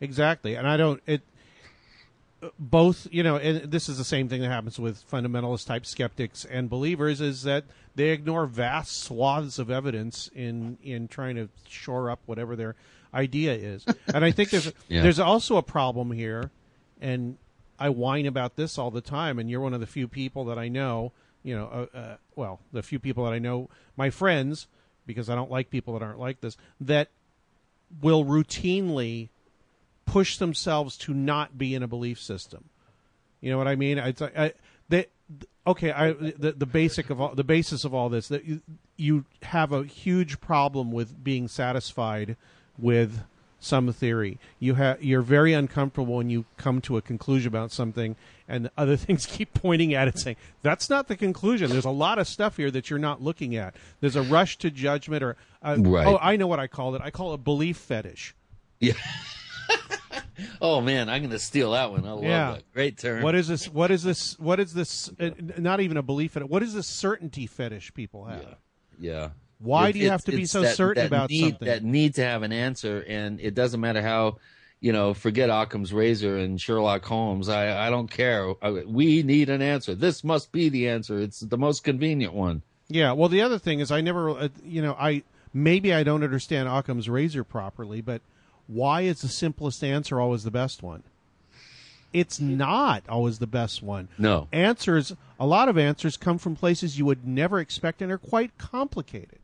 exactly. 0.00 0.54
And 0.54 0.66
I 0.68 0.76
don't 0.76 1.02
it. 1.06 1.22
Both, 2.58 3.06
you 3.10 3.22
know, 3.22 3.36
and 3.36 3.70
this 3.70 3.88
is 3.88 3.98
the 3.98 4.04
same 4.04 4.28
thing 4.28 4.40
that 4.42 4.48
happens 4.48 4.78
with 4.78 5.08
fundamentalist 5.10 5.66
type 5.66 5.86
skeptics 5.86 6.44
and 6.44 6.68
believers 6.68 7.20
is 7.20 7.42
that 7.44 7.64
they 7.94 8.10
ignore 8.10 8.46
vast 8.46 9.02
swaths 9.02 9.58
of 9.58 9.70
evidence 9.70 10.28
in 10.34 10.78
in 10.82 11.08
trying 11.08 11.36
to 11.36 11.48
shore 11.68 12.10
up 12.10 12.20
whatever 12.26 12.56
their 12.56 12.74
idea 13.12 13.54
is. 13.54 13.86
And 14.12 14.24
I 14.24 14.30
think 14.32 14.50
there's 14.50 14.72
Yeah. 14.88 15.02
there's 15.02 15.20
also 15.20 15.56
a 15.56 15.62
problem 15.62 16.10
here, 16.12 16.50
and 17.00 17.38
I 17.78 17.88
whine 17.88 18.26
about 18.26 18.56
this 18.56 18.78
all 18.78 18.90
the 18.90 19.00
time. 19.00 19.38
And 19.38 19.48
you're 19.50 19.60
one 19.60 19.74
of 19.74 19.80
the 19.80 19.86
few 19.86 20.08
people 20.08 20.44
that 20.46 20.58
I 20.58 20.68
know, 20.68 21.12
you 21.42 21.56
know, 21.56 21.88
uh, 21.94 21.96
uh, 21.96 22.16
well, 22.36 22.60
the 22.72 22.82
few 22.82 22.98
people 22.98 23.24
that 23.24 23.32
I 23.32 23.38
know, 23.38 23.68
my 23.96 24.10
friends, 24.10 24.66
because 25.06 25.30
I 25.30 25.34
don't 25.34 25.50
like 25.50 25.70
people 25.70 25.92
that 25.94 26.02
aren't 26.04 26.18
like 26.18 26.40
this, 26.40 26.56
that 26.80 27.08
will 28.02 28.24
routinely 28.24 29.28
push 30.06 30.38
themselves 30.38 30.96
to 30.98 31.14
not 31.14 31.56
be 31.58 31.74
in 31.74 31.82
a 31.82 31.88
belief 31.88 32.20
system. 32.20 32.64
You 33.40 33.50
know 33.50 33.58
what 33.58 33.68
I 33.68 33.76
mean? 33.76 33.98
It's 33.98 34.20
like 34.20 34.36
I, 34.36 34.52
they, 34.88 35.06
okay. 35.66 35.92
I 35.92 36.12
the, 36.12 36.52
the 36.56 36.66
basic 36.66 37.10
of 37.10 37.20
all 37.20 37.34
the 37.34 37.44
basis 37.44 37.84
of 37.84 37.94
all 37.94 38.08
this 38.08 38.28
that 38.28 38.44
you, 38.44 38.60
you 38.96 39.24
have 39.42 39.72
a 39.72 39.84
huge 39.84 40.40
problem 40.40 40.92
with 40.92 41.22
being 41.22 41.48
satisfied 41.48 42.36
with 42.78 43.22
some 43.60 43.92
theory. 43.92 44.38
You 44.58 44.74
have 44.74 45.02
you're 45.02 45.22
very 45.22 45.52
uncomfortable 45.52 46.16
when 46.16 46.30
you 46.30 46.44
come 46.56 46.80
to 46.82 46.96
a 46.96 47.02
conclusion 47.02 47.48
about 47.48 47.72
something, 47.72 48.16
and 48.48 48.70
other 48.76 48.96
things 48.98 49.26
keep 49.26 49.52
pointing 49.54 49.94
at 49.94 50.08
it, 50.08 50.18
saying 50.18 50.36
that's 50.62 50.88
not 50.88 51.08
the 51.08 51.16
conclusion. 51.16 51.70
There's 51.70 51.84
a 51.84 51.90
lot 51.90 52.18
of 52.18 52.28
stuff 52.28 52.56
here 52.56 52.70
that 52.70 52.88
you're 52.90 52.98
not 52.98 53.22
looking 53.22 53.56
at. 53.56 53.74
There's 54.00 54.16
a 54.16 54.22
rush 54.22 54.58
to 54.58 54.70
judgment, 54.70 55.22
or 55.22 55.36
uh, 55.62 55.76
Right. 55.78 56.06
oh, 56.06 56.18
I 56.20 56.36
know 56.36 56.46
what 56.46 56.60
I 56.60 56.66
call 56.66 56.94
it. 56.94 57.02
I 57.02 57.10
call 57.10 57.34
it 57.34 57.44
belief 57.44 57.76
fetish. 57.76 58.34
Yeah. 58.80 58.94
Oh 60.60 60.80
man, 60.80 61.08
I'm 61.08 61.22
going 61.22 61.30
to 61.30 61.38
steal 61.38 61.72
that 61.72 61.90
one. 61.90 62.04
I 62.06 62.12
love 62.12 62.22
Yeah. 62.24 62.52
that. 62.52 62.72
Great 62.72 62.98
term. 62.98 63.22
What 63.22 63.34
is 63.34 63.48
this? 63.48 63.66
What 63.68 63.90
is 63.90 64.02
this? 64.02 64.38
What 64.38 64.60
is 64.60 64.74
this? 64.74 65.10
Uh, 65.20 65.30
not 65.58 65.80
even 65.80 65.96
a 65.96 66.02
belief 66.02 66.36
in 66.36 66.42
it. 66.42 66.48
What 66.48 66.62
is 66.62 66.74
this 66.74 66.86
certainty 66.86 67.46
fetish 67.46 67.94
people 67.94 68.24
have? 68.26 68.56
Yeah. 68.98 69.30
Why 69.58 69.88
It- 69.88 69.92
do 69.94 69.98
you 70.00 70.10
have 70.10 70.24
to 70.24 70.32
be 70.32 70.44
so 70.46 70.62
that- 70.62 70.76
certain 70.76 71.02
that 71.02 71.06
about 71.06 71.30
need, 71.30 71.50
something? 71.50 71.66
That 71.66 71.84
need 71.84 72.14
to 72.16 72.24
have 72.24 72.42
an 72.42 72.52
answer, 72.52 73.04
and 73.08 73.40
it 73.40 73.54
doesn't 73.54 73.80
matter 73.80 74.02
how, 74.02 74.38
you 74.80 74.92
know, 74.92 75.14
forget 75.14 75.48
Occam's 75.50 75.92
razor 75.92 76.36
and 76.36 76.60
Sherlock 76.60 77.04
Holmes. 77.04 77.48
I, 77.48 77.86
I 77.86 77.90
don't 77.90 78.10
care. 78.10 78.52
I- 78.60 78.82
we 78.86 79.22
need 79.22 79.48
an 79.48 79.62
answer. 79.62 79.94
This 79.94 80.24
must 80.24 80.52
be 80.52 80.68
the 80.68 80.88
answer. 80.88 81.18
It's 81.18 81.40
the 81.40 81.56
most 81.58 81.84
convenient 81.84 82.34
one. 82.34 82.62
Yeah. 82.88 83.12
Well, 83.12 83.28
the 83.30 83.40
other 83.40 83.58
thing 83.58 83.80
is, 83.80 83.90
I 83.90 84.00
never, 84.00 84.30
uh, 84.30 84.48
you 84.64 84.82
know, 84.82 84.94
I 84.98 85.22
maybe 85.54 85.94
I 85.94 86.02
don't 86.02 86.22
understand 86.24 86.68
Occam's 86.68 87.08
razor 87.08 87.44
properly, 87.44 88.00
but 88.02 88.20
why 88.66 89.02
is 89.02 89.20
the 89.20 89.28
simplest 89.28 89.82
answer 89.84 90.20
always 90.20 90.44
the 90.44 90.50
best 90.50 90.82
one? 90.82 91.02
It's 92.12 92.38
not 92.38 93.02
always 93.08 93.40
the 93.40 93.46
best 93.46 93.82
one. 93.82 94.08
No. 94.18 94.46
Answers, 94.52 95.14
a 95.40 95.46
lot 95.46 95.68
of 95.68 95.76
answers 95.76 96.16
come 96.16 96.38
from 96.38 96.54
places 96.54 96.96
you 96.96 97.04
would 97.06 97.26
never 97.26 97.58
expect 97.58 98.00
and 98.00 98.12
are 98.12 98.18
quite 98.18 98.56
complicated. 98.56 99.40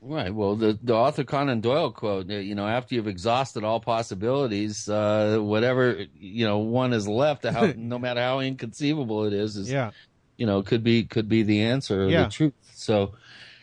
Right. 0.00 0.32
Well, 0.34 0.56
the, 0.56 0.78
the 0.82 0.94
Arthur 0.94 1.24
Conan 1.24 1.60
Doyle 1.60 1.90
quote, 1.90 2.28
you 2.28 2.54
know, 2.54 2.66
after 2.66 2.94
you've 2.94 3.08
exhausted 3.08 3.64
all 3.64 3.80
possibilities, 3.80 4.88
uh, 4.88 5.38
whatever, 5.40 6.04
you 6.18 6.46
know, 6.46 6.58
one 6.58 6.92
is 6.94 7.06
left, 7.06 7.44
how, 7.44 7.72
no 7.76 7.98
matter 7.98 8.20
how 8.20 8.40
inconceivable 8.40 9.24
it 9.24 9.32
is, 9.34 9.56
is, 9.56 9.70
Yeah. 9.70 9.90
you 10.38 10.46
know, 10.46 10.62
could 10.62 10.82
be, 10.84 11.04
could 11.04 11.28
be 11.28 11.42
the 11.42 11.62
answer 11.62 12.04
or 12.04 12.08
Yeah. 12.08 12.24
the 12.24 12.30
truth. 12.30 12.54
So, 12.74 13.14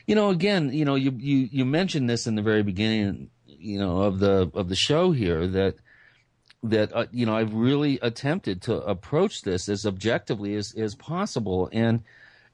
you 0.06 0.16
know, 0.16 0.30
again, 0.30 0.72
you 0.74 0.86
know, 0.86 0.96
you, 0.96 1.12
you, 1.18 1.50
you 1.52 1.66
mentioned 1.66 2.10
this 2.10 2.28
in 2.28 2.36
the 2.36 2.42
very 2.42 2.62
beginning, 2.62 3.30
you 3.64 3.80
know, 3.80 4.02
of 4.02 4.20
the, 4.20 4.52
of 4.54 4.70
the 4.70 4.76
show 4.76 5.12
here 5.12 5.48
that, 5.48 5.76
that, 6.64 6.94
uh, 6.94 7.06
you 7.12 7.26
know, 7.26 7.36
I've 7.36 7.54
really 7.54 8.00
attempted 8.02 8.62
to 8.64 8.78
approach 8.82 9.42
this 9.42 9.70
as 9.70 9.86
objectively 9.86 10.56
as, 10.56 10.74
as 10.76 10.96
possible. 10.96 11.70
And, 11.72 12.04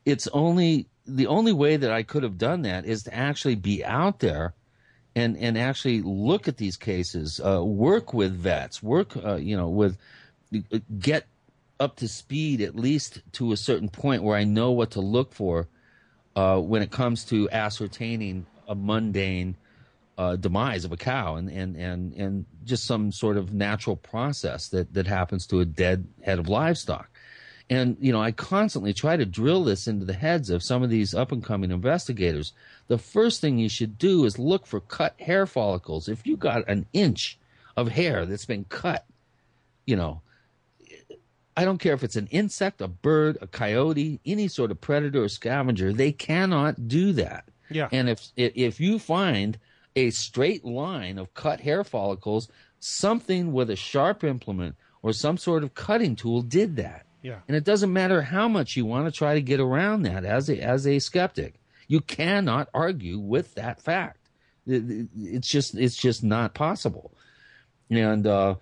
it's 0.06 0.28
only 0.30 0.88
the 1.06 1.28
only 1.28 1.54
way 1.54 1.78
that 1.78 1.92
I 1.92 2.04
could 2.04 2.24
have 2.24 2.38
done 2.38 2.64
that 2.64 2.86
is 2.86 3.04
to 3.04 3.14
actually 3.14 3.56
be 3.56 3.84
out 3.84 4.20
there 4.20 4.54
and 5.16 5.38
and 5.38 5.58
actually 5.58 6.02
look 6.02 6.48
at 6.48 6.58
these 6.58 6.78
cases, 6.78 7.40
uh, 7.44 7.64
work 7.64 8.14
with 8.14 8.34
vets, 8.34 8.82
work 8.82 9.16
uh, 9.18 9.36
you 9.36 9.58
know 9.58 9.70
with 9.70 9.98
get 11.00 11.26
up 11.80 11.96
to 11.98 12.08
speed 12.08 12.62
at 12.62 12.76
least 12.76 13.22
to 13.34 13.52
a 13.52 13.58
certain 13.58 13.90
point 13.90 14.24
where 14.24 14.38
I 14.38 14.44
know 14.44 14.72
what 14.72 14.92
to 14.92 15.02
look 15.02 15.34
for 15.34 15.68
uh, 16.36 16.60
when 16.60 16.82
it 16.82 16.92
comes 16.92 17.24
to 17.26 17.50
ascertaining 17.52 18.46
a 18.68 18.76
mundane 18.76 19.56
uh, 20.20 20.36
demise 20.36 20.84
of 20.84 20.92
a 20.92 20.98
cow 20.98 21.36
and, 21.36 21.50
and, 21.50 21.78
and, 21.78 22.14
and 22.14 22.46
just 22.66 22.84
some 22.84 23.10
sort 23.10 23.38
of 23.38 23.54
natural 23.54 23.96
process 23.96 24.68
that, 24.68 24.94
that 24.94 25.08
happens 25.08 25.48
to 25.48 25.62
a 25.62 25.66
dead 25.66 26.06
head 26.22 26.40
of 26.40 26.50
livestock. 26.50 27.10
And, 27.70 27.96
you 28.02 28.12
know, 28.12 28.22
I 28.22 28.34
constantly 28.34 28.94
try 28.94 29.16
to 29.16 29.26
drill 29.26 29.64
this 29.64 29.88
into 29.88 30.04
the 30.04 30.14
heads 30.14 30.50
of 30.50 30.62
some 30.62 30.84
of 30.84 30.90
these 30.90 31.14
up 31.14 31.32
and 31.32 31.42
coming 31.42 31.72
investigators. 31.72 32.52
The 32.88 32.98
first 32.98 33.40
thing 33.40 33.60
you 33.60 33.70
should 33.70 33.98
do 33.98 34.26
is 34.26 34.38
look 34.38 34.68
for 34.68 34.82
cut 34.82 35.16
hair 35.22 35.46
follicles. 35.46 36.10
If 36.10 36.28
you 36.28 36.36
got 36.36 36.68
an 36.68 36.86
inch 36.92 37.40
of 37.78 37.88
hair 37.88 38.26
that's 38.26 38.46
been 38.46 38.66
cut, 38.66 39.06
you 39.86 39.96
know, 39.96 40.22
I 41.56 41.64
don't 41.64 41.78
care 41.78 41.94
if 41.94 42.04
it's 42.04 42.18
an 42.18 42.28
insect, 42.28 42.82
a 42.82 42.90
bird, 42.90 43.38
a 43.40 43.48
coyote, 43.48 44.20
any 44.26 44.50
sort 44.50 44.72
of 44.72 44.82
predator 44.82 45.24
or 45.24 45.30
scavenger, 45.30 45.94
they 45.94 46.12
cannot 46.12 46.90
do 46.90 47.14
that. 47.14 47.46
Yeah. 47.70 47.88
And 47.92 48.10
if 48.10 48.28
if 48.36 48.52
if 48.56 48.80
you 48.80 49.00
find 49.00 49.58
a 49.96 50.10
straight 50.12 50.64
line 50.66 51.18
of 51.18 51.34
cut 51.34 51.62
hair 51.62 51.84
follicles, 51.84 52.48
something 52.80 53.52
with 53.52 53.70
a 53.70 53.76
sharp 53.76 54.24
implement 54.24 54.76
or 55.02 55.14
some 55.14 55.38
sort 55.38 55.64
of 55.64 55.74
cutting 55.74 56.16
tool 56.16 56.42
did 56.42 56.76
that. 56.78 57.06
Yeah. 57.22 57.40
And 57.48 57.58
it 57.58 57.64
doesn't 57.66 57.92
matter 57.92 58.22
how 58.22 58.48
much 58.48 58.78
you 58.78 58.86
want 58.86 59.06
to 59.08 59.12
try 59.12 59.34
to 59.34 59.42
get 59.42 59.60
around 59.60 60.04
that 60.04 60.24
as 60.24 60.50
a 60.50 60.60
as 60.62 60.88
a 60.88 61.00
skeptic. 61.00 61.56
You 61.88 62.00
cannot 62.02 62.70
argue 62.74 63.20
with 63.20 63.56
that 63.56 63.82
fact. 63.82 64.30
It- 64.66 64.90
it- 64.90 65.08
It's 65.16 65.48
just 65.50 65.76
it's 65.76 65.98
just 65.98 66.24
not 66.24 66.54
possible. 66.54 67.12
And 67.90 68.26
uh 68.28 68.56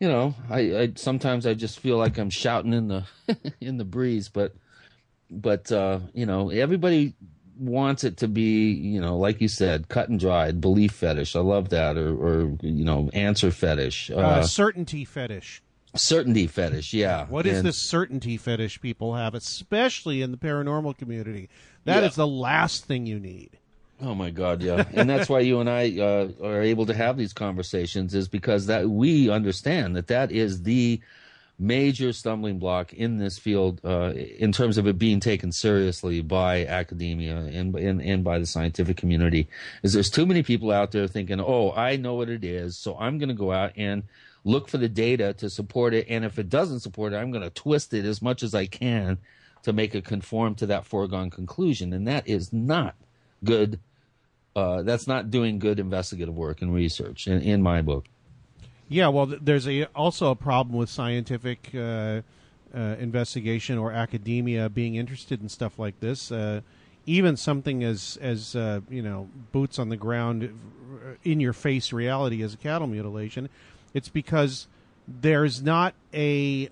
you 0.00 0.08
know, 0.08 0.34
I, 0.50 0.58
I 0.76 0.92
sometimes 0.96 1.46
I 1.46 1.54
just 1.54 1.78
feel 1.80 1.96
like 1.96 2.18
I'm 2.18 2.28
shouting 2.28 2.72
in 2.74 2.88
the 2.88 3.04
in 3.60 3.78
the 3.78 3.84
breeze, 3.84 4.28
but 4.28 4.54
but 5.30 5.72
uh, 5.72 6.00
you 6.12 6.26
know, 6.26 6.50
everybody 6.50 7.14
wants 7.58 8.04
it 8.04 8.16
to 8.18 8.28
be, 8.28 8.72
you 8.72 9.00
know, 9.00 9.16
like 9.16 9.40
you 9.40 9.48
said, 9.48 9.88
cut 9.88 10.08
and 10.08 10.18
dried, 10.18 10.60
belief 10.60 10.92
fetish. 10.92 11.36
I 11.36 11.40
love 11.40 11.68
that, 11.70 11.96
or, 11.96 12.14
or 12.14 12.56
you 12.62 12.84
know, 12.84 13.10
answer 13.12 13.50
fetish, 13.50 14.10
uh, 14.10 14.14
Uh, 14.16 14.42
certainty 14.42 15.04
fetish. 15.04 15.62
certainty 15.94 16.46
fetish. 16.48 16.92
Yeah. 16.92 17.26
What 17.26 17.46
is 17.46 17.58
And- 17.58 17.68
this 17.68 17.78
certainty 17.78 18.36
fetish 18.36 18.80
people 18.80 19.14
have, 19.14 19.34
especially 19.34 20.22
in 20.22 20.30
the 20.32 20.36
paranormal 20.36 20.96
community? 20.98 21.48
That 21.84 22.02
is 22.02 22.12
Yeah. 22.12 22.24
the 22.24 22.26
last 22.26 22.84
thing 22.86 23.06
you 23.06 23.20
need. 23.20 23.50
Oh 24.02 24.14
my 24.14 24.30
God, 24.30 24.60
yeah, 24.60 24.84
and 24.92 25.08
that's 25.08 25.28
why 25.28 25.38
you 25.38 25.60
and 25.60 25.70
I 25.70 25.96
uh, 26.00 26.28
are 26.42 26.60
able 26.60 26.84
to 26.86 26.94
have 26.94 27.16
these 27.16 27.32
conversations 27.32 28.12
is 28.12 28.26
because 28.26 28.66
that 28.66 28.90
we 28.90 29.30
understand 29.30 29.94
that 29.94 30.08
that 30.08 30.32
is 30.32 30.62
the 30.64 31.00
major 31.58 32.12
stumbling 32.12 32.58
block 32.58 32.92
in 32.92 33.18
this 33.18 33.38
field 33.38 33.80
uh, 33.84 34.12
in 34.14 34.50
terms 34.50 34.76
of 34.76 34.86
it 34.86 34.98
being 34.98 35.20
taken 35.20 35.52
seriously 35.52 36.20
by 36.20 36.66
academia 36.66 37.36
and, 37.36 37.74
and 37.76 38.02
and 38.02 38.24
by 38.24 38.38
the 38.38 38.46
scientific 38.46 38.96
community. 38.96 39.48
Is 39.82 39.92
there's 39.92 40.10
too 40.10 40.26
many 40.26 40.42
people 40.42 40.70
out 40.70 40.90
there 40.90 41.06
thinking, 41.06 41.40
oh, 41.40 41.72
I 41.72 41.96
know 41.96 42.14
what 42.14 42.28
it 42.28 42.44
is, 42.44 42.76
so 42.76 42.96
I'm 42.98 43.18
going 43.18 43.28
to 43.28 43.34
go 43.34 43.52
out 43.52 43.72
and 43.76 44.02
look 44.44 44.68
for 44.68 44.78
the 44.78 44.88
data 44.88 45.32
to 45.34 45.48
support 45.48 45.94
it, 45.94 46.06
and 46.08 46.24
if 46.24 46.38
it 46.38 46.48
doesn't 46.48 46.80
support 46.80 47.12
it, 47.12 47.16
I'm 47.16 47.30
going 47.30 47.44
to 47.44 47.50
twist 47.50 47.94
it 47.94 48.04
as 48.04 48.20
much 48.20 48.42
as 48.42 48.54
I 48.54 48.66
can 48.66 49.18
to 49.62 49.72
make 49.72 49.94
it 49.94 50.04
conform 50.04 50.54
to 50.56 50.66
that 50.66 50.84
foregone 50.84 51.30
conclusion, 51.30 51.92
and 51.92 52.06
that 52.08 52.28
is 52.28 52.52
not 52.52 52.94
good. 53.42 53.78
Uh, 54.56 54.82
that's 54.82 55.06
not 55.06 55.30
doing 55.30 55.58
good 55.58 55.80
investigative 55.80 56.36
work 56.36 56.62
and 56.62 56.72
research 56.72 57.26
in, 57.26 57.40
in 57.40 57.62
my 57.62 57.82
book. 57.82 58.06
Yeah, 58.88 59.08
well, 59.08 59.26
th- 59.26 59.40
there's 59.42 59.66
a 59.66 59.84
also 59.94 60.30
a 60.30 60.36
problem 60.36 60.76
with 60.76 60.90
scientific 60.90 61.70
uh, 61.74 62.20
uh, 62.74 62.96
investigation 62.98 63.78
or 63.78 63.92
academia 63.92 64.68
being 64.68 64.96
interested 64.96 65.40
in 65.40 65.48
stuff 65.48 65.78
like 65.78 66.00
this. 66.00 66.30
Uh, 66.30 66.60
even 67.06 67.36
something 67.36 67.82
as 67.84 68.18
as 68.20 68.54
uh, 68.56 68.80
you 68.90 69.02
know 69.02 69.28
boots 69.52 69.78
on 69.78 69.88
the 69.88 69.96
ground, 69.96 70.44
uh, 70.44 71.14
in 71.22 71.40
your 71.40 71.52
face 71.52 71.92
reality 71.92 72.42
as 72.42 72.54
a 72.54 72.56
cattle 72.56 72.86
mutilation. 72.86 73.48
It's 73.94 74.08
because 74.08 74.66
there's 75.06 75.62
not 75.62 75.94
a 76.12 76.68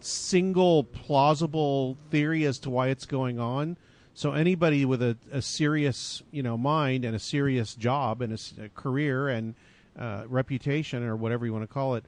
single 0.00 0.84
plausible 0.84 1.96
theory 2.10 2.44
as 2.44 2.58
to 2.60 2.70
why 2.70 2.88
it's 2.88 3.06
going 3.06 3.38
on. 3.38 3.76
So 4.14 4.32
anybody 4.32 4.84
with 4.84 5.02
a, 5.02 5.16
a 5.30 5.42
serious, 5.42 6.22
you 6.30 6.42
know, 6.42 6.56
mind 6.56 7.04
and 7.04 7.14
a 7.14 7.18
serious 7.18 7.74
job 7.74 8.22
and 8.22 8.32
a 8.32 8.68
career 8.70 9.28
and 9.28 9.54
uh, 9.98 10.24
reputation 10.26 11.02
or 11.02 11.16
whatever 11.16 11.46
you 11.46 11.52
want 11.52 11.62
to 11.64 11.72
call 11.72 11.94
it 11.94 12.04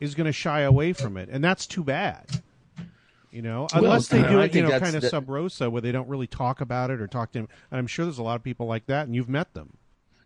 is 0.00 0.14
going 0.14 0.26
to 0.26 0.32
shy 0.32 0.60
away 0.60 0.92
from 0.92 1.16
it, 1.16 1.28
and 1.30 1.42
that's 1.42 1.66
too 1.66 1.84
bad. 1.84 2.42
You 3.30 3.42
know, 3.42 3.66
Well, 3.74 3.84
unless 3.84 4.08
they 4.08 4.22
do 4.22 4.40
it, 4.40 4.54
you 4.54 4.62
know, 4.62 4.78
kind 4.80 4.94
of 4.96 5.02
the- 5.02 5.10
sub 5.10 5.28
rosa, 5.28 5.68
where 5.68 5.82
they 5.82 5.92
don't 5.92 6.08
really 6.08 6.26
talk 6.26 6.60
about 6.62 6.90
it 6.90 7.00
or 7.00 7.06
talk 7.06 7.32
to 7.32 7.40
him. 7.40 7.48
And 7.70 7.78
I'm 7.78 7.86
sure 7.86 8.06
there's 8.06 8.18
a 8.18 8.22
lot 8.22 8.36
of 8.36 8.42
people 8.42 8.66
like 8.66 8.86
that, 8.86 9.06
and 9.06 9.14
you've 9.14 9.28
met 9.28 9.52
them. 9.52 9.76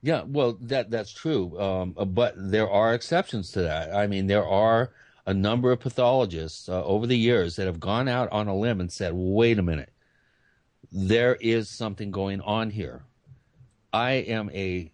Yeah, 0.03 0.23
well, 0.27 0.57
that 0.61 0.91
that's 0.91 1.13
true. 1.13 1.59
Um, 1.61 1.95
uh, 1.97 2.05
but 2.05 2.35
there 2.37 2.71
are 2.71 2.95
exceptions 2.95 3.51
to 3.53 3.63
that. 3.63 3.95
I 3.95 4.07
mean, 4.07 4.29
there 4.29 4.47
are 4.47 4.93
a 5.27 5.35
number 5.35 5.73
of 5.73 5.81
pathologists 5.81 6.69
uh, 6.69 6.85
over 6.85 7.07
the 7.07 7.19
years 7.19 7.57
that 7.57 7.67
have 7.67 7.81
gone 7.81 8.09
out 8.09 8.31
on 8.33 8.49
a 8.49 8.57
limb 8.57 8.81
and 8.81 8.91
said, 8.93 9.13
"Wait 9.15 9.59
a 9.59 9.63
minute, 9.63 9.93
there 10.93 11.37
is 11.41 11.69
something 11.69 12.11
going 12.11 12.41
on 12.41 12.71
here." 12.71 13.03
I 13.93 14.13
am 14.13 14.51
a, 14.55 14.91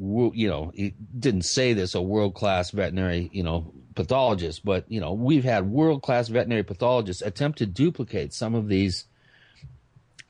you 0.00 0.48
know, 0.48 0.72
he 0.74 0.94
didn't 1.18 1.42
say 1.42 1.74
this 1.74 1.94
a 1.94 2.00
world 2.00 2.34
class 2.34 2.70
veterinary, 2.70 3.28
you 3.32 3.42
know, 3.42 3.72
pathologist, 3.94 4.64
but 4.64 4.90
you 4.90 4.98
know, 4.98 5.12
we've 5.12 5.44
had 5.44 5.70
world 5.70 6.02
class 6.02 6.28
veterinary 6.28 6.62
pathologists 6.62 7.22
attempt 7.22 7.58
to 7.58 7.66
duplicate 7.66 8.32
some 8.32 8.54
of 8.54 8.68
these 8.68 9.04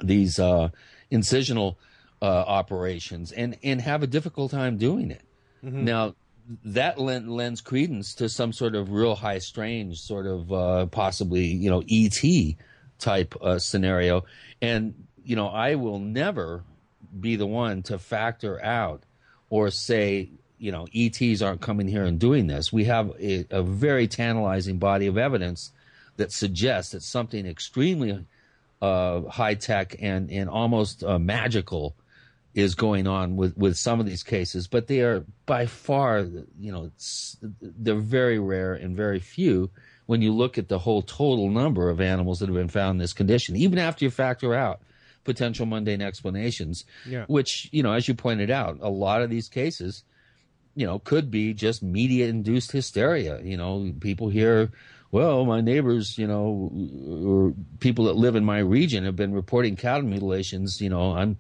these 0.01 0.41
uh, 0.41 0.71
incisional 1.13 1.77
uh, 2.21 2.25
operations 2.25 3.31
and 3.31 3.57
and 3.63 3.81
have 3.81 4.03
a 4.03 4.09
difficult 4.09 4.51
time 4.51 4.77
doing 4.77 5.13
it. 5.13 5.23
Now 5.85 6.15
that 6.65 6.99
lend, 6.99 7.31
lends 7.31 7.61
credence 7.61 8.15
to 8.17 8.29
some 8.29 8.53
sort 8.53 8.75
of 8.75 8.91
real 8.91 9.15
high 9.15 9.39
strange 9.39 10.01
sort 10.01 10.27
of 10.27 10.53
uh, 10.53 10.87
possibly 10.87 11.47
you 11.47 11.71
know 11.71 11.85
ET 11.89 12.57
type 12.99 13.37
uh, 13.41 13.61
scenario, 13.61 14.25
and 14.61 15.07
you 15.23 15.37
know 15.37 15.47
I 15.47 15.77
will 15.77 16.01
never 16.01 16.65
be 17.21 17.37
the 17.37 17.47
one 17.47 17.83
to 17.85 17.99
factor 17.99 18.63
out 18.65 19.05
or 19.51 19.71
say 19.71 20.31
you 20.59 20.73
know 20.73 20.87
ETs 20.95 21.43
aren't 21.43 21.61
coming 21.61 21.89
here 21.89 22.05
and 22.05 22.19
doing 22.19 22.47
this. 22.47 22.73
We 22.73 22.85
have 22.85 23.13
a, 23.21 23.45
a 23.51 23.63
very 23.63 24.09
tantalizing 24.09 24.79
body 24.79 25.07
of 25.07 25.19
evidence 25.19 25.73
that 26.17 26.33
suggests 26.33 26.93
that 26.93 27.03
something 27.03 27.47
extremely 27.47 28.25
uh, 28.81 29.23
high 29.23 29.55
tech 29.55 29.97
and 30.01 30.31
and 30.31 30.49
almost 30.49 31.05
uh, 31.05 31.19
magical 31.19 31.95
is 32.55 32.75
going 32.75 33.07
on 33.07 33.37
with 33.37 33.57
with 33.57 33.77
some 33.77 34.01
of 34.01 34.07
these 34.07 34.23
cases, 34.23 34.67
but 34.67 34.87
they 34.87 35.01
are 35.01 35.25
by 35.47 35.67
far, 35.67 36.21
you 36.59 36.73
know, 36.73 36.91
they're 37.61 37.95
very 37.95 38.39
rare 38.39 38.75
and 38.75 38.97
very 38.97 39.21
few 39.21 39.71
when 40.07 40.23
you 40.23 40.33
look 40.33 40.59
at 40.59 40.69
the 40.69 40.79
whole 40.79 41.03
total 41.03 41.49
number 41.49 41.89
of 41.89 42.01
animals 42.01 42.41
that 42.41 42.47
have 42.47 42.57
been 42.57 42.69
found 42.69 42.97
in 42.97 42.99
this 42.99 43.13
condition. 43.13 43.55
Even 43.55 43.79
after 43.79 44.05
you 44.05 44.11
factor 44.11 44.55
out 44.55 44.81
potential 45.25 45.67
mundane 45.67 46.01
explanations, 46.03 46.85
Yeah. 47.07 47.25
which 47.29 47.69
you 47.73 47.83
know, 47.83 47.93
as 47.93 48.09
you 48.09 48.15
pointed 48.15 48.51
out, 48.51 48.79
a 48.81 48.91
lot 48.91 49.23
of 49.23 49.31
these 49.31 49.49
cases 49.49 50.05
you 50.77 50.87
know, 50.87 51.01
could 51.01 51.31
be 51.33 51.53
just 51.53 51.83
media 51.83 52.29
induced 52.29 52.71
hysteria. 52.71 53.41
You 53.43 53.57
know, 53.57 53.93
people 53.99 54.29
hear, 54.29 54.71
well, 55.11 55.45
my 55.45 55.61
neighbors, 55.61 56.17
you 56.17 56.29
know, 56.29 56.71
or 57.09 57.55
people 57.81 58.05
that 58.05 58.15
live 58.15 58.37
in 58.37 58.45
my 58.45 58.61
region 58.61 59.05
have 59.05 59.17
been 59.17 59.35
reporting 59.35 59.75
cattle 59.75 60.05
mutilations. 60.09 60.81
You 60.81 60.89
know, 60.89 61.13
I'm, 61.17 61.39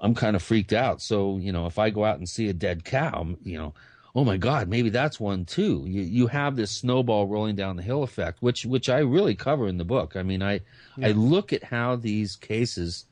I'm 0.00 0.14
kind 0.16 0.34
of 0.34 0.42
freaked 0.42 0.72
out. 0.72 1.00
So, 1.00 1.38
you 1.38 1.52
know, 1.52 1.66
if 1.66 1.78
I 1.78 1.90
go 1.90 2.04
out 2.04 2.18
and 2.18 2.28
see 2.28 2.48
a 2.48 2.52
dead 2.52 2.84
cow, 2.84 3.28
you 3.44 3.56
know, 3.56 3.72
oh 4.16 4.24
my 4.24 4.38
God, 4.38 4.68
maybe 4.68 4.88
that's 4.88 5.20
one 5.20 5.44
too. 5.44 5.84
You, 5.86 6.00
you 6.00 6.26
have 6.28 6.56
this 6.56 6.70
snowball 6.70 7.26
rolling 7.26 7.54
down 7.54 7.76
the 7.76 7.82
hill 7.82 8.02
effect, 8.02 8.38
which, 8.40 8.64
which 8.64 8.88
I 8.88 9.00
really 9.00 9.34
cover 9.34 9.68
in 9.68 9.76
the 9.76 9.84
book. 9.84 10.16
I 10.16 10.22
mean, 10.22 10.42
I, 10.42 10.62
I 11.00 11.12
look 11.12 11.52
at 11.52 11.62
how 11.62 11.96
these 11.96 12.34
cases, 12.34 13.04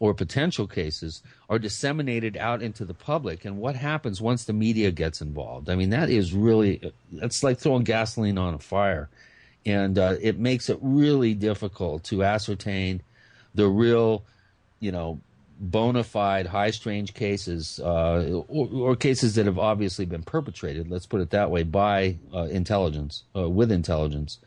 or 0.00 0.12
potential 0.12 0.66
cases 0.66 1.22
are 1.48 1.60
disseminated 1.60 2.36
out 2.36 2.62
into 2.62 2.84
the 2.84 2.94
public 2.94 3.44
and 3.44 3.58
what 3.58 3.76
happens 3.76 4.20
once 4.20 4.44
the 4.44 4.52
media 4.52 4.90
gets 4.90 5.20
involved 5.20 5.68
i 5.68 5.74
mean 5.74 5.90
that 5.90 6.08
is 6.08 6.32
really 6.32 6.90
that's 7.12 7.42
like 7.42 7.58
throwing 7.58 7.84
gasoline 7.84 8.38
on 8.38 8.54
a 8.54 8.58
fire 8.58 9.10
and 9.66 9.98
uh, 9.98 10.16
it 10.22 10.38
makes 10.38 10.70
it 10.70 10.78
really 10.80 11.34
difficult 11.34 12.02
to 12.02 12.24
ascertain 12.24 13.02
the 13.54 13.68
real 13.68 14.24
you 14.80 14.90
know 14.90 15.20
bona 15.62 16.02
fide 16.02 16.46
high 16.46 16.70
strange 16.70 17.12
cases 17.12 17.78
uh, 17.84 18.42
or, 18.48 18.68
or 18.72 18.96
cases 18.96 19.34
that 19.34 19.44
have 19.44 19.58
obviously 19.58 20.06
been 20.06 20.22
perpetrated 20.22 20.90
let's 20.90 21.06
put 21.06 21.20
it 21.20 21.30
that 21.30 21.50
way 21.50 21.62
by 21.62 22.16
uh, 22.34 22.44
intelligence 22.44 23.24
uh, 23.36 23.48
with 23.48 23.70
intelligence 23.70 24.38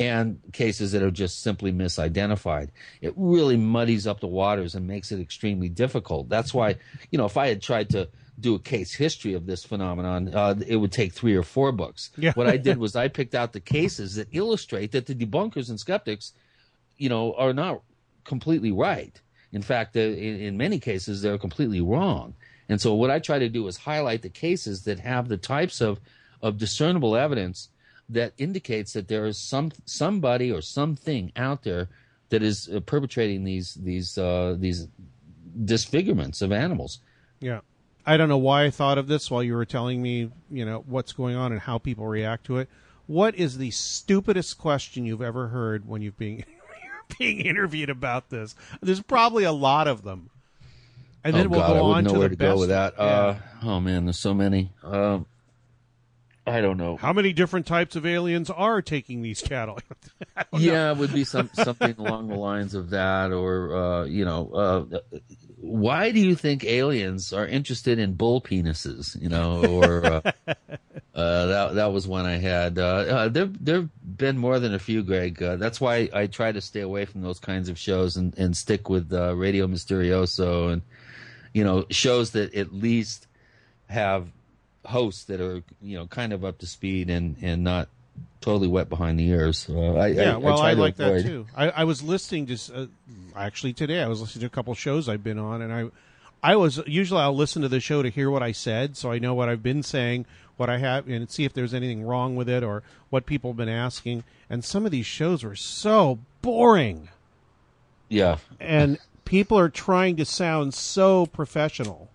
and 0.00 0.40
cases 0.52 0.92
that 0.92 1.02
are 1.02 1.10
just 1.10 1.42
simply 1.42 1.72
misidentified. 1.72 2.68
It 3.00 3.14
really 3.16 3.56
muddies 3.56 4.06
up 4.06 4.20
the 4.20 4.28
waters 4.28 4.74
and 4.74 4.86
makes 4.86 5.10
it 5.10 5.20
extremely 5.20 5.68
difficult. 5.68 6.28
That's 6.28 6.54
why, 6.54 6.76
you 7.10 7.18
know, 7.18 7.26
if 7.26 7.36
I 7.36 7.48
had 7.48 7.60
tried 7.60 7.90
to 7.90 8.08
do 8.38 8.54
a 8.54 8.60
case 8.60 8.94
history 8.94 9.34
of 9.34 9.46
this 9.46 9.64
phenomenon, 9.64 10.32
uh, 10.32 10.54
it 10.66 10.76
would 10.76 10.92
take 10.92 11.12
three 11.12 11.34
or 11.34 11.42
four 11.42 11.72
books. 11.72 12.10
Yeah. 12.16 12.32
What 12.34 12.46
I 12.46 12.56
did 12.56 12.78
was 12.84 12.94
I 12.94 13.08
picked 13.08 13.34
out 13.34 13.52
the 13.52 13.60
cases 13.60 14.14
that 14.14 14.28
illustrate 14.30 14.92
that 14.92 15.06
the 15.06 15.14
debunkers 15.14 15.68
and 15.68 15.80
skeptics, 15.80 16.32
you 16.96 17.08
know, 17.08 17.34
are 17.34 17.52
not 17.52 17.82
completely 18.24 18.70
right. 18.70 19.20
In 19.52 19.62
fact, 19.62 19.96
in, 19.96 20.14
in 20.14 20.56
many 20.56 20.78
cases, 20.78 21.22
they're 21.22 21.38
completely 21.38 21.80
wrong. 21.80 22.34
And 22.68 22.80
so, 22.80 22.94
what 22.94 23.10
I 23.10 23.18
try 23.18 23.38
to 23.38 23.48
do 23.48 23.66
is 23.66 23.78
highlight 23.78 24.22
the 24.22 24.28
cases 24.28 24.84
that 24.84 25.00
have 25.00 25.28
the 25.28 25.38
types 25.38 25.80
of, 25.80 26.00
of 26.42 26.58
discernible 26.58 27.16
evidence 27.16 27.70
that 28.10 28.32
indicates 28.38 28.92
that 28.92 29.08
there 29.08 29.26
is 29.26 29.38
some 29.38 29.72
somebody 29.84 30.52
or 30.52 30.60
something 30.60 31.32
out 31.36 31.62
there 31.62 31.88
that 32.30 32.42
is 32.42 32.68
uh, 32.68 32.80
perpetrating 32.80 33.44
these 33.44 33.74
these 33.74 34.18
uh, 34.18 34.56
these 34.58 34.88
disfigurements 35.64 36.42
of 36.42 36.52
animals. 36.52 37.00
Yeah. 37.40 37.60
I 38.06 38.16
don't 38.16 38.28
know 38.28 38.38
why 38.38 38.64
I 38.64 38.70
thought 38.70 38.96
of 38.96 39.06
this 39.06 39.30
while 39.30 39.42
you 39.42 39.54
were 39.54 39.66
telling 39.66 40.00
me, 40.00 40.30
you 40.50 40.64
know, 40.64 40.82
what's 40.86 41.12
going 41.12 41.36
on 41.36 41.52
and 41.52 41.60
how 41.60 41.76
people 41.76 42.06
react 42.06 42.44
to 42.44 42.56
it. 42.56 42.68
What 43.06 43.34
is 43.34 43.58
the 43.58 43.70
stupidest 43.70 44.56
question 44.56 45.04
you've 45.04 45.20
ever 45.20 45.48
heard 45.48 45.86
when 45.86 46.00
you've 46.00 46.16
been 46.16 46.44
being 47.18 47.40
interviewed 47.40 47.90
about 47.90 48.30
this? 48.30 48.54
There's 48.80 49.02
probably 49.02 49.44
a 49.44 49.52
lot 49.52 49.88
of 49.88 50.02
them. 50.02 50.30
And 51.24 51.34
then 51.34 51.46
oh 51.46 51.50
we'll 51.50 51.60
God, 51.60 51.72
go 51.74 51.90
I 51.90 51.96
on 51.98 52.04
know 52.04 52.12
to 52.12 52.18
where 52.18 52.28
the 52.28 52.36
to 52.36 52.38
best. 52.38 52.54
go 52.54 52.60
with 52.60 52.68
that. 52.70 52.94
Yeah. 52.96 53.04
Uh, 53.04 53.38
oh 53.64 53.80
man, 53.80 54.04
there's 54.06 54.18
so 54.18 54.32
many. 54.34 54.72
Um, 54.82 55.26
I 56.46 56.60
don't 56.60 56.78
know. 56.78 56.96
How 56.96 57.12
many 57.12 57.32
different 57.32 57.66
types 57.66 57.94
of 57.96 58.06
aliens 58.06 58.48
are 58.50 58.80
taking 58.80 59.22
these 59.22 59.42
cattle? 59.42 59.78
Know. 60.52 60.60
yeah, 60.60 60.92
it 60.92 60.96
would 60.98 61.12
be 61.12 61.24
some 61.24 61.50
something 61.52 61.94
along 61.98 62.28
the 62.28 62.36
lines 62.36 62.74
of 62.74 62.90
that, 62.90 63.32
or 63.32 63.76
uh, 63.76 64.04
you 64.04 64.24
know, 64.24 64.50
uh, 64.52 64.98
why 65.60 66.12
do 66.12 66.20
you 66.20 66.34
think 66.34 66.64
aliens 66.64 67.32
are 67.32 67.46
interested 67.46 67.98
in 67.98 68.14
bull 68.14 68.40
penises? 68.40 69.20
You 69.20 69.28
know, 69.28 69.64
or 69.64 70.04
uh, 70.04 70.20
uh, 71.14 71.46
that 71.46 71.74
that 71.74 71.92
was 71.92 72.06
one 72.06 72.26
I 72.26 72.38
had. 72.38 72.78
Uh, 72.78 72.82
uh, 72.82 73.28
they're 73.28 73.50
they're 73.60 73.88
been 74.04 74.38
more 74.38 74.58
than 74.58 74.74
a 74.74 74.78
few, 74.78 75.02
Greg. 75.02 75.42
Uh, 75.42 75.56
that's 75.56 75.80
why 75.80 76.08
I 76.12 76.26
try 76.26 76.52
to 76.52 76.60
stay 76.60 76.80
away 76.80 77.04
from 77.04 77.22
those 77.22 77.38
kinds 77.38 77.68
of 77.68 77.78
shows 77.78 78.16
and, 78.16 78.36
and 78.38 78.56
stick 78.56 78.88
with 78.88 79.12
uh, 79.12 79.34
Radio 79.34 79.66
Misterioso 79.66 80.72
and 80.72 80.82
you 81.52 81.64
know 81.64 81.86
shows 81.90 82.32
that 82.32 82.54
at 82.54 82.72
least 82.72 83.26
have 83.86 84.28
hosts 84.84 85.24
that 85.24 85.40
are 85.40 85.62
you 85.82 85.96
know 85.96 86.06
kind 86.06 86.32
of 86.32 86.44
up 86.44 86.58
to 86.58 86.66
speed 86.66 87.10
and 87.10 87.36
and 87.42 87.64
not 87.64 87.88
totally 88.40 88.68
wet 88.68 88.88
behind 88.88 89.18
the 89.18 89.28
ears. 89.28 89.66
Uh, 89.68 89.94
I, 89.94 90.06
yeah, 90.08 90.34
I, 90.34 90.36
well, 90.36 90.60
I, 90.60 90.70
I, 90.70 90.74
like 90.74 90.96
that 90.96 91.22
too. 91.22 91.46
I, 91.56 91.70
I 91.70 91.84
was 91.84 92.02
listening 92.02 92.46
to 92.46 92.58
uh, 92.74 92.86
actually 93.36 93.72
today. 93.72 94.02
I 94.02 94.08
was 94.08 94.20
listening 94.20 94.40
to 94.40 94.46
a 94.46 94.50
couple 94.50 94.74
shows 94.74 95.08
I've 95.08 95.24
been 95.24 95.38
on, 95.38 95.62
and 95.62 95.72
I, 95.72 95.90
I 96.42 96.56
was 96.56 96.80
usually 96.86 97.20
I'll 97.20 97.36
listen 97.36 97.62
to 97.62 97.68
the 97.68 97.80
show 97.80 98.02
to 98.02 98.08
hear 98.10 98.30
what 98.30 98.42
I 98.42 98.52
said, 98.52 98.96
so 98.96 99.10
I 99.10 99.18
know 99.18 99.34
what 99.34 99.48
I've 99.48 99.62
been 99.62 99.82
saying, 99.82 100.26
what 100.56 100.70
I 100.70 100.78
have, 100.78 101.08
and 101.08 101.30
see 101.30 101.44
if 101.44 101.52
there's 101.52 101.74
anything 101.74 102.02
wrong 102.04 102.36
with 102.36 102.48
it 102.48 102.62
or 102.62 102.82
what 103.10 103.26
people 103.26 103.50
have 103.50 103.56
been 103.56 103.68
asking. 103.68 104.24
And 104.48 104.64
some 104.64 104.86
of 104.86 104.92
these 104.92 105.06
shows 105.06 105.44
were 105.44 105.56
so 105.56 106.18
boring, 106.42 107.08
Yeah, 108.08 108.38
and 108.60 108.98
people 109.24 109.58
are 109.58 109.68
trying 109.68 110.16
to 110.16 110.24
sound 110.24 110.74
so 110.74 111.26
professional, 111.26 112.08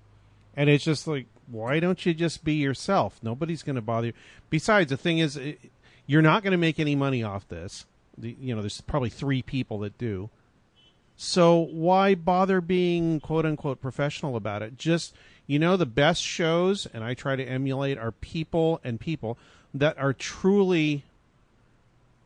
and 0.56 0.70
it's 0.70 0.84
just 0.84 1.06
like, 1.08 1.28
why 1.48 1.80
don't 1.80 2.06
you 2.06 2.14
just 2.14 2.44
be 2.44 2.54
yourself? 2.54 3.20
Nobody's 3.22 3.62
going 3.62 3.76
to 3.76 3.82
bother 3.82 4.08
you. 4.08 4.14
Besides, 4.50 4.90
the 4.90 4.98
thing 4.98 5.20
is, 5.20 5.38
it- 5.38 5.60
you're 6.06 6.22
not 6.22 6.44
going 6.44 6.52
to 6.52 6.58
make 6.58 6.80
any 6.80 6.96
money 6.96 7.24
off 7.24 7.48
this. 7.48 7.86
The, 8.18 8.36
you 8.40 8.56
know, 8.56 8.62
there's 8.62 8.82
probably 8.82 9.10
three 9.10 9.42
people 9.42 9.80
that 9.80 9.98
do. 9.98 10.30
So 11.16 11.58
why 11.60 12.16
bother 12.16 12.62
being 12.62 13.20
quote 13.20 13.46
unquote 13.46 13.82
professional 13.82 14.36
about 14.36 14.62
it? 14.62 14.78
Just 14.78 15.14
you 15.46 15.60
know, 15.60 15.76
the 15.76 15.86
best 15.86 16.22
shows, 16.24 16.88
and 16.94 17.04
I 17.04 17.14
try 17.14 17.36
to 17.36 17.44
emulate, 17.44 17.98
are 17.98 18.12
people 18.12 18.80
and 18.84 19.00
people 19.00 19.38
that 19.74 19.98
are 19.98 20.14
truly 20.14 21.04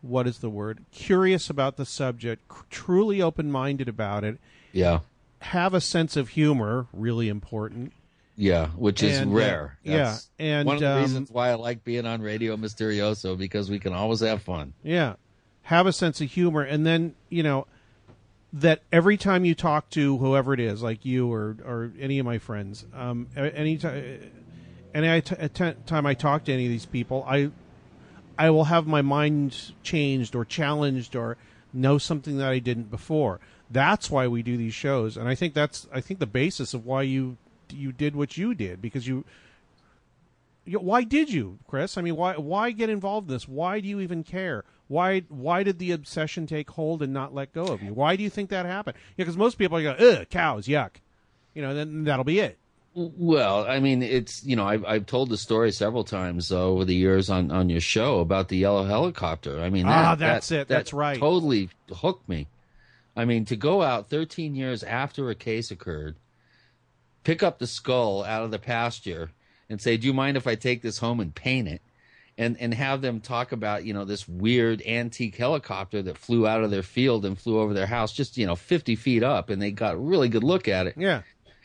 what 0.01 0.27
is 0.27 0.39
the 0.39 0.49
word? 0.49 0.85
Curious 0.91 1.49
about 1.49 1.77
the 1.77 1.85
subject, 1.85 2.51
c- 2.51 2.61
truly 2.69 3.21
open 3.21 3.51
minded 3.51 3.89
about 3.89 4.23
it, 4.23 4.37
yeah, 4.71 4.99
have 5.39 5.73
a 5.73 5.81
sense 5.81 6.15
of 6.15 6.29
humor, 6.29 6.87
really 6.93 7.29
important. 7.29 7.93
Yeah, 8.37 8.67
which 8.67 9.01
is 9.03 9.17
And, 9.17 9.31
uh, 9.31 9.35
rare. 9.35 9.77
yeah, 9.83 10.17
and, 10.39 10.67
one 10.67 10.75
of 10.75 10.81
the 10.81 10.91
um, 10.91 11.01
reasons 11.01 11.31
why 11.31 11.49
I 11.49 11.55
like 11.55 11.83
being 11.83 12.05
on 12.05 12.21
Radio 12.21 12.55
Misterioso 12.55 13.37
because 13.37 13.69
we 13.69 13.79
can 13.79 13.93
always 13.93 14.19
have 14.21 14.43
fun. 14.43 14.73
Yeah. 14.83 15.15
Have 15.63 15.87
a 15.87 15.91
sense 15.91 16.21
of 16.21 16.29
humor 16.31 16.61
and 16.61 16.85
then, 16.85 17.15
you 17.29 17.43
know, 17.43 17.67
that 18.53 18.81
every 18.91 19.17
time 19.17 19.43
you 19.43 19.53
talk 19.53 19.89
to 19.89 20.17
whoever 20.17 20.53
it 20.53 20.59
is, 20.59 20.81
like 20.81 21.03
you 21.03 21.31
or 21.31 21.57
or 21.65 21.91
any 21.99 22.19
of 22.19 22.25
my 22.25 22.37
friends, 22.37 22.85
um 22.95 23.27
any 23.35 23.77
time 23.77 24.31
any 24.93 25.21
t- 25.21 25.73
time 25.85 26.05
I 26.05 26.13
talk 26.13 26.45
to 26.45 26.53
any 26.53 26.65
of 26.65 26.71
these 26.71 26.85
people, 26.85 27.25
I 27.27 27.51
I 28.37 28.49
will 28.51 28.65
have 28.65 28.87
my 28.87 29.01
mind 29.01 29.73
changed 29.83 30.35
or 30.35 30.45
challenged 30.45 31.15
or 31.15 31.37
know 31.73 31.97
something 31.97 32.37
that 32.37 32.49
I 32.49 32.59
didn't 32.59 32.89
before. 32.89 33.39
That's 33.69 34.09
why 34.09 34.27
we 34.27 34.43
do 34.43 34.55
these 34.55 34.73
shows, 34.73 35.17
and 35.17 35.27
I 35.27 35.35
think 35.35 35.53
that's 35.53 35.87
I 35.93 35.99
think 35.99 36.21
the 36.21 36.25
basis 36.25 36.73
of 36.73 36.85
why 36.85 37.01
you 37.01 37.35
you 37.73 37.91
did 37.91 38.15
what 38.15 38.37
you 38.37 38.53
did 38.53 38.81
because 38.81 39.07
you 39.07 39.25
you- 40.65 40.79
why 40.79 41.03
did 41.03 41.31
you, 41.31 41.59
Chris? 41.67 41.97
I 41.97 42.01
mean, 42.01 42.15
why 42.15 42.33
why 42.37 42.71
get 42.71 42.89
involved 42.89 43.29
in 43.29 43.35
this? 43.35 43.47
Why 43.47 43.79
do 43.79 43.87
you 43.87 43.99
even 43.99 44.23
care? 44.23 44.63
Why 44.87 45.21
why 45.29 45.63
did 45.63 45.79
the 45.79 45.91
obsession 45.91 46.47
take 46.47 46.69
hold 46.71 47.01
and 47.01 47.13
not 47.13 47.33
let 47.33 47.53
go 47.53 47.63
of 47.65 47.81
you? 47.81 47.93
Why 47.93 48.15
do 48.15 48.23
you 48.23 48.29
think 48.29 48.49
that 48.49 48.65
happened? 48.65 48.97
Yeah, 49.15 49.23
because 49.25 49.37
most 49.37 49.57
people 49.57 49.81
go, 49.81 49.91
ugh, 49.91 50.27
cows, 50.29 50.67
yuck. 50.67 50.91
You 51.53 51.61
know, 51.61 51.73
then 51.73 52.03
that'll 52.03 52.23
be 52.25 52.39
it. 52.39 52.57
Well, 52.93 53.65
I 53.67 53.79
mean, 53.79 54.01
it's 54.01 54.43
you 54.43 54.55
know, 54.55 54.65
I've 54.65 54.83
I've 54.85 55.05
told 55.05 55.29
the 55.29 55.37
story 55.37 55.71
several 55.71 56.03
times 56.03 56.51
uh, 56.51 56.61
over 56.63 56.83
the 56.83 56.95
years 56.95 57.29
on 57.29 57.51
on 57.51 57.69
your 57.69 57.81
show 57.81 58.19
about 58.19 58.47
the 58.49 58.57
yellow 58.57 58.85
helicopter. 58.85 59.61
I 59.61 59.69
mean, 59.69 59.85
that, 59.85 60.05
Ah, 60.05 60.15
that's 60.15 60.49
that- 60.49 60.61
it. 60.61 60.67
That's 60.67 60.91
that 60.91 60.97
right. 60.97 61.19
Totally 61.19 61.69
hooked 61.93 62.27
me. 62.27 62.47
I 63.15 63.25
mean, 63.25 63.45
to 63.45 63.55
go 63.55 63.81
out 63.81 64.09
13 64.09 64.53
years 64.55 64.83
after 64.83 65.29
a 65.29 65.35
case 65.35 65.71
occurred, 65.71 66.15
pick 67.27 67.43
up 67.43 67.59
the 67.59 67.67
skull 67.67 68.23
out 68.23 68.43
of 68.43 68.51
the 68.51 68.57
pasture, 68.59 69.31
and 69.69 69.81
say, 69.81 69.97
"Do 69.97 70.07
you 70.07 70.13
mind 70.13 70.37
if 70.37 70.47
I 70.47 70.55
take 70.55 70.81
this 70.81 70.99
home 70.99 71.19
and 71.19 71.35
paint 71.35 71.67
it?" 71.67 71.81
And 72.37 72.55
and 72.59 72.73
have 72.73 73.01
them 73.01 73.19
talk 73.19 73.51
about 73.51 73.83
you 73.83 73.93
know 73.93 74.05
this 74.05 74.27
weird 74.27 74.81
antique 74.85 75.35
helicopter 75.35 76.01
that 76.03 76.17
flew 76.17 76.47
out 76.47 76.63
of 76.63 76.71
their 76.71 76.83
field 76.83 77.25
and 77.25 77.37
flew 77.37 77.59
over 77.59 77.73
their 77.73 77.87
house, 77.87 78.13
just 78.13 78.37
you 78.37 78.45
know 78.47 78.55
50 78.55 78.95
feet 78.95 79.23
up, 79.23 79.49
and 79.49 79.61
they 79.61 79.71
got 79.71 79.95
a 79.95 79.97
really 79.97 80.29
good 80.29 80.43
look 80.43 80.67
at 80.69 80.87
it 80.87 80.93
Yeah. 80.97 81.23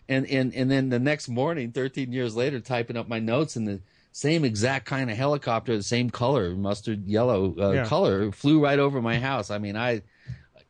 and 0.09 0.27
and 0.27 0.53
and 0.53 0.69
then 0.71 0.89
the 0.89 0.99
next 0.99 1.29
morning 1.29 1.71
13 1.73 2.11
years 2.13 2.35
later 2.35 2.59
typing 2.59 2.97
up 2.97 3.07
my 3.09 3.21
notes 3.21 3.55
and 3.55 3.69
the 3.69 3.81
same 4.11 4.45
exact 4.45 4.85
kind 4.87 5.11
of 5.11 5.17
helicopter 5.17 5.77
the 5.77 5.83
same 5.83 6.11
color 6.11 6.57
mustard 6.57 7.07
yellow 7.07 7.55
uh, 7.59 7.73
Yeah. 7.73 7.85
color 7.85 8.33
flew 8.33 8.59
right 8.61 8.79
over 8.81 9.01
my 9.01 9.19
house 9.21 9.51
i 9.51 9.59
mean 9.59 9.77
i 9.77 10.03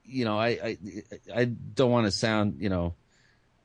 you 0.04 0.24
know 0.26 0.38
i 0.38 0.48
i, 0.48 0.78
I 1.34 1.44
don't 1.46 1.90
want 1.90 2.06
to 2.06 2.10
sound 2.10 2.56
you 2.60 2.68
know 2.68 2.94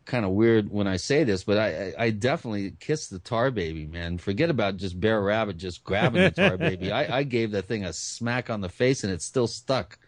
kind 0.08 0.26
of 0.26 0.32
weird 0.32 0.72
when 0.72 0.88
i 0.88 0.98
say 0.98 1.24
this 1.24 1.44
but 1.44 1.58
I, 1.58 1.68
I 1.68 2.06
i 2.06 2.10
definitely 2.10 2.72
kissed 2.80 3.12
the 3.12 3.20
tar 3.20 3.52
baby 3.52 3.86
man 3.86 4.18
forget 4.18 4.50
about 4.50 4.78
just 4.78 5.00
Br'er 5.00 5.24
Rabbit 5.24 5.58
just 5.58 5.84
grabbing 5.84 6.24
the 6.24 6.32
tar 6.32 6.58
baby 6.58 6.92
I, 6.92 7.20
I 7.20 7.24
gave 7.24 7.52
that 7.52 7.68
thing 7.68 7.84
a 7.86 7.94
smack 7.94 8.50
on 8.50 8.62
the 8.62 8.70
face 8.70 9.04
and 9.04 9.14
it's 9.14 9.26
still 9.26 9.48
stuck 9.48 10.00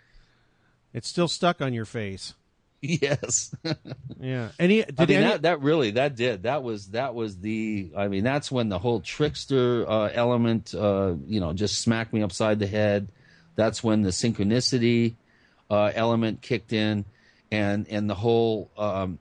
It's 0.94 1.08
still 1.08 1.28
stuck 1.28 1.62
on 1.62 1.74
your 1.74 1.86
face. 1.86 2.34
yes 2.82 3.54
Yeah. 4.20 4.50
Any 4.58 4.84
did 4.84 5.00
I 5.00 5.06
mean 5.06 5.18
any, 5.18 5.26
that 5.32 5.42
that 5.44 5.62
really 5.62 5.92
that 5.92 6.16
did 6.16 6.44
that 6.44 6.64
was 6.64 6.88
that 6.92 7.14
was 7.14 7.38
the 7.40 7.92
I 7.96 8.08
mean 8.08 8.24
that's 8.24 8.52
when 8.52 8.70
the 8.70 8.80
whole 8.80 9.00
trickster 9.02 9.86
uh, 9.90 10.10
element 10.14 10.74
uh, 10.74 11.14
you 11.28 11.40
know 11.40 11.54
just 11.54 11.80
smacked 11.82 12.12
me 12.14 12.22
upside 12.22 12.60
the 12.60 12.68
head. 12.68 13.12
That's 13.56 13.84
when 13.84 14.02
the 14.02 14.12
synchronicity 14.12 15.16
uh, 15.70 15.92
element 15.94 16.42
kicked 16.42 16.72
in, 16.74 17.06
and 17.52 17.86
and 17.90 18.10
the 18.10 18.16
whole 18.16 18.72
um, 18.78 19.20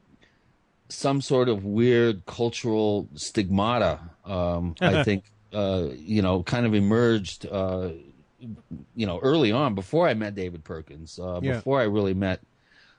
some 0.88 1.20
sort 1.20 1.48
of 1.48 1.64
weird 1.64 2.24
cultural 2.26 3.08
stigmata. 3.14 4.00
Um, 4.24 4.74
I 4.80 5.02
think 5.04 5.24
uh, 5.52 5.88
you 5.94 6.22
know 6.22 6.42
kind 6.42 6.66
of 6.66 6.74
emerged. 6.74 7.46
Uh, 7.46 7.90
you 8.94 9.04
know, 9.06 9.18
early 9.18 9.50
on, 9.50 9.74
before 9.74 10.06
I 10.06 10.14
met 10.14 10.36
David 10.36 10.62
Perkins, 10.62 11.18
uh, 11.18 11.40
Yeah. 11.42 11.54
before 11.56 11.80
I 11.80 11.84
really 11.84 12.14
met 12.14 12.40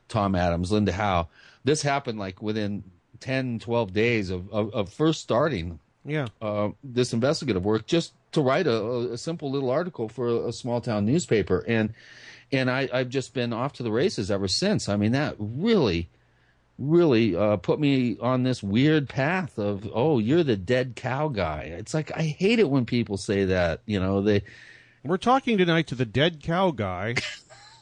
Tom 0.10 0.36
Adams, 0.36 0.70
Linda 0.70 0.92
Howe, 0.92 1.30
this 1.64 1.82
happened 1.82 2.20
like 2.20 2.42
within 2.42 2.84
10, 3.22 3.60
12 3.60 3.94
days 3.94 4.32
of, 4.32 4.52
of, 4.52 4.74
of 4.74 4.92
first 4.92 5.22
starting 5.22 5.80
yeah. 6.06 6.28
uh, 6.42 6.70
this 6.84 7.14
investigative 7.14 7.64
work 7.64 7.86
just 7.86 8.14
to 8.34 8.42
write 8.42 8.68
a, 8.68 9.14
a 9.14 9.18
simple 9.18 9.50
little 9.50 9.70
article 9.70 10.10
for 10.10 10.28
a, 10.28 10.48
a 10.48 10.54
small 10.54 10.82
town 10.82 11.06
newspaper. 11.06 11.64
And, 11.66 11.94
and 12.52 12.70
I, 12.70 12.90
I've 12.92 13.10
just 13.10 13.34
been 13.34 13.54
off 13.54 13.74
to 13.74 13.84
the 13.84 13.92
races 13.92 14.30
ever 14.30 14.48
since. 14.50 14.90
I 14.90 14.98
mean, 14.98 15.14
that 15.14 15.36
really, 15.40 16.10
really 16.80 17.36
uh, 17.36 17.58
put 17.58 17.80
me 17.80 18.18
on 18.22 18.44
this 18.44 18.64
weird 18.64 19.10
path 19.10 19.60
of, 19.60 19.88
oh, 19.94 20.20
you're 20.20 20.44
the 20.44 20.56
dead 20.56 20.96
cow 20.96 21.28
guy. 21.28 21.64
It's 21.78 21.94
like, 21.94 22.12
I 22.16 22.24
hate 22.24 22.60
it 22.60 22.70
when 22.70 22.86
people 22.86 23.18
say 23.18 23.46
that, 23.46 23.82
you 23.86 24.00
know, 24.00 24.22
they, 24.22 24.44
We're 25.04 25.18
talking 25.18 25.58
tonight 25.58 25.88
to 25.88 25.96
the 25.96 26.06
dead 26.06 26.42
cow 26.42 26.72
guy, 26.72 27.16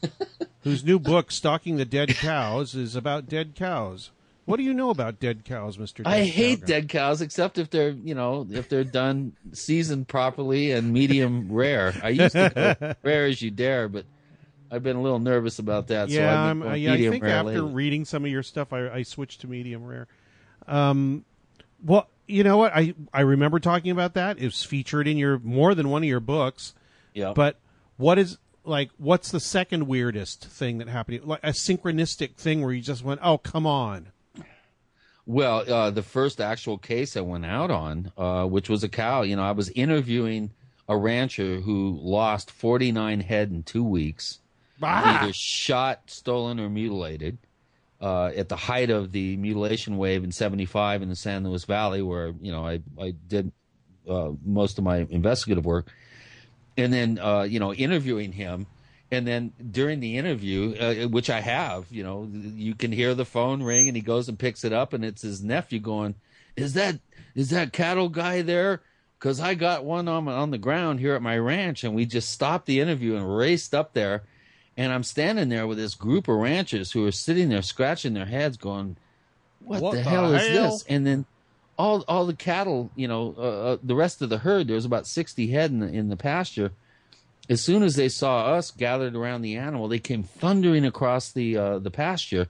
whose 0.61 0.83
new 0.83 0.99
book, 0.99 1.31
"Stalking 1.31 1.77
the 1.77 1.85
Dead 1.85 2.09
Cows," 2.09 2.75
is 2.75 2.95
about 2.95 3.27
dead 3.29 3.55
cows. 3.55 4.11
What 4.45 4.57
do 4.57 4.63
you 4.63 4.73
know 4.73 4.91
about 4.91 5.19
dead 5.19 5.43
cows, 5.43 5.77
Mister? 5.77 6.03
I 6.05 6.23
hate 6.23 6.65
dead 6.65 6.87
cows, 6.87 7.21
except 7.21 7.57
if 7.57 7.69
they're 7.69 7.89
you 7.89 8.15
know 8.15 8.47
if 8.49 8.69
they're 8.69 8.83
done 8.83 9.33
seasoned 9.51 10.07
properly 10.07 10.71
and 10.71 10.93
medium 10.93 11.51
rare. 11.51 11.93
I 12.01 12.09
used 12.09 12.33
to 12.33 12.95
rare 13.03 13.25
as 13.25 13.41
you 13.41 13.51
dare, 13.51 13.89
but 13.89 14.05
I've 14.71 14.83
been 14.83 14.95
a 14.95 15.01
little 15.01 15.19
nervous 15.19 15.59
about 15.59 15.87
that. 15.87 16.09
so 16.09 16.15
Yeah, 16.15 16.41
I'm, 16.41 16.59
been 16.61 16.69
uh, 16.71 16.73
yeah. 16.75 16.93
I 16.93 16.97
think 16.97 17.23
after 17.23 17.43
lately. 17.43 17.73
reading 17.73 18.05
some 18.05 18.25
of 18.25 18.31
your 18.31 18.43
stuff, 18.43 18.73
I, 18.73 18.89
I 18.89 19.03
switched 19.03 19.41
to 19.41 19.47
medium 19.47 19.85
rare. 19.85 20.07
Um, 20.67 21.25
well, 21.83 22.09
you 22.27 22.43
know 22.43 22.57
what? 22.57 22.73
I 22.75 22.93
I 23.13 23.21
remember 23.21 23.59
talking 23.59 23.91
about 23.91 24.13
that. 24.15 24.37
It 24.39 24.45
was 24.45 24.63
featured 24.63 25.07
in 25.07 25.17
your 25.17 25.39
more 25.39 25.75
than 25.75 25.89
one 25.89 26.03
of 26.03 26.09
your 26.09 26.19
books. 26.19 26.73
yeah, 27.13 27.33
But 27.33 27.59
what 27.97 28.19
is 28.19 28.37
like? 28.63 28.89
What's 28.97 29.31
the 29.31 29.39
second 29.39 29.87
weirdest 29.87 30.45
thing 30.45 30.79
that 30.79 30.89
happened? 30.89 31.23
Like 31.23 31.39
a 31.43 31.51
synchronistic 31.51 32.35
thing 32.35 32.61
where 32.61 32.73
you 32.73 32.81
just 32.81 33.03
went, 33.03 33.21
"Oh, 33.23 33.37
come 33.37 33.65
on." 33.65 34.07
Well, 35.25 35.69
uh, 35.71 35.91
the 35.91 36.03
first 36.03 36.39
actual 36.39 36.77
case 36.77 37.17
I 37.17 37.21
went 37.21 37.45
out 37.45 37.69
on, 37.69 38.13
uh, 38.17 38.45
which 38.45 38.69
was 38.69 38.83
a 38.85 38.89
cow, 38.89 39.23
you 39.23 39.35
know, 39.35 39.43
I 39.43 39.51
was 39.51 39.69
interviewing 39.71 40.51
a 40.87 40.95
rancher 40.97 41.59
who 41.59 41.99
lost 42.01 42.49
49 42.49 43.19
head 43.19 43.51
in 43.51 43.63
two 43.63 43.83
weeks, 43.83 44.39
Ah! 44.81 45.23
either 45.23 45.33
shot, 45.33 46.01
stolen, 46.07 46.59
or 46.59 46.69
mutilated. 46.69 47.37
Uh, 47.99 48.27
at 48.35 48.47
the 48.47 48.55
height 48.55 48.91
of 48.91 49.11
the 49.11 49.35
mutilation 49.37 49.97
wave 49.97 50.23
in 50.23 50.31
'75 50.31 51.01
in 51.01 51.09
the 51.09 51.15
San 51.15 51.43
Luis 51.43 51.65
Valley, 51.65 52.01
where 52.03 52.33
you 52.41 52.51
know 52.51 52.65
I 52.65 52.81
I 52.99 53.15
did 53.27 53.51
uh, 54.07 54.31
most 54.45 54.77
of 54.77 54.83
my 54.83 55.07
investigative 55.09 55.65
work, 55.65 55.91
and 56.77 56.93
then 56.93 57.17
uh, 57.17 57.41
you 57.41 57.59
know 57.59 57.73
interviewing 57.73 58.31
him, 58.33 58.67
and 59.11 59.25
then 59.25 59.51
during 59.71 59.99
the 59.99 60.17
interview, 60.17 60.75
uh, 60.75 61.07
which 61.07 61.31
I 61.31 61.39
have, 61.39 61.85
you 61.89 62.03
know, 62.03 62.29
you 62.31 62.75
can 62.75 62.91
hear 62.91 63.15
the 63.15 63.25
phone 63.25 63.63
ring, 63.63 63.87
and 63.87 63.95
he 63.95 64.03
goes 64.03 64.29
and 64.29 64.37
picks 64.37 64.63
it 64.63 64.73
up, 64.73 64.93
and 64.93 65.03
it's 65.03 65.23
his 65.23 65.41
nephew 65.41 65.79
going, 65.79 66.13
"Is 66.55 66.73
that 66.73 66.99
is 67.33 67.49
that 67.49 67.73
cattle 67.73 68.09
guy 68.09 68.43
there?" 68.43 68.81
because 69.19 69.39
I 69.39 69.55
got 69.55 69.83
one 69.83 70.07
on 70.07 70.27
on 70.27 70.51
the 70.51 70.57
ground 70.57 70.99
here 70.99 71.15
at 71.15 71.21
my 71.21 71.37
ranch, 71.37 71.83
and 71.83 71.95
we 71.95 72.05
just 72.05 72.29
stopped 72.29 72.65
the 72.65 72.79
interview 72.79 73.15
and 73.15 73.37
raced 73.37 73.73
up 73.73 73.93
there, 73.93 74.23
and 74.77 74.93
I'm 74.93 75.03
standing 75.03 75.49
there 75.49 75.65
with 75.65 75.79
this 75.79 75.95
group 75.95 76.27
of 76.27 76.35
ranchers 76.35 76.91
who 76.91 77.05
are 77.07 77.11
sitting 77.11 77.49
there 77.49 77.63
scratching 77.63 78.13
their 78.13 78.25
heads, 78.25 78.57
going, 78.57 78.95
"What, 79.59 79.81
What 79.81 79.91
the, 79.91 79.97
the 79.97 80.03
hell 80.03 80.33
is 80.33 80.47
this?" 80.47 80.85
And 80.87 81.05
then 81.05 81.25
all 81.77 82.05
all 82.07 82.27
the 82.27 82.35
cattle, 82.35 82.91
you 82.95 83.07
know, 83.07 83.35
uh, 83.37 83.41
uh, 83.41 83.77
the 83.83 83.95
rest 83.95 84.21
of 84.21 84.29
the 84.29 84.37
herd, 84.37 84.67
there 84.67 84.75
was 84.75 84.85
about 84.85 85.07
sixty 85.07 85.47
head 85.47 85.71
in 85.71 85.79
the 85.79 85.87
in 85.87 86.09
the 86.09 86.15
pasture. 86.15 86.71
As 87.49 87.61
soon 87.61 87.81
as 87.81 87.95
they 87.95 88.09
saw 88.09 88.45
us 88.45 88.71
gathered 88.71 89.15
around 89.15 89.41
the 89.41 89.55
animal, 89.55 89.87
they 89.87 89.99
came 89.99 90.23
thundering 90.23 90.85
across 90.85 91.31
the 91.31 91.57
uh, 91.57 91.79
the 91.79 91.91
pasture, 91.91 92.47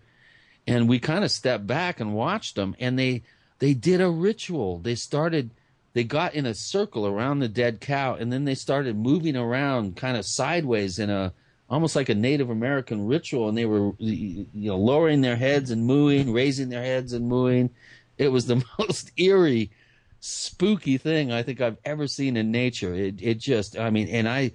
and 0.68 0.90
we 0.90 0.99
kind 0.99 1.24
of 1.24 1.32
stepped 1.32 1.66
back 1.66 1.99
and 1.99 2.14
watched 2.14 2.56
them. 2.56 2.76
And 2.80 2.99
they 2.99 3.24
they 3.60 3.74
did 3.74 4.02
a 4.02 4.10
ritual. 4.10 4.80
They 4.80 4.95
started 4.95 5.52
they 5.94 6.04
got 6.04 6.36
in 6.36 6.45
a 6.45 6.54
circle 6.54 7.08
around 7.08 7.40
the 7.40 7.48
dead 7.48 7.80
cow, 7.80 8.16
and 8.16 8.34
then 8.34 8.44
they 8.44 8.56
started 8.56 8.98
moving 8.98 9.38
around 9.38 9.95
kind 9.95 10.18
of 10.18 10.26
sideways 10.26 10.99
in 10.99 11.10
a 11.10 11.34
almost 11.69 11.95
like 11.95 12.10
a 12.10 12.15
Native 12.15 12.49
American 12.49 13.07
ritual. 13.07 13.49
And 13.49 13.57
they 13.57 13.65
were 13.65 13.91
you 13.99 14.48
know 14.53 14.77
lowering 14.77 15.22
their 15.22 15.35
heads 15.35 15.72
and 15.72 15.85
mooing, 15.85 16.34
raising 16.34 16.69
their 16.69 16.84
heads 16.84 17.14
and 17.14 17.27
mooing. 17.27 17.69
It 18.18 18.30
was 18.30 18.45
the 18.48 18.64
most 18.80 19.11
eerie, 19.18 19.72
spooky 20.19 20.98
thing 20.98 21.31
I 21.31 21.44
think 21.44 21.61
I've 21.61 21.77
ever 21.85 22.07
seen 22.07 22.38
in 22.38 22.52
nature. 22.52 22.94
It 22.94 23.22
it 23.22 23.39
just 23.39 23.77
I 23.77 23.89
mean, 23.89 24.07
and 24.10 24.27
I 24.27 24.52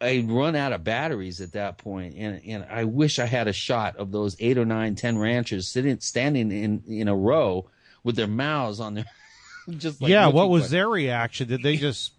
I'd 0.00 0.30
run 0.30 0.56
out 0.56 0.72
of 0.72 0.84
batteries 0.84 1.40
at 1.40 1.52
that 1.52 1.78
point, 1.78 2.14
and 2.16 2.40
and 2.46 2.66
I 2.70 2.84
wish 2.84 3.18
I 3.18 3.26
had 3.26 3.48
a 3.48 3.52
shot 3.52 3.96
of 3.96 4.12
those 4.12 4.36
eight 4.40 4.58
or 4.58 4.64
nine, 4.64 4.94
ten 4.96 5.18
ranchers 5.18 5.68
sitting 5.68 6.00
standing 6.00 6.50
in 6.50 6.82
in 6.88 7.08
a 7.08 7.14
row 7.16 7.68
with 8.02 8.16
their 8.16 8.26
mouths 8.26 8.80
on 8.80 8.94
their 8.94 9.04
just 9.78 10.02
like 10.02 10.10
yeah, 10.10 10.26
what 10.28 10.50
was 10.50 10.64
like- 10.64 10.70
their 10.72 10.88
reaction? 10.88 11.48
Did 11.48 11.62
they 11.62 11.76
just 11.88 12.12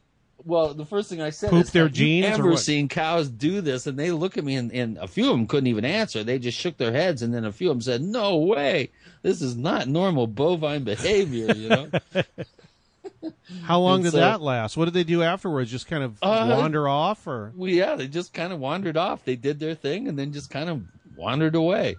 well, 0.45 0.73
the 0.73 0.85
first 0.85 1.09
thing 1.09 1.21
I 1.21 1.31
said 1.31 1.49
Poop 1.49 1.63
is, 1.65 1.71
their 1.71 1.83
"Have 1.87 1.97
you 1.97 2.21
jeans 2.21 2.37
Ever 2.37 2.51
what?" 2.51 2.59
seen 2.59 2.87
cows 2.87 3.29
do 3.29 3.61
this? 3.61 3.87
And 3.87 3.97
they 3.97 4.11
look 4.11 4.37
at 4.37 4.43
me, 4.43 4.55
and, 4.55 4.71
and 4.71 4.97
a 4.97 5.07
few 5.07 5.25
of 5.25 5.31
them 5.31 5.47
couldn't 5.47 5.67
even 5.67 5.83
answer. 5.85 6.23
They 6.23 6.39
just 6.39 6.57
shook 6.59 6.77
their 6.77 6.91
heads, 6.91 7.21
and 7.21 7.33
then 7.33 7.45
a 7.45 7.51
few 7.51 7.69
of 7.71 7.75
them 7.77 7.81
said, 7.81 8.01
"No 8.01 8.37
way, 8.37 8.91
this 9.23 9.41
is 9.41 9.55
not 9.55 9.87
normal 9.87 10.27
bovine 10.27 10.83
behavior." 10.83 11.53
You 11.53 11.69
know, 11.69 11.89
how 13.63 13.79
long 13.79 13.95
And 13.95 14.03
did 14.05 14.11
so- 14.11 14.17
that 14.17 14.41
last? 14.41 14.77
What 14.77 14.85
did 14.85 14.93
they 14.93 15.03
do 15.03 15.23
afterwards? 15.23 15.71
Just 15.71 15.87
kind 15.87 16.03
of 16.03 16.17
Uh, 16.21 16.55
wander 16.59 16.87
off 16.87 17.25
or 17.27 17.51
well, 17.55 17.69
yeah, 17.69 17.95
they 17.95 18.07
just 18.07 18.33
kind 18.33 18.53
of 18.53 18.59
wandered 18.59 18.97
off. 18.97 19.25
They 19.25 19.35
did 19.35 19.59
their 19.59 19.75
thing, 19.75 20.07
and 20.07 20.17
then 20.17 20.31
just 20.33 20.49
kind 20.49 20.69
of 20.69 20.81
wandered 21.15 21.55
away. 21.55 21.95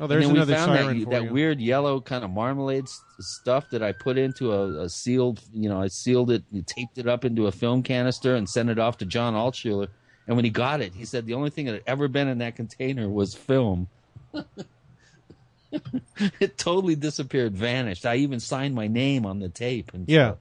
Oh, 0.00 0.06
there's 0.08 0.26
and 0.26 0.36
then 0.36 0.42
another 0.42 0.52
we 0.52 0.56
found 0.58 0.78
siren 0.78 0.98
that, 0.98 1.04
for 1.04 1.10
that 1.10 1.22
you. 1.24 1.32
weird 1.32 1.60
yellow 1.60 2.00
kind 2.00 2.24
of 2.24 2.30
marmalade 2.30 2.84
s- 2.84 3.00
stuff 3.20 3.70
that 3.70 3.80
I 3.82 3.92
put 3.92 4.18
into 4.18 4.52
a, 4.52 4.80
a 4.82 4.88
sealed, 4.88 5.40
you 5.52 5.68
know, 5.68 5.80
I 5.80 5.86
sealed 5.86 6.32
it, 6.32 6.42
taped 6.66 6.98
it 6.98 7.06
up 7.06 7.24
into 7.24 7.46
a 7.46 7.52
film 7.52 7.82
canister, 7.84 8.34
and 8.34 8.48
sent 8.48 8.70
it 8.70 8.78
off 8.80 8.98
to 8.98 9.06
John 9.06 9.34
Altshuler. 9.34 9.86
And 10.26 10.34
when 10.36 10.44
he 10.44 10.50
got 10.50 10.80
it, 10.80 10.94
he 10.94 11.04
said 11.04 11.26
the 11.26 11.34
only 11.34 11.50
thing 11.50 11.66
that 11.66 11.74
had 11.74 11.82
ever 11.86 12.08
been 12.08 12.26
in 12.28 12.38
that 12.38 12.56
container 12.56 13.08
was 13.08 13.34
film. 13.34 13.86
it 16.40 16.56
totally 16.58 16.94
disappeared, 16.94 17.56
vanished. 17.56 18.06
I 18.06 18.16
even 18.16 18.40
signed 18.40 18.74
my 18.74 18.86
name 18.86 19.26
on 19.26 19.38
the 19.40 19.48
tape. 19.48 19.92
And 19.94 20.08
Yeah. 20.08 20.28
stuff. 20.30 20.38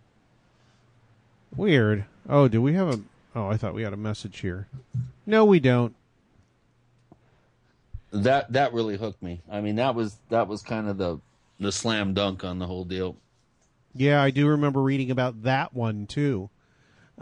Weird. 1.55 2.05
Oh, 2.27 2.47
do 2.47 2.61
we 2.61 2.73
have 2.73 2.87
a? 2.87 2.99
Oh, 3.35 3.47
I 3.47 3.57
thought 3.57 3.73
we 3.73 3.83
had 3.83 3.93
a 3.93 3.97
message 3.97 4.39
here. 4.39 4.67
No, 5.25 5.45
we 5.45 5.59
don't. 5.59 5.95
That 8.13 8.53
that 8.53 8.73
really 8.73 8.95
hooked 8.95 9.21
me. 9.21 9.41
I 9.51 9.59
mean, 9.59 9.75
that 9.75 9.95
was 9.95 10.17
that 10.29 10.47
was 10.47 10.61
kind 10.61 10.87
of 10.87 10.97
the 10.97 11.19
the 11.59 11.71
slam 11.71 12.13
dunk 12.13 12.43
on 12.43 12.59
the 12.59 12.67
whole 12.67 12.85
deal. 12.85 13.17
Yeah, 13.93 14.21
I 14.21 14.29
do 14.31 14.47
remember 14.47 14.81
reading 14.81 15.11
about 15.11 15.43
that 15.43 15.73
one 15.73 16.07
too. 16.07 16.49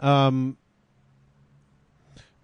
Um, 0.00 0.56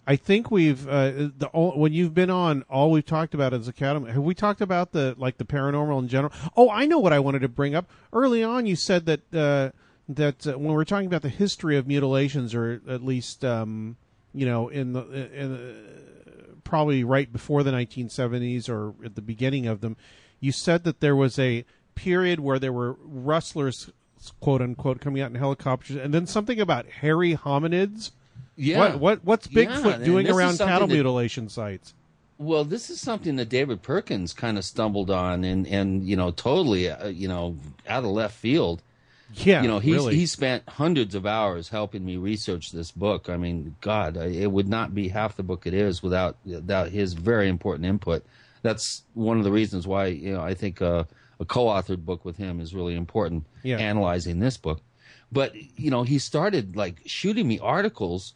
I 0.07 0.17
think 0.17 0.51
we've 0.51 0.89
uh, 0.89 1.11
the 1.37 1.51
when 1.53 1.93
you've 1.93 2.15
been 2.15 2.31
on, 2.31 2.65
all 2.71 2.91
we've 2.91 3.05
talked 3.05 3.35
about 3.35 3.53
is 3.53 3.69
Academy. 3.69 4.11
Have 4.11 4.23
we 4.23 4.35
talked 4.35 4.63
about 4.63 4.93
the 4.93 5.15
like 5.19 5.37
the 5.37 5.45
paranormal 5.45 5.99
in 5.99 6.09
general? 6.09 6.33
Oh, 6.57 6.71
I 6.71 6.87
know 6.87 6.99
what 6.99 7.13
I 7.13 7.19
wanted 7.19 7.41
to 7.41 7.49
bring 7.49 7.75
up 7.75 7.91
early 8.13 8.43
on. 8.43 8.65
You 8.65 8.77
said 8.77 9.05
that 9.05 9.35
uh, 9.35 9.71
that 10.09 10.47
uh, 10.47 10.59
when 10.59 10.73
we're 10.73 10.85
talking 10.85 11.07
about 11.07 11.21
the 11.21 11.29
history 11.29 11.77
of 11.77 11.87
mutilations, 11.87 12.55
or 12.55 12.81
at 12.89 13.05
least 13.05 13.45
um, 13.45 13.99
you 14.33 14.47
know 14.47 14.69
in 14.69 14.95
the 14.95 15.03
in 15.35 15.53
the, 15.53 15.75
probably 16.69 17.03
right 17.03 17.33
before 17.33 17.63
the 17.63 17.71
1970s 17.71 18.69
or 18.69 18.93
at 19.03 19.15
the 19.15 19.23
beginning 19.23 19.67
of 19.67 19.81
them, 19.81 19.97
you 20.39 20.53
said 20.53 20.85
that 20.85 21.01
there 21.01 21.17
was 21.17 21.39
a 21.39 21.65
period 21.95 22.41
where 22.41 22.59
there 22.59 22.73
were 22.73 22.97
rustlers, 23.03 23.91
quote 24.39 24.61
unquote, 24.61 25.01
coming 25.01 25.23
out 25.23 25.31
in 25.31 25.37
helicopters, 25.37 25.97
and 25.97 26.13
then 26.13 26.27
something 26.27 26.61
about 26.61 26.85
hairy 26.87 27.35
hominids. 27.35 28.11
Yeah. 28.55 28.79
What 28.79 29.01
what 29.01 29.25
what's 29.25 29.49
Bigfoot 29.49 29.95
and 29.95 30.05
doing 30.05 30.29
around 30.29 30.59
cattle 30.59 30.87
that- 30.87 30.95
mutilation 30.95 31.49
sites? 31.49 31.95
Well, 32.37 32.65
this 32.65 32.89
is 32.89 33.01
something 33.01 33.35
that 33.37 33.49
David 33.49 33.83
Perkins 33.83 34.33
kind 34.33 34.59
of 34.59 34.65
stumbled 34.65 35.11
on, 35.11 35.43
and 35.43 35.67
and 35.67 36.05
you 36.05 36.17
know, 36.17 36.31
totally, 36.31 36.89
uh, 36.91 37.09
you 37.09 37.29
know, 37.29 37.57
out 37.89 38.05
of 38.05 38.11
left 38.11 38.37
field. 38.37 38.83
Yeah, 39.35 39.63
you 39.63 39.69
know, 39.69 39.79
he's 39.79 39.95
really. 39.95 40.17
he 40.17 40.27
spent 40.27 40.69
hundreds 40.69 41.15
of 41.15 41.27
hours 41.27 41.69
helping 41.69 42.05
me 42.05 42.17
research 42.17 42.73
this 42.73 42.91
book. 42.91 43.29
I 43.29 43.37
mean, 43.37 43.77
God, 43.81 44.17
I- 44.17 44.27
it 44.27 44.51
would 44.51 44.69
not 44.69 44.95
be 44.95 45.09
half 45.09 45.37
the 45.37 45.43
book 45.43 45.67
it 45.67 45.75
is 45.75 46.03
without 46.03 46.37
without 46.45 46.89
his 46.91 47.13
very 47.13 47.49
important 47.49 47.85
input. 47.87 48.25
That's 48.63 49.03
one 49.15 49.39
of 49.39 49.45
the 49.45 49.53
reasons 49.53 49.87
why 49.87 50.07
you 50.07 50.33
know 50.33 50.41
I 50.41 50.55
think 50.55 50.81
uh, 50.81 51.05
a 51.39 51.45
co-authored 51.45 52.05
book 52.05 52.25
with 52.25 52.37
him 52.39 52.59
is 52.61 52.75
really 52.75 52.95
important. 52.97 53.45
Yeah. 53.63 53.79
Analyzing 53.79 54.39
this 54.41 54.57
book, 54.57 54.81
but 55.31 55.55
you 55.79 55.91
know, 55.91 56.03
he 56.05 56.19
started 56.19 56.75
like 56.75 57.03
shooting 57.07 57.47
me 57.47 57.59
articles 57.59 58.35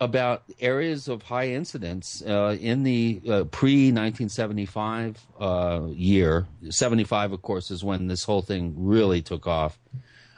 about 0.00 0.42
areas 0.60 1.08
of 1.08 1.22
high 1.22 1.48
incidence 1.48 2.22
uh, 2.26 2.56
in 2.60 2.82
the 2.82 3.20
uh, 3.24 3.44
pre 3.44 3.92
1975 3.92 5.18
uh, 5.40 5.82
year. 5.92 6.46
75, 6.68 7.32
of 7.32 7.42
course, 7.42 7.70
is 7.70 7.82
when 7.82 8.06
this 8.06 8.24
whole 8.24 8.42
thing 8.42 8.74
really 8.76 9.22
took 9.22 9.46
off. 9.46 9.78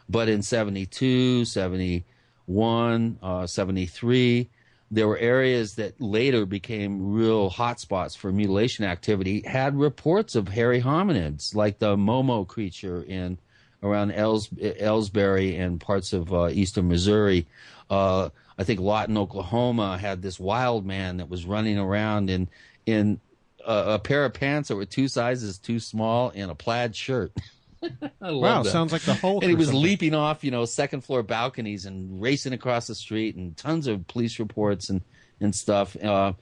But 0.09 0.29
in 0.29 0.43
72, 0.43 1.45
71, 1.45 3.19
uh, 3.23 3.47
73, 3.47 4.49
there 4.91 5.07
were 5.07 5.19
areas 5.19 5.75
that 5.75 6.01
later 6.01 6.47
became 6.47 7.13
real 7.13 7.51
hotspots 7.51 8.17
for 8.17 8.33
mutilation 8.33 8.85
activity, 8.85 9.43
had 9.45 9.77
reports 9.77 10.35
of 10.35 10.49
hairy 10.49 10.81
hominids, 10.81 11.55
like 11.55 11.79
the 11.79 11.97
Momo 11.97 12.47
creature 12.47 13.03
in 13.03 13.39
around 13.83 14.13
Els- 14.13 14.49
Elsberry 14.49 15.59
and 15.59 15.81
parts 15.81 16.13
of 16.13 16.33
uh, 16.33 16.49
eastern 16.49 16.89
Missouri. 16.89 17.47
I 18.59 18.65
think 18.65 18.81
Lawton, 18.81 19.17
Oklahoma, 19.17 19.97
had 19.99 20.21
this 20.21 20.41
wild 20.41 20.85
man 20.85 21.19
that 21.19 21.29
was 21.29 21.45
running 21.45 21.79
around 21.79 22.29
in 22.29 22.49
in 22.87 23.21
a, 23.65 23.95
a 23.95 23.99
pair 23.99 24.25
of 24.25 24.35
pants 24.35 24.69
that 24.69 24.77
were 24.77 24.85
two 24.85 25.09
sizes 25.09 25.59
too 25.59 25.79
small 25.79 26.33
and 26.35 26.51
a 26.51 26.55
plaid 26.55 26.97
shirt. 26.97 27.33
I 28.21 28.33
wow, 28.33 28.65
that. 28.65 28.71
sounds 28.71 28.93
like 28.93 29.03
the 29.03 29.15
Hulk. 29.15 29.45
and 29.45 29.51
he 29.51 29.57
was 29.57 29.69
something. 29.69 29.83
leaping 29.83 30.15
off, 30.15 30.43
you 30.43 30.51
know, 30.51 30.65
second 30.65 31.03
floor 31.03 31.23
balconies 31.23 31.87
and 31.87 32.21
racing 32.21 32.53
across 32.53 32.89
the 32.89 32.95
street, 32.95 33.37
and 33.37 33.57
tons 33.57 33.87
of 33.87 34.07
police 34.09 34.41
reports 34.41 34.91
and 34.91 35.03
and 35.41 35.55
stuff. 35.55 35.97
Uh, 36.03 36.33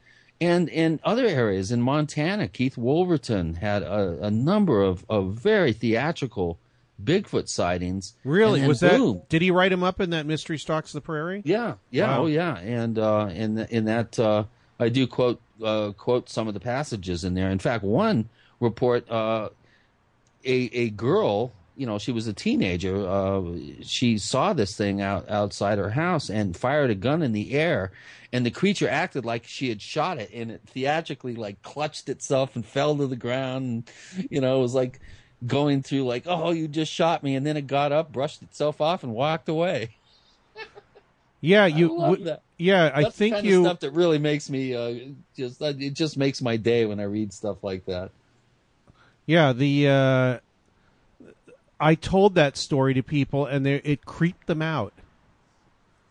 and 0.40 0.68
in 0.68 1.00
other 1.04 1.26
areas 1.26 1.72
in 1.72 1.82
Montana, 1.82 2.48
Keith 2.48 2.76
Wolverton 2.76 3.54
had 3.54 3.82
a, 3.82 4.24
a 4.24 4.30
number 4.30 4.82
of, 4.82 5.04
of 5.08 5.34
very 5.34 5.72
theatrical 5.72 6.58
Bigfoot 7.02 7.48
sightings. 7.48 8.14
Really, 8.24 8.66
was 8.66 8.80
that? 8.80 9.22
Did 9.28 9.42
he 9.42 9.50
write 9.50 9.72
him 9.72 9.82
up 9.82 10.00
in 10.00 10.10
that 10.10 10.26
Mystery 10.26 10.58
Stalks 10.58 10.92
the 10.92 11.00
Prairie? 11.00 11.42
Yeah, 11.44 11.74
yeah, 11.90 12.16
Wow. 12.16 12.22
oh 12.22 12.26
yeah, 12.26 12.56
and 12.58 12.98
uh, 12.98 13.28
in 13.32 13.58
in 13.70 13.84
that 13.84 14.18
uh, 14.18 14.44
I 14.80 14.88
do 14.88 15.06
quote 15.06 15.40
uh, 15.62 15.92
quote 15.92 16.28
some 16.30 16.48
of 16.48 16.54
the 16.54 16.60
passages 16.60 17.24
in 17.24 17.34
there. 17.34 17.50
In 17.50 17.58
fact, 17.58 17.84
one 17.84 18.28
report, 18.60 19.10
uh, 19.10 19.50
a 20.44 20.52
a 20.72 20.90
girl, 20.90 21.52
you 21.76 21.86
know, 21.86 21.98
she 21.98 22.12
was 22.12 22.26
a 22.26 22.32
teenager. 22.32 23.06
Uh, 23.06 23.42
she 23.82 24.16
saw 24.18 24.52
this 24.54 24.76
thing 24.76 25.00
out 25.02 25.28
outside 25.28 25.78
her 25.78 25.90
house 25.90 26.30
and 26.30 26.56
fired 26.56 26.90
a 26.90 26.94
gun 26.94 27.22
in 27.22 27.32
the 27.32 27.52
air, 27.52 27.92
and 28.32 28.46
the 28.46 28.50
creature 28.50 28.88
acted 28.88 29.24
like 29.26 29.44
she 29.46 29.68
had 29.68 29.82
shot 29.82 30.18
it, 30.18 30.30
and 30.32 30.50
it 30.50 30.62
theatrically 30.66 31.34
like 31.36 31.60
clutched 31.62 32.08
itself 32.08 32.56
and 32.56 32.64
fell 32.64 32.96
to 32.96 33.06
the 33.06 33.16
ground. 33.16 33.84
And, 34.16 34.30
you 34.30 34.40
know, 34.40 34.58
it 34.58 34.62
was 34.62 34.74
like 34.74 35.00
going 35.44 35.82
through 35.82 36.04
like, 36.04 36.24
oh, 36.26 36.50
you 36.50 36.68
just 36.68 36.92
shot 36.92 37.22
me, 37.22 37.34
and 37.34 37.44
then 37.46 37.56
it 37.56 37.66
got 37.66 37.92
up, 37.92 38.12
brushed 38.12 38.42
itself 38.42 38.80
off, 38.80 39.02
and 39.02 39.12
walked 39.12 39.48
away. 39.48 39.90
Yeah, 41.42 41.66
you. 41.66 41.96
love 41.96 42.10
would- 42.10 42.24
that. 42.24 42.42
Yeah, 42.58 42.90
I 42.92 43.02
That's 43.04 43.16
think 43.16 43.44
you. 43.44 43.62
stuff 43.62 43.80
that 43.80 43.90
really 43.90 44.18
makes 44.18 44.48
me 44.48 44.74
uh, 44.74 44.94
just 45.36 45.60
it 45.60 45.92
just 45.92 46.16
makes 46.16 46.40
my 46.40 46.56
day 46.56 46.86
when 46.86 46.98
I 46.98 47.02
read 47.02 47.32
stuff 47.34 47.62
like 47.62 47.84
that. 47.84 48.10
Yeah, 49.26 49.52
the 49.52 49.88
uh, 49.88 50.38
I 51.78 51.94
told 51.94 52.34
that 52.36 52.56
story 52.56 52.94
to 52.94 53.02
people, 53.02 53.44
and 53.44 53.66
they, 53.66 53.74
it 53.76 54.06
creeped 54.06 54.46
them 54.46 54.62
out. 54.62 54.94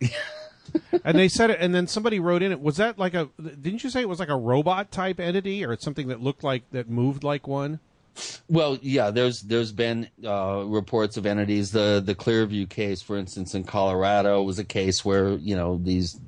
and 1.04 1.18
they 1.18 1.28
said 1.28 1.50
it, 1.50 1.58
and 1.60 1.74
then 1.74 1.88
somebody 1.88 2.20
wrote 2.20 2.42
in 2.42 2.52
it. 2.52 2.60
Was 2.60 2.76
that 2.76 2.96
like 2.96 3.14
a? 3.14 3.28
Didn't 3.40 3.82
you 3.82 3.90
say 3.90 4.00
it 4.02 4.08
was 4.08 4.20
like 4.20 4.28
a 4.28 4.36
robot 4.36 4.92
type 4.92 5.18
entity, 5.18 5.64
or 5.64 5.76
something 5.76 6.06
that 6.08 6.22
looked 6.22 6.44
like 6.44 6.62
that 6.70 6.88
moved 6.88 7.24
like 7.24 7.48
one? 7.48 7.80
Well, 8.48 8.78
yeah, 8.80 9.10
there's 9.10 9.42
there's 9.42 9.72
been 9.72 10.08
uh, 10.24 10.64
reports 10.66 11.16
of 11.16 11.26
entities. 11.26 11.72
The 11.72 12.02
the 12.04 12.14
Clearview 12.14 12.68
case, 12.68 13.02
for 13.02 13.16
instance, 13.16 13.54
in 13.54 13.64
Colorado, 13.64 14.42
was 14.42 14.58
a 14.58 14.64
case 14.64 15.04
where 15.04 15.32
you 15.32 15.56
know 15.56 15.78
these 15.82 16.18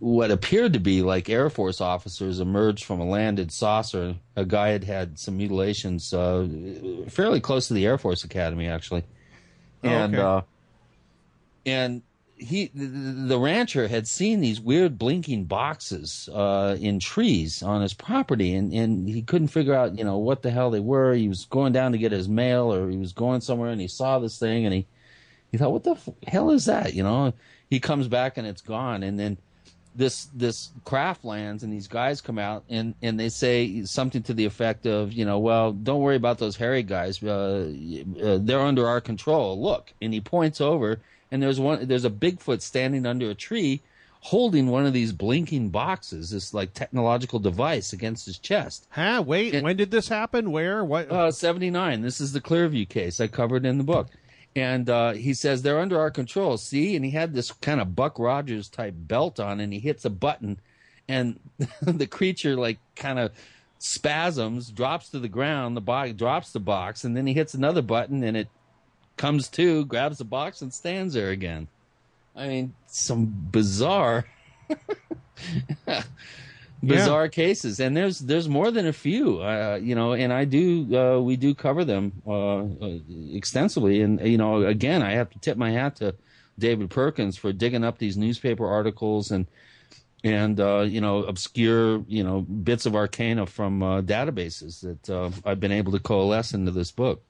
what 0.00 0.30
appeared 0.30 0.74
to 0.74 0.80
be 0.80 1.02
like 1.02 1.30
Air 1.30 1.48
Force 1.48 1.80
officers 1.80 2.40
emerged 2.40 2.84
from 2.84 3.00
a 3.00 3.06
landed 3.06 3.50
saucer. 3.50 4.16
A 4.36 4.44
guy 4.44 4.68
had 4.68 4.84
had 4.84 5.18
some 5.18 5.38
mutilations 5.38 6.12
uh, 6.12 6.46
fairly 7.08 7.40
close 7.40 7.68
to 7.68 7.74
the 7.74 7.86
Air 7.86 7.96
Force 7.98 8.24
Academy, 8.24 8.68
actually, 8.68 9.04
Oh, 9.82 9.88
and 9.88 10.14
okay. 10.14 10.22
uh, 10.22 10.40
and 11.64 12.02
he 12.38 12.70
the, 12.74 13.38
rancher 13.38 13.88
had 13.88 14.06
seen 14.06 14.40
these 14.40 14.60
weird 14.60 14.98
blinking 14.98 15.44
boxes 15.44 16.28
uh, 16.32 16.76
in 16.80 16.98
trees 17.00 17.62
on 17.62 17.82
his 17.82 17.94
property, 17.94 18.54
and 18.54 18.72
and 18.72 19.08
he 19.08 19.22
couldn't 19.22 19.48
figure 19.48 19.74
out 19.74 19.98
you 19.98 20.04
know 20.04 20.18
what 20.18 20.42
the 20.42 20.50
hell 20.50 20.70
they 20.70 20.80
were. 20.80 21.14
He 21.14 21.28
was 21.28 21.44
going 21.46 21.72
down 21.72 21.92
to 21.92 21.98
get 21.98 22.12
his 22.12 22.28
mail, 22.28 22.72
or 22.72 22.90
he 22.90 22.96
was 22.96 23.12
going 23.12 23.40
somewhere, 23.40 23.70
and 23.70 23.80
he 23.80 23.88
saw 23.88 24.18
this 24.18 24.38
thing, 24.38 24.64
and 24.64 24.74
he 24.74 24.86
he 25.50 25.58
thought, 25.58 25.72
what 25.72 25.84
the 25.84 25.92
f- 25.92 26.08
hell 26.26 26.50
is 26.50 26.66
that? 26.66 26.94
You 26.94 27.02
know, 27.02 27.32
he 27.70 27.80
comes 27.80 28.08
back 28.08 28.36
and 28.36 28.46
it's 28.46 28.60
gone, 28.60 29.02
and 29.02 29.18
then 29.18 29.38
this 29.98 30.26
this 30.26 30.70
craft 30.84 31.24
lands 31.24 31.64
and 31.64 31.72
these 31.72 31.88
guys 31.88 32.20
come 32.20 32.38
out 32.38 32.62
and 32.68 32.94
and 33.02 33.18
they 33.18 33.28
say 33.28 33.82
something 33.84 34.22
to 34.22 34.32
the 34.32 34.44
effect 34.44 34.86
of 34.86 35.12
you 35.12 35.24
know 35.24 35.40
well 35.40 35.72
don't 35.72 36.00
worry 36.00 36.14
about 36.14 36.38
those 36.38 36.54
hairy 36.56 36.84
guys 36.84 37.20
uh, 37.22 37.68
uh, 38.22 38.38
they're 38.40 38.60
under 38.60 38.86
our 38.86 39.00
control 39.00 39.60
look 39.60 39.92
and 40.00 40.14
he 40.14 40.20
points 40.20 40.60
over 40.60 41.00
and 41.30 41.42
there's 41.42 41.60
one 41.60 41.86
there's 41.86 42.04
a 42.04 42.10
bigfoot 42.10 42.60
standing 42.62 43.06
under 43.06 43.30
a 43.30 43.34
tree 43.34 43.80
holding 44.20 44.66
one 44.66 44.84
of 44.84 44.92
these 44.92 45.12
blinking 45.12 45.68
boxes 45.68 46.30
this 46.30 46.52
like 46.52 46.74
technological 46.74 47.38
device 47.38 47.92
against 47.92 48.26
his 48.26 48.36
chest 48.38 48.86
Huh? 48.90 49.22
Wait, 49.24 49.54
And- 49.54 49.62
when 49.64 49.76
did 49.76 49.90
this 49.90 50.08
happen? 50.08 50.50
Where? 50.50 50.84
What? 50.84 51.10
uh, 51.10 51.30
79. 51.30 52.02
This 52.02 52.20
is 52.20 52.32
the 52.32 52.40
Clearview 52.40 52.88
case 52.88 53.20
I 53.20 53.28
covered 53.28 53.64
in 53.64 53.78
the 53.78 53.84
book. 53.84 54.08
And 54.56 54.90
uh, 54.90 55.12
he 55.12 55.34
says 55.34 55.62
they're 55.62 55.78
under 55.78 56.00
our 56.00 56.10
control. 56.10 56.56
See, 56.56 56.96
and 56.96 57.04
he 57.04 57.12
had 57.12 57.32
this 57.32 57.52
kind 57.52 57.80
of 57.80 57.94
Buck 57.94 58.18
Rogers 58.18 58.68
type 58.68 58.94
belt 58.96 59.38
on, 59.38 59.60
and 59.60 59.72
he 59.72 59.78
hits 59.78 60.04
a 60.04 60.10
button, 60.10 60.58
and 61.06 61.38
the 61.82 62.08
creature 62.08 62.56
like 62.56 62.78
kind 62.96 63.20
of 63.20 63.30
spasms, 63.78 64.70
drops 64.70 65.10
to 65.10 65.20
the 65.20 65.28
ground. 65.28 65.76
The 65.76 65.80
box 65.80 66.12
drops 66.14 66.52
the 66.52 66.60
box, 66.60 67.04
and 67.04 67.16
then 67.16 67.26
he 67.26 67.34
hits 67.34 67.54
another 67.54 67.82
button, 67.82 68.24
and 68.24 68.36
it 68.36 68.48
comes 69.18 69.48
to, 69.50 69.84
grabs 69.84 70.18
the 70.18 70.24
box, 70.24 70.62
and 70.62 70.72
stands 70.72 71.14
there 71.14 71.30
again. 71.30 71.68
I 72.34 72.48
mean, 72.48 72.74
some 72.86 73.26
bizarre 73.26 74.26
bizarre 76.82 77.28
cases. 77.28 77.80
And 77.80 77.96
there's 77.96 78.20
there's 78.20 78.48
more 78.48 78.70
than 78.70 78.86
a 78.86 78.92
few 78.92 79.42
uh, 79.42 79.78
you 79.82 79.94
know 79.94 80.12
and 80.12 80.32
i 80.32 80.44
do 80.44 80.96
uh, 80.96 81.20
we 81.20 81.36
do 81.36 81.54
cover 81.54 81.84
them 81.84 82.12
uh, 82.26 82.58
uh, 82.58 82.98
extensively. 83.32 84.02
And 84.02 84.20
you 84.20 84.38
know 84.38 84.64
again 84.64 85.02
i 85.02 85.12
have 85.12 85.30
to 85.30 85.38
tip 85.38 85.56
my 85.56 85.70
hat 85.70 85.96
to 85.96 86.14
david 86.58 86.90
perkins 86.90 87.36
for 87.36 87.52
digging 87.52 87.84
up 87.84 87.98
these 87.98 88.16
newspaper 88.16 88.66
articles 88.66 89.30
and 89.30 89.46
and 90.24 90.60
uh, 90.60 90.80
you 90.80 91.00
know 91.00 91.22
obscure 91.24 92.04
you 92.08 92.24
know 92.24 92.40
bits 92.40 92.86
of 92.86 92.96
arcana 92.96 93.46
from 93.46 93.82
uh, 93.82 94.02
databases 94.02 94.80
that 94.80 95.10
uh, 95.10 95.30
i've 95.44 95.60
been 95.60 95.72
able 95.72 95.92
to 95.92 96.00
coalesce 96.00 96.54
into 96.54 96.72
this 96.72 96.90
book 96.90 97.22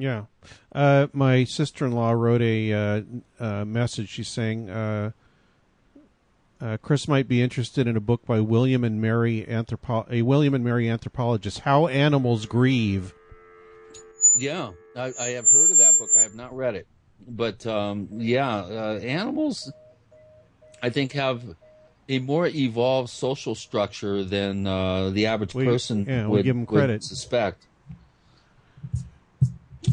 Yeah. 0.00 0.24
Uh, 0.72 1.08
my 1.12 1.44
sister 1.44 1.84
in 1.86 1.92
law 1.92 2.12
wrote 2.12 2.40
a 2.42 2.72
uh, 2.72 3.02
uh, 3.38 3.64
message. 3.64 4.08
She's 4.08 4.28
saying 4.28 4.70
uh, 4.70 5.10
uh, 6.60 6.76
Chris 6.82 7.06
might 7.08 7.28
be 7.28 7.42
interested 7.42 7.86
in 7.86 7.96
a 7.96 8.00
book 8.00 8.24
by 8.26 8.40
William 8.40 8.82
and 8.84 9.00
Mary 9.00 9.44
anthropo- 9.48 10.10
a 10.10 10.22
William 10.22 10.54
and 10.54 10.64
Mary 10.64 10.88
anthropologist, 10.88 11.60
How 11.60 11.86
Animals 11.86 12.46
Grieve. 12.46 13.12
Yeah, 14.36 14.70
I, 14.96 15.12
I 15.20 15.26
have 15.30 15.46
heard 15.52 15.70
of 15.70 15.78
that 15.78 15.98
book. 15.98 16.10
I 16.18 16.22
have 16.22 16.34
not 16.34 16.54
read 16.56 16.74
it, 16.76 16.86
but 17.28 17.66
um, 17.66 18.08
yeah, 18.12 18.56
uh, 18.56 18.98
animals, 19.02 19.72
I 20.82 20.90
think, 20.90 21.12
have 21.12 21.42
a 22.08 22.18
more 22.20 22.46
evolved 22.46 23.10
social 23.10 23.54
structure 23.54 24.22
than 24.24 24.66
uh, 24.66 25.10
the 25.10 25.26
average 25.26 25.54
We- 25.54 25.64
person 25.64 26.04
yeah, 26.08 26.26
would, 26.26 26.44
give 26.44 26.54
'em 26.56 26.60
would 26.60 26.68
credit. 26.68 27.02
suspect. 27.04 27.66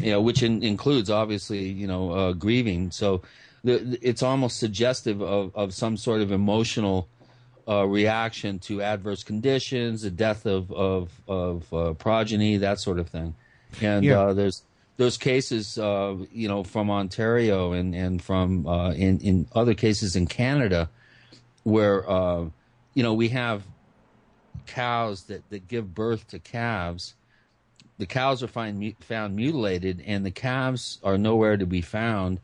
You 0.00 0.12
know, 0.12 0.20
which 0.20 0.42
in, 0.42 0.62
includes 0.62 1.10
obviously, 1.10 1.68
you 1.68 1.86
know, 1.86 2.12
uh, 2.12 2.32
grieving. 2.32 2.90
So 2.90 3.22
the, 3.64 3.98
it's 4.00 4.22
almost 4.22 4.58
suggestive 4.58 5.20
of, 5.20 5.54
of 5.56 5.74
some 5.74 5.96
sort 5.96 6.20
of 6.20 6.30
emotional 6.30 7.08
uh, 7.66 7.84
reaction 7.86 8.58
to 8.60 8.80
adverse 8.80 9.22
conditions, 9.22 10.02
the 10.02 10.10
death 10.10 10.46
of 10.46 10.70
of, 10.72 11.20
of 11.26 11.72
uh, 11.74 11.92
progeny, 11.94 12.56
that 12.58 12.78
sort 12.80 12.98
of 12.98 13.08
thing. 13.08 13.34
And 13.80 14.04
Yeah. 14.04 14.18
uh, 14.18 14.32
there's 14.34 14.62
there's 14.96 15.16
cases, 15.16 15.78
uh, 15.78 16.16
you 16.32 16.48
know, 16.48 16.64
from 16.64 16.90
Ontario 16.90 17.72
and 17.72 17.94
and 17.94 18.22
from 18.22 18.66
uh, 18.66 18.92
in 18.92 19.18
in 19.20 19.46
other 19.54 19.74
cases 19.74 20.16
in 20.16 20.26
Canada, 20.26 20.88
where 21.64 22.08
uh, 22.08 22.46
you 22.94 23.02
know 23.02 23.14
we 23.14 23.28
have 23.28 23.64
cows 24.66 25.24
that 25.24 25.48
that 25.50 25.68
give 25.68 25.94
birth 25.94 26.26
to 26.28 26.38
calves. 26.38 27.14
The 27.98 28.06
cows 28.06 28.42
are 28.42 28.48
find, 28.48 28.94
found 29.00 29.36
mutilated, 29.36 30.02
and 30.06 30.24
the 30.24 30.30
calves 30.30 30.98
are 31.02 31.18
nowhere 31.18 31.56
to 31.56 31.66
be 31.66 31.82
found. 31.82 32.40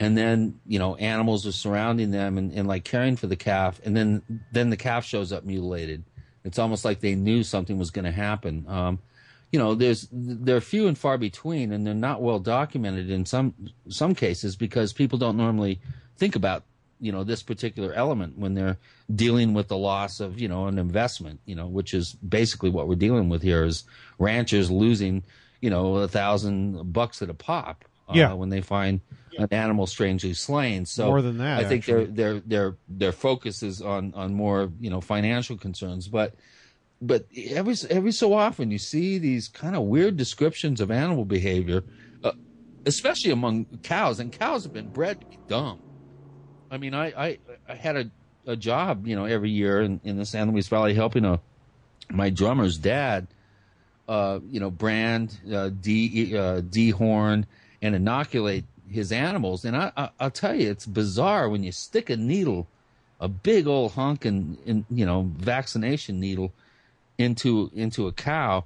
And 0.00 0.16
then 0.16 0.60
you 0.66 0.78
know 0.78 0.96
animals 0.96 1.46
are 1.46 1.52
surrounding 1.52 2.10
them 2.10 2.38
and, 2.38 2.52
and 2.52 2.66
like 2.66 2.84
caring 2.84 3.16
for 3.16 3.26
the 3.26 3.36
calf. 3.36 3.80
And 3.84 3.96
then 3.96 4.22
then 4.50 4.70
the 4.70 4.76
calf 4.76 5.04
shows 5.04 5.32
up 5.32 5.44
mutilated. 5.44 6.04
It's 6.44 6.58
almost 6.58 6.84
like 6.84 7.00
they 7.00 7.14
knew 7.14 7.44
something 7.44 7.78
was 7.78 7.90
going 7.90 8.04
to 8.04 8.10
happen. 8.10 8.64
Um, 8.68 8.98
you 9.52 9.58
know 9.58 9.74
there's 9.74 10.08
they're 10.10 10.60
few 10.60 10.88
and 10.88 10.98
far 10.98 11.18
between 11.18 11.72
and 11.72 11.86
they're 11.86 11.94
not 11.94 12.22
well 12.22 12.40
documented 12.40 13.10
in 13.10 13.26
some 13.26 13.54
some 13.88 14.14
cases 14.14 14.56
because 14.56 14.92
people 14.92 15.18
don't 15.18 15.36
normally 15.36 15.78
think 16.16 16.34
about 16.34 16.64
you 17.02 17.12
know 17.12 17.24
this 17.24 17.42
particular 17.42 17.92
element 17.92 18.38
when 18.38 18.54
they're 18.54 18.78
dealing 19.14 19.52
with 19.52 19.68
the 19.68 19.76
loss 19.76 20.20
of 20.20 20.40
you 20.40 20.48
know 20.48 20.66
an 20.68 20.78
investment 20.78 21.40
you 21.44 21.54
know 21.54 21.66
which 21.66 21.92
is 21.92 22.14
basically 22.14 22.70
what 22.70 22.88
we're 22.88 22.94
dealing 23.06 23.28
with 23.28 23.42
here 23.42 23.64
is 23.64 23.84
ranchers 24.18 24.70
losing 24.70 25.22
you 25.60 25.68
know 25.68 25.96
a 25.96 26.08
thousand 26.08 26.92
bucks 26.92 27.20
at 27.22 27.28
a 27.28 27.34
pop 27.34 27.84
uh, 28.08 28.14
Yeah. 28.16 28.32
when 28.34 28.48
they 28.48 28.60
find 28.62 29.00
an 29.38 29.48
animal 29.50 29.86
strangely 29.86 30.34
slain 30.34 30.86
so 30.86 31.06
More 31.08 31.22
than 31.22 31.38
that, 31.38 31.58
i 31.60 31.68
think 31.68 31.82
actually. 31.88 32.04
their 32.06 32.34
their 32.34 32.40
their 32.52 32.76
their 32.88 33.12
focus 33.12 33.62
is 33.62 33.80
on 33.82 34.12
on 34.14 34.32
more 34.34 34.70
you 34.78 34.90
know 34.90 35.00
financial 35.00 35.56
concerns 35.58 36.06
but 36.08 36.34
but 37.00 37.26
every 37.50 37.74
every 37.90 38.12
so 38.12 38.32
often 38.32 38.70
you 38.70 38.78
see 38.78 39.18
these 39.18 39.48
kind 39.48 39.74
of 39.74 39.82
weird 39.82 40.16
descriptions 40.16 40.80
of 40.80 40.88
animal 40.90 41.24
behavior, 41.24 41.82
uh, 42.22 42.30
especially 42.86 43.32
among 43.32 43.66
cows. 43.82 44.20
And 44.20 44.30
cows 44.30 44.62
have 44.62 44.72
been 44.72 44.90
bred 44.90 45.20
to 45.20 45.26
be 45.26 45.40
dumb. 45.48 45.82
I 46.72 46.78
mean, 46.78 46.94
I 46.94 47.06
I, 47.08 47.38
I 47.68 47.74
had 47.74 47.96
a, 47.96 48.10
a 48.46 48.56
job, 48.56 49.06
you 49.06 49.14
know, 49.14 49.26
every 49.26 49.50
year 49.50 49.82
in, 49.82 50.00
in 50.02 50.16
the 50.16 50.24
San 50.24 50.50
Luis 50.50 50.66
Valley 50.68 50.94
helping 50.94 51.24
a 51.26 51.38
my 52.10 52.30
drummer's 52.30 52.78
dad, 52.78 53.28
uh, 54.08 54.40
you 54.50 54.58
know, 54.58 54.70
brand, 54.70 55.38
uh, 55.52 55.68
de 55.68 56.34
uh, 56.34 56.62
dehorn, 56.62 57.44
and 57.82 57.94
inoculate 57.94 58.64
his 58.90 59.12
animals. 59.12 59.66
And 59.66 59.76
I, 59.76 59.92
I 59.96 60.10
I'll 60.18 60.30
tell 60.30 60.54
you, 60.54 60.70
it's 60.70 60.86
bizarre 60.86 61.48
when 61.48 61.62
you 61.62 61.72
stick 61.72 62.08
a 62.08 62.16
needle, 62.16 62.66
a 63.20 63.28
big 63.28 63.66
old 63.66 63.92
honking, 63.92 64.56
in, 64.64 64.86
you 64.90 65.04
know, 65.04 65.30
vaccination 65.36 66.18
needle 66.18 66.52
into 67.18 67.70
into 67.74 68.06
a 68.06 68.12
cow 68.12 68.64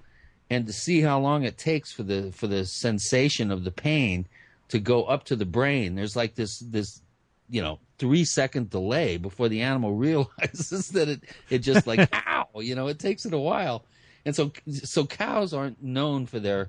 and 0.48 0.66
to 0.68 0.72
see 0.72 1.00
how 1.00 1.18
long 1.18 1.42
it 1.42 1.58
takes 1.58 1.92
for 1.92 2.04
the 2.04 2.30
for 2.32 2.46
the 2.46 2.64
sensation 2.64 3.50
of 3.50 3.64
the 3.64 3.72
pain 3.72 4.26
to 4.68 4.78
go 4.78 5.04
up 5.04 5.24
to 5.24 5.34
the 5.34 5.44
brain 5.44 5.96
there's 5.96 6.14
like 6.14 6.36
this 6.36 6.60
this 6.60 7.02
you 7.48 7.62
know 7.62 7.78
3 7.98 8.24
second 8.24 8.70
delay 8.70 9.16
before 9.16 9.48
the 9.48 9.62
animal 9.62 9.94
realizes 9.97 10.89
that 10.90 11.09
it 11.09 11.20
it 11.51 11.59
just 11.59 11.86
like 11.86 12.09
ow 12.28 12.48
you 12.60 12.74
know 12.74 12.89
it 12.89 12.98
takes 12.98 13.27
it 13.27 13.32
a 13.32 13.39
while 13.39 13.85
and 14.24 14.35
so 14.35 14.52
so 14.68 15.05
cows 15.06 15.52
aren't 15.52 15.82
known 15.82 16.27
for 16.27 16.39
their 16.40 16.68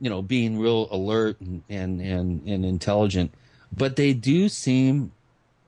you 0.00 0.10
know 0.10 0.22
being 0.22 0.58
real 0.58 0.88
alert 0.90 1.40
and 1.40 1.62
and 1.68 2.00
and, 2.00 2.46
and 2.46 2.64
intelligent 2.64 3.32
but 3.76 3.96
they 3.96 4.12
do 4.12 4.48
seem 4.48 5.12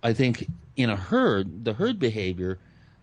I 0.03 0.13
think 0.13 0.49
in 0.77 0.91
a 0.91 0.97
herd, 0.97 1.65
the 1.65 1.75
herd 1.75 1.99
behavior 1.99 2.59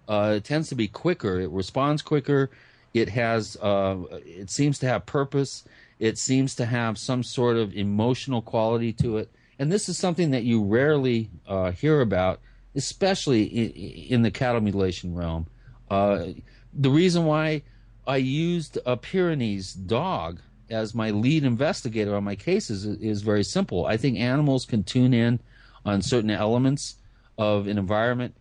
uh, 0.08 0.40
tends 0.40 0.70
to 0.70 0.76
be 0.76 0.88
quicker. 0.88 1.40
It 1.40 1.50
responds 1.50 2.02
quicker. 2.02 2.50
It 2.94 3.10
has, 3.10 3.56
uh, 3.58 3.98
it 4.26 4.50
seems 4.50 4.80
to 4.80 4.88
have 4.88 5.06
purpose. 5.06 5.64
It 6.00 6.18
seems 6.18 6.56
to 6.56 6.66
have 6.66 6.98
some 6.98 7.24
sort 7.24 7.58
of 7.58 7.74
emotional 7.74 8.42
quality 8.42 8.92
to 8.94 9.18
it. 9.18 9.30
And 9.60 9.70
this 9.70 9.90
is 9.90 9.98
something 9.98 10.32
that 10.32 10.44
you 10.44 10.64
rarely 10.64 11.30
uh, 11.46 11.72
hear 11.72 12.00
about, 12.00 12.40
especially 12.76 13.44
in, 13.44 13.72
in 14.16 14.22
the 14.22 14.32
cattle 14.32 14.62
mutilation 14.62 15.14
realm. 15.14 15.48
Uh, 15.92 16.28
the 16.74 16.90
reason 16.90 17.26
why 17.26 17.64
I 18.08 18.18
used 18.18 18.78
a 18.86 18.96
Pyrenees 18.96 19.74
dog 19.74 20.40
as 20.70 20.96
my 20.96 21.10
lead 21.10 21.44
investigator 21.44 22.16
on 22.16 22.24
my 22.24 22.36
cases 22.36 22.86
is, 22.86 22.98
is 23.00 23.22
very 23.22 23.44
simple. 23.44 23.86
I 23.86 23.98
think 23.98 24.18
animals 24.18 24.66
can 24.66 24.84
tune 24.84 25.14
in 25.14 25.40
on 25.86 26.02
certain 26.02 26.32
elements 26.32 26.96
of 27.38 27.68
an 27.68 27.78
environment 27.78 28.36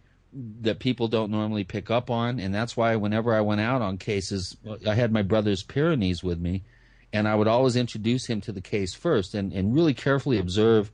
that 0.61 0.79
people 0.79 1.09
don't 1.09 1.31
normally 1.31 1.65
pick 1.65 1.91
up 1.91 2.11
on, 2.11 2.39
and 2.39 2.55
that's 2.55 2.77
why 2.77 2.95
whenever 2.97 3.35
I 3.35 3.41
went 3.41 3.61
out 3.61 3.81
on 3.81 3.97
cases, 3.97 4.57
I 4.87 4.95
had 4.95 5.11
my 5.11 5.23
brother's 5.23 5.63
Pyrenees 5.63 6.23
with 6.23 6.39
me, 6.39 6.65
and 7.13 7.27
I 7.27 7.35
would 7.35 7.49
always 7.49 7.77
introduce 7.77 8.27
him 8.27 8.41
to 8.43 8.53
the 8.53 8.61
case 8.61 8.93
first 8.93 9.35
and, 9.35 9.53
and 9.53 9.75
really 9.75 9.95
carefully 9.95 10.39
observe 10.39 10.93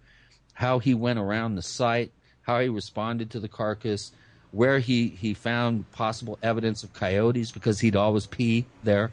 how 0.55 0.79
he 0.79 0.95
went 0.95 1.19
around 1.19 1.57
the 1.57 1.63
site, 1.63 2.11
how 2.43 2.61
he 2.61 2.69
responded 2.69 3.31
to 3.31 3.41
the 3.41 3.49
carcass, 3.49 4.13
where 4.53 4.79
he, 4.79 5.09
he 5.09 5.35
found 5.35 5.91
possible 5.91 6.39
evidence 6.43 6.85
of 6.85 6.93
coyotes 6.93 7.51
because 7.51 7.81
he'd 7.81 7.97
always 7.97 8.27
pee 8.27 8.65
there, 8.85 9.13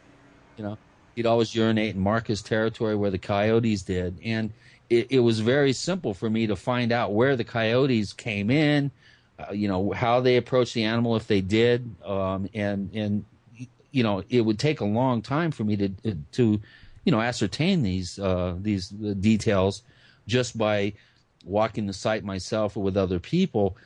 you 0.56 0.64
know, 0.64 0.78
he'd 1.16 1.26
always 1.26 1.54
urinate 1.56 1.96
and 1.96 2.04
mark 2.04 2.28
his 2.28 2.42
territory 2.42 2.96
where 2.96 3.10
the 3.10 3.18
coyotes 3.18 3.82
did. 3.82 4.16
And 4.24 4.52
it, 4.90 5.08
it 5.10 5.20
was 5.20 5.40
very 5.40 5.74
simple 5.74 6.14
for 6.14 6.30
me 6.30 6.46
to 6.48 6.56
find 6.56 6.92
out 6.92 7.14
where 7.14 7.36
the 7.36 7.44
coyotes 7.44 8.14
came 8.14 8.52
in, 8.52 8.92
uh, 9.40 9.52
you 9.52 9.68
know, 9.68 9.92
how 9.92 10.20
they 10.20 10.38
approached 10.38 10.76
the 10.76 10.84
animal 10.84 11.16
if 11.16 11.26
they 11.26 11.42
did. 11.42 11.90
Um, 12.06 12.48
and, 12.54 12.94
and, 12.94 13.26
you 13.92 14.04
know, 14.04 14.24
it 14.30 14.42
would 14.42 14.60
take 14.60 14.82
a 14.82 14.86
long 14.86 15.22
time 15.24 15.50
for 15.52 15.64
me 15.64 15.76
to, 15.78 15.90
to, 16.34 16.62
you 17.04 17.12
know, 17.12 17.20
ascertain 17.20 17.82
these, 17.82 18.20
uh, 18.20 18.56
these 18.60 18.90
details 18.90 19.82
just 20.28 20.56
by 20.56 20.94
walking 21.46 21.86
the 21.86 21.94
site 21.94 22.24
myself 22.24 22.78
or 22.78 22.84
with 22.84 22.98
other 22.98 23.20
people. 23.20 23.78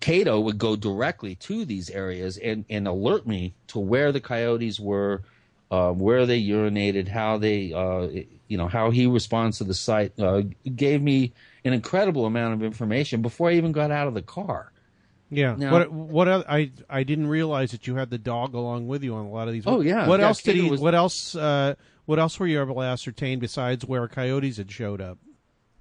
Cato 0.00 0.40
would 0.40 0.58
go 0.58 0.76
directly 0.76 1.34
to 1.36 1.64
these 1.64 1.90
areas 1.90 2.36
and, 2.36 2.64
and 2.70 2.86
alert 2.86 3.26
me 3.26 3.54
to 3.68 3.78
where 3.78 4.12
the 4.12 4.20
coyotes 4.20 4.78
were, 4.78 5.22
uh, 5.70 5.90
where 5.92 6.26
they 6.26 6.40
urinated, 6.40 7.08
how 7.08 7.38
they, 7.38 7.72
uh, 7.72 8.22
you 8.46 8.58
know, 8.58 8.68
how 8.68 8.90
he 8.90 9.06
responds 9.06 9.58
to 9.58 9.64
the 9.64 9.74
site. 9.74 10.12
Uh, 10.18 10.42
gave 10.76 11.02
me 11.02 11.32
an 11.64 11.72
incredible 11.72 12.26
amount 12.26 12.54
of 12.54 12.62
information 12.62 13.22
before 13.22 13.50
I 13.50 13.54
even 13.54 13.72
got 13.72 13.90
out 13.90 14.08
of 14.08 14.14
the 14.14 14.22
car. 14.22 14.72
Yeah. 15.30 15.56
Now, 15.58 15.72
what 15.72 15.92
what 15.92 16.28
I 16.28 16.70
I 16.88 17.02
didn't 17.02 17.26
realize 17.26 17.72
that 17.72 17.86
you 17.86 17.96
had 17.96 18.08
the 18.08 18.18
dog 18.18 18.54
along 18.54 18.86
with 18.86 19.02
you 19.02 19.14
on 19.14 19.26
a 19.26 19.30
lot 19.30 19.46
of 19.46 19.52
these. 19.52 19.64
Oh 19.66 19.80
yeah. 19.80 20.06
What 20.06 20.20
yeah, 20.20 20.26
else 20.26 20.42
did 20.42 20.56
he? 20.56 20.70
was, 20.70 20.80
what 20.80 20.94
else? 20.94 21.34
Uh, 21.34 21.74
what 22.06 22.18
else 22.18 22.40
were 22.40 22.46
you 22.46 22.62
able 22.62 22.76
to 22.76 22.80
ascertain 22.80 23.38
besides 23.38 23.84
where 23.84 24.08
coyotes 24.08 24.56
had 24.56 24.70
showed 24.70 25.02
up? 25.02 25.18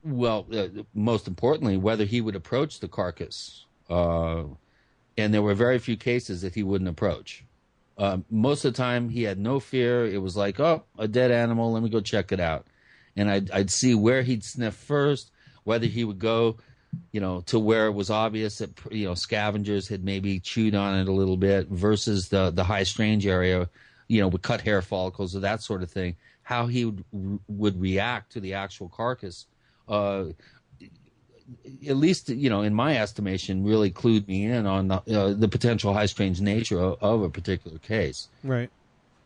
Well, 0.08 0.48
uh, 0.54 0.68
most 0.94 1.28
importantly, 1.28 1.76
whether 1.76 2.06
he 2.06 2.22
would 2.22 2.36
approach 2.36 2.80
the 2.80 2.88
carcass, 2.88 3.66
uh, 3.90 4.44
and 5.18 5.34
there 5.34 5.42
were 5.42 5.54
very 5.54 5.80
few 5.80 5.98
cases 5.98 6.42
that 6.44 6.56
he 6.56 6.64
wouldn't 6.64 6.90
approach. 6.90 7.44
Uh, 7.98 8.20
most 8.30 8.64
of 8.64 8.74
the 8.74 8.78
time, 8.78 9.10
he 9.10 9.24
had 9.24 9.40
no 9.40 9.60
fear. 9.60 10.06
It 10.06 10.22
was 10.22 10.38
like, 10.38 10.60
oh, 10.60 10.84
a 10.98 11.08
dead 11.08 11.32
animal. 11.32 11.74
Let 11.74 11.84
me 11.84 11.90
go 11.90 12.00
check 12.00 12.32
it 12.32 12.40
out, 12.40 12.68
and 13.16 13.30
I'd 13.30 13.52
I'd 13.52 13.70
see 13.70 13.96
where 13.96 14.22
he'd 14.22 14.44
sniff 14.44 14.76
first, 14.76 15.32
whether 15.64 15.88
he 15.88 16.04
would 16.04 16.20
go 16.20 16.58
you 17.12 17.20
know, 17.20 17.42
to 17.42 17.60
where 17.60 17.88
it 17.88 17.92
was 17.92 18.10
obvious 18.10 18.58
that 18.60 18.72
you 18.92 19.06
know 19.06 19.14
scavengers 19.14 19.88
had 19.88 20.04
maybe 20.04 20.40
chewed 20.40 20.76
on 20.76 20.98
it 21.00 21.08
a 21.08 21.12
little 21.12 21.38
bit 21.38 21.68
versus 21.68 22.30
the 22.30 22.52
the 22.52 22.64
high 22.64 22.84
strange 22.84 23.26
area, 23.26 23.70
you 24.08 24.22
know, 24.22 24.28
with 24.28 24.42
cut 24.42 24.62
hair 24.62 24.82
follicles 24.82 25.36
or 25.36 25.42
that 25.42 25.62
sort 25.62 25.84
of 25.84 25.92
thing. 25.92 26.16
How 26.44 26.68
he 26.68 26.86
would 26.86 27.04
would 27.48 27.82
react 27.82 28.32
to 28.34 28.40
the 28.40 28.54
actual 28.54 28.90
carcass, 28.90 29.46
uh, 29.88 30.26
at 31.88 31.98
least 31.98 32.30
you 32.30 32.50
know, 32.50 32.62
in 32.62 32.74
my 32.74 32.98
estimation, 32.98 33.64
really 33.64 33.92
clued 33.92 34.28
me 34.28 34.46
in 34.46 34.66
on 34.66 34.88
the, 34.90 35.20
uh, 35.20 35.34
the 35.34 35.48
potential 35.48 35.94
high 35.94 36.06
strange 36.06 36.42
nature 36.42 36.80
of, 36.80 37.02
of, 37.02 37.22
a 37.22 37.30
particular 37.30 37.78
case. 37.80 38.28
Right. 38.44 38.70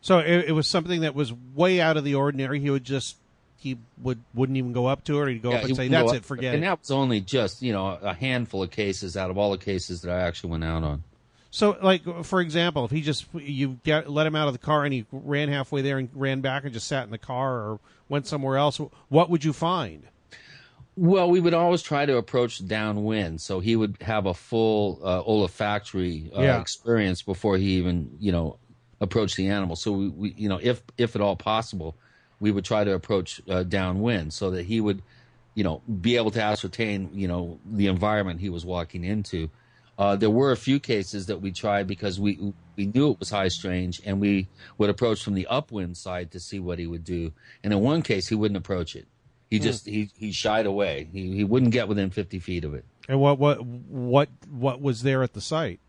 So 0.01 0.19
it, 0.19 0.45
it 0.49 0.51
was 0.51 0.67
something 0.67 1.01
that 1.01 1.15
was 1.15 1.33
way 1.33 1.79
out 1.79 1.97
of 1.97 2.03
the 2.03 2.15
ordinary. 2.15 2.59
He 2.59 2.69
would 2.69 2.83
just 2.83 3.17
he 3.57 3.77
would 4.01 4.19
wouldn't 4.33 4.57
even 4.57 4.73
go 4.73 4.87
up 4.87 5.03
to 5.05 5.17
her. 5.17 5.27
He'd 5.27 5.41
go 5.41 5.51
yeah, 5.51 5.57
up 5.57 5.63
and 5.65 5.75
say, 5.75 5.87
"That's 5.87 6.13
it, 6.13 6.25
forget 6.25 6.53
and 6.53 6.53
it." 6.53 6.57
And 6.57 6.63
that 6.63 6.79
was 6.79 6.91
only 6.91 7.21
just 7.21 7.61
you 7.61 7.71
know 7.71 7.87
a 8.01 8.13
handful 8.13 8.63
of 8.63 8.71
cases 8.71 9.15
out 9.15 9.29
of 9.29 9.37
all 9.37 9.51
the 9.51 9.57
cases 9.57 10.01
that 10.01 10.11
I 10.11 10.21
actually 10.21 10.51
went 10.51 10.63
out 10.63 10.83
on. 10.83 11.03
So, 11.51 11.77
like 11.81 12.23
for 12.23 12.39
example, 12.39 12.85
if 12.85 12.91
he 12.91 13.01
just 13.01 13.25
you 13.33 13.79
get 13.83 14.09
let 14.09 14.25
him 14.25 14.35
out 14.35 14.47
of 14.47 14.53
the 14.53 14.59
car 14.59 14.85
and 14.85 14.93
he 14.93 15.05
ran 15.11 15.49
halfway 15.49 15.81
there 15.81 15.97
and 15.97 16.09
ran 16.13 16.41
back 16.41 16.63
and 16.63 16.73
just 16.73 16.87
sat 16.87 17.03
in 17.03 17.11
the 17.11 17.17
car 17.17 17.53
or 17.53 17.79
went 18.09 18.25
somewhere 18.25 18.57
else, 18.57 18.79
what 19.09 19.29
would 19.29 19.43
you 19.43 19.53
find? 19.53 20.03
Well, 20.95 21.29
we 21.31 21.39
would 21.39 21.53
always 21.53 21.81
try 21.81 22.05
to 22.05 22.17
approach 22.17 22.65
downwind, 22.67 23.41
so 23.41 23.59
he 23.61 23.75
would 23.75 23.97
have 24.01 24.25
a 24.25 24.33
full 24.33 24.99
uh, 25.03 25.21
olfactory 25.23 26.29
uh, 26.35 26.41
Yeah. 26.41 26.59
experience 26.61 27.21
before 27.23 27.57
he 27.57 27.77
even 27.77 28.17
you 28.19 28.31
know 28.31 28.59
approached 28.99 29.37
the 29.37 29.47
animal. 29.47 29.75
So 29.75 29.93
we, 29.93 30.09
we 30.09 30.33
you 30.37 30.49
know 30.49 30.59
if 30.61 30.83
if 30.97 31.15
at 31.15 31.21
all 31.21 31.37
possible, 31.37 31.97
we 32.39 32.51
would 32.51 32.65
try 32.65 32.83
to 32.83 32.93
approach 32.93 33.41
uh, 33.49 33.63
downwind 33.63 34.33
so 34.33 34.51
that 34.51 34.65
he 34.65 34.81
would 34.81 35.01
you 35.55 35.63
know 35.63 35.81
be 36.01 36.17
able 36.17 36.31
to 36.31 36.41
ascertain 36.43 37.11
you 37.13 37.27
know 37.27 37.61
the 37.65 37.87
environment 37.87 38.41
he 38.41 38.49
was 38.49 38.65
walking 38.65 39.03
into. 39.05 39.49
Uh, 39.97 40.15
there 40.15 40.29
were 40.29 40.51
a 40.51 40.57
few 40.57 40.79
cases 40.79 41.27
that 41.27 41.41
we 41.41 41.51
tried 41.53 41.87
because 41.87 42.19
we 42.19 42.53
we 42.75 42.85
knew 42.87 43.11
it 43.11 43.19
was 43.19 43.29
high 43.29 43.47
strange, 43.47 44.01
and 44.05 44.19
we 44.19 44.49
would 44.77 44.89
approach 44.89 45.23
from 45.23 45.35
the 45.35 45.47
upwind 45.47 45.95
side 45.97 46.31
to 46.31 46.39
see 46.39 46.59
what 46.59 46.79
he 46.79 46.87
would 46.87 47.03
do. 47.05 47.31
And 47.63 47.71
in 47.73 47.79
one 47.79 48.01
case, 48.01 48.27
he 48.27 48.35
wouldn't 48.35 48.57
approach 48.57 48.95
it. 48.95 49.07
He 49.51 49.59
just 49.59 49.85
he 49.85 50.09
he 50.17 50.31
shied 50.31 50.65
away. 50.65 51.09
He 51.11 51.35
he 51.35 51.43
wouldn't 51.43 51.73
get 51.73 51.89
within 51.89 52.09
fifty 52.09 52.39
feet 52.39 52.63
of 52.63 52.73
it. 52.73 52.85
And 53.09 53.19
what 53.19 53.37
what 53.37 53.63
what 53.63 54.29
what 54.49 54.81
was 54.81 55.03
there 55.03 55.21
at 55.21 55.33
the 55.33 55.41
site? 55.41 55.81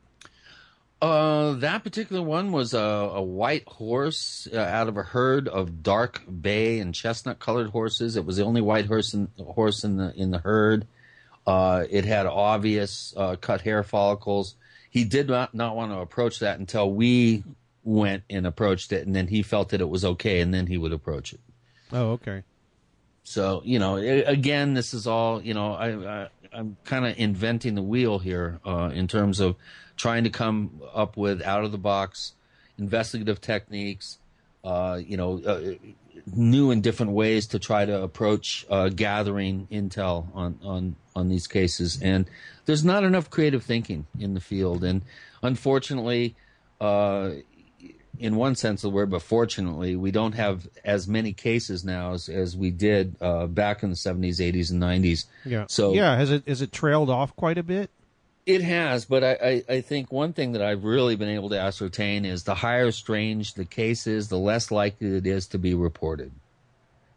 Uh, 1.00 1.54
that 1.54 1.82
particular 1.82 2.22
one 2.22 2.52
was 2.52 2.74
a, 2.74 2.78
a 2.78 3.22
white 3.22 3.66
horse 3.66 4.46
uh, 4.52 4.58
out 4.58 4.88
of 4.88 4.96
a 4.96 5.02
herd 5.02 5.48
of 5.48 5.82
dark 5.82 6.22
bay 6.40 6.80
and 6.80 6.94
chestnut 6.94 7.38
colored 7.38 7.70
horses. 7.70 8.16
It 8.16 8.24
was 8.24 8.36
the 8.36 8.44
only 8.44 8.60
white 8.60 8.86
horse 8.86 9.14
in, 9.14 9.28
horse 9.38 9.84
in 9.84 9.96
the 9.96 10.12
in 10.14 10.30
the 10.30 10.38
herd. 10.38 10.86
Uh, 11.46 11.84
it 11.88 12.04
had 12.04 12.26
obvious 12.26 13.14
uh, 13.16 13.36
cut 13.36 13.62
hair 13.62 13.82
follicles. 13.82 14.54
He 14.90 15.04
did 15.04 15.28
not, 15.28 15.54
not 15.54 15.74
want 15.74 15.90
to 15.90 15.98
approach 15.98 16.40
that 16.40 16.58
until 16.58 16.92
we 16.92 17.42
went 17.82 18.24
and 18.28 18.46
approached 18.46 18.92
it, 18.92 19.06
and 19.06 19.14
then 19.14 19.26
he 19.26 19.42
felt 19.42 19.70
that 19.70 19.80
it 19.80 19.88
was 19.88 20.04
okay, 20.04 20.40
and 20.40 20.52
then 20.52 20.66
he 20.66 20.78
would 20.78 20.92
approach 20.92 21.32
it. 21.32 21.40
Oh, 21.92 22.10
okay. 22.12 22.42
So 23.24 23.62
you 23.64 23.78
know, 23.78 23.96
again, 23.96 24.74
this 24.74 24.94
is 24.94 25.06
all 25.06 25.40
you 25.42 25.54
know. 25.54 25.72
I, 25.74 26.22
I 26.22 26.28
I'm 26.52 26.76
kind 26.84 27.06
of 27.06 27.18
inventing 27.18 27.74
the 27.74 27.82
wheel 27.82 28.18
here 28.18 28.60
uh, 28.66 28.90
in 28.92 29.08
terms 29.08 29.40
of 29.40 29.56
trying 29.96 30.24
to 30.24 30.30
come 30.30 30.82
up 30.92 31.16
with 31.16 31.42
out 31.42 31.64
of 31.64 31.72
the 31.72 31.78
box 31.78 32.34
investigative 32.78 33.40
techniques. 33.40 34.18
Uh, 34.64 35.00
you 35.04 35.16
know, 35.16 35.40
uh, 35.42 35.74
new 36.34 36.70
and 36.70 36.82
different 36.82 37.12
ways 37.12 37.46
to 37.48 37.58
try 37.58 37.84
to 37.84 38.02
approach 38.02 38.66
uh, 38.70 38.88
gathering 38.88 39.66
intel 39.70 40.26
on 40.34 40.58
on 40.62 40.96
on 41.14 41.28
these 41.28 41.46
cases. 41.46 42.00
And 42.02 42.28
there's 42.66 42.84
not 42.84 43.04
enough 43.04 43.30
creative 43.30 43.64
thinking 43.64 44.06
in 44.18 44.34
the 44.34 44.40
field, 44.40 44.84
and 44.84 45.02
unfortunately. 45.42 46.34
Uh, 46.80 47.34
in 48.22 48.36
one 48.36 48.54
sense 48.54 48.84
of 48.84 48.90
the 48.90 48.94
word, 48.94 49.10
but 49.10 49.22
fortunately, 49.22 49.96
we 49.96 50.10
don't 50.10 50.32
have 50.32 50.68
as 50.84 51.08
many 51.08 51.32
cases 51.32 51.84
now 51.84 52.12
as, 52.12 52.28
as 52.28 52.56
we 52.56 52.70
did 52.70 53.16
uh, 53.20 53.46
back 53.46 53.82
in 53.82 53.90
the 53.90 53.96
70s, 53.96 54.36
80s, 54.36 54.70
and 54.70 54.80
90s. 54.80 55.26
Yeah. 55.44 55.66
So 55.68 55.92
yeah, 55.92 56.16
has 56.16 56.30
it 56.30 56.46
has 56.46 56.62
it 56.62 56.72
trailed 56.72 57.10
off 57.10 57.34
quite 57.36 57.58
a 57.58 57.62
bit? 57.62 57.90
it 58.44 58.62
has, 58.62 59.04
but 59.04 59.22
I, 59.22 59.32
I, 59.32 59.74
I 59.74 59.80
think 59.82 60.10
one 60.10 60.32
thing 60.32 60.52
that 60.52 60.62
I've 60.62 60.84
really 60.84 61.14
been 61.14 61.28
able 61.28 61.50
to 61.50 61.60
ascertain 61.60 62.24
is 62.24 62.42
the 62.42 62.56
higher 62.56 62.90
strange 62.90 63.54
the 63.54 63.64
case 63.64 64.06
is, 64.06 64.28
the 64.28 64.38
less 64.38 64.70
likely 64.70 65.16
it 65.16 65.26
is 65.26 65.46
to 65.48 65.58
be 65.58 65.74
reported. 65.74 66.32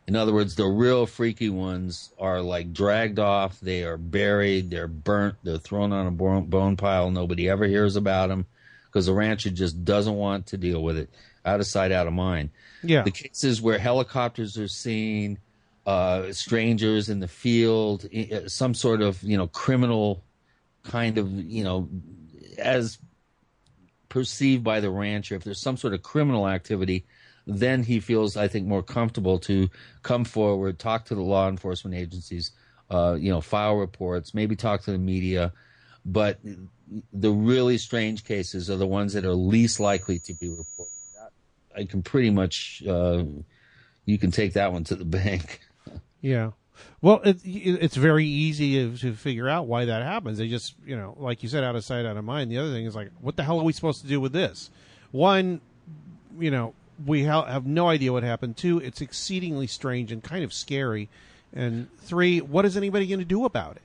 In 0.08 0.16
other 0.16 0.32
words, 0.32 0.56
the 0.56 0.68
real 0.68 1.08
freaky 1.08 1.50
ones 1.50 2.12
are 2.20 2.42
like 2.42 2.74
dragged 2.74 3.18
off, 3.18 3.60
they 3.60 3.84
are 3.84 3.98
buried, 3.98 4.70
they're 4.70 4.88
burnt, 4.88 5.36
they're 5.42 5.58
thrown 5.58 5.92
on 5.92 6.06
a 6.06 6.12
bone 6.12 6.46
bone 6.46 6.78
pile. 6.78 7.10
Nobody 7.10 7.50
ever 7.50 7.66
hears 7.66 7.96
about 7.96 8.30
them 8.30 8.46
because 8.96 9.08
the 9.08 9.14
rancher 9.14 9.50
just 9.50 9.84
doesn't 9.84 10.16
want 10.16 10.46
to 10.46 10.58
deal 10.58 10.82
with 10.82 10.98
it. 10.98 11.10
Out 11.44 11.60
of 11.60 11.68
sight, 11.68 11.92
out 11.92 12.08
of 12.08 12.14
mind. 12.14 12.52
Yeah. 12.82 13.04
The 13.04 13.12
cases 13.12 13.62
where 13.62 13.78
helicopters 13.78 14.58
are 14.58 14.70
seen, 14.70 15.38
uh, 15.86 16.32
strangers 16.32 17.10
in 17.10 17.20
the 17.20 17.28
field, 17.28 18.06
uh, 18.06 18.48
some 18.48 18.74
sort 18.74 19.02
of 19.02 19.22
you 19.22 19.36
know 19.36 19.48
criminal 19.48 20.24
kind 20.84 21.18
of 21.18 21.30
you 21.30 21.66
know 21.66 21.90
as 22.58 22.98
perceived 24.08 24.64
by 24.64 24.80
the 24.80 24.90
rancher. 24.90 25.36
If 25.36 25.44
there's 25.44 25.62
some 25.62 25.76
sort 25.76 25.94
of 25.94 26.02
criminal 26.02 26.48
activity, 26.48 27.06
then 27.46 27.84
he 27.84 28.00
feels 28.00 28.38
I 28.38 28.48
think 28.48 28.66
more 28.66 28.82
comfortable 28.82 29.40
to 29.40 29.70
come 30.04 30.24
forward, 30.24 30.80
talk 30.80 31.04
to 31.08 31.16
the 31.16 31.22
law 31.22 31.50
enforcement 31.50 31.98
agencies, 31.98 32.52
uh, 32.90 33.18
you 33.20 33.30
know, 33.30 33.42
file 33.42 33.76
reports, 33.76 34.34
maybe 34.34 34.56
talk 34.56 34.84
to 34.84 34.94
the 34.94 34.98
media. 34.98 35.52
But 36.06 36.40
the 37.14 37.32
really 37.32 37.78
strange 37.78 38.24
cases 38.24 38.70
are 38.70 38.78
the 38.78 38.88
ones 38.88 39.14
that 39.14 39.26
are 39.26 39.34
least 39.34 39.80
likely 39.80 40.20
to 40.20 40.34
be 40.34 40.50
reported. 40.50 40.92
I 41.76 41.84
can 41.84 42.04
pretty 42.04 42.30
much, 42.30 42.84
uh, 42.88 43.24
you 44.06 44.18
can 44.18 44.32
take 44.32 44.54
that 44.54 44.72
one 44.72 44.84
to 44.86 44.96
the 44.96 45.06
bank. 45.06 45.60
Yeah. 46.22 46.52
Well, 47.02 47.22
it, 47.24 47.38
it's 47.44 47.96
very 47.96 48.26
easy 48.26 48.92
to, 48.92 48.98
to 48.98 49.14
figure 49.14 49.48
out 49.48 49.68
why 49.68 49.86
that 49.86 50.04
happens. 50.04 50.38
They 50.38 50.48
just, 50.48 50.76
you 50.86 50.96
know, 50.96 51.16
like 51.20 51.44
you 51.44 51.50
said, 51.50 51.64
out 51.64 51.76
of 51.76 51.84
sight, 51.84 52.06
out 52.06 52.18
of 52.18 52.24
mind. 52.24 52.52
The 52.52 52.58
other 52.58 52.72
thing 52.72 52.86
is 52.86 52.96
like, 52.96 53.12
what 53.22 53.36
the 53.36 53.44
hell 53.44 53.60
are 53.60 53.64
we 53.64 53.74
supposed 53.74 54.02
to 54.02 54.08
do 54.08 54.20
with 54.20 54.34
this? 54.34 54.70
One, 55.12 55.62
you 56.40 56.52
know, 56.52 56.74
we 57.06 57.24
ha- 57.24 57.46
have 57.46 57.66
no 57.66 57.88
idea 57.88 58.12
what 58.12 58.24
happened. 58.24 58.58
Two, 58.58 58.80
it's 58.80 59.02
exceedingly 59.02 59.68
strange 59.68 60.12
and 60.12 60.24
kind 60.24 60.44
of 60.44 60.54
scary. 60.54 61.10
And 61.54 61.88
three, 62.00 62.42
what 62.42 62.66
is 62.66 62.76
anybody 62.76 63.08
going 63.08 63.20
to 63.20 63.26
do 63.26 63.46
about 63.46 63.78
it? 63.78 63.84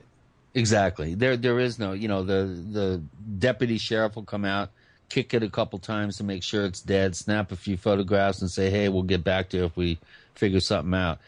Exactly. 0.53 1.15
There, 1.15 1.37
there 1.37 1.59
is 1.59 1.79
no, 1.79 1.93
you 1.93 2.07
know, 2.07 2.23
the 2.23 2.43
the 2.71 3.03
deputy 3.39 3.77
sheriff 3.77 4.15
will 4.15 4.23
come 4.23 4.43
out, 4.43 4.69
kick 5.09 5.33
it 5.33 5.43
a 5.43 5.49
couple 5.49 5.79
times 5.79 6.17
to 6.17 6.23
make 6.23 6.43
sure 6.43 6.65
it's 6.65 6.81
dead, 6.81 7.15
snap 7.15 7.51
a 7.51 7.55
few 7.55 7.77
photographs, 7.77 8.41
and 8.41 8.51
say, 8.51 8.69
"Hey, 8.69 8.89
we'll 8.89 9.03
get 9.03 9.23
back 9.23 9.49
to 9.49 9.57
you 9.57 9.65
if 9.65 9.77
we 9.77 9.97
figure 10.35 10.59
something 10.59 10.93
out." 10.93 11.19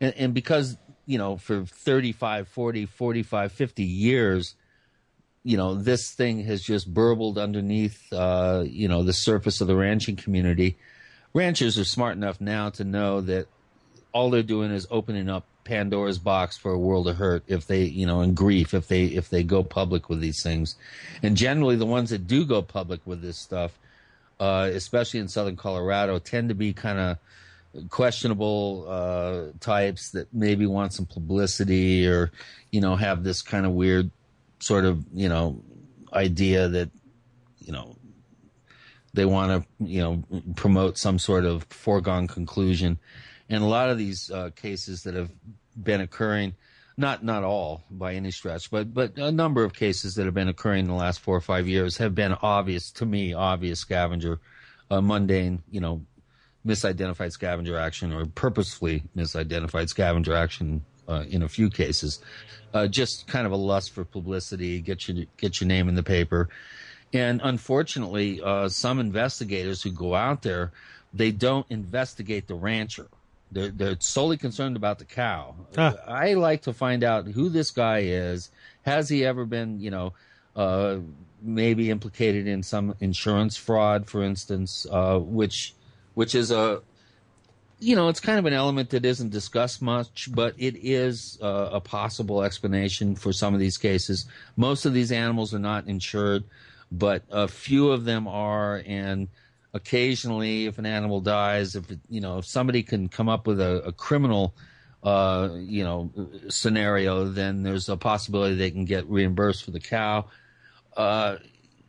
And, 0.00 0.14
and 0.16 0.34
because 0.34 0.76
you 1.06 1.18
know, 1.18 1.36
for 1.36 1.64
35, 1.64 2.48
40, 2.48 2.86
45, 2.86 3.52
50 3.52 3.82
years, 3.82 4.54
you 5.44 5.56
know, 5.56 5.74
this 5.74 6.12
thing 6.14 6.44
has 6.44 6.62
just 6.62 6.92
burbled 6.92 7.38
underneath, 7.38 8.12
uh, 8.12 8.64
you 8.66 8.88
know, 8.88 9.02
the 9.02 9.12
surface 9.12 9.60
of 9.60 9.66
the 9.66 9.76
ranching 9.76 10.16
community. 10.16 10.76
Ranchers 11.34 11.78
are 11.78 11.84
smart 11.84 12.16
enough 12.16 12.40
now 12.40 12.70
to 12.70 12.84
know 12.84 13.20
that 13.22 13.46
all 14.12 14.30
they're 14.30 14.42
doing 14.42 14.70
is 14.70 14.86
opening 14.90 15.28
up 15.28 15.44
Pandora's 15.64 16.18
box 16.18 16.56
for 16.56 16.72
a 16.72 16.78
world 16.78 17.08
of 17.08 17.16
hurt 17.16 17.44
if 17.46 17.66
they, 17.66 17.84
you 17.84 18.06
know, 18.06 18.20
in 18.20 18.34
grief 18.34 18.74
if 18.74 18.88
they 18.88 19.04
if 19.04 19.30
they 19.30 19.42
go 19.42 19.62
public 19.62 20.08
with 20.08 20.20
these 20.20 20.42
things. 20.42 20.76
And 21.22 21.36
generally, 21.36 21.76
the 21.76 21.86
ones 21.86 22.10
that 22.10 22.26
do 22.26 22.44
go 22.44 22.62
public 22.62 23.00
with 23.04 23.22
this 23.22 23.38
stuff, 23.38 23.78
uh, 24.40 24.70
especially 24.72 25.20
in 25.20 25.28
southern 25.28 25.56
Colorado, 25.56 26.18
tend 26.18 26.48
to 26.48 26.54
be 26.54 26.72
kind 26.72 26.98
of 26.98 27.18
questionable 27.90 28.86
uh, 28.88 29.44
types 29.60 30.10
that 30.10 30.32
maybe 30.32 30.66
want 30.66 30.92
some 30.92 31.06
publicity 31.06 32.06
or, 32.06 32.30
you 32.70 32.80
know, 32.80 32.96
have 32.96 33.24
this 33.24 33.42
kind 33.42 33.64
of 33.64 33.72
weird 33.72 34.10
sort 34.58 34.84
of, 34.84 35.04
you 35.14 35.28
know, 35.28 35.62
idea 36.12 36.68
that, 36.68 36.90
you 37.60 37.72
know, 37.72 37.96
they 39.14 39.24
want 39.24 39.62
to, 39.62 39.84
you 39.84 40.00
know, 40.00 40.22
promote 40.56 40.98
some 40.98 41.18
sort 41.18 41.44
of 41.44 41.64
foregone 41.64 42.28
conclusion. 42.28 42.98
And 43.52 43.62
a 43.62 43.66
lot 43.66 43.90
of 43.90 43.98
these 43.98 44.30
uh, 44.30 44.48
cases 44.56 45.02
that 45.02 45.14
have 45.14 45.30
been 45.76 46.00
occurring, 46.00 46.54
not 46.96 47.22
not 47.22 47.44
all 47.44 47.84
by 47.90 48.14
any 48.14 48.30
stretch, 48.30 48.70
but 48.70 48.94
but 48.94 49.18
a 49.18 49.30
number 49.30 49.62
of 49.62 49.74
cases 49.74 50.14
that 50.14 50.24
have 50.24 50.32
been 50.32 50.48
occurring 50.48 50.86
in 50.86 50.88
the 50.88 50.94
last 50.94 51.20
four 51.20 51.36
or 51.36 51.42
five 51.42 51.68
years 51.68 51.98
have 51.98 52.14
been 52.14 52.32
obvious 52.40 52.90
to 52.92 53.04
me, 53.04 53.34
obvious 53.34 53.78
scavenger, 53.78 54.40
uh, 54.90 55.02
mundane, 55.02 55.62
you 55.70 55.80
know, 55.80 56.00
misidentified 56.66 57.30
scavenger 57.30 57.76
action 57.76 58.10
or 58.10 58.24
purposefully 58.24 59.02
misidentified 59.14 59.90
scavenger 59.90 60.34
action 60.34 60.82
uh, 61.06 61.24
in 61.28 61.42
a 61.42 61.48
few 61.48 61.68
cases. 61.68 62.20
Uh, 62.72 62.86
just 62.86 63.26
kind 63.26 63.44
of 63.44 63.52
a 63.52 63.56
lust 63.56 63.90
for 63.90 64.02
publicity, 64.02 64.80
get 64.80 65.06
your 65.06 65.26
get 65.36 65.60
your 65.60 65.68
name 65.68 65.90
in 65.90 65.94
the 65.94 66.02
paper, 66.02 66.48
and 67.12 67.38
unfortunately, 67.44 68.40
uh, 68.40 68.66
some 68.70 68.98
investigators 68.98 69.82
who 69.82 69.90
go 69.90 70.14
out 70.14 70.40
there, 70.40 70.72
they 71.12 71.30
don't 71.30 71.66
investigate 71.68 72.48
the 72.48 72.54
rancher. 72.54 73.08
They're, 73.52 73.70
they're 73.70 73.96
solely 74.00 74.38
concerned 74.38 74.76
about 74.76 74.98
the 74.98 75.04
cow. 75.04 75.54
Ah. 75.76 75.94
I 76.06 76.34
like 76.34 76.62
to 76.62 76.72
find 76.72 77.04
out 77.04 77.26
who 77.26 77.48
this 77.48 77.70
guy 77.70 78.00
is. 78.00 78.50
Has 78.82 79.08
he 79.08 79.24
ever 79.24 79.44
been, 79.44 79.78
you 79.78 79.90
know, 79.90 80.14
uh, 80.56 80.98
maybe 81.40 81.90
implicated 81.90 82.46
in 82.46 82.62
some 82.62 82.94
insurance 83.00 83.56
fraud, 83.56 84.08
for 84.08 84.22
instance, 84.22 84.86
uh, 84.90 85.18
which 85.18 85.74
which 86.14 86.34
is 86.34 86.50
a 86.50 86.82
you 87.82 87.96
know, 87.96 88.08
it's 88.08 88.20
kind 88.20 88.38
of 88.38 88.46
an 88.46 88.52
element 88.52 88.90
that 88.90 89.04
isn't 89.04 89.30
discussed 89.30 89.82
much, 89.82 90.28
but 90.32 90.54
it 90.56 90.76
is 90.76 91.36
uh, 91.42 91.70
a 91.72 91.80
possible 91.80 92.44
explanation 92.44 93.16
for 93.16 93.32
some 93.32 93.54
of 93.54 93.60
these 93.60 93.76
cases. 93.76 94.26
Most 94.56 94.86
of 94.86 94.94
these 94.94 95.10
animals 95.10 95.52
are 95.52 95.58
not 95.58 95.88
insured, 95.88 96.44
but 96.92 97.24
a 97.28 97.48
few 97.48 97.90
of 97.90 98.04
them 98.04 98.28
are, 98.28 98.84
and 98.86 99.26
occasionally, 99.74 100.66
if 100.66 100.78
an 100.78 100.86
animal 100.86 101.20
dies, 101.20 101.76
if 101.76 101.84
you 102.08 102.20
know, 102.20 102.38
if 102.38 102.46
somebody 102.46 102.82
can 102.82 103.08
come 103.08 103.28
up 103.28 103.46
with 103.46 103.60
a, 103.60 103.82
a 103.84 103.92
criminal, 103.92 104.54
uh, 105.02 105.48
you 105.56 105.82
know, 105.84 106.10
scenario, 106.48 107.24
then 107.24 107.62
there's 107.62 107.88
a 107.88 107.96
possibility 107.96 108.54
they 108.54 108.70
can 108.70 108.84
get 108.84 109.08
reimbursed 109.08 109.64
for 109.64 109.70
the 109.70 109.80
cow. 109.80 110.26
Uh, 110.96 111.36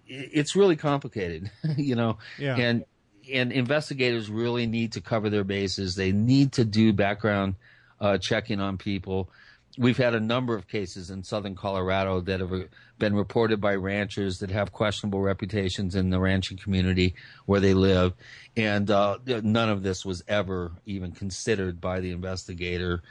it's 0.07 0.55
really 0.55 0.75
complicated, 0.75 1.49
you 1.77 1.95
know, 1.95 2.17
Yeah. 2.37 2.55
and 2.57 2.85
and 3.31 3.53
investigators 3.53 4.29
really 4.29 4.65
need 4.67 4.93
to 4.93 5.01
cover 5.01 5.29
their 5.29 5.45
bases. 5.45 5.95
They 5.95 6.11
need 6.11 6.53
to 6.53 6.65
do 6.65 6.91
background 6.91 7.55
uh, 8.01 8.17
checking 8.17 8.59
on 8.59 8.77
people. 8.77 9.29
We've 9.77 9.97
had 9.97 10.13
a 10.13 10.19
number 10.19 10.55
of 10.55 10.67
cases 10.67 11.09
in 11.09 11.23
southern 11.23 11.55
Colorado 11.55 12.21
that 12.21 12.39
have 12.39 12.53
uh, 12.53 12.63
been 12.99 13.15
reported 13.15 13.59
by 13.59 13.75
ranchers 13.75 14.39
that 14.39 14.51
have 14.51 14.71
questionable 14.71 15.21
reputations 15.21 15.95
in 15.95 16.11
the 16.11 16.19
ranching 16.19 16.57
community 16.57 17.15
where 17.45 17.59
they 17.59 17.73
live, 17.73 18.13
and 18.55 18.89
uh, 18.91 19.17
none 19.25 19.69
of 19.69 19.81
this 19.81 20.05
was 20.05 20.23
ever 20.27 20.73
even 20.85 21.11
considered 21.11 21.81
by 21.81 21.99
the 21.99 22.11
investigator 22.11 23.01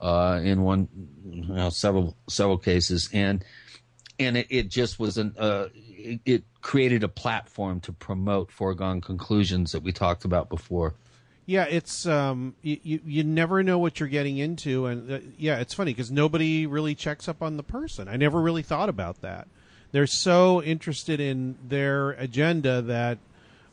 uh, 0.00 0.40
in 0.42 0.62
one, 0.62 0.88
you 1.24 1.46
know, 1.46 1.70
several 1.70 2.16
several 2.28 2.58
cases, 2.58 3.08
and 3.12 3.44
and 4.18 4.36
it, 4.36 4.46
it 4.50 4.68
just 4.68 4.98
was 4.98 5.18
an 5.18 5.34
uh, 5.38 5.66
it, 5.74 6.20
it 6.24 6.44
created 6.60 7.02
a 7.02 7.08
platform 7.08 7.80
to 7.80 7.92
promote 7.92 8.52
foregone 8.52 9.00
conclusions 9.00 9.72
that 9.72 9.82
we 9.82 9.92
talked 9.92 10.24
about 10.24 10.48
before. 10.48 10.94
Yeah, 11.46 11.64
it's 11.64 12.06
um, 12.06 12.54
you, 12.62 13.00
you 13.04 13.22
never 13.22 13.62
know 13.62 13.78
what 13.78 14.00
you're 14.00 14.08
getting 14.08 14.38
into, 14.38 14.86
and 14.86 15.10
uh, 15.10 15.18
yeah, 15.36 15.58
it's 15.58 15.74
funny 15.74 15.92
because 15.92 16.10
nobody 16.10 16.66
really 16.66 16.94
checks 16.94 17.28
up 17.28 17.42
on 17.42 17.58
the 17.58 17.62
person. 17.62 18.08
I 18.08 18.16
never 18.16 18.40
really 18.40 18.62
thought 18.62 18.88
about 18.88 19.20
that. 19.20 19.46
They're 19.92 20.06
so 20.06 20.62
interested 20.62 21.20
in 21.20 21.56
their 21.68 22.12
agenda 22.12 22.80
that 22.82 23.18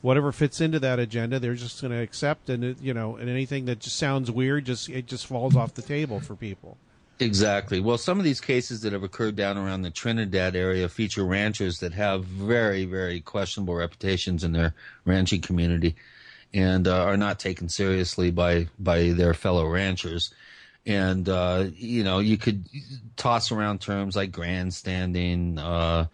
whatever 0.01 0.31
fits 0.31 0.59
into 0.59 0.79
that 0.79 0.99
agenda, 0.99 1.39
they're 1.39 1.55
just 1.55 1.81
going 1.81 1.91
to 1.91 2.01
accept, 2.01 2.49
and 2.49 2.63
it, 2.63 2.81
you 2.81 2.93
know, 2.93 3.15
and 3.15 3.29
anything 3.29 3.65
that 3.65 3.79
just 3.79 3.95
sounds 3.95 4.29
weird, 4.29 4.65
just 4.65 4.89
it 4.89 5.05
just 5.05 5.25
falls 5.25 5.55
off 5.55 5.73
the 5.73 5.81
table 5.81 6.19
for 6.19 6.35
people. 6.35 6.77
Exactly. 7.21 7.79
Well, 7.79 7.99
some 7.99 8.17
of 8.17 8.25
these 8.25 8.41
cases 8.41 8.81
that 8.81 8.93
have 8.93 9.03
occurred 9.03 9.35
down 9.35 9.57
around 9.57 9.83
the 9.83 9.91
Trinidad 9.91 10.55
area 10.55 10.89
feature 10.89 11.23
ranchers 11.23 11.77
that 11.79 11.93
have 11.93 12.25
very, 12.25 12.85
very 12.85 13.21
questionable 13.21 13.75
reputations 13.75 14.43
in 14.43 14.53
their 14.53 14.73
ranching 15.05 15.39
community, 15.39 15.95
and 16.53 16.87
uh, 16.87 17.03
are 17.03 17.17
not 17.17 17.39
taken 17.39 17.69
seriously 17.69 18.31
by 18.31 18.67
by 18.79 19.11
their 19.11 19.33
fellow 19.33 19.67
ranchers. 19.67 20.33
And 20.85 21.27
uh, 21.29 21.65
you 21.75 22.03
know, 22.03 22.19
you 22.19 22.37
could 22.37 22.65
toss 23.15 23.51
around 23.51 23.81
terms 23.81 24.15
like 24.15 24.31
grandstanding, 24.31 25.59
uh, 25.59 26.07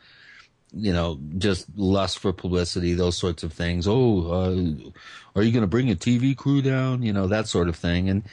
you 0.73 0.93
know, 0.93 1.19
just 1.38 1.68
lust 1.76 2.19
for 2.19 2.34
publicity, 2.34 2.93
those 2.93 3.18
sorts 3.18 3.43
of 3.43 3.53
things. 3.53 3.88
Oh, 3.88 4.31
uh, 4.31 5.39
are 5.39 5.43
you 5.43 5.51
going 5.51 5.61
to 5.61 5.68
bring 5.68 5.89
a 5.89 5.95
TV 5.95 6.35
crew 6.35 6.61
down? 6.61 7.01
You 7.01 7.14
know, 7.14 7.27
that 7.27 7.47
sort 7.47 7.69
of 7.69 7.76
thing. 7.76 8.09
And 8.09 8.23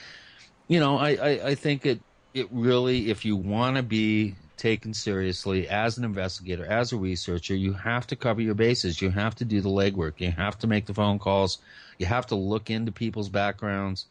you 0.67 0.81
know, 0.81 0.99
I, 0.99 1.11
I, 1.11 1.47
I 1.49 1.55
think 1.55 1.87
it 1.87 2.01
it 2.35 2.49
really, 2.51 3.11
if 3.11 3.25
you 3.25 3.37
want 3.37 3.77
to 3.77 3.83
be 3.83 4.35
taken 4.57 4.95
seriously 4.95 5.69
as 5.69 5.99
an 5.99 6.05
investigator, 6.05 6.65
as 6.65 6.93
a 6.93 6.97
researcher, 6.97 7.55
you 7.55 7.73
have 7.73 8.07
to 8.09 8.17
cover 8.17 8.41
your 8.41 8.55
bases. 8.55 9.01
You 9.01 9.11
have 9.11 9.35
to 9.37 9.45
do 9.45 9.61
the 9.61 9.69
legwork. 9.69 10.15
You 10.19 10.31
have 10.31 10.59
to 10.61 10.67
make 10.67 10.87
the 10.87 10.95
phone 10.95 11.19
calls. 11.19 11.59
You 11.99 12.07
have 12.07 12.27
to 12.29 12.35
look 12.35 12.71
into 12.71 12.93
people's 12.93 13.29
backgrounds. 13.29 14.07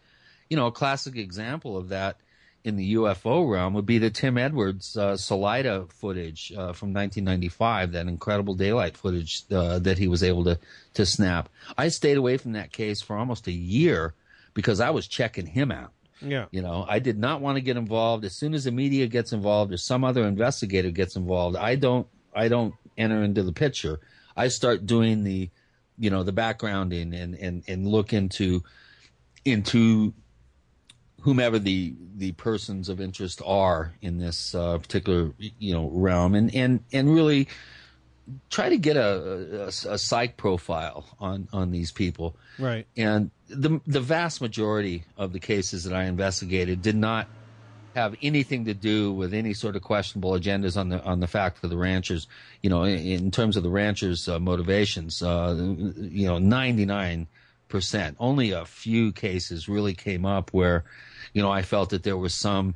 You 0.49 0.57
know, 0.57 0.68
a 0.68 0.72
classic 0.72 1.15
example 1.15 1.78
of 1.78 1.90
that 1.90 2.18
in 2.64 2.78
the 2.78 2.94
UFO 2.95 3.49
realm 3.49 3.74
would 3.74 3.86
be 3.86 3.98
the 3.98 4.10
Tim 4.10 4.38
Edwards 4.38 4.95
uh, 4.95 5.18
Salida 5.18 5.86
footage 5.90 6.52
uh, 6.53 6.72
from 6.74 6.94
1995, 6.94 7.91
that 7.91 8.07
incredible 8.07 8.53
daylight 8.53 8.95
footage 8.95 9.44
uh, 9.52 9.80
that 9.80 9.98
he 9.98 10.07
was 10.07 10.24
able 10.24 10.45
to 10.45 10.60
to 10.94 11.06
snap. 11.06 11.49
I 11.78 11.90
stayed 11.90 12.18
away 12.18 12.38
from 12.38 12.53
that 12.53 12.72
case 12.72 13.02
for 13.02 13.18
almost 13.18 13.48
a 13.48 13.52
year 13.52 14.14
because 14.53 14.80
I 14.80 14.91
was 14.91 15.07
checking 15.07 15.48
him 15.48 15.72
out. 15.72 15.91
Yeah, 16.22 16.45
You 16.52 16.61
know, 16.61 16.85
I 16.88 16.99
did 16.99 17.18
not 17.18 17.41
want 17.41 17.57
to 17.57 17.61
get 17.61 17.77
involved. 17.77 18.23
As 18.23 18.35
soon 18.35 18.53
as 18.53 18.64
the 18.64 18.72
media 18.72 19.07
gets 19.07 19.34
involved 19.34 19.73
or 19.73 19.77
some 19.77 20.03
other 20.03 20.26
investigator 20.26 20.91
gets 20.91 21.15
involved, 21.15 21.57
I 21.57 21.76
don't 21.76 22.07
I 22.35 22.48
don't 22.48 22.73
enter 22.98 23.23
into 23.23 23.44
the 23.44 23.53
picture. 23.53 23.99
I 24.35 24.48
start 24.48 24.85
doing 24.85 25.23
the 25.23 25.49
you 25.98 26.10
know, 26.10 26.23
the 26.23 26.34
backgrounding 26.34 27.14
and 27.19 27.35
and 27.35 27.64
and 27.68 27.88
look 27.88 28.14
into 28.14 28.64
into 29.45 30.14
whomever 31.22 31.60
the 31.60 31.95
the 32.15 32.31
persons 32.34 32.90
of 32.90 32.99
interest 32.99 33.41
are 33.45 33.94
in 34.02 34.18
this 34.18 34.53
uh, 34.56 34.77
particular 34.77 35.31
you 35.40 35.73
know 35.73 35.90
realm 35.90 36.35
and 36.35 36.53
and 36.53 36.84
and 36.91 37.14
really 37.14 37.48
try 38.50 38.70
to 38.70 38.78
get 38.78 38.98
a, 38.98 39.64
a, 39.64 39.94
a 39.94 39.98
psych 39.98 40.38
profile 40.38 41.06
on 41.20 41.48
on 41.52 41.72
these 41.72 41.91
people 41.91 42.36
right. 42.58 42.88
and 42.95 43.32
the 43.50 43.82
the 43.86 44.00
vast 44.00 44.41
majority 44.41 45.04
of 45.18 45.34
the 45.34 45.40
cases 45.40 45.84
that 45.84 45.94
I 45.94 46.06
investigated 46.06 46.82
did 46.82 46.95
not 46.95 47.28
have 47.95 48.16
anything 48.22 48.66
to 48.66 48.74
do 48.74 49.14
with 49.14 49.34
any 49.34 49.54
sort 49.54 49.76
of 49.76 49.82
questionable 49.82 50.32
agendas 50.32 50.78
on 50.78 50.90
the 50.90 51.04
on 51.04 51.20
the 51.20 51.28
fact 51.28 51.64
of 51.64 51.70
the 51.70 51.78
ranchers. 51.78 52.28
You 52.62 52.70
know, 52.70 52.84
in, 52.84 53.00
in 53.00 53.32
terms 53.32 53.56
of 53.56 53.64
the 53.64 53.70
ranchers' 53.70 54.28
uh, 54.28 54.40
motivations, 54.40 55.22
uh, 55.22 55.56
you 55.98 56.28
know, 56.28 56.40
ninety 56.40 56.86
nine 56.86 57.28
percent. 57.70 58.18
Only 58.20 58.52
a 58.52 58.66
few 58.66 59.12
cases 59.12 59.68
really 59.70 59.94
came 59.94 60.26
up 60.26 60.52
where, 60.54 60.84
you 61.34 61.41
know, 61.41 61.52
I 61.52 61.64
felt 61.64 61.90
that 61.90 62.04
there 62.04 62.18
was 62.18 62.34
some 62.34 62.76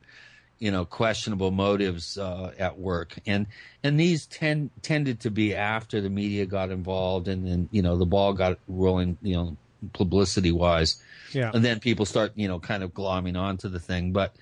you 0.59 0.71
know 0.71 0.85
questionable 0.85 1.51
motives 1.51 2.17
uh, 2.17 2.51
at 2.57 2.77
work 2.77 3.17
and 3.25 3.47
and 3.83 3.99
these 3.99 4.25
tend 4.25 4.69
tended 4.81 5.19
to 5.19 5.31
be 5.31 5.55
after 5.55 6.01
the 6.01 6.09
media 6.09 6.45
got 6.45 6.69
involved 6.69 7.27
and 7.27 7.47
then 7.47 7.69
you 7.71 7.81
know 7.81 7.97
the 7.97 8.05
ball 8.05 8.33
got 8.33 8.57
rolling 8.67 9.17
you 9.21 9.35
know 9.35 9.57
publicity 9.93 10.51
wise 10.51 11.01
Yeah, 11.33 11.51
and 11.53 11.63
then 11.63 11.79
people 11.79 12.05
start 12.05 12.33
you 12.35 12.47
know 12.47 12.59
kind 12.59 12.83
of 12.83 12.93
glomming 12.93 13.37
onto 13.37 13.69
the 13.69 13.79
thing 13.79 14.11
but 14.11 14.35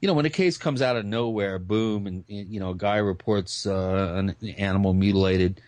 you 0.00 0.08
know 0.08 0.14
when 0.14 0.26
a 0.26 0.30
case 0.30 0.58
comes 0.58 0.82
out 0.82 0.96
of 0.96 1.04
nowhere 1.04 1.58
boom 1.58 2.06
and 2.06 2.24
you 2.28 2.58
know 2.58 2.70
a 2.70 2.76
guy 2.76 2.96
reports 2.96 3.66
uh, 3.66 4.14
an 4.16 4.36
animal 4.58 4.92
mutilated 4.92 5.60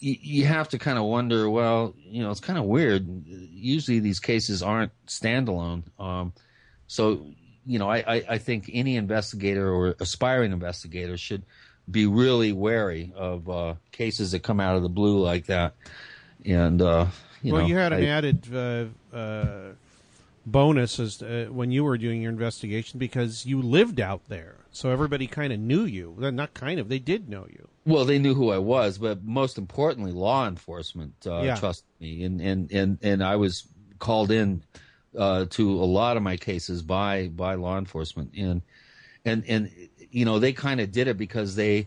you, 0.00 0.16
you 0.20 0.46
have 0.46 0.68
to 0.70 0.78
kind 0.78 0.98
of 0.98 1.04
wonder. 1.04 1.48
Well, 1.48 1.94
you 1.98 2.22
know, 2.22 2.30
it's 2.30 2.40
kind 2.40 2.58
of 2.58 2.64
weird. 2.64 3.06
Usually, 3.26 4.00
these 4.00 4.18
cases 4.18 4.62
aren't 4.62 4.92
standalone. 5.06 5.82
Um, 5.98 6.32
so, 6.86 7.26
you 7.66 7.78
know, 7.78 7.88
I, 7.90 7.98
I, 7.98 8.24
I 8.30 8.38
think 8.38 8.70
any 8.72 8.96
investigator 8.96 9.70
or 9.72 9.94
aspiring 10.00 10.52
investigator 10.52 11.16
should 11.16 11.42
be 11.90 12.06
really 12.06 12.52
wary 12.52 13.12
of 13.16 13.48
uh, 13.50 13.74
cases 13.92 14.32
that 14.32 14.42
come 14.42 14.60
out 14.60 14.76
of 14.76 14.82
the 14.82 14.88
blue 14.88 15.18
like 15.22 15.46
that. 15.46 15.74
And 16.44 16.80
uh, 16.80 17.06
you 17.42 17.52
well, 17.52 17.62
know, 17.62 17.68
you 17.68 17.76
had 17.76 17.92
an 17.92 18.04
I- 18.04 18.06
added 18.06 18.54
uh, 18.54 19.16
uh, 19.16 19.72
bonus 20.46 20.98
as 20.98 21.22
uh, 21.22 21.48
when 21.50 21.70
you 21.70 21.84
were 21.84 21.98
doing 21.98 22.22
your 22.22 22.30
investigation 22.32 22.98
because 22.98 23.44
you 23.44 23.60
lived 23.60 24.00
out 24.00 24.22
there, 24.28 24.56
so 24.70 24.90
everybody 24.90 25.26
kind 25.26 25.52
of 25.52 25.58
knew 25.60 25.84
you. 25.84 26.14
Well, 26.16 26.32
Not 26.32 26.54
kind 26.54 26.80
of, 26.80 26.88
they 26.88 26.98
did 26.98 27.28
know 27.28 27.46
you. 27.50 27.68
Well, 27.84 28.04
they 28.04 28.18
knew 28.18 28.34
who 28.34 28.50
I 28.50 28.58
was, 28.58 28.98
but 28.98 29.22
most 29.24 29.58
importantly, 29.58 30.12
law 30.12 30.46
enforcement 30.46 31.14
uh, 31.26 31.42
Yeah. 31.42 31.56
trusted 31.56 31.88
me, 32.00 32.22
and 32.24 32.40
and 32.40 32.72
and 32.72 32.98
and 33.02 33.22
I 33.24 33.36
was 33.36 33.66
called 33.98 34.30
in 34.30 34.62
uh, 35.16 35.46
to 35.50 35.72
a 35.72 35.84
lot 35.84 36.16
of 36.16 36.22
my 36.22 36.36
cases 36.36 36.82
by 36.82 37.28
by 37.28 37.54
law 37.54 37.78
enforcement, 37.78 38.32
and 38.36 38.62
and 39.24 39.44
and 39.48 39.70
you 40.10 40.24
know 40.24 40.38
they 40.38 40.52
kind 40.52 40.80
of 40.80 40.92
did 40.92 41.08
it 41.08 41.16
because 41.16 41.56
they 41.56 41.86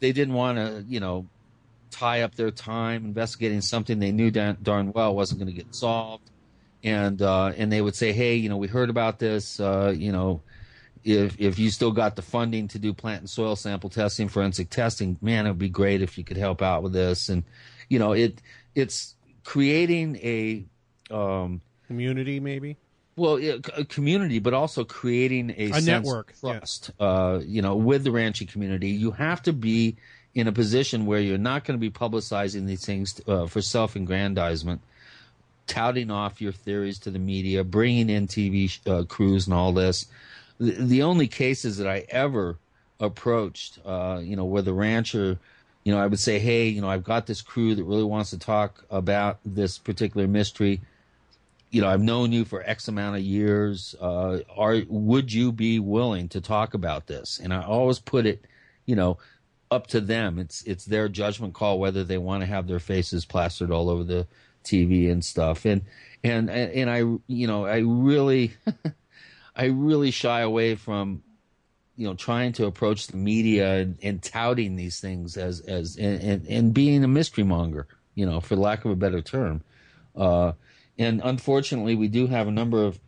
they 0.00 0.12
didn't 0.12 0.34
want 0.34 0.58
to 0.58 0.84
you 0.88 1.00
know 1.00 1.26
tie 1.90 2.22
up 2.22 2.34
their 2.34 2.50
time 2.50 3.04
investigating 3.04 3.60
something 3.60 3.98
they 3.98 4.12
knew 4.12 4.30
darn, 4.30 4.56
darn 4.62 4.92
well 4.92 5.14
wasn't 5.14 5.38
going 5.38 5.50
to 5.50 5.56
get 5.56 5.74
solved, 5.74 6.30
and 6.82 7.20
uh, 7.22 7.52
and 7.56 7.72
they 7.72 7.80
would 7.80 7.96
say, 7.96 8.12
hey, 8.12 8.36
you 8.36 8.48
know, 8.48 8.56
we 8.56 8.68
heard 8.68 8.90
about 8.90 9.18
this, 9.18 9.60
uh, 9.60 9.92
you 9.96 10.12
know 10.12 10.42
if 11.04 11.40
if 11.40 11.58
you 11.58 11.70
still 11.70 11.90
got 11.90 12.16
the 12.16 12.22
funding 12.22 12.68
to 12.68 12.78
do 12.78 12.92
plant 12.92 13.20
and 13.20 13.30
soil 13.30 13.56
sample 13.56 13.90
testing, 13.90 14.28
forensic 14.28 14.70
testing, 14.70 15.18
man, 15.20 15.46
it 15.46 15.50
would 15.50 15.58
be 15.58 15.68
great 15.68 16.02
if 16.02 16.16
you 16.16 16.24
could 16.24 16.36
help 16.36 16.62
out 16.62 16.82
with 16.82 16.92
this. 16.92 17.28
And 17.28 17.44
you 17.88 17.98
know, 17.98 18.12
it 18.12 18.40
it's 18.74 19.14
creating 19.44 20.16
a 20.16 20.64
um, 21.10 21.60
Community, 21.92 22.40
maybe. 22.40 22.76
well, 23.16 23.38
yeah, 23.38 23.56
a 23.76 23.84
community, 23.84 24.38
but 24.38 24.54
also 24.54 24.84
creating 24.84 25.50
a, 25.56 25.70
A 25.72 25.80
network, 25.80 26.30
of 26.30 26.36
yeah. 26.42 26.58
trust. 26.58 26.90
Uh, 26.98 27.40
you 27.44 27.62
know, 27.62 27.76
with 27.76 28.04
the 28.04 28.10
ranching 28.10 28.46
community, 28.46 28.88
you 28.88 29.10
have 29.12 29.42
to 29.42 29.52
be 29.52 29.96
in 30.34 30.48
a 30.48 30.52
position 30.52 31.04
where 31.04 31.20
you're 31.20 31.36
not 31.36 31.64
going 31.64 31.78
to 31.78 31.80
be 31.80 31.90
publicizing 31.90 32.66
these 32.66 32.84
things 32.84 33.20
uh, 33.28 33.46
for 33.46 33.60
self-aggrandizement, 33.60 34.80
touting 35.66 36.10
off 36.10 36.40
your 36.40 36.52
theories 36.52 36.98
to 37.00 37.10
the 37.10 37.18
media, 37.18 37.62
bringing 37.62 38.08
in 38.08 38.26
TV 38.26 38.78
uh, 38.88 39.04
crews 39.04 39.46
and 39.46 39.54
all 39.54 39.72
this. 39.72 40.06
The, 40.58 40.72
the 40.72 41.02
only 41.02 41.28
cases 41.28 41.76
that 41.76 41.86
I 41.86 42.06
ever 42.08 42.56
approached, 42.98 43.78
uh, 43.84 44.20
you 44.22 44.36
know, 44.36 44.44
where 44.46 44.62
the 44.62 44.72
rancher, 44.72 45.38
you 45.84 45.92
know, 45.92 46.00
I 46.00 46.06
would 46.06 46.20
say, 46.20 46.38
hey, 46.38 46.68
you 46.68 46.80
know, 46.80 46.88
I've 46.88 47.04
got 47.04 47.26
this 47.26 47.42
crew 47.42 47.74
that 47.74 47.84
really 47.84 48.04
wants 48.04 48.30
to 48.30 48.38
talk 48.38 48.84
about 48.90 49.38
this 49.44 49.76
particular 49.76 50.26
mystery 50.26 50.80
you 51.72 51.80
know, 51.80 51.88
I've 51.88 52.02
known 52.02 52.32
you 52.32 52.44
for 52.44 52.62
X 52.62 52.86
amount 52.86 53.16
of 53.16 53.22
years. 53.22 53.94
Uh, 53.98 54.40
are 54.54 54.82
would 54.88 55.32
you 55.32 55.50
be 55.50 55.78
willing 55.78 56.28
to 56.28 56.40
talk 56.40 56.74
about 56.74 57.06
this? 57.06 57.40
And 57.42 57.52
I 57.52 57.62
always 57.62 57.98
put 57.98 58.26
it, 58.26 58.44
you 58.84 58.94
know, 58.94 59.16
up 59.70 59.86
to 59.88 60.00
them. 60.02 60.38
It's 60.38 60.62
it's 60.64 60.84
their 60.84 61.08
judgment 61.08 61.54
call 61.54 61.80
whether 61.80 62.04
they 62.04 62.18
want 62.18 62.42
to 62.42 62.46
have 62.46 62.68
their 62.68 62.78
faces 62.78 63.24
plastered 63.24 63.70
all 63.70 63.88
over 63.88 64.04
the 64.04 64.26
TV 64.64 65.10
and 65.10 65.24
stuff. 65.24 65.64
And 65.64 65.80
and 66.22 66.50
and 66.50 66.90
I, 66.90 66.98
you 67.26 67.46
know, 67.46 67.64
I 67.64 67.78
really, 67.78 68.52
I 69.56 69.64
really 69.64 70.10
shy 70.10 70.42
away 70.42 70.74
from, 70.74 71.22
you 71.96 72.06
know, 72.06 72.14
trying 72.14 72.52
to 72.54 72.66
approach 72.66 73.06
the 73.06 73.16
media 73.16 73.76
and, 73.76 73.98
and 74.02 74.22
touting 74.22 74.76
these 74.76 75.00
things 75.00 75.38
as 75.38 75.60
as 75.60 75.96
and, 75.96 76.22
and, 76.22 76.46
and 76.46 76.74
being 76.74 77.02
a 77.02 77.08
mystery 77.08 77.44
monger, 77.44 77.86
you 78.14 78.26
know, 78.26 78.40
for 78.40 78.56
lack 78.56 78.84
of 78.84 78.90
a 78.90 78.96
better 78.96 79.22
term. 79.22 79.62
Uh, 80.14 80.52
and 81.02 81.20
unfortunately, 81.24 81.94
we 81.94 82.08
do 82.08 82.26
have 82.26 82.48
a 82.48 82.52
number 82.52 82.84
of 82.84 82.98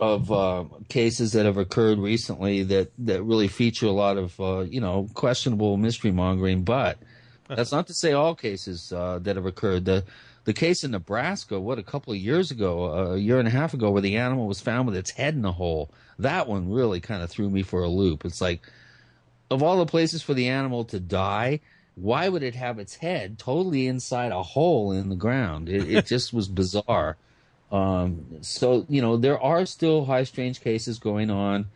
of 0.00 0.30
uh, 0.30 0.64
cases 0.88 1.32
that 1.32 1.44
have 1.44 1.56
occurred 1.56 1.98
recently 1.98 2.62
that 2.62 2.92
that 2.98 3.22
really 3.22 3.48
feature 3.48 3.86
a 3.86 3.92
lot 3.92 4.16
of 4.16 4.40
uh, 4.40 4.60
you 4.60 4.80
know 4.80 5.08
questionable 5.14 5.76
mystery 5.76 6.12
mongering. 6.12 6.62
But 6.62 6.98
that's 7.48 7.72
not 7.72 7.86
to 7.88 7.94
say 7.94 8.12
all 8.12 8.34
cases 8.34 8.92
uh, 8.92 9.18
that 9.22 9.36
have 9.36 9.46
occurred. 9.46 9.84
The 9.84 10.04
the 10.44 10.52
case 10.54 10.84
in 10.84 10.92
Nebraska, 10.92 11.60
what 11.60 11.78
a 11.78 11.82
couple 11.82 12.12
of 12.12 12.18
years 12.18 12.50
ago, 12.50 12.86
a 12.86 13.16
year 13.18 13.38
and 13.38 13.48
a 13.48 13.50
half 13.50 13.74
ago, 13.74 13.90
where 13.90 14.00
the 14.00 14.16
animal 14.16 14.46
was 14.46 14.60
found 14.60 14.86
with 14.86 14.96
its 14.96 15.10
head 15.10 15.34
in 15.34 15.44
a 15.44 15.52
hole. 15.52 15.90
That 16.18 16.48
one 16.48 16.70
really 16.70 17.00
kind 17.00 17.22
of 17.22 17.30
threw 17.30 17.50
me 17.50 17.62
for 17.62 17.82
a 17.82 17.88
loop. 17.88 18.24
It's 18.24 18.40
like 18.40 18.62
of 19.50 19.62
all 19.62 19.78
the 19.78 19.86
places 19.86 20.22
for 20.22 20.34
the 20.34 20.48
animal 20.48 20.84
to 20.86 21.00
die, 21.00 21.60
why 22.00 22.28
would 22.28 22.42
it 22.42 22.54
have 22.54 22.78
its 22.78 22.96
head 22.96 23.38
totally 23.38 23.86
inside 23.86 24.32
a 24.32 24.42
hole 24.42 24.92
in 24.92 25.08
the 25.08 25.16
ground? 25.16 25.68
It, 25.68 25.90
it 25.90 26.06
just 26.14 26.32
was 26.32 26.48
bizarre. 26.48 27.16
Um, 27.70 28.38
so 28.40 28.86
you 28.88 29.02
know 29.02 29.16
there 29.16 29.40
are 29.40 29.66
still 29.66 30.04
high 30.04 30.24
strange 30.24 30.60
cases 30.60 30.98
going 30.98 31.30
on. 31.30 31.66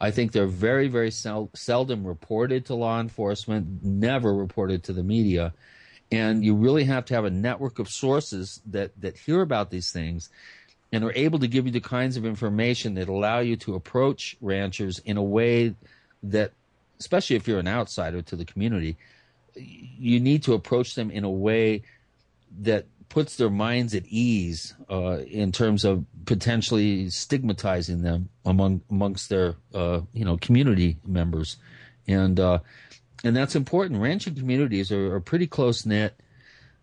I 0.00 0.10
think 0.10 0.32
they're 0.32 0.46
very 0.46 0.88
very 0.88 1.10
sel- 1.10 1.50
seldom 1.54 2.06
reported 2.06 2.66
to 2.66 2.74
law 2.74 3.00
enforcement, 3.00 3.82
never 3.82 4.32
reported 4.32 4.84
to 4.84 4.92
the 4.92 5.02
media, 5.02 5.52
and 6.12 6.44
you 6.44 6.54
really 6.54 6.84
have 6.84 7.04
to 7.06 7.14
have 7.14 7.24
a 7.24 7.30
network 7.30 7.78
of 7.78 7.88
sources 7.88 8.60
that 8.66 8.92
that 9.00 9.16
hear 9.16 9.40
about 9.42 9.70
these 9.70 9.90
things 9.90 10.30
and 10.92 11.04
are 11.04 11.12
able 11.14 11.38
to 11.38 11.48
give 11.48 11.66
you 11.66 11.72
the 11.72 11.80
kinds 11.80 12.16
of 12.16 12.24
information 12.24 12.94
that 12.94 13.08
allow 13.08 13.38
you 13.38 13.56
to 13.56 13.74
approach 13.74 14.36
ranchers 14.40 14.98
in 15.00 15.16
a 15.16 15.22
way 15.22 15.74
that 16.22 16.52
especially 16.98 17.36
if 17.36 17.48
you're 17.48 17.58
an 17.58 17.68
outsider 17.68 18.22
to 18.22 18.36
the 18.36 18.44
community 18.44 18.96
you 19.54 20.20
need 20.20 20.42
to 20.44 20.54
approach 20.54 20.94
them 20.94 21.10
in 21.10 21.24
a 21.24 21.30
way 21.30 21.82
that 22.60 22.86
puts 23.08 23.36
their 23.36 23.50
minds 23.50 23.94
at 23.94 24.06
ease 24.06 24.74
uh, 24.88 25.18
in 25.26 25.52
terms 25.52 25.84
of 25.84 26.04
potentially 26.26 27.10
stigmatizing 27.10 28.02
them 28.02 28.28
among 28.44 28.80
amongst 28.90 29.28
their 29.28 29.56
uh, 29.74 30.00
you 30.12 30.24
know 30.24 30.36
community 30.38 30.96
members, 31.04 31.56
and 32.06 32.40
uh, 32.40 32.58
and 33.22 33.36
that's 33.36 33.56
important. 33.56 34.00
Ranching 34.00 34.34
communities 34.34 34.90
are, 34.90 35.14
are 35.14 35.20
pretty 35.20 35.46
close 35.46 35.84
knit. 35.84 36.14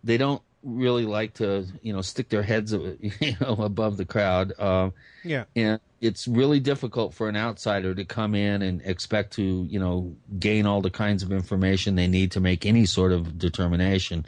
They 0.04 0.16
don't 0.16 0.42
really 0.62 1.04
like 1.04 1.34
to 1.34 1.64
you 1.82 1.92
know 1.92 2.02
stick 2.02 2.28
their 2.28 2.42
heads 2.42 2.72
you 3.20 3.36
know 3.40 3.56
above 3.60 3.96
the 3.96 4.04
crowd. 4.04 4.52
Uh, 4.58 4.90
Yeah. 5.24 5.44
and 5.54 5.80
it's 6.00 6.28
really 6.28 6.60
difficult 6.60 7.12
for 7.14 7.28
an 7.28 7.36
outsider 7.36 7.94
to 7.94 8.04
come 8.04 8.34
in 8.34 8.62
and 8.62 8.82
expect 8.84 9.32
to 9.34 9.66
you 9.68 9.78
know 9.80 10.14
gain 10.38 10.66
all 10.66 10.80
the 10.80 10.90
kinds 10.90 11.22
of 11.22 11.32
information 11.32 11.94
they 11.96 12.08
need 12.08 12.32
to 12.32 12.40
make 12.40 12.64
any 12.66 12.86
sort 12.86 13.12
of 13.12 13.38
determination 13.38 14.24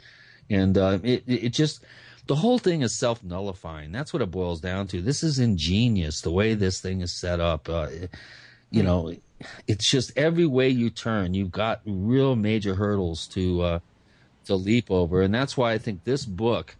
and 0.49 0.77
uh, 0.77 0.99
it, 1.03 1.23
it 1.27 1.49
just 1.49 1.83
the 2.27 2.35
whole 2.35 2.59
thing 2.59 2.81
is 2.81 2.95
self 2.97 3.23
nullifying 3.23 3.91
that's 3.91 4.11
what 4.13 4.21
it 4.21 4.29
boils 4.31 4.59
down 4.61 4.87
to 4.87 5.01
this 5.01 5.23
is 5.23 5.39
ingenious 5.39 6.21
the 6.21 6.31
way 6.31 6.53
this 6.53 6.81
thing 6.81 7.01
is 7.01 7.13
set 7.13 7.39
up 7.39 7.69
uh, 7.69 7.87
you 8.69 8.83
know 8.83 9.13
it's 9.67 9.89
just 9.89 10.11
every 10.17 10.45
way 10.45 10.69
you 10.69 10.89
turn 10.89 11.33
you've 11.33 11.51
got 11.51 11.81
real 11.85 12.35
major 12.35 12.75
hurdles 12.75 13.27
to 13.27 13.61
uh, 13.61 13.79
to 14.45 14.55
leap 14.55 14.89
over 14.89 15.21
and 15.21 15.33
that's 15.33 15.55
why 15.55 15.73
i 15.73 15.77
think 15.77 16.03
this 16.03 16.25
book 16.25 16.75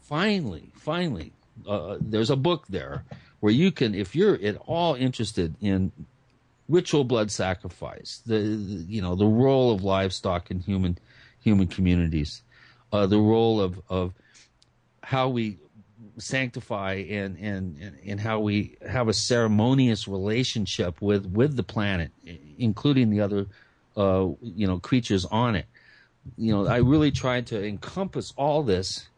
finally 0.00 0.70
finally 0.74 1.32
uh, 1.66 1.96
there's 2.00 2.30
a 2.30 2.36
book 2.36 2.66
there 2.68 3.04
where 3.40 3.52
you 3.52 3.70
can, 3.70 3.94
if 3.94 4.16
you're 4.16 4.34
at 4.42 4.56
all 4.66 4.94
interested 4.94 5.54
in 5.60 5.92
ritual 6.68 7.04
blood 7.04 7.30
sacrifice, 7.30 8.22
the, 8.26 8.38
you 8.38 9.00
know 9.00 9.14
the 9.14 9.26
role 9.26 9.72
of 9.72 9.82
livestock 9.82 10.50
in 10.50 10.60
human 10.60 10.98
human 11.40 11.66
communities, 11.66 12.42
uh, 12.92 13.06
the 13.06 13.18
role 13.18 13.60
of 13.60 13.80
of 13.88 14.12
how 15.02 15.28
we 15.28 15.58
sanctify 16.18 16.94
and, 16.94 17.38
and 17.38 17.78
and 17.80 17.98
and 18.04 18.20
how 18.20 18.40
we 18.40 18.76
have 18.86 19.08
a 19.08 19.14
ceremonious 19.14 20.08
relationship 20.08 21.00
with 21.00 21.26
with 21.26 21.56
the 21.56 21.62
planet, 21.62 22.10
including 22.58 23.10
the 23.10 23.20
other 23.20 23.46
uh, 23.96 24.28
you 24.42 24.66
know 24.66 24.78
creatures 24.78 25.24
on 25.26 25.54
it. 25.54 25.66
You 26.36 26.52
know, 26.52 26.66
I 26.66 26.78
really 26.78 27.10
tried 27.10 27.46
to 27.48 27.64
encompass 27.66 28.32
all 28.36 28.62
this 28.62 29.08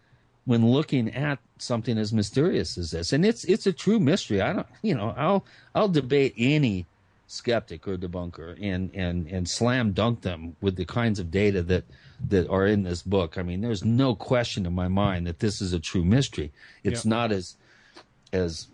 when 0.44 0.66
looking 0.66 1.14
at 1.14 1.38
something 1.58 1.98
as 1.98 2.12
mysterious 2.12 2.78
as 2.78 2.90
this. 2.90 3.12
And 3.12 3.24
it's 3.24 3.44
it's 3.44 3.66
a 3.66 3.72
true 3.72 4.00
mystery. 4.00 4.40
I 4.40 4.52
don't 4.52 4.66
you 4.82 4.94
know 4.94 5.14
i'll 5.16 5.44
i'll 5.74 5.88
debate 5.88 6.34
any 6.38 6.86
skeptic 7.26 7.86
or 7.86 7.96
debunker 7.96 8.56
and 8.60 8.90
and 8.94 9.26
and 9.28 9.48
slam 9.48 9.92
dunk 9.92 10.22
them 10.22 10.56
with 10.60 10.76
the 10.76 10.84
kinds 10.84 11.18
of 11.20 11.30
data 11.30 11.62
that 11.62 11.84
that 12.28 12.48
are 12.48 12.66
in 12.66 12.82
this 12.82 13.02
book. 13.02 13.38
I 13.38 13.42
mean 13.42 13.60
there's 13.60 13.84
no 13.84 14.14
question 14.14 14.66
in 14.66 14.72
my 14.74 14.88
mind 14.88 15.26
that 15.26 15.38
this 15.40 15.60
is 15.60 15.72
a 15.72 15.78
true 15.78 16.04
mystery. 16.04 16.50
It's 16.82 17.04
Yep. 17.04 17.10
not 17.10 17.32
as 17.32 17.56
as 18.32 18.68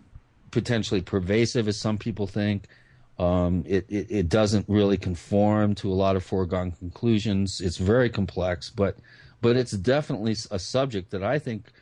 potentially 0.52 1.02
pervasive 1.02 1.68
as 1.68 1.76
some 1.76 1.98
people 1.98 2.26
think 2.26 2.64
um, 3.18 3.64
it, 3.66 3.86
it, 3.88 4.06
it 4.10 4.28
doesn't 4.28 4.66
really 4.68 4.96
conform 4.98 5.74
to 5.76 5.90
a 5.90 5.94
lot 5.94 6.16
of 6.16 6.24
foregone 6.24 6.72
conclusions. 6.72 7.60
It's 7.60 7.76
very 7.78 8.10
complex, 8.10 8.70
but 8.70 8.96
but 9.40 9.56
it's 9.56 9.72
definitely 9.72 10.36
a 10.50 10.58
subject 10.58 11.10
that 11.10 11.22
I 11.22 11.38
think 11.38 11.72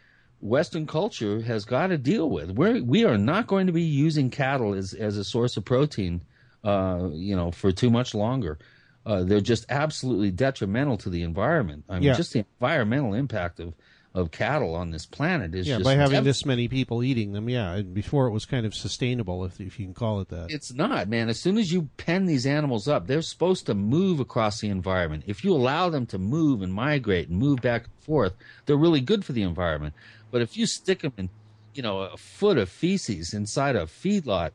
Western 0.40 0.86
culture 0.86 1.40
has 1.42 1.64
got 1.64 1.86
to 1.88 1.96
deal 1.98 2.28
with. 2.28 2.50
We're, 2.50 2.82
we 2.82 3.04
are 3.04 3.16
not 3.16 3.46
going 3.46 3.66
to 3.66 3.72
be 3.72 3.82
using 3.82 4.28
cattle 4.30 4.74
as, 4.74 4.92
as 4.92 5.16
a 5.16 5.24
source 5.24 5.56
of 5.56 5.64
protein, 5.64 6.20
uh, 6.62 7.08
you 7.12 7.34
know, 7.34 7.50
for 7.50 7.72
too 7.72 7.90
much 7.90 8.14
longer. 8.14 8.58
uh, 9.06 9.22
they're 9.22 9.40
just 9.40 9.66
absolutely 9.68 10.30
detrimental 10.30 10.96
to 10.96 11.10
the 11.10 11.22
environment. 11.22 11.84
I 11.90 11.94
mean, 11.94 12.04
Yeah. 12.04 12.14
just 12.14 12.32
the 12.32 12.44
environmental 12.60 13.12
impact 13.14 13.60
of, 13.60 13.74
of 14.14 14.30
cattle 14.30 14.76
on 14.76 14.90
this 14.90 15.06
planet 15.06 15.54
is 15.56 15.66
Yeah, 15.66 15.76
just 15.78 15.84
by 15.84 15.96
having 15.96 16.18
dev- 16.18 16.24
this 16.24 16.46
many 16.46 16.68
people 16.68 17.02
eating 17.02 17.32
them, 17.32 17.48
yeah. 17.48 17.72
and 17.72 17.92
Before 17.92 18.26
it 18.28 18.30
was 18.30 18.44
kind 18.46 18.64
of 18.64 18.74
sustainable, 18.74 19.44
if 19.44 19.60
if 19.60 19.80
you 19.80 19.86
can 19.86 19.94
call 19.94 20.20
it 20.20 20.28
that. 20.28 20.50
It's 20.50 20.72
not, 20.72 21.08
man. 21.08 21.28
As 21.28 21.40
soon 21.40 21.58
as 21.58 21.72
you 21.72 21.88
pen 21.96 22.26
these 22.26 22.46
animals 22.46 22.86
up, 22.86 23.06
they're 23.08 23.22
supposed 23.22 23.66
to 23.66 23.74
move 23.74 24.20
across 24.20 24.60
the 24.60 24.68
environment. 24.68 25.24
If 25.26 25.44
you 25.44 25.52
allow 25.52 25.88
them 25.88 26.06
to 26.06 26.18
move 26.18 26.62
and 26.62 26.72
migrate 26.72 27.28
and 27.28 27.38
move 27.38 27.60
back 27.60 27.84
and 27.84 28.04
forth, 28.04 28.34
they're 28.66 28.76
really 28.76 29.00
good 29.00 29.24
for 29.24 29.32
the 29.32 29.42
environment. 29.42 29.94
But 30.30 30.42
if 30.42 30.56
you 30.56 30.66
stick 30.66 31.02
them 31.02 31.12
in, 31.16 31.28
you 31.74 31.82
know, 31.82 32.00
a 32.00 32.16
foot 32.16 32.56
of 32.56 32.68
feces 32.68 33.34
inside 33.34 33.74
a 33.74 33.86
feedlot, 33.86 34.52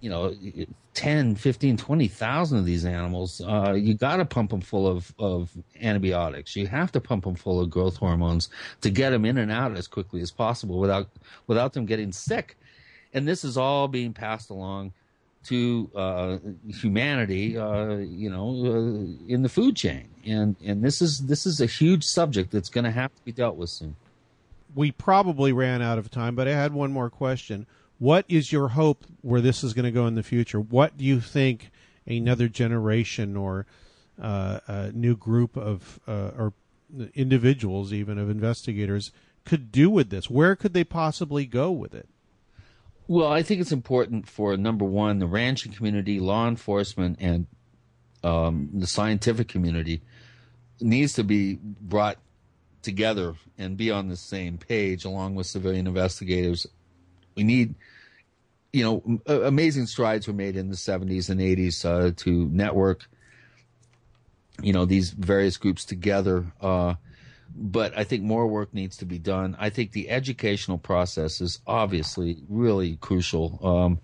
you 0.00 0.10
know, 0.10 0.34
10, 0.94 1.36
15, 1.36 1.76
20,000 1.76 2.58
of 2.58 2.64
these 2.64 2.84
animals, 2.84 3.40
uh, 3.40 3.72
you 3.72 3.94
got 3.94 4.16
to 4.16 4.24
pump 4.24 4.50
them 4.50 4.60
full 4.60 4.86
of, 4.86 5.12
of 5.18 5.50
antibiotics. 5.80 6.56
You 6.56 6.66
have 6.66 6.92
to 6.92 7.00
pump 7.00 7.24
them 7.24 7.34
full 7.34 7.60
of 7.60 7.70
growth 7.70 7.96
hormones 7.96 8.48
to 8.82 8.90
get 8.90 9.10
them 9.10 9.24
in 9.24 9.38
and 9.38 9.50
out 9.50 9.76
as 9.76 9.86
quickly 9.88 10.20
as 10.20 10.30
possible 10.30 10.78
without, 10.78 11.08
without 11.46 11.72
them 11.72 11.86
getting 11.86 12.12
sick. 12.12 12.56
And 13.12 13.26
this 13.26 13.44
is 13.44 13.56
all 13.56 13.88
being 13.88 14.12
passed 14.12 14.50
along 14.50 14.92
to 15.44 15.90
uh, 15.94 16.38
humanity, 16.68 17.56
uh, 17.56 17.96
you 17.96 18.28
know, 18.28 18.50
uh, 18.66 19.32
in 19.32 19.42
the 19.42 19.48
food 19.48 19.76
chain, 19.76 20.08
and 20.26 20.56
and 20.64 20.82
this 20.82 21.00
is 21.00 21.20
this 21.20 21.46
is 21.46 21.60
a 21.60 21.66
huge 21.66 22.04
subject 22.04 22.50
that's 22.50 22.68
going 22.68 22.84
to 22.84 22.90
have 22.90 23.14
to 23.14 23.22
be 23.24 23.32
dealt 23.32 23.56
with 23.56 23.70
soon. 23.70 23.96
we 24.74 24.92
probably 24.92 25.52
ran 25.52 25.80
out 25.80 25.96
of 25.98 26.10
time, 26.10 26.34
but 26.34 26.48
I 26.48 26.52
had 26.52 26.72
one 26.72 26.92
more 26.92 27.08
question. 27.08 27.66
What 27.98 28.24
is 28.28 28.52
your 28.52 28.68
hope 28.68 29.04
where 29.22 29.40
this 29.40 29.64
is 29.64 29.74
going 29.74 29.84
to 29.84 29.90
go 29.90 30.06
in 30.06 30.14
the 30.14 30.22
future? 30.22 30.60
What 30.60 30.96
do 30.96 31.04
you 31.04 31.20
think 31.20 31.70
another 32.06 32.48
generation 32.48 33.36
or 33.36 33.66
uh, 34.20 34.60
a 34.66 34.92
new 34.92 35.16
group 35.16 35.56
of 35.56 36.00
uh, 36.06 36.30
or 36.36 36.52
individuals, 37.14 37.92
even 37.92 38.18
of 38.18 38.30
investigators, 38.30 39.10
could 39.44 39.72
do 39.72 39.90
with 39.90 40.10
this? 40.10 40.30
Where 40.30 40.54
could 40.54 40.74
they 40.74 40.84
possibly 40.84 41.46
go 41.46 41.70
with 41.70 41.94
it? 41.94 42.08
Well, 43.08 43.28
I 43.32 43.42
think 43.42 43.60
it's 43.60 43.72
important 43.72 44.28
for 44.28 44.56
number 44.56 44.84
one, 44.84 45.18
the 45.18 45.26
ranching 45.26 45.72
community, 45.72 46.20
law 46.20 46.46
enforcement, 46.46 47.16
and 47.20 47.46
um, 48.22 48.68
the 48.74 48.86
scientific 48.86 49.48
community 49.48 50.02
needs 50.80 51.14
to 51.14 51.24
be 51.24 51.58
brought 51.62 52.18
together 52.82 53.34
and 53.56 53.76
be 53.76 53.90
on 53.90 54.08
the 54.08 54.16
same 54.16 54.58
page, 54.58 55.04
along 55.04 55.34
with 55.34 55.46
civilian 55.46 55.86
investigators. 55.86 56.66
We 57.38 57.44
need, 57.44 57.76
you 58.72 58.82
know, 58.82 59.20
amazing 59.28 59.86
strides 59.86 60.26
were 60.26 60.34
made 60.34 60.56
in 60.56 60.70
the 60.70 60.74
70s 60.74 61.30
and 61.30 61.40
80s 61.40 61.84
uh, 61.84 62.12
to 62.16 62.48
network, 62.48 63.08
you 64.60 64.72
know, 64.72 64.84
these 64.84 65.10
various 65.10 65.56
groups 65.56 65.84
together. 65.84 66.46
Uh, 66.60 66.94
but 67.54 67.96
I 67.96 68.02
think 68.02 68.24
more 68.24 68.48
work 68.48 68.74
needs 68.74 68.96
to 68.96 69.04
be 69.04 69.20
done. 69.20 69.56
I 69.60 69.70
think 69.70 69.92
the 69.92 70.10
educational 70.10 70.78
process 70.78 71.40
is 71.40 71.60
obviously 71.64 72.42
really 72.48 72.96
crucial. 72.96 73.60
Um, 73.62 74.00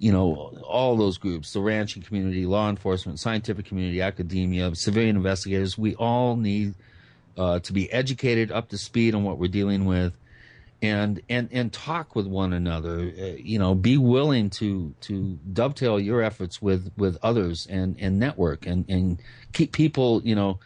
you 0.00 0.10
know, 0.10 0.58
all 0.66 0.96
those 0.96 1.18
groups, 1.18 1.52
the 1.52 1.60
ranching 1.60 2.02
community, 2.02 2.46
law 2.46 2.68
enforcement, 2.68 3.20
scientific 3.20 3.66
community, 3.66 4.02
academia, 4.02 4.74
civilian 4.74 5.14
investigators, 5.14 5.78
we 5.78 5.94
all 5.94 6.34
need 6.34 6.74
uh, 7.38 7.60
to 7.60 7.72
be 7.72 7.92
educated 7.92 8.50
up 8.50 8.70
to 8.70 8.78
speed 8.78 9.14
on 9.14 9.22
what 9.22 9.38
we're 9.38 9.46
dealing 9.46 9.84
with 9.84 10.16
and 10.82 11.22
and 11.28 11.48
and 11.52 11.72
talk 11.72 12.14
with 12.16 12.26
one 12.26 12.52
another 12.52 12.98
uh, 13.18 13.24
you 13.38 13.58
know 13.58 13.74
be 13.74 13.96
willing 13.96 14.50
to 14.50 14.94
to 15.02 15.38
dovetail 15.52 15.98
your 16.00 16.22
efforts 16.22 16.60
with 16.60 16.90
with 16.96 17.16
others 17.22 17.66
and 17.70 17.96
and 18.00 18.18
network 18.18 18.66
and 18.66 18.84
and 18.88 19.22
keep 19.52 19.72
people 19.72 20.20
you 20.24 20.34
know 20.34 20.58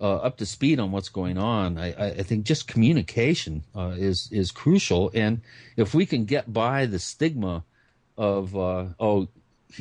uh, 0.00 0.16
up 0.16 0.38
to 0.38 0.46
speed 0.46 0.80
on 0.80 0.92
what's 0.92 1.10
going 1.10 1.36
on. 1.36 1.76
I, 1.76 1.88
I 1.92 2.22
think 2.22 2.46
just 2.46 2.66
communication 2.66 3.64
uh, 3.76 3.94
is 3.98 4.28
is 4.32 4.50
crucial, 4.50 5.10
and 5.14 5.42
if 5.76 5.92
we 5.94 6.06
can 6.06 6.24
get 6.24 6.50
by 6.50 6.86
the 6.86 6.98
stigma 6.98 7.62
of 8.16 8.56
uh, 8.56 8.86
oh 8.98 9.28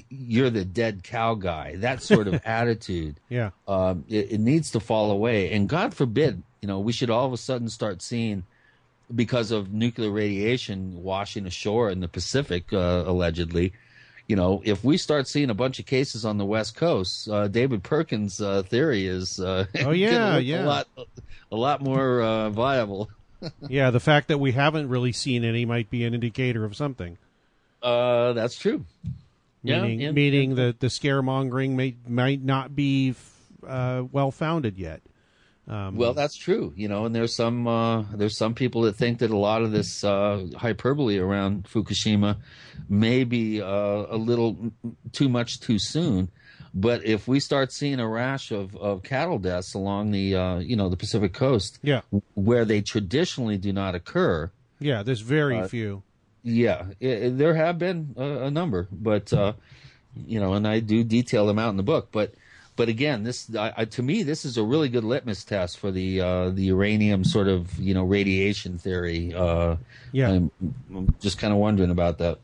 you're 0.09 0.49
the 0.51 0.65
dead 0.65 1.03
cow 1.03 1.33
guy, 1.35 1.75
that 1.77 2.03
sort 2.03 2.27
of 2.27 2.39
attitude, 2.45 3.19
Yeah. 3.29 3.49
um, 3.67 4.03
it, 4.07 4.33
it 4.33 4.39
needs 4.39 4.69
to 4.71 4.79
fall 4.79 5.09
away. 5.09 5.51
And 5.51 5.67
God 5.67 5.95
forbid, 5.95 6.43
you 6.61 6.67
know, 6.67 6.79
we 6.79 6.91
should 6.91 7.09
all 7.09 7.25
of 7.25 7.33
a 7.33 7.37
sudden 7.37 7.69
start 7.69 8.03
seeing 8.03 8.43
because 9.13 9.51
of 9.51 9.73
nuclear 9.73 10.11
radiation 10.11 11.03
washing 11.03 11.45
ashore 11.45 11.89
in 11.89 11.99
the 11.99 12.07
Pacific, 12.07 12.71
uh, 12.73 13.03
allegedly. 13.05 13.73
You 14.27 14.35
know, 14.35 14.61
if 14.63 14.83
we 14.83 14.97
start 14.97 15.27
seeing 15.27 15.49
a 15.49 15.55
bunch 15.55 15.79
of 15.79 15.87
cases 15.87 16.23
on 16.23 16.37
the 16.37 16.45
West 16.45 16.75
Coast, 16.75 17.27
uh, 17.27 17.47
David 17.47 17.81
Perkins' 17.81 18.39
uh, 18.39 18.61
theory 18.61 19.07
is 19.07 19.39
uh, 19.39 19.65
Oh, 19.83 19.89
yeah, 19.91 20.37
yeah. 20.37 20.63
a 20.63 20.67
lot, 20.67 20.87
a 21.51 21.55
lot 21.55 21.81
more 21.81 22.21
uh, 22.21 22.49
viable. 22.51 23.09
Yeah, 23.69 23.89
the 23.89 24.01
fact 24.01 24.27
that 24.27 24.37
we 24.37 24.51
haven't 24.51 24.89
really 24.89 25.13
seen 25.13 25.45
any 25.45 25.63
might 25.63 25.89
be 25.89 26.03
an 26.03 26.13
indicator 26.13 26.65
of 26.65 26.75
something. 26.75 27.17
Uh, 27.81 28.33
that's 28.33 28.57
true. 28.59 28.83
Yeah, 29.63 29.81
Meaning, 29.81 30.03
and- 30.03 30.15
meaning 30.15 30.55
that 30.55 30.81
the 30.81 30.87
scaremongering 30.87 31.69
may 31.71 31.95
might 32.05 32.43
not 32.43 32.75
be 32.75 33.15
uh, 33.65 34.03
well 34.11 34.31
founded 34.31 34.77
yet. 34.77 35.01
Um, 35.69 35.95
Well, 35.95 36.13
that's 36.15 36.35
true, 36.35 36.73
you 36.75 36.87
know, 36.87 37.05
and 37.05 37.13
there's 37.15 37.35
some 37.35 37.67
uh, 37.67 38.01
there's 38.15 38.35
some 38.37 38.55
people 38.55 38.81
that 38.83 38.95
think 38.95 39.19
that 39.19 39.29
a 39.29 39.37
lot 39.37 39.61
of 39.61 39.71
this 39.71 40.03
uh, 40.03 40.47
hyperbole 40.57 41.19
around 41.19 41.65
Fukushima 41.65 42.37
may 42.89 43.23
be 43.23 43.61
uh, 43.61 43.67
a 44.09 44.17
little 44.17 44.71
too 45.11 45.29
much 45.29 45.59
too 45.59 45.77
soon. 45.77 46.29
But 46.73 47.03
if 47.05 47.27
we 47.27 47.39
start 47.39 47.71
seeing 47.71 47.99
a 47.99 48.07
rash 48.07 48.51
of, 48.51 48.75
of 48.75 49.01
cattle 49.03 49.39
deaths 49.39 49.73
along 49.75 50.11
the 50.11 50.35
uh, 50.35 50.57
you 50.59 50.75
know 50.75 50.89
the 50.89 50.97
Pacific 50.97 51.33
coast, 51.33 51.77
yeah, 51.83 52.01
where 52.33 52.65
they 52.65 52.81
traditionally 52.81 53.57
do 53.57 53.71
not 53.73 53.93
occur, 53.95 54.51
yeah. 54.79 55.03
There's 55.03 55.21
very 55.21 55.59
Uh, 55.59 55.67
few. 55.67 56.03
yeah, 56.43 56.85
i 57.01 57.05
i- 57.25 57.29
there 57.29 57.53
have 57.55 57.77
been 57.79 58.13
a, 58.17 58.45
a 58.45 58.51
number, 58.51 58.87
but 58.91 59.31
uh, 59.33 59.53
you 60.27 60.39
know, 60.39 60.53
and 60.53 60.67
I 60.67 60.79
do 60.79 61.03
detail 61.03 61.45
them 61.47 61.59
out 61.59 61.69
in 61.69 61.77
the 61.77 61.83
book. 61.83 62.09
But 62.11 62.33
but 62.79 62.87
again, 62.87 63.25
this 63.25 63.53
I, 63.53 63.73
I, 63.75 63.85
to 63.85 64.01
me, 64.01 64.23
this 64.23 64.45
is 64.45 64.55
a 64.55 64.63
really 64.63 64.87
good 64.87 65.03
litmus 65.03 65.43
test 65.43 65.79
for 65.79 65.91
the 65.91 66.21
uh, 66.21 66.49
the 66.51 66.63
uranium 66.63 67.25
sort 67.25 67.49
of 67.49 67.77
you 67.77 67.93
know 67.93 68.05
radiation 68.05 68.77
theory. 68.77 69.33
Uh, 69.33 69.75
Yeah. 70.13 70.29
I'm, 70.29 70.51
I'm 70.95 71.13
just 71.19 71.37
kind 71.37 71.51
of 71.51 71.59
wondering 71.59 71.91
about 71.91 72.19
that. 72.19 72.39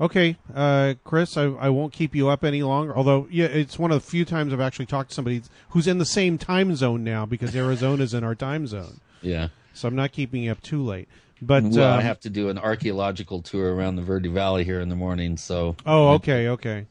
Okay, 0.00 0.36
uh, 0.52 0.94
Chris, 1.04 1.36
I, 1.36 1.44
I 1.44 1.68
won't 1.68 1.92
keep 1.92 2.16
you 2.16 2.28
up 2.28 2.42
any 2.42 2.64
longer. 2.64 2.96
Although, 2.96 3.28
yeah, 3.30 3.46
it's 3.46 3.78
one 3.78 3.92
of 3.92 4.02
the 4.02 4.10
few 4.10 4.24
times 4.24 4.52
I've 4.52 4.60
actually 4.60 4.86
talked 4.86 5.10
to 5.10 5.14
somebody 5.14 5.42
who's 5.68 5.86
in 5.86 5.98
the 5.98 6.04
same 6.04 6.36
time 6.36 6.74
zone 6.74 7.04
now 7.04 7.24
because 7.24 7.54
Arizona's 7.54 8.12
in 8.12 8.24
our 8.24 8.34
time 8.34 8.66
zone. 8.66 9.00
Yeah. 9.22 9.48
So 9.72 9.86
I'm 9.86 9.94
not 9.94 10.10
keeping 10.10 10.42
you 10.42 10.50
up 10.50 10.62
too 10.62 10.82
late. 10.82 11.08
But 11.40 11.62
Well, 11.62 11.92
I 11.92 11.98
um, 11.98 12.02
have 12.02 12.18
to 12.20 12.30
do 12.30 12.48
an 12.48 12.58
archaeological 12.58 13.40
tour 13.40 13.72
around 13.72 13.96
the 13.96 14.02
Verde 14.02 14.30
Valley 14.30 14.64
here 14.64 14.80
in 14.80 14.88
the 14.88 14.96
morning. 14.96 15.36
So, 15.36 15.76
oh, 15.86 16.14
okay, 16.14 16.48
okay. 16.48 16.86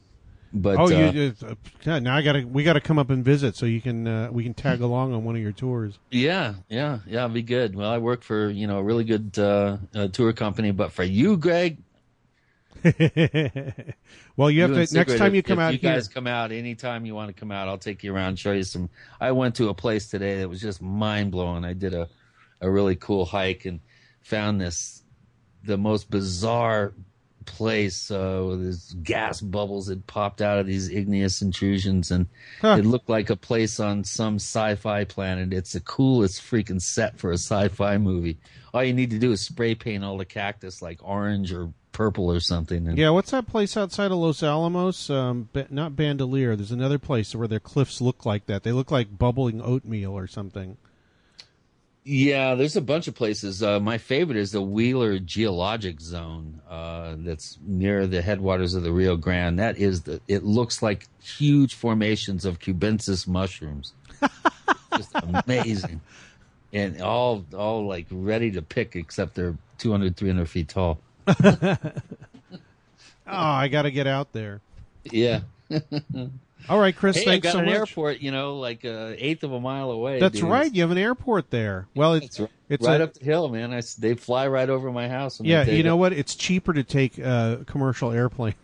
But 0.54 0.78
oh, 0.78 0.86
uh, 0.86 1.12
you 1.12 1.34
uh, 1.86 2.00
now 2.00 2.16
I 2.16 2.22
gotta 2.22 2.46
we 2.48 2.64
gotta 2.64 2.82
come 2.82 2.98
up 2.98 3.10
and 3.10 3.24
visit 3.24 3.56
so 3.56 3.66
you 3.66 3.82
can 3.82 4.08
uh, 4.08 4.30
we 4.32 4.44
can 4.44 4.54
tag 4.54 4.82
along 4.82 5.14
on 5.14 5.24
one 5.24 5.36
of 5.36 5.42
your 5.42 5.52
tours. 5.52 6.00
Yeah, 6.12 6.56
yeah, 6.70 7.00
yeah, 7.08 7.22
it'd 7.26 7.34
be 7.34 7.42
good. 7.44 7.76
Well, 7.76 7.90
I 7.90 7.98
work 8.00 8.24
for 8.24 8.50
you 8.50 8.68
know 8.68 8.80
a 8.80 8.84
really 8.84 9.04
good 9.04 9.38
uh, 9.38 9.78
uh, 9.94 10.08
tour 10.08 10.34
company, 10.34 10.72
but 10.72 10.92
for 10.92 11.04
you, 11.04 11.38
Greg, 11.38 11.78
well, 14.38 14.50
you 14.50 14.62
have 14.62 14.72
you 14.72 14.86
to 14.86 14.94
next 14.94 15.18
time 15.18 15.34
you 15.34 15.40
if- 15.40 15.46
come 15.46 15.60
if 15.60 15.64
out 15.64 15.74
you 15.74 15.80
here. 15.80 15.94
guys 15.94 16.08
come 16.08 16.28
out 16.28 16.52
anytime 16.52 17.06
you 17.06 17.14
want 17.14 17.28
to 17.28 17.34
come 17.34 17.52
out 17.52 17.68
i'll 17.68 17.78
take 17.78 18.04
you 18.04 18.14
around 18.16 18.40
show 18.40 18.54
you 18.54 18.64
some 18.64 18.90
i 19.20 19.32
went 19.32 19.56
to 19.56 19.68
a 19.70 19.74
place 19.74 20.08
today 20.08 20.38
that 20.40 20.48
was 20.48 20.62
just 20.62 20.82
mind-blowing 20.82 21.66
i 21.66 21.74
did 21.74 21.94
a, 21.94 22.08
a 22.62 22.70
really 22.70 22.96
cool 22.96 23.26
hike 23.26 23.66
and 23.66 23.82
found 24.22 24.62
this 24.62 25.04
the 25.64 25.78
most 25.78 26.10
bizarre 26.10 26.94
place 27.50 28.10
uh, 28.12 28.44
with 28.48 28.64
these 28.64 28.96
gas 29.04 29.42
bubbles 29.42 29.88
that 29.88 30.08
popped 30.08 30.42
out 30.42 30.58
of 30.60 30.66
these 30.68 30.90
igneous 30.90 31.42
intrusions 31.42 32.12
and 32.12 32.28
Huh. 32.62 32.78
it 32.80 32.86
looked 32.86 33.10
like 33.10 33.30
a 33.30 33.36
place 33.36 33.80
on 33.80 34.04
some 34.06 34.36
sci-fi 34.36 35.04
planet 35.04 35.52
it's 35.54 35.74
the 35.74 35.80
coolest 35.82 36.42
freaking 36.42 36.82
set 36.82 37.20
for 37.20 37.32
a 37.32 37.38
sci-fi 37.38 37.98
movie 37.98 38.38
all 38.74 38.84
you 38.84 38.94
need 38.94 39.10
to 39.12 39.20
do 39.20 39.32
is 39.32 39.42
spray 39.42 39.76
paint 39.76 40.04
all 40.04 40.18
the 40.18 40.26
cactus 40.26 40.82
like 40.82 41.00
orange 41.04 41.52
or 41.52 41.74
purple 41.92 42.32
or 42.32 42.40
something 42.40 42.88
and 42.88 42.98
Yeah, 42.98 43.10
what's 43.10 43.32
that 43.32 43.48
place 43.48 43.76
outside 43.76 44.12
of 44.12 44.18
Los 44.20 44.42
Alamos? 44.44 45.10
Um, 45.10 45.50
ba- 45.52 45.68
not 45.70 45.94
Bandelier. 45.98 46.56
There's 46.56 46.72
another 46.72 47.00
place 47.00 47.36
where 47.36 47.48
their 47.48 47.60
cliffs 47.60 48.00
look 48.00 48.26
like 48.26 48.46
that. 48.46 48.64
They 48.64 48.72
look 48.72 48.90
like 48.92 49.18
bubbling 49.18 49.60
oatmeal 49.62 50.14
or 50.14 50.26
something. 50.28 50.78
Yeah, 52.04 52.56
there's 52.56 52.76
a 52.76 52.82
bunch 52.82 53.08
of 53.08 53.16
places. 53.16 53.62
Uh, 53.62 53.80
my 53.80 53.98
favorite 53.98 54.38
is 54.38 54.52
the 54.52 54.62
Wheeler 54.62 55.20
Geologic 55.20 56.00
Zone 56.00 56.62
uh, 56.68 57.16
that's 57.20 57.58
near 57.66 58.08
the 58.08 58.22
headwaters 58.22 58.74
of 58.74 58.84
the 58.84 58.92
Rio 58.92 59.16
Grande. 59.16 59.60
That 59.60 59.78
is 59.78 60.02
the. 60.02 60.22
It 60.28 60.44
looks 60.44 60.82
like 60.82 61.08
huge 61.22 61.76
formations 61.76 62.46
of 62.46 62.60
cubensis 62.60 63.28
mushrooms. 63.28 63.94
Just 64.98 65.12
amazing, 65.46 66.02
and 66.74 67.02
all 67.02 67.46
all 67.56 67.86
like 67.86 68.08
ready 68.10 68.52
to 68.52 68.62
pick, 68.62 68.96
except 68.96 69.36
they're 69.36 69.58
200, 69.78 70.18
300 70.18 70.50
feet 70.50 70.70
tall. 70.70 71.00
Oh, 73.32 73.38
I 73.38 73.68
got 73.68 73.84
to 73.84 73.92
get 73.92 74.08
out 74.08 74.34
there. 74.34 74.60
Yeah. 75.04 75.42
All 76.70 76.80
right, 76.80 76.96
Chris. 76.96 77.18
Hey, 77.18 77.26
thanks 77.26 77.44
got 77.46 77.54
so 77.54 77.60
an 77.60 77.66
much. 77.66 77.76
airport, 77.76 78.20
you 78.20 78.32
know, 78.32 78.58
like 78.58 78.84
a 78.84 79.16
eighth 79.18 79.44
of 79.44 79.52
a 79.52 79.60
mile 79.60 79.92
away. 79.92 80.20
That's 80.20 80.40
dude. 80.40 80.50
right. 80.50 80.72
You 80.74 80.82
have 80.84 80.92
an 80.92 80.98
airport 81.00 81.50
there. 81.50 81.88
Well, 81.96 82.14
it's 82.14 82.26
It's, 82.28 82.40
right- 82.40 82.50
it's 82.70 82.88
right 82.88 83.02
a- 83.02 83.06
up 83.06 83.14
the 83.16 83.26
hill, 83.26 83.50
man. 83.50 83.74
I 83.74 83.82
they 83.98 84.14
fly 84.14 84.48
right 84.48 84.70
over 84.70 84.92
my 84.92 85.08
house. 85.10 85.42
yeah. 85.42 85.64
You 85.66 85.82
know 85.84 85.96
off. 85.96 86.00
what? 86.00 86.14
It's 86.14 86.36
cheaper 86.36 86.72
to 86.74 86.84
take 86.84 87.18
a 87.18 87.64
commercial 87.66 88.12
airplane. 88.12 88.56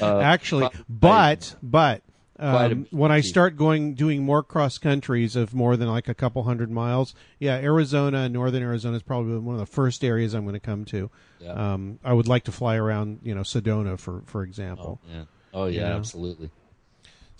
Uh, 0.00 0.20
Actually, 0.20 0.70
but 0.88 1.54
but 1.62 2.00
um, 2.38 2.86
when 2.90 3.12
I 3.12 3.20
start 3.20 3.56
going 3.58 3.94
doing 3.94 4.22
more 4.24 4.42
cross 4.42 4.78
countries 4.78 5.36
of 5.36 5.52
more 5.54 5.76
than 5.76 5.86
like 5.88 6.08
a 6.08 6.14
couple 6.14 6.42
hundred 6.44 6.70
miles, 6.70 7.14
yeah, 7.38 7.56
Arizona, 7.56 8.28
northern 8.30 8.62
Arizona 8.62 8.96
is 8.96 9.02
probably 9.02 9.36
one 9.38 9.54
of 9.54 9.60
the 9.60 9.66
first 9.66 10.02
areas 10.02 10.32
I'm 10.34 10.44
going 10.44 10.54
to 10.54 10.60
come 10.60 10.86
to. 10.86 11.10
Yeah. 11.40 11.52
Um, 11.74 11.98
I 12.02 12.14
would 12.14 12.26
like 12.26 12.44
to 12.44 12.52
fly 12.52 12.76
around, 12.76 13.20
you 13.22 13.34
know, 13.34 13.42
Sedona 13.42 13.98
for 14.00 14.22
for 14.24 14.42
example. 14.42 14.98
Oh, 15.04 15.10
yeah. 15.12 15.24
Oh, 15.52 15.66
yeah, 15.66 15.80
Yeah. 15.90 15.96
absolutely. 15.96 16.50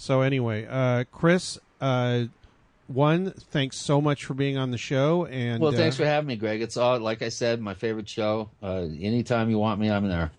So 0.05 0.21
anyway, 0.21 0.67
uh, 0.69 1.05
Chris, 1.11 1.59
uh, 1.81 2.25
one, 2.89 3.31
thanks 3.31 3.79
so 3.79 4.03
much 4.03 4.27
for 4.27 4.35
being 4.35 4.59
on 4.59 4.71
the 4.71 4.77
show, 4.77 5.25
and 5.25 5.63
Well, 5.63 5.73
thanks 5.73 5.97
uh, 5.97 6.03
for 6.03 6.05
having 6.05 6.29
me, 6.29 6.37
Greg. 6.37 6.61
It's 6.61 6.77
all 6.77 7.01
like 7.01 7.23
I 7.23 7.31
said, 7.31 7.59
my 7.59 7.73
favorite 7.73 8.07
show. 8.07 8.51
Uh, 8.63 8.83
anytime 9.01 9.49
you 9.49 9.59
want 9.59 9.81
me, 9.81 9.91
I'm 9.91 10.07
there. 10.07 10.31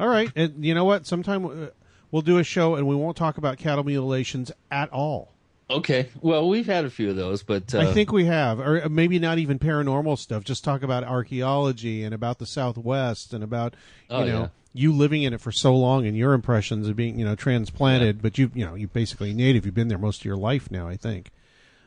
all 0.00 0.08
right. 0.08 0.32
And 0.34 0.64
you 0.64 0.74
know 0.74 0.84
what? 0.84 1.06
Sometime 1.06 1.46
uh, 1.46 1.66
we'll 2.10 2.22
do 2.22 2.38
a 2.38 2.42
show, 2.42 2.74
and 2.74 2.88
we 2.88 2.96
won't 2.96 3.16
talk 3.16 3.38
about 3.38 3.56
cattle 3.56 3.84
mutilations 3.84 4.50
at 4.72 4.92
all. 4.92 5.32
Okay. 5.70 6.08
Well, 6.20 6.48
we've 6.48 6.66
had 6.66 6.84
a 6.84 6.90
few 6.90 7.10
of 7.10 7.14
those, 7.14 7.44
but 7.44 7.72
uh, 7.76 7.78
I 7.78 7.92
think 7.92 8.10
we 8.10 8.24
have, 8.24 8.58
or 8.58 8.88
maybe 8.88 9.20
not 9.20 9.38
even 9.38 9.60
paranormal 9.60 10.18
stuff. 10.18 10.42
Just 10.42 10.64
talk 10.64 10.82
about 10.82 11.04
archaeology 11.04 12.02
and 12.02 12.12
about 12.12 12.40
the 12.40 12.46
Southwest 12.46 13.32
and 13.32 13.44
about 13.44 13.74
you 14.10 14.16
Oh, 14.16 14.24
know 14.24 14.40
yeah. 14.40 14.48
You 14.72 14.92
living 14.92 15.22
in 15.22 15.32
it 15.32 15.40
for 15.40 15.50
so 15.52 15.74
long 15.74 16.06
and 16.06 16.16
your 16.16 16.32
impressions 16.34 16.88
of 16.88 16.96
being 16.96 17.18
you 17.18 17.24
know 17.24 17.34
transplanted. 17.34 18.22
But 18.22 18.38
you 18.38 18.50
you 18.54 18.64
know 18.64 18.74
you 18.74 18.88
basically 18.88 19.32
native. 19.34 19.64
You've 19.64 19.74
been 19.74 19.88
there 19.88 19.98
most 19.98 20.20
of 20.20 20.24
your 20.24 20.36
life 20.36 20.70
now. 20.70 20.88
I 20.88 20.96
think. 20.96 21.30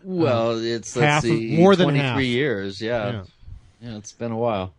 well, 0.04 0.58
it's 0.58 0.96
uh, 0.98 1.02
half 1.02 1.24
see, 1.24 1.56
more 1.58 1.76
than 1.76 1.86
23 1.86 2.06
half. 2.06 2.22
years. 2.22 2.82
Yeah. 2.82 3.12
Yeah. 3.12 3.24
yeah, 3.82 3.98
it's 3.98 4.12
been 4.14 4.32
a 4.32 4.38
while. 4.38 4.74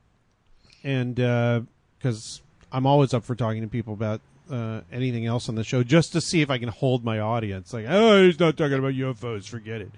and 0.85 1.15
because 1.15 2.43
I'm 2.73 2.87
always 2.87 3.15
up 3.15 3.24
for 3.24 3.35
talking 3.35 3.62
to 3.62 3.69
people 3.69 3.93
about 3.95 4.20
uh, 4.51 4.81
anything 4.91 5.27
else 5.27 5.49
on 5.49 5.55
the 5.55 5.65
show, 5.65 5.83
just 5.83 6.12
to 6.12 6.20
see 6.20 6.41
if 6.43 6.51
I 6.51 6.59
can 6.59 6.69
hold 6.69 7.05
my 7.05 7.20
audience. 7.20 7.73
Like, 7.73 7.87
oh, 7.89 8.24
he's 8.24 8.41
not 8.41 8.57
talking 8.57 8.79
about 8.79 8.95
UFOs. 8.95 9.49
Forget 9.49 9.81
it. 9.83 9.91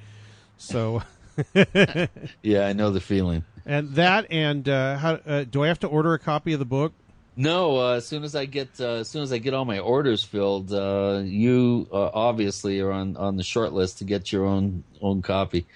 So, 0.58 1.02
Yeah, 2.42 2.66
I 2.66 2.72
know 2.72 2.90
the 2.90 3.00
feeling. 3.00 3.44
and 3.66 3.90
that, 3.94 4.26
and 4.30 4.68
uh, 4.68 4.96
how 4.98 5.14
uh, 5.26 5.44
do 5.44 5.64
I 5.64 5.68
have 5.68 5.80
to 5.80 5.86
order 5.88 6.14
a 6.14 6.18
copy 6.18 6.52
of 6.52 6.58
the 6.58 6.64
book? 6.64 6.92
No, 7.36 7.78
uh, 7.78 7.92
as 7.94 8.06
soon 8.06 8.22
as 8.22 8.36
I 8.36 8.44
get 8.44 8.68
uh, 8.78 9.00
as 9.00 9.08
soon 9.08 9.22
as 9.22 9.32
I 9.32 9.38
get 9.38 9.54
all 9.54 9.64
my 9.64 9.80
orders 9.80 10.22
filled, 10.22 10.72
uh, 10.72 11.22
you 11.24 11.88
uh, 11.92 12.10
obviously 12.14 12.80
are 12.80 12.92
on, 12.92 13.16
on 13.16 13.36
the 13.36 13.42
short 13.42 13.72
list 13.72 13.98
to 13.98 14.04
get 14.04 14.32
your 14.32 14.44
own 14.44 14.84
own 15.02 15.20
copy. 15.20 15.66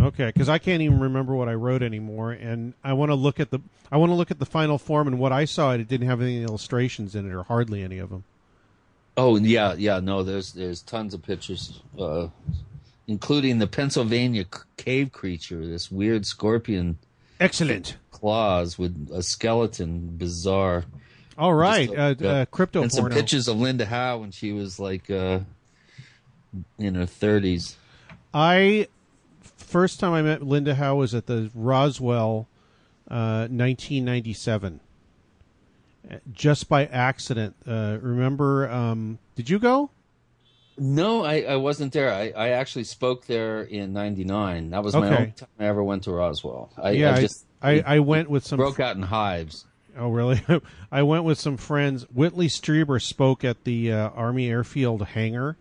Okay, 0.00 0.26
because 0.26 0.48
I 0.48 0.58
can't 0.58 0.82
even 0.82 0.98
remember 0.98 1.34
what 1.34 1.48
I 1.48 1.54
wrote 1.54 1.82
anymore, 1.82 2.32
and 2.32 2.74
I 2.82 2.94
want 2.94 3.10
to 3.10 3.14
look 3.14 3.38
at 3.38 3.50
the 3.50 3.60
I 3.92 3.98
want 3.98 4.10
to 4.10 4.16
look 4.16 4.32
at 4.32 4.40
the 4.40 4.46
final 4.46 4.78
form, 4.78 5.06
and 5.06 5.18
what 5.18 5.32
I 5.32 5.44
saw, 5.44 5.72
it 5.72 5.86
didn't 5.86 6.08
have 6.08 6.20
any 6.20 6.42
illustrations 6.42 7.14
in 7.14 7.28
it, 7.28 7.32
or 7.32 7.44
hardly 7.44 7.82
any 7.82 7.98
of 7.98 8.10
them. 8.10 8.24
Oh 9.16 9.36
yeah, 9.36 9.74
yeah. 9.74 10.00
No, 10.00 10.24
there's 10.24 10.52
there's 10.54 10.82
tons 10.82 11.14
of 11.14 11.22
pictures, 11.22 11.82
uh, 12.00 12.28
including 13.06 13.58
the 13.58 13.68
Pennsylvania 13.68 14.44
c- 14.52 14.60
cave 14.76 15.12
creature, 15.12 15.64
this 15.64 15.90
weird 15.90 16.26
scorpion 16.26 16.98
Excellent. 17.40 17.96
Claws 18.20 18.78
with 18.78 19.10
a 19.12 19.22
skeleton, 19.22 20.16
bizarre. 20.16 20.84
All 21.38 21.54
right, 21.54 21.88
uh, 21.88 22.14
uh, 22.22 22.44
crypto 22.46 22.82
and 22.82 22.92
some 22.92 23.04
porno. 23.04 23.14
pictures 23.14 23.48
of 23.48 23.58
Linda 23.58 23.86
Howe 23.86 24.18
when 24.18 24.30
she 24.30 24.52
was 24.52 24.78
like 24.78 25.10
uh, 25.10 25.40
in 26.78 26.94
her 26.94 27.06
thirties. 27.06 27.76
I 28.34 28.88
first 29.42 30.00
time 30.00 30.12
I 30.12 30.22
met 30.22 30.42
Linda 30.42 30.74
Howe 30.74 30.96
was 30.96 31.14
at 31.14 31.26
the 31.26 31.50
Roswell, 31.54 32.46
uh, 33.10 33.48
1997. 33.48 34.80
Uh, 36.10 36.16
Just 36.32 36.68
by 36.68 36.86
accident. 36.86 37.54
Uh, 37.66 37.98
remember? 38.00 38.68
Um, 38.70 39.18
did 39.34 39.48
you 39.48 39.58
go? 39.58 39.90
No, 40.78 41.24
I, 41.24 41.40
I 41.42 41.56
wasn't 41.56 41.92
there. 41.92 42.12
I, 42.12 42.32
I 42.36 42.48
actually 42.50 42.84
spoke 42.84 43.26
there 43.26 43.62
in 43.62 43.92
'99. 43.92 44.70
That 44.70 44.82
was 44.82 44.94
my 44.94 45.06
Okay. 45.06 45.16
only 45.16 45.30
time 45.32 45.48
I 45.58 45.64
ever 45.64 45.82
went 45.84 46.04
to 46.04 46.10
Roswell. 46.12 46.70
I, 46.76 46.90
yeah, 46.92 47.14
I, 47.14 47.20
just 47.20 47.44
I, 47.62 47.80
I 47.80 47.98
went 48.00 48.30
with 48.30 48.44
some. 48.46 48.56
broke 48.58 48.80
out 48.80 48.96
in 48.96 49.02
hives. 49.02 49.66
Oh, 49.98 50.08
really? 50.10 50.40
I 50.92 51.02
went 51.02 51.24
with 51.24 51.38
some 51.38 51.56
friends. 51.56 52.04
Whitley 52.14 52.46
Strieber 52.48 53.02
spoke 53.02 53.44
at 53.44 53.64
the 53.64 53.92
uh, 53.92 54.08
Army 54.10 54.48
Airfield 54.48 55.02
hangar 55.02 55.56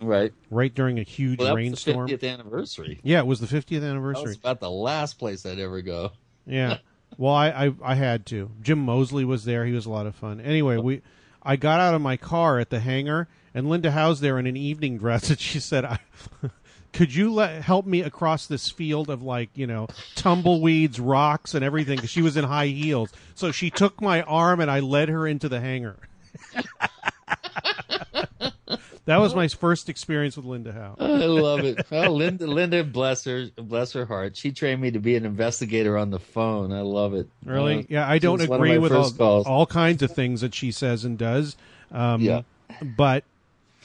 Right. 0.00 0.32
right 0.50 0.74
during 0.74 0.98
a 0.98 1.02
huge 1.02 1.38
Well, 1.38 1.48
that 1.48 1.54
rainstorm. 1.54 2.08
50th 2.08 2.24
anniversary. 2.30 2.98
Yeah, 3.02 3.20
it 3.20 3.26
was 3.26 3.40
the 3.40 3.46
50th 3.46 3.80
That 3.80 3.86
anniversary. 3.86 4.24
was 4.24 4.36
about 4.36 4.60
the 4.60 4.70
last 4.70 5.18
place 5.18 5.46
I'd 5.46 5.58
ever 5.58 5.80
go. 5.82 6.12
Yeah. 6.46 6.78
Well, 7.16 7.32
I, 7.32 7.48
I 7.66 7.72
I 7.82 7.94
had 7.94 8.26
to. 8.26 8.50
Jim 8.60 8.78
Moseley 8.80 9.24
was 9.24 9.44
there. 9.46 9.64
He 9.64 9.72
was 9.72 9.86
a 9.86 9.90
lot 9.90 10.04
of 10.06 10.14
fun. 10.14 10.40
Anyway, 10.42 10.76
we 10.76 11.00
I 11.42 11.56
got 11.56 11.80
out 11.80 11.94
of 11.94 12.02
my 12.02 12.16
car 12.18 12.58
at 12.58 12.68
the 12.68 12.80
hangar, 12.80 13.28
and 13.54 13.68
Linda 13.70 13.92
Howe's 13.92 14.20
there 14.20 14.38
in 14.38 14.46
an 14.46 14.56
evening 14.56 14.98
dress, 14.98 15.30
and 15.30 15.38
she 15.40 15.58
said, 15.60 15.84
I, 15.86 16.00
"Could 16.94 17.14
you 17.14 17.32
let 17.32 17.62
help 17.62 17.84
me 17.84 18.00
across 18.00 18.46
this 18.46 18.70
field 18.70 19.10
of 19.10 19.22
like 19.22 19.50
you 19.54 19.66
know 19.66 19.88
tumbleweeds, 20.14 20.98
rocks, 20.98 21.54
and 21.54 21.62
everything?" 21.62 21.96
Because 21.96 22.10
she 22.10 22.22
was 22.22 22.36
in 22.38 22.44
high 22.44 22.68
heels. 22.68 23.10
So 23.34 23.52
she 23.52 23.68
took 23.68 24.00
my 24.00 24.22
arm, 24.22 24.60
and 24.60 24.70
I 24.70 24.80
led 24.80 25.10
her 25.10 25.26
into 25.26 25.48
the 25.48 25.60
hangar. 25.60 25.96
that 29.06 29.18
was 29.18 29.34
my 29.34 29.48
first 29.48 29.88
experience 29.88 30.36
with 30.36 30.46
Linda 30.46 30.72
Howe. 30.72 30.96
I 30.98 31.26
love 31.26 31.60
it. 31.60 31.86
Oh, 31.92 32.10
Linda, 32.10 32.46
Linda, 32.46 32.84
bless 32.84 33.24
her, 33.24 33.46
bless 33.56 33.92
her 33.92 34.06
heart. 34.06 34.36
She 34.36 34.52
trained 34.52 34.80
me 34.80 34.90
to 34.92 34.98
be 34.98 35.16
an 35.16 35.26
investigator 35.26 35.98
on 35.98 36.10
the 36.10 36.18
phone. 36.18 36.72
I 36.72 36.80
love 36.80 37.14
it. 37.14 37.28
Really? 37.44 37.80
Uh, 37.80 37.84
yeah, 37.88 38.08
I 38.08 38.18
don't 38.18 38.38
was 38.38 38.48
one 38.48 38.60
of 38.60 38.64
agree 38.64 38.78
with 38.78 38.92
all, 38.92 39.10
calls. 39.10 39.46
all 39.46 39.66
kinds 39.66 40.02
of 40.02 40.10
things 40.12 40.40
that 40.40 40.54
she 40.54 40.70
says 40.72 41.04
and 41.04 41.18
does. 41.18 41.56
Um, 41.92 42.20
Yeah. 42.20 42.42
But 42.82 43.24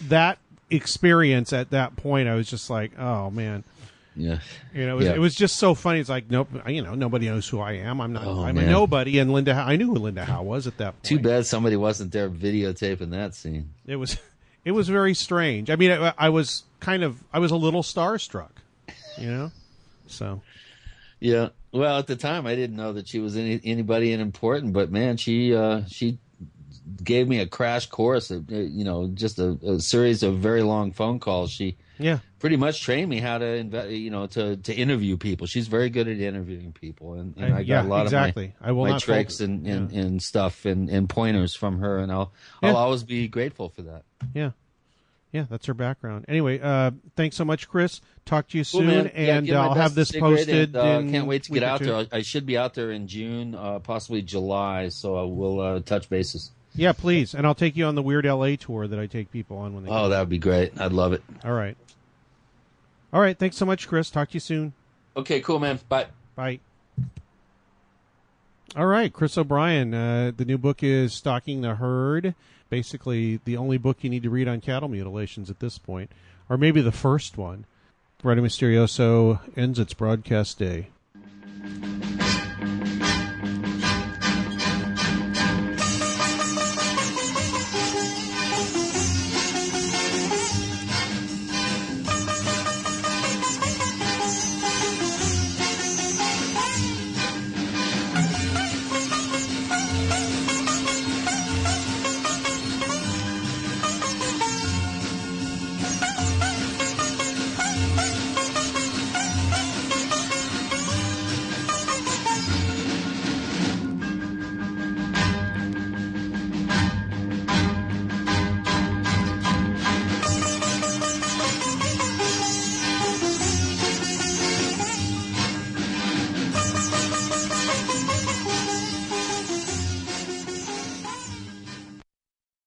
that 0.04 0.40
experience 0.70 1.54
at 1.54 1.72
that 1.72 1.96
point, 1.96 2.28
I 2.28 2.36
was 2.36 2.50
just 2.50 2.70
like, 2.70 2.98
oh 3.00 3.30
man, 3.32 3.64
Yeah. 4.16 4.40
you 4.74 4.86
know, 4.86 4.94
it 4.94 4.98
was, 4.98 5.06
Yeah. 5.06 5.14
it 5.14 5.20
was 5.20 5.36
just 5.36 5.58
so 5.58 5.74
funny. 5.76 6.00
It's 6.00 6.10
like, 6.10 6.30
nope, 6.30 6.50
you 6.68 6.82
know, 6.82 6.96
nobody 6.96 7.28
knows 7.28 7.48
who 7.48 7.60
I 7.60 7.74
am. 7.74 8.02
I'm 8.02 8.14
not. 8.14 8.26
Oh, 8.26 8.44
I'm 8.44 8.58
a 8.58 8.66
nobody. 8.66 9.20
And 9.20 9.32
Linda, 9.34 9.54
I 9.54 9.76
knew 9.76 9.88
who 9.88 9.96
Linda 9.96 10.26
Howe 10.26 10.44
was 10.44 10.68
at 10.68 10.78
that 10.78 10.94
point. 10.94 11.04
Too 11.04 11.20
bad 11.20 11.46
somebody 11.46 11.76
wasn't 11.76 12.12
there 12.12 12.30
videotaping 12.30 13.12
that 13.12 13.36
scene. 13.36 13.72
It 13.88 13.96
was, 13.98 14.18
it 14.66 14.72
was 14.72 14.90
very 14.90 15.14
strange. 15.14 15.70
I 15.70 15.76
mean, 15.76 15.92
I, 15.92 16.14
I 16.18 16.30
was 16.30 16.64
kind 16.80 17.04
of, 17.04 17.24
I 17.34 17.40
was 17.40 17.52
a 17.52 17.56
little 17.56 17.84
starstruck, 17.84 18.52
you 19.18 19.30
know. 19.32 19.52
So 20.08 20.42
Yeah. 21.20 21.50
Well, 21.72 22.00
at 22.00 22.08
the 22.08 22.16
time, 22.16 22.48
I 22.48 22.56
didn't 22.56 22.76
know 22.78 22.94
that 22.94 23.08
she 23.08 23.20
was 23.20 23.38
any, 23.38 23.62
anybody 23.64 24.12
in 24.12 24.20
important, 24.22 24.74
but 24.74 24.92
man, 24.92 25.18
she 25.18 25.54
uh, 25.54 25.84
she 25.88 26.18
gave 27.04 27.28
me 27.28 27.40
a 27.40 27.48
crash 27.48 27.88
course. 27.88 28.32
Of, 28.32 28.52
uh, 28.52 28.56
you 28.56 28.84
know, 28.84 29.08
just 29.08 29.40
a, 29.40 29.58
a 29.66 29.80
series 29.80 30.24
of 30.24 30.38
very 30.38 30.64
long 30.64 30.92
phone 30.92 31.20
calls. 31.20 31.52
She 31.52 31.78
yeah, 31.98 32.20
pretty 32.40 32.56
much 32.56 32.82
trained 32.82 33.10
me 33.10 33.20
how 33.20 33.38
to 33.38 33.46
inve- 33.46 34.00
you 34.00 34.10
know 34.10 34.28
to 34.28 34.58
to 34.58 34.74
interview 34.74 35.18
people. 35.18 35.48
She's 35.48 35.68
very 35.68 35.90
good 35.90 36.08
at 36.08 36.20
interviewing 36.20 36.72
people, 36.72 37.14
and, 37.14 37.36
and 37.38 37.54
I 37.54 37.60
got 37.60 37.68
yeah, 37.68 37.82
a 37.82 37.88
lot 37.88 38.06
exactly. 38.06 38.54
of 38.56 38.62
my, 38.62 38.68
I 38.68 38.72
will 38.72 38.88
my 38.88 39.00
tricks 39.00 39.40
and, 39.40 39.68
and, 39.68 39.92
yeah. 39.92 40.02
and 40.02 40.22
stuff 40.22 40.66
and, 40.66 40.90
and 40.90 41.10
pointers 41.10 41.56
from 41.56 41.80
her, 41.80 42.00
and 42.00 42.12
I'll 42.12 42.32
I'll 42.62 42.78
always 42.78 43.04
be 43.04 43.28
grateful 43.28 43.70
for 43.70 43.84
that. 43.84 44.04
yeah. 44.34 44.52
Yeah, 45.32 45.46
that's 45.48 45.68
her 45.68 45.76
background. 45.76 46.26
Anyway, 46.28 46.60
uh, 46.60 46.90
thanks 47.16 47.36
so 47.36 47.46
much, 47.46 47.70
Chris. 47.70 48.02
Talk 48.26 48.48
to 48.48 48.58
you 48.58 48.64
Cool, 48.64 48.82
soon, 48.82 48.88
man. 48.88 49.08
And 49.08 49.48
my 49.48 49.54
I'll 49.54 49.76
have 49.76 49.94
this 49.94 50.12
posted. 50.12 50.76
And, 50.76 51.08
uh, 51.08 51.12
can't 51.12 51.28
wait 51.28 51.44
to 51.44 51.52
get 51.52 51.62
out 51.62 51.82
there. 51.82 51.96
I, 51.96 52.08
I 52.12 52.22
should 52.24 52.48
be 52.48 52.58
out 52.58 52.74
there 52.74 52.90
in 52.90 53.08
June, 53.08 53.54
uh, 53.54 53.78
possibly 53.78 54.24
July, 54.24 54.90
so 54.90 55.16
I 55.16 55.22
will 55.22 55.62
uh, 55.62 55.80
touch 55.82 56.10
bases. 56.10 56.50
Yeah, 56.80 56.94
please, 56.94 57.36
and 57.36 57.46
I'll 57.46 57.56
take 57.56 57.76
you 57.76 57.86
on 57.86 57.96
the 57.96 58.02
Weird 58.02 58.26
LA 58.26 58.56
tour 58.56 58.88
that 58.88 58.98
I 58.98 59.06
take 59.06 59.32
people 59.32 59.58
on 59.58 59.74
when 59.74 59.84
they. 59.84 59.90
Oh, 59.90 60.08
that 60.08 60.20
would 60.20 60.30
be 60.30 60.38
great. 60.38 60.80
I'd 60.80 60.94
love 60.94 61.12
it. 61.12 61.22
All 61.44 61.52
right. 61.52 61.76
All 63.12 63.20
right. 63.20 63.38
Thanks 63.38 63.58
so 63.58 63.66
much, 63.66 63.88
Chris. 63.88 64.10
Talk 64.10 64.30
to 64.30 64.36
you 64.36 64.40
soon. 64.40 64.74
Okay, 65.18 65.42
cool, 65.42 65.60
man. 65.60 65.80
Bye. 65.90 66.08
Bye. 66.36 66.62
All 68.78 68.86
right, 68.86 69.12
Chris 69.12 69.38
O'Brien. 69.38 69.94
Uh, 69.94 70.32
the 70.36 70.46
new 70.46 70.58
book 70.58 70.82
is 70.82 71.14
Stalking 71.14 71.62
the 71.62 71.76
Herd. 71.76 72.34
Basically, 72.70 73.42
the 73.44 73.58
only 73.58 73.78
book 73.78 73.98
you 74.02 74.10
need 74.10 74.24
to 74.24 74.30
read 74.30 74.48
on 74.48 74.62
cattle 74.62 74.88
mutilations 74.88 75.50
at 75.50 75.60
this 75.60 75.78
point, 75.78 76.12
or 76.48 76.58
maybe 76.58 76.80
the 76.80 76.92
first 76.94 77.38
one. 77.38 77.66
Radio 78.24 78.44
Mysterioso 78.44 79.40
ends 79.58 79.80
its 79.80 79.94
broadcast 79.94 80.60
day. 80.60 80.90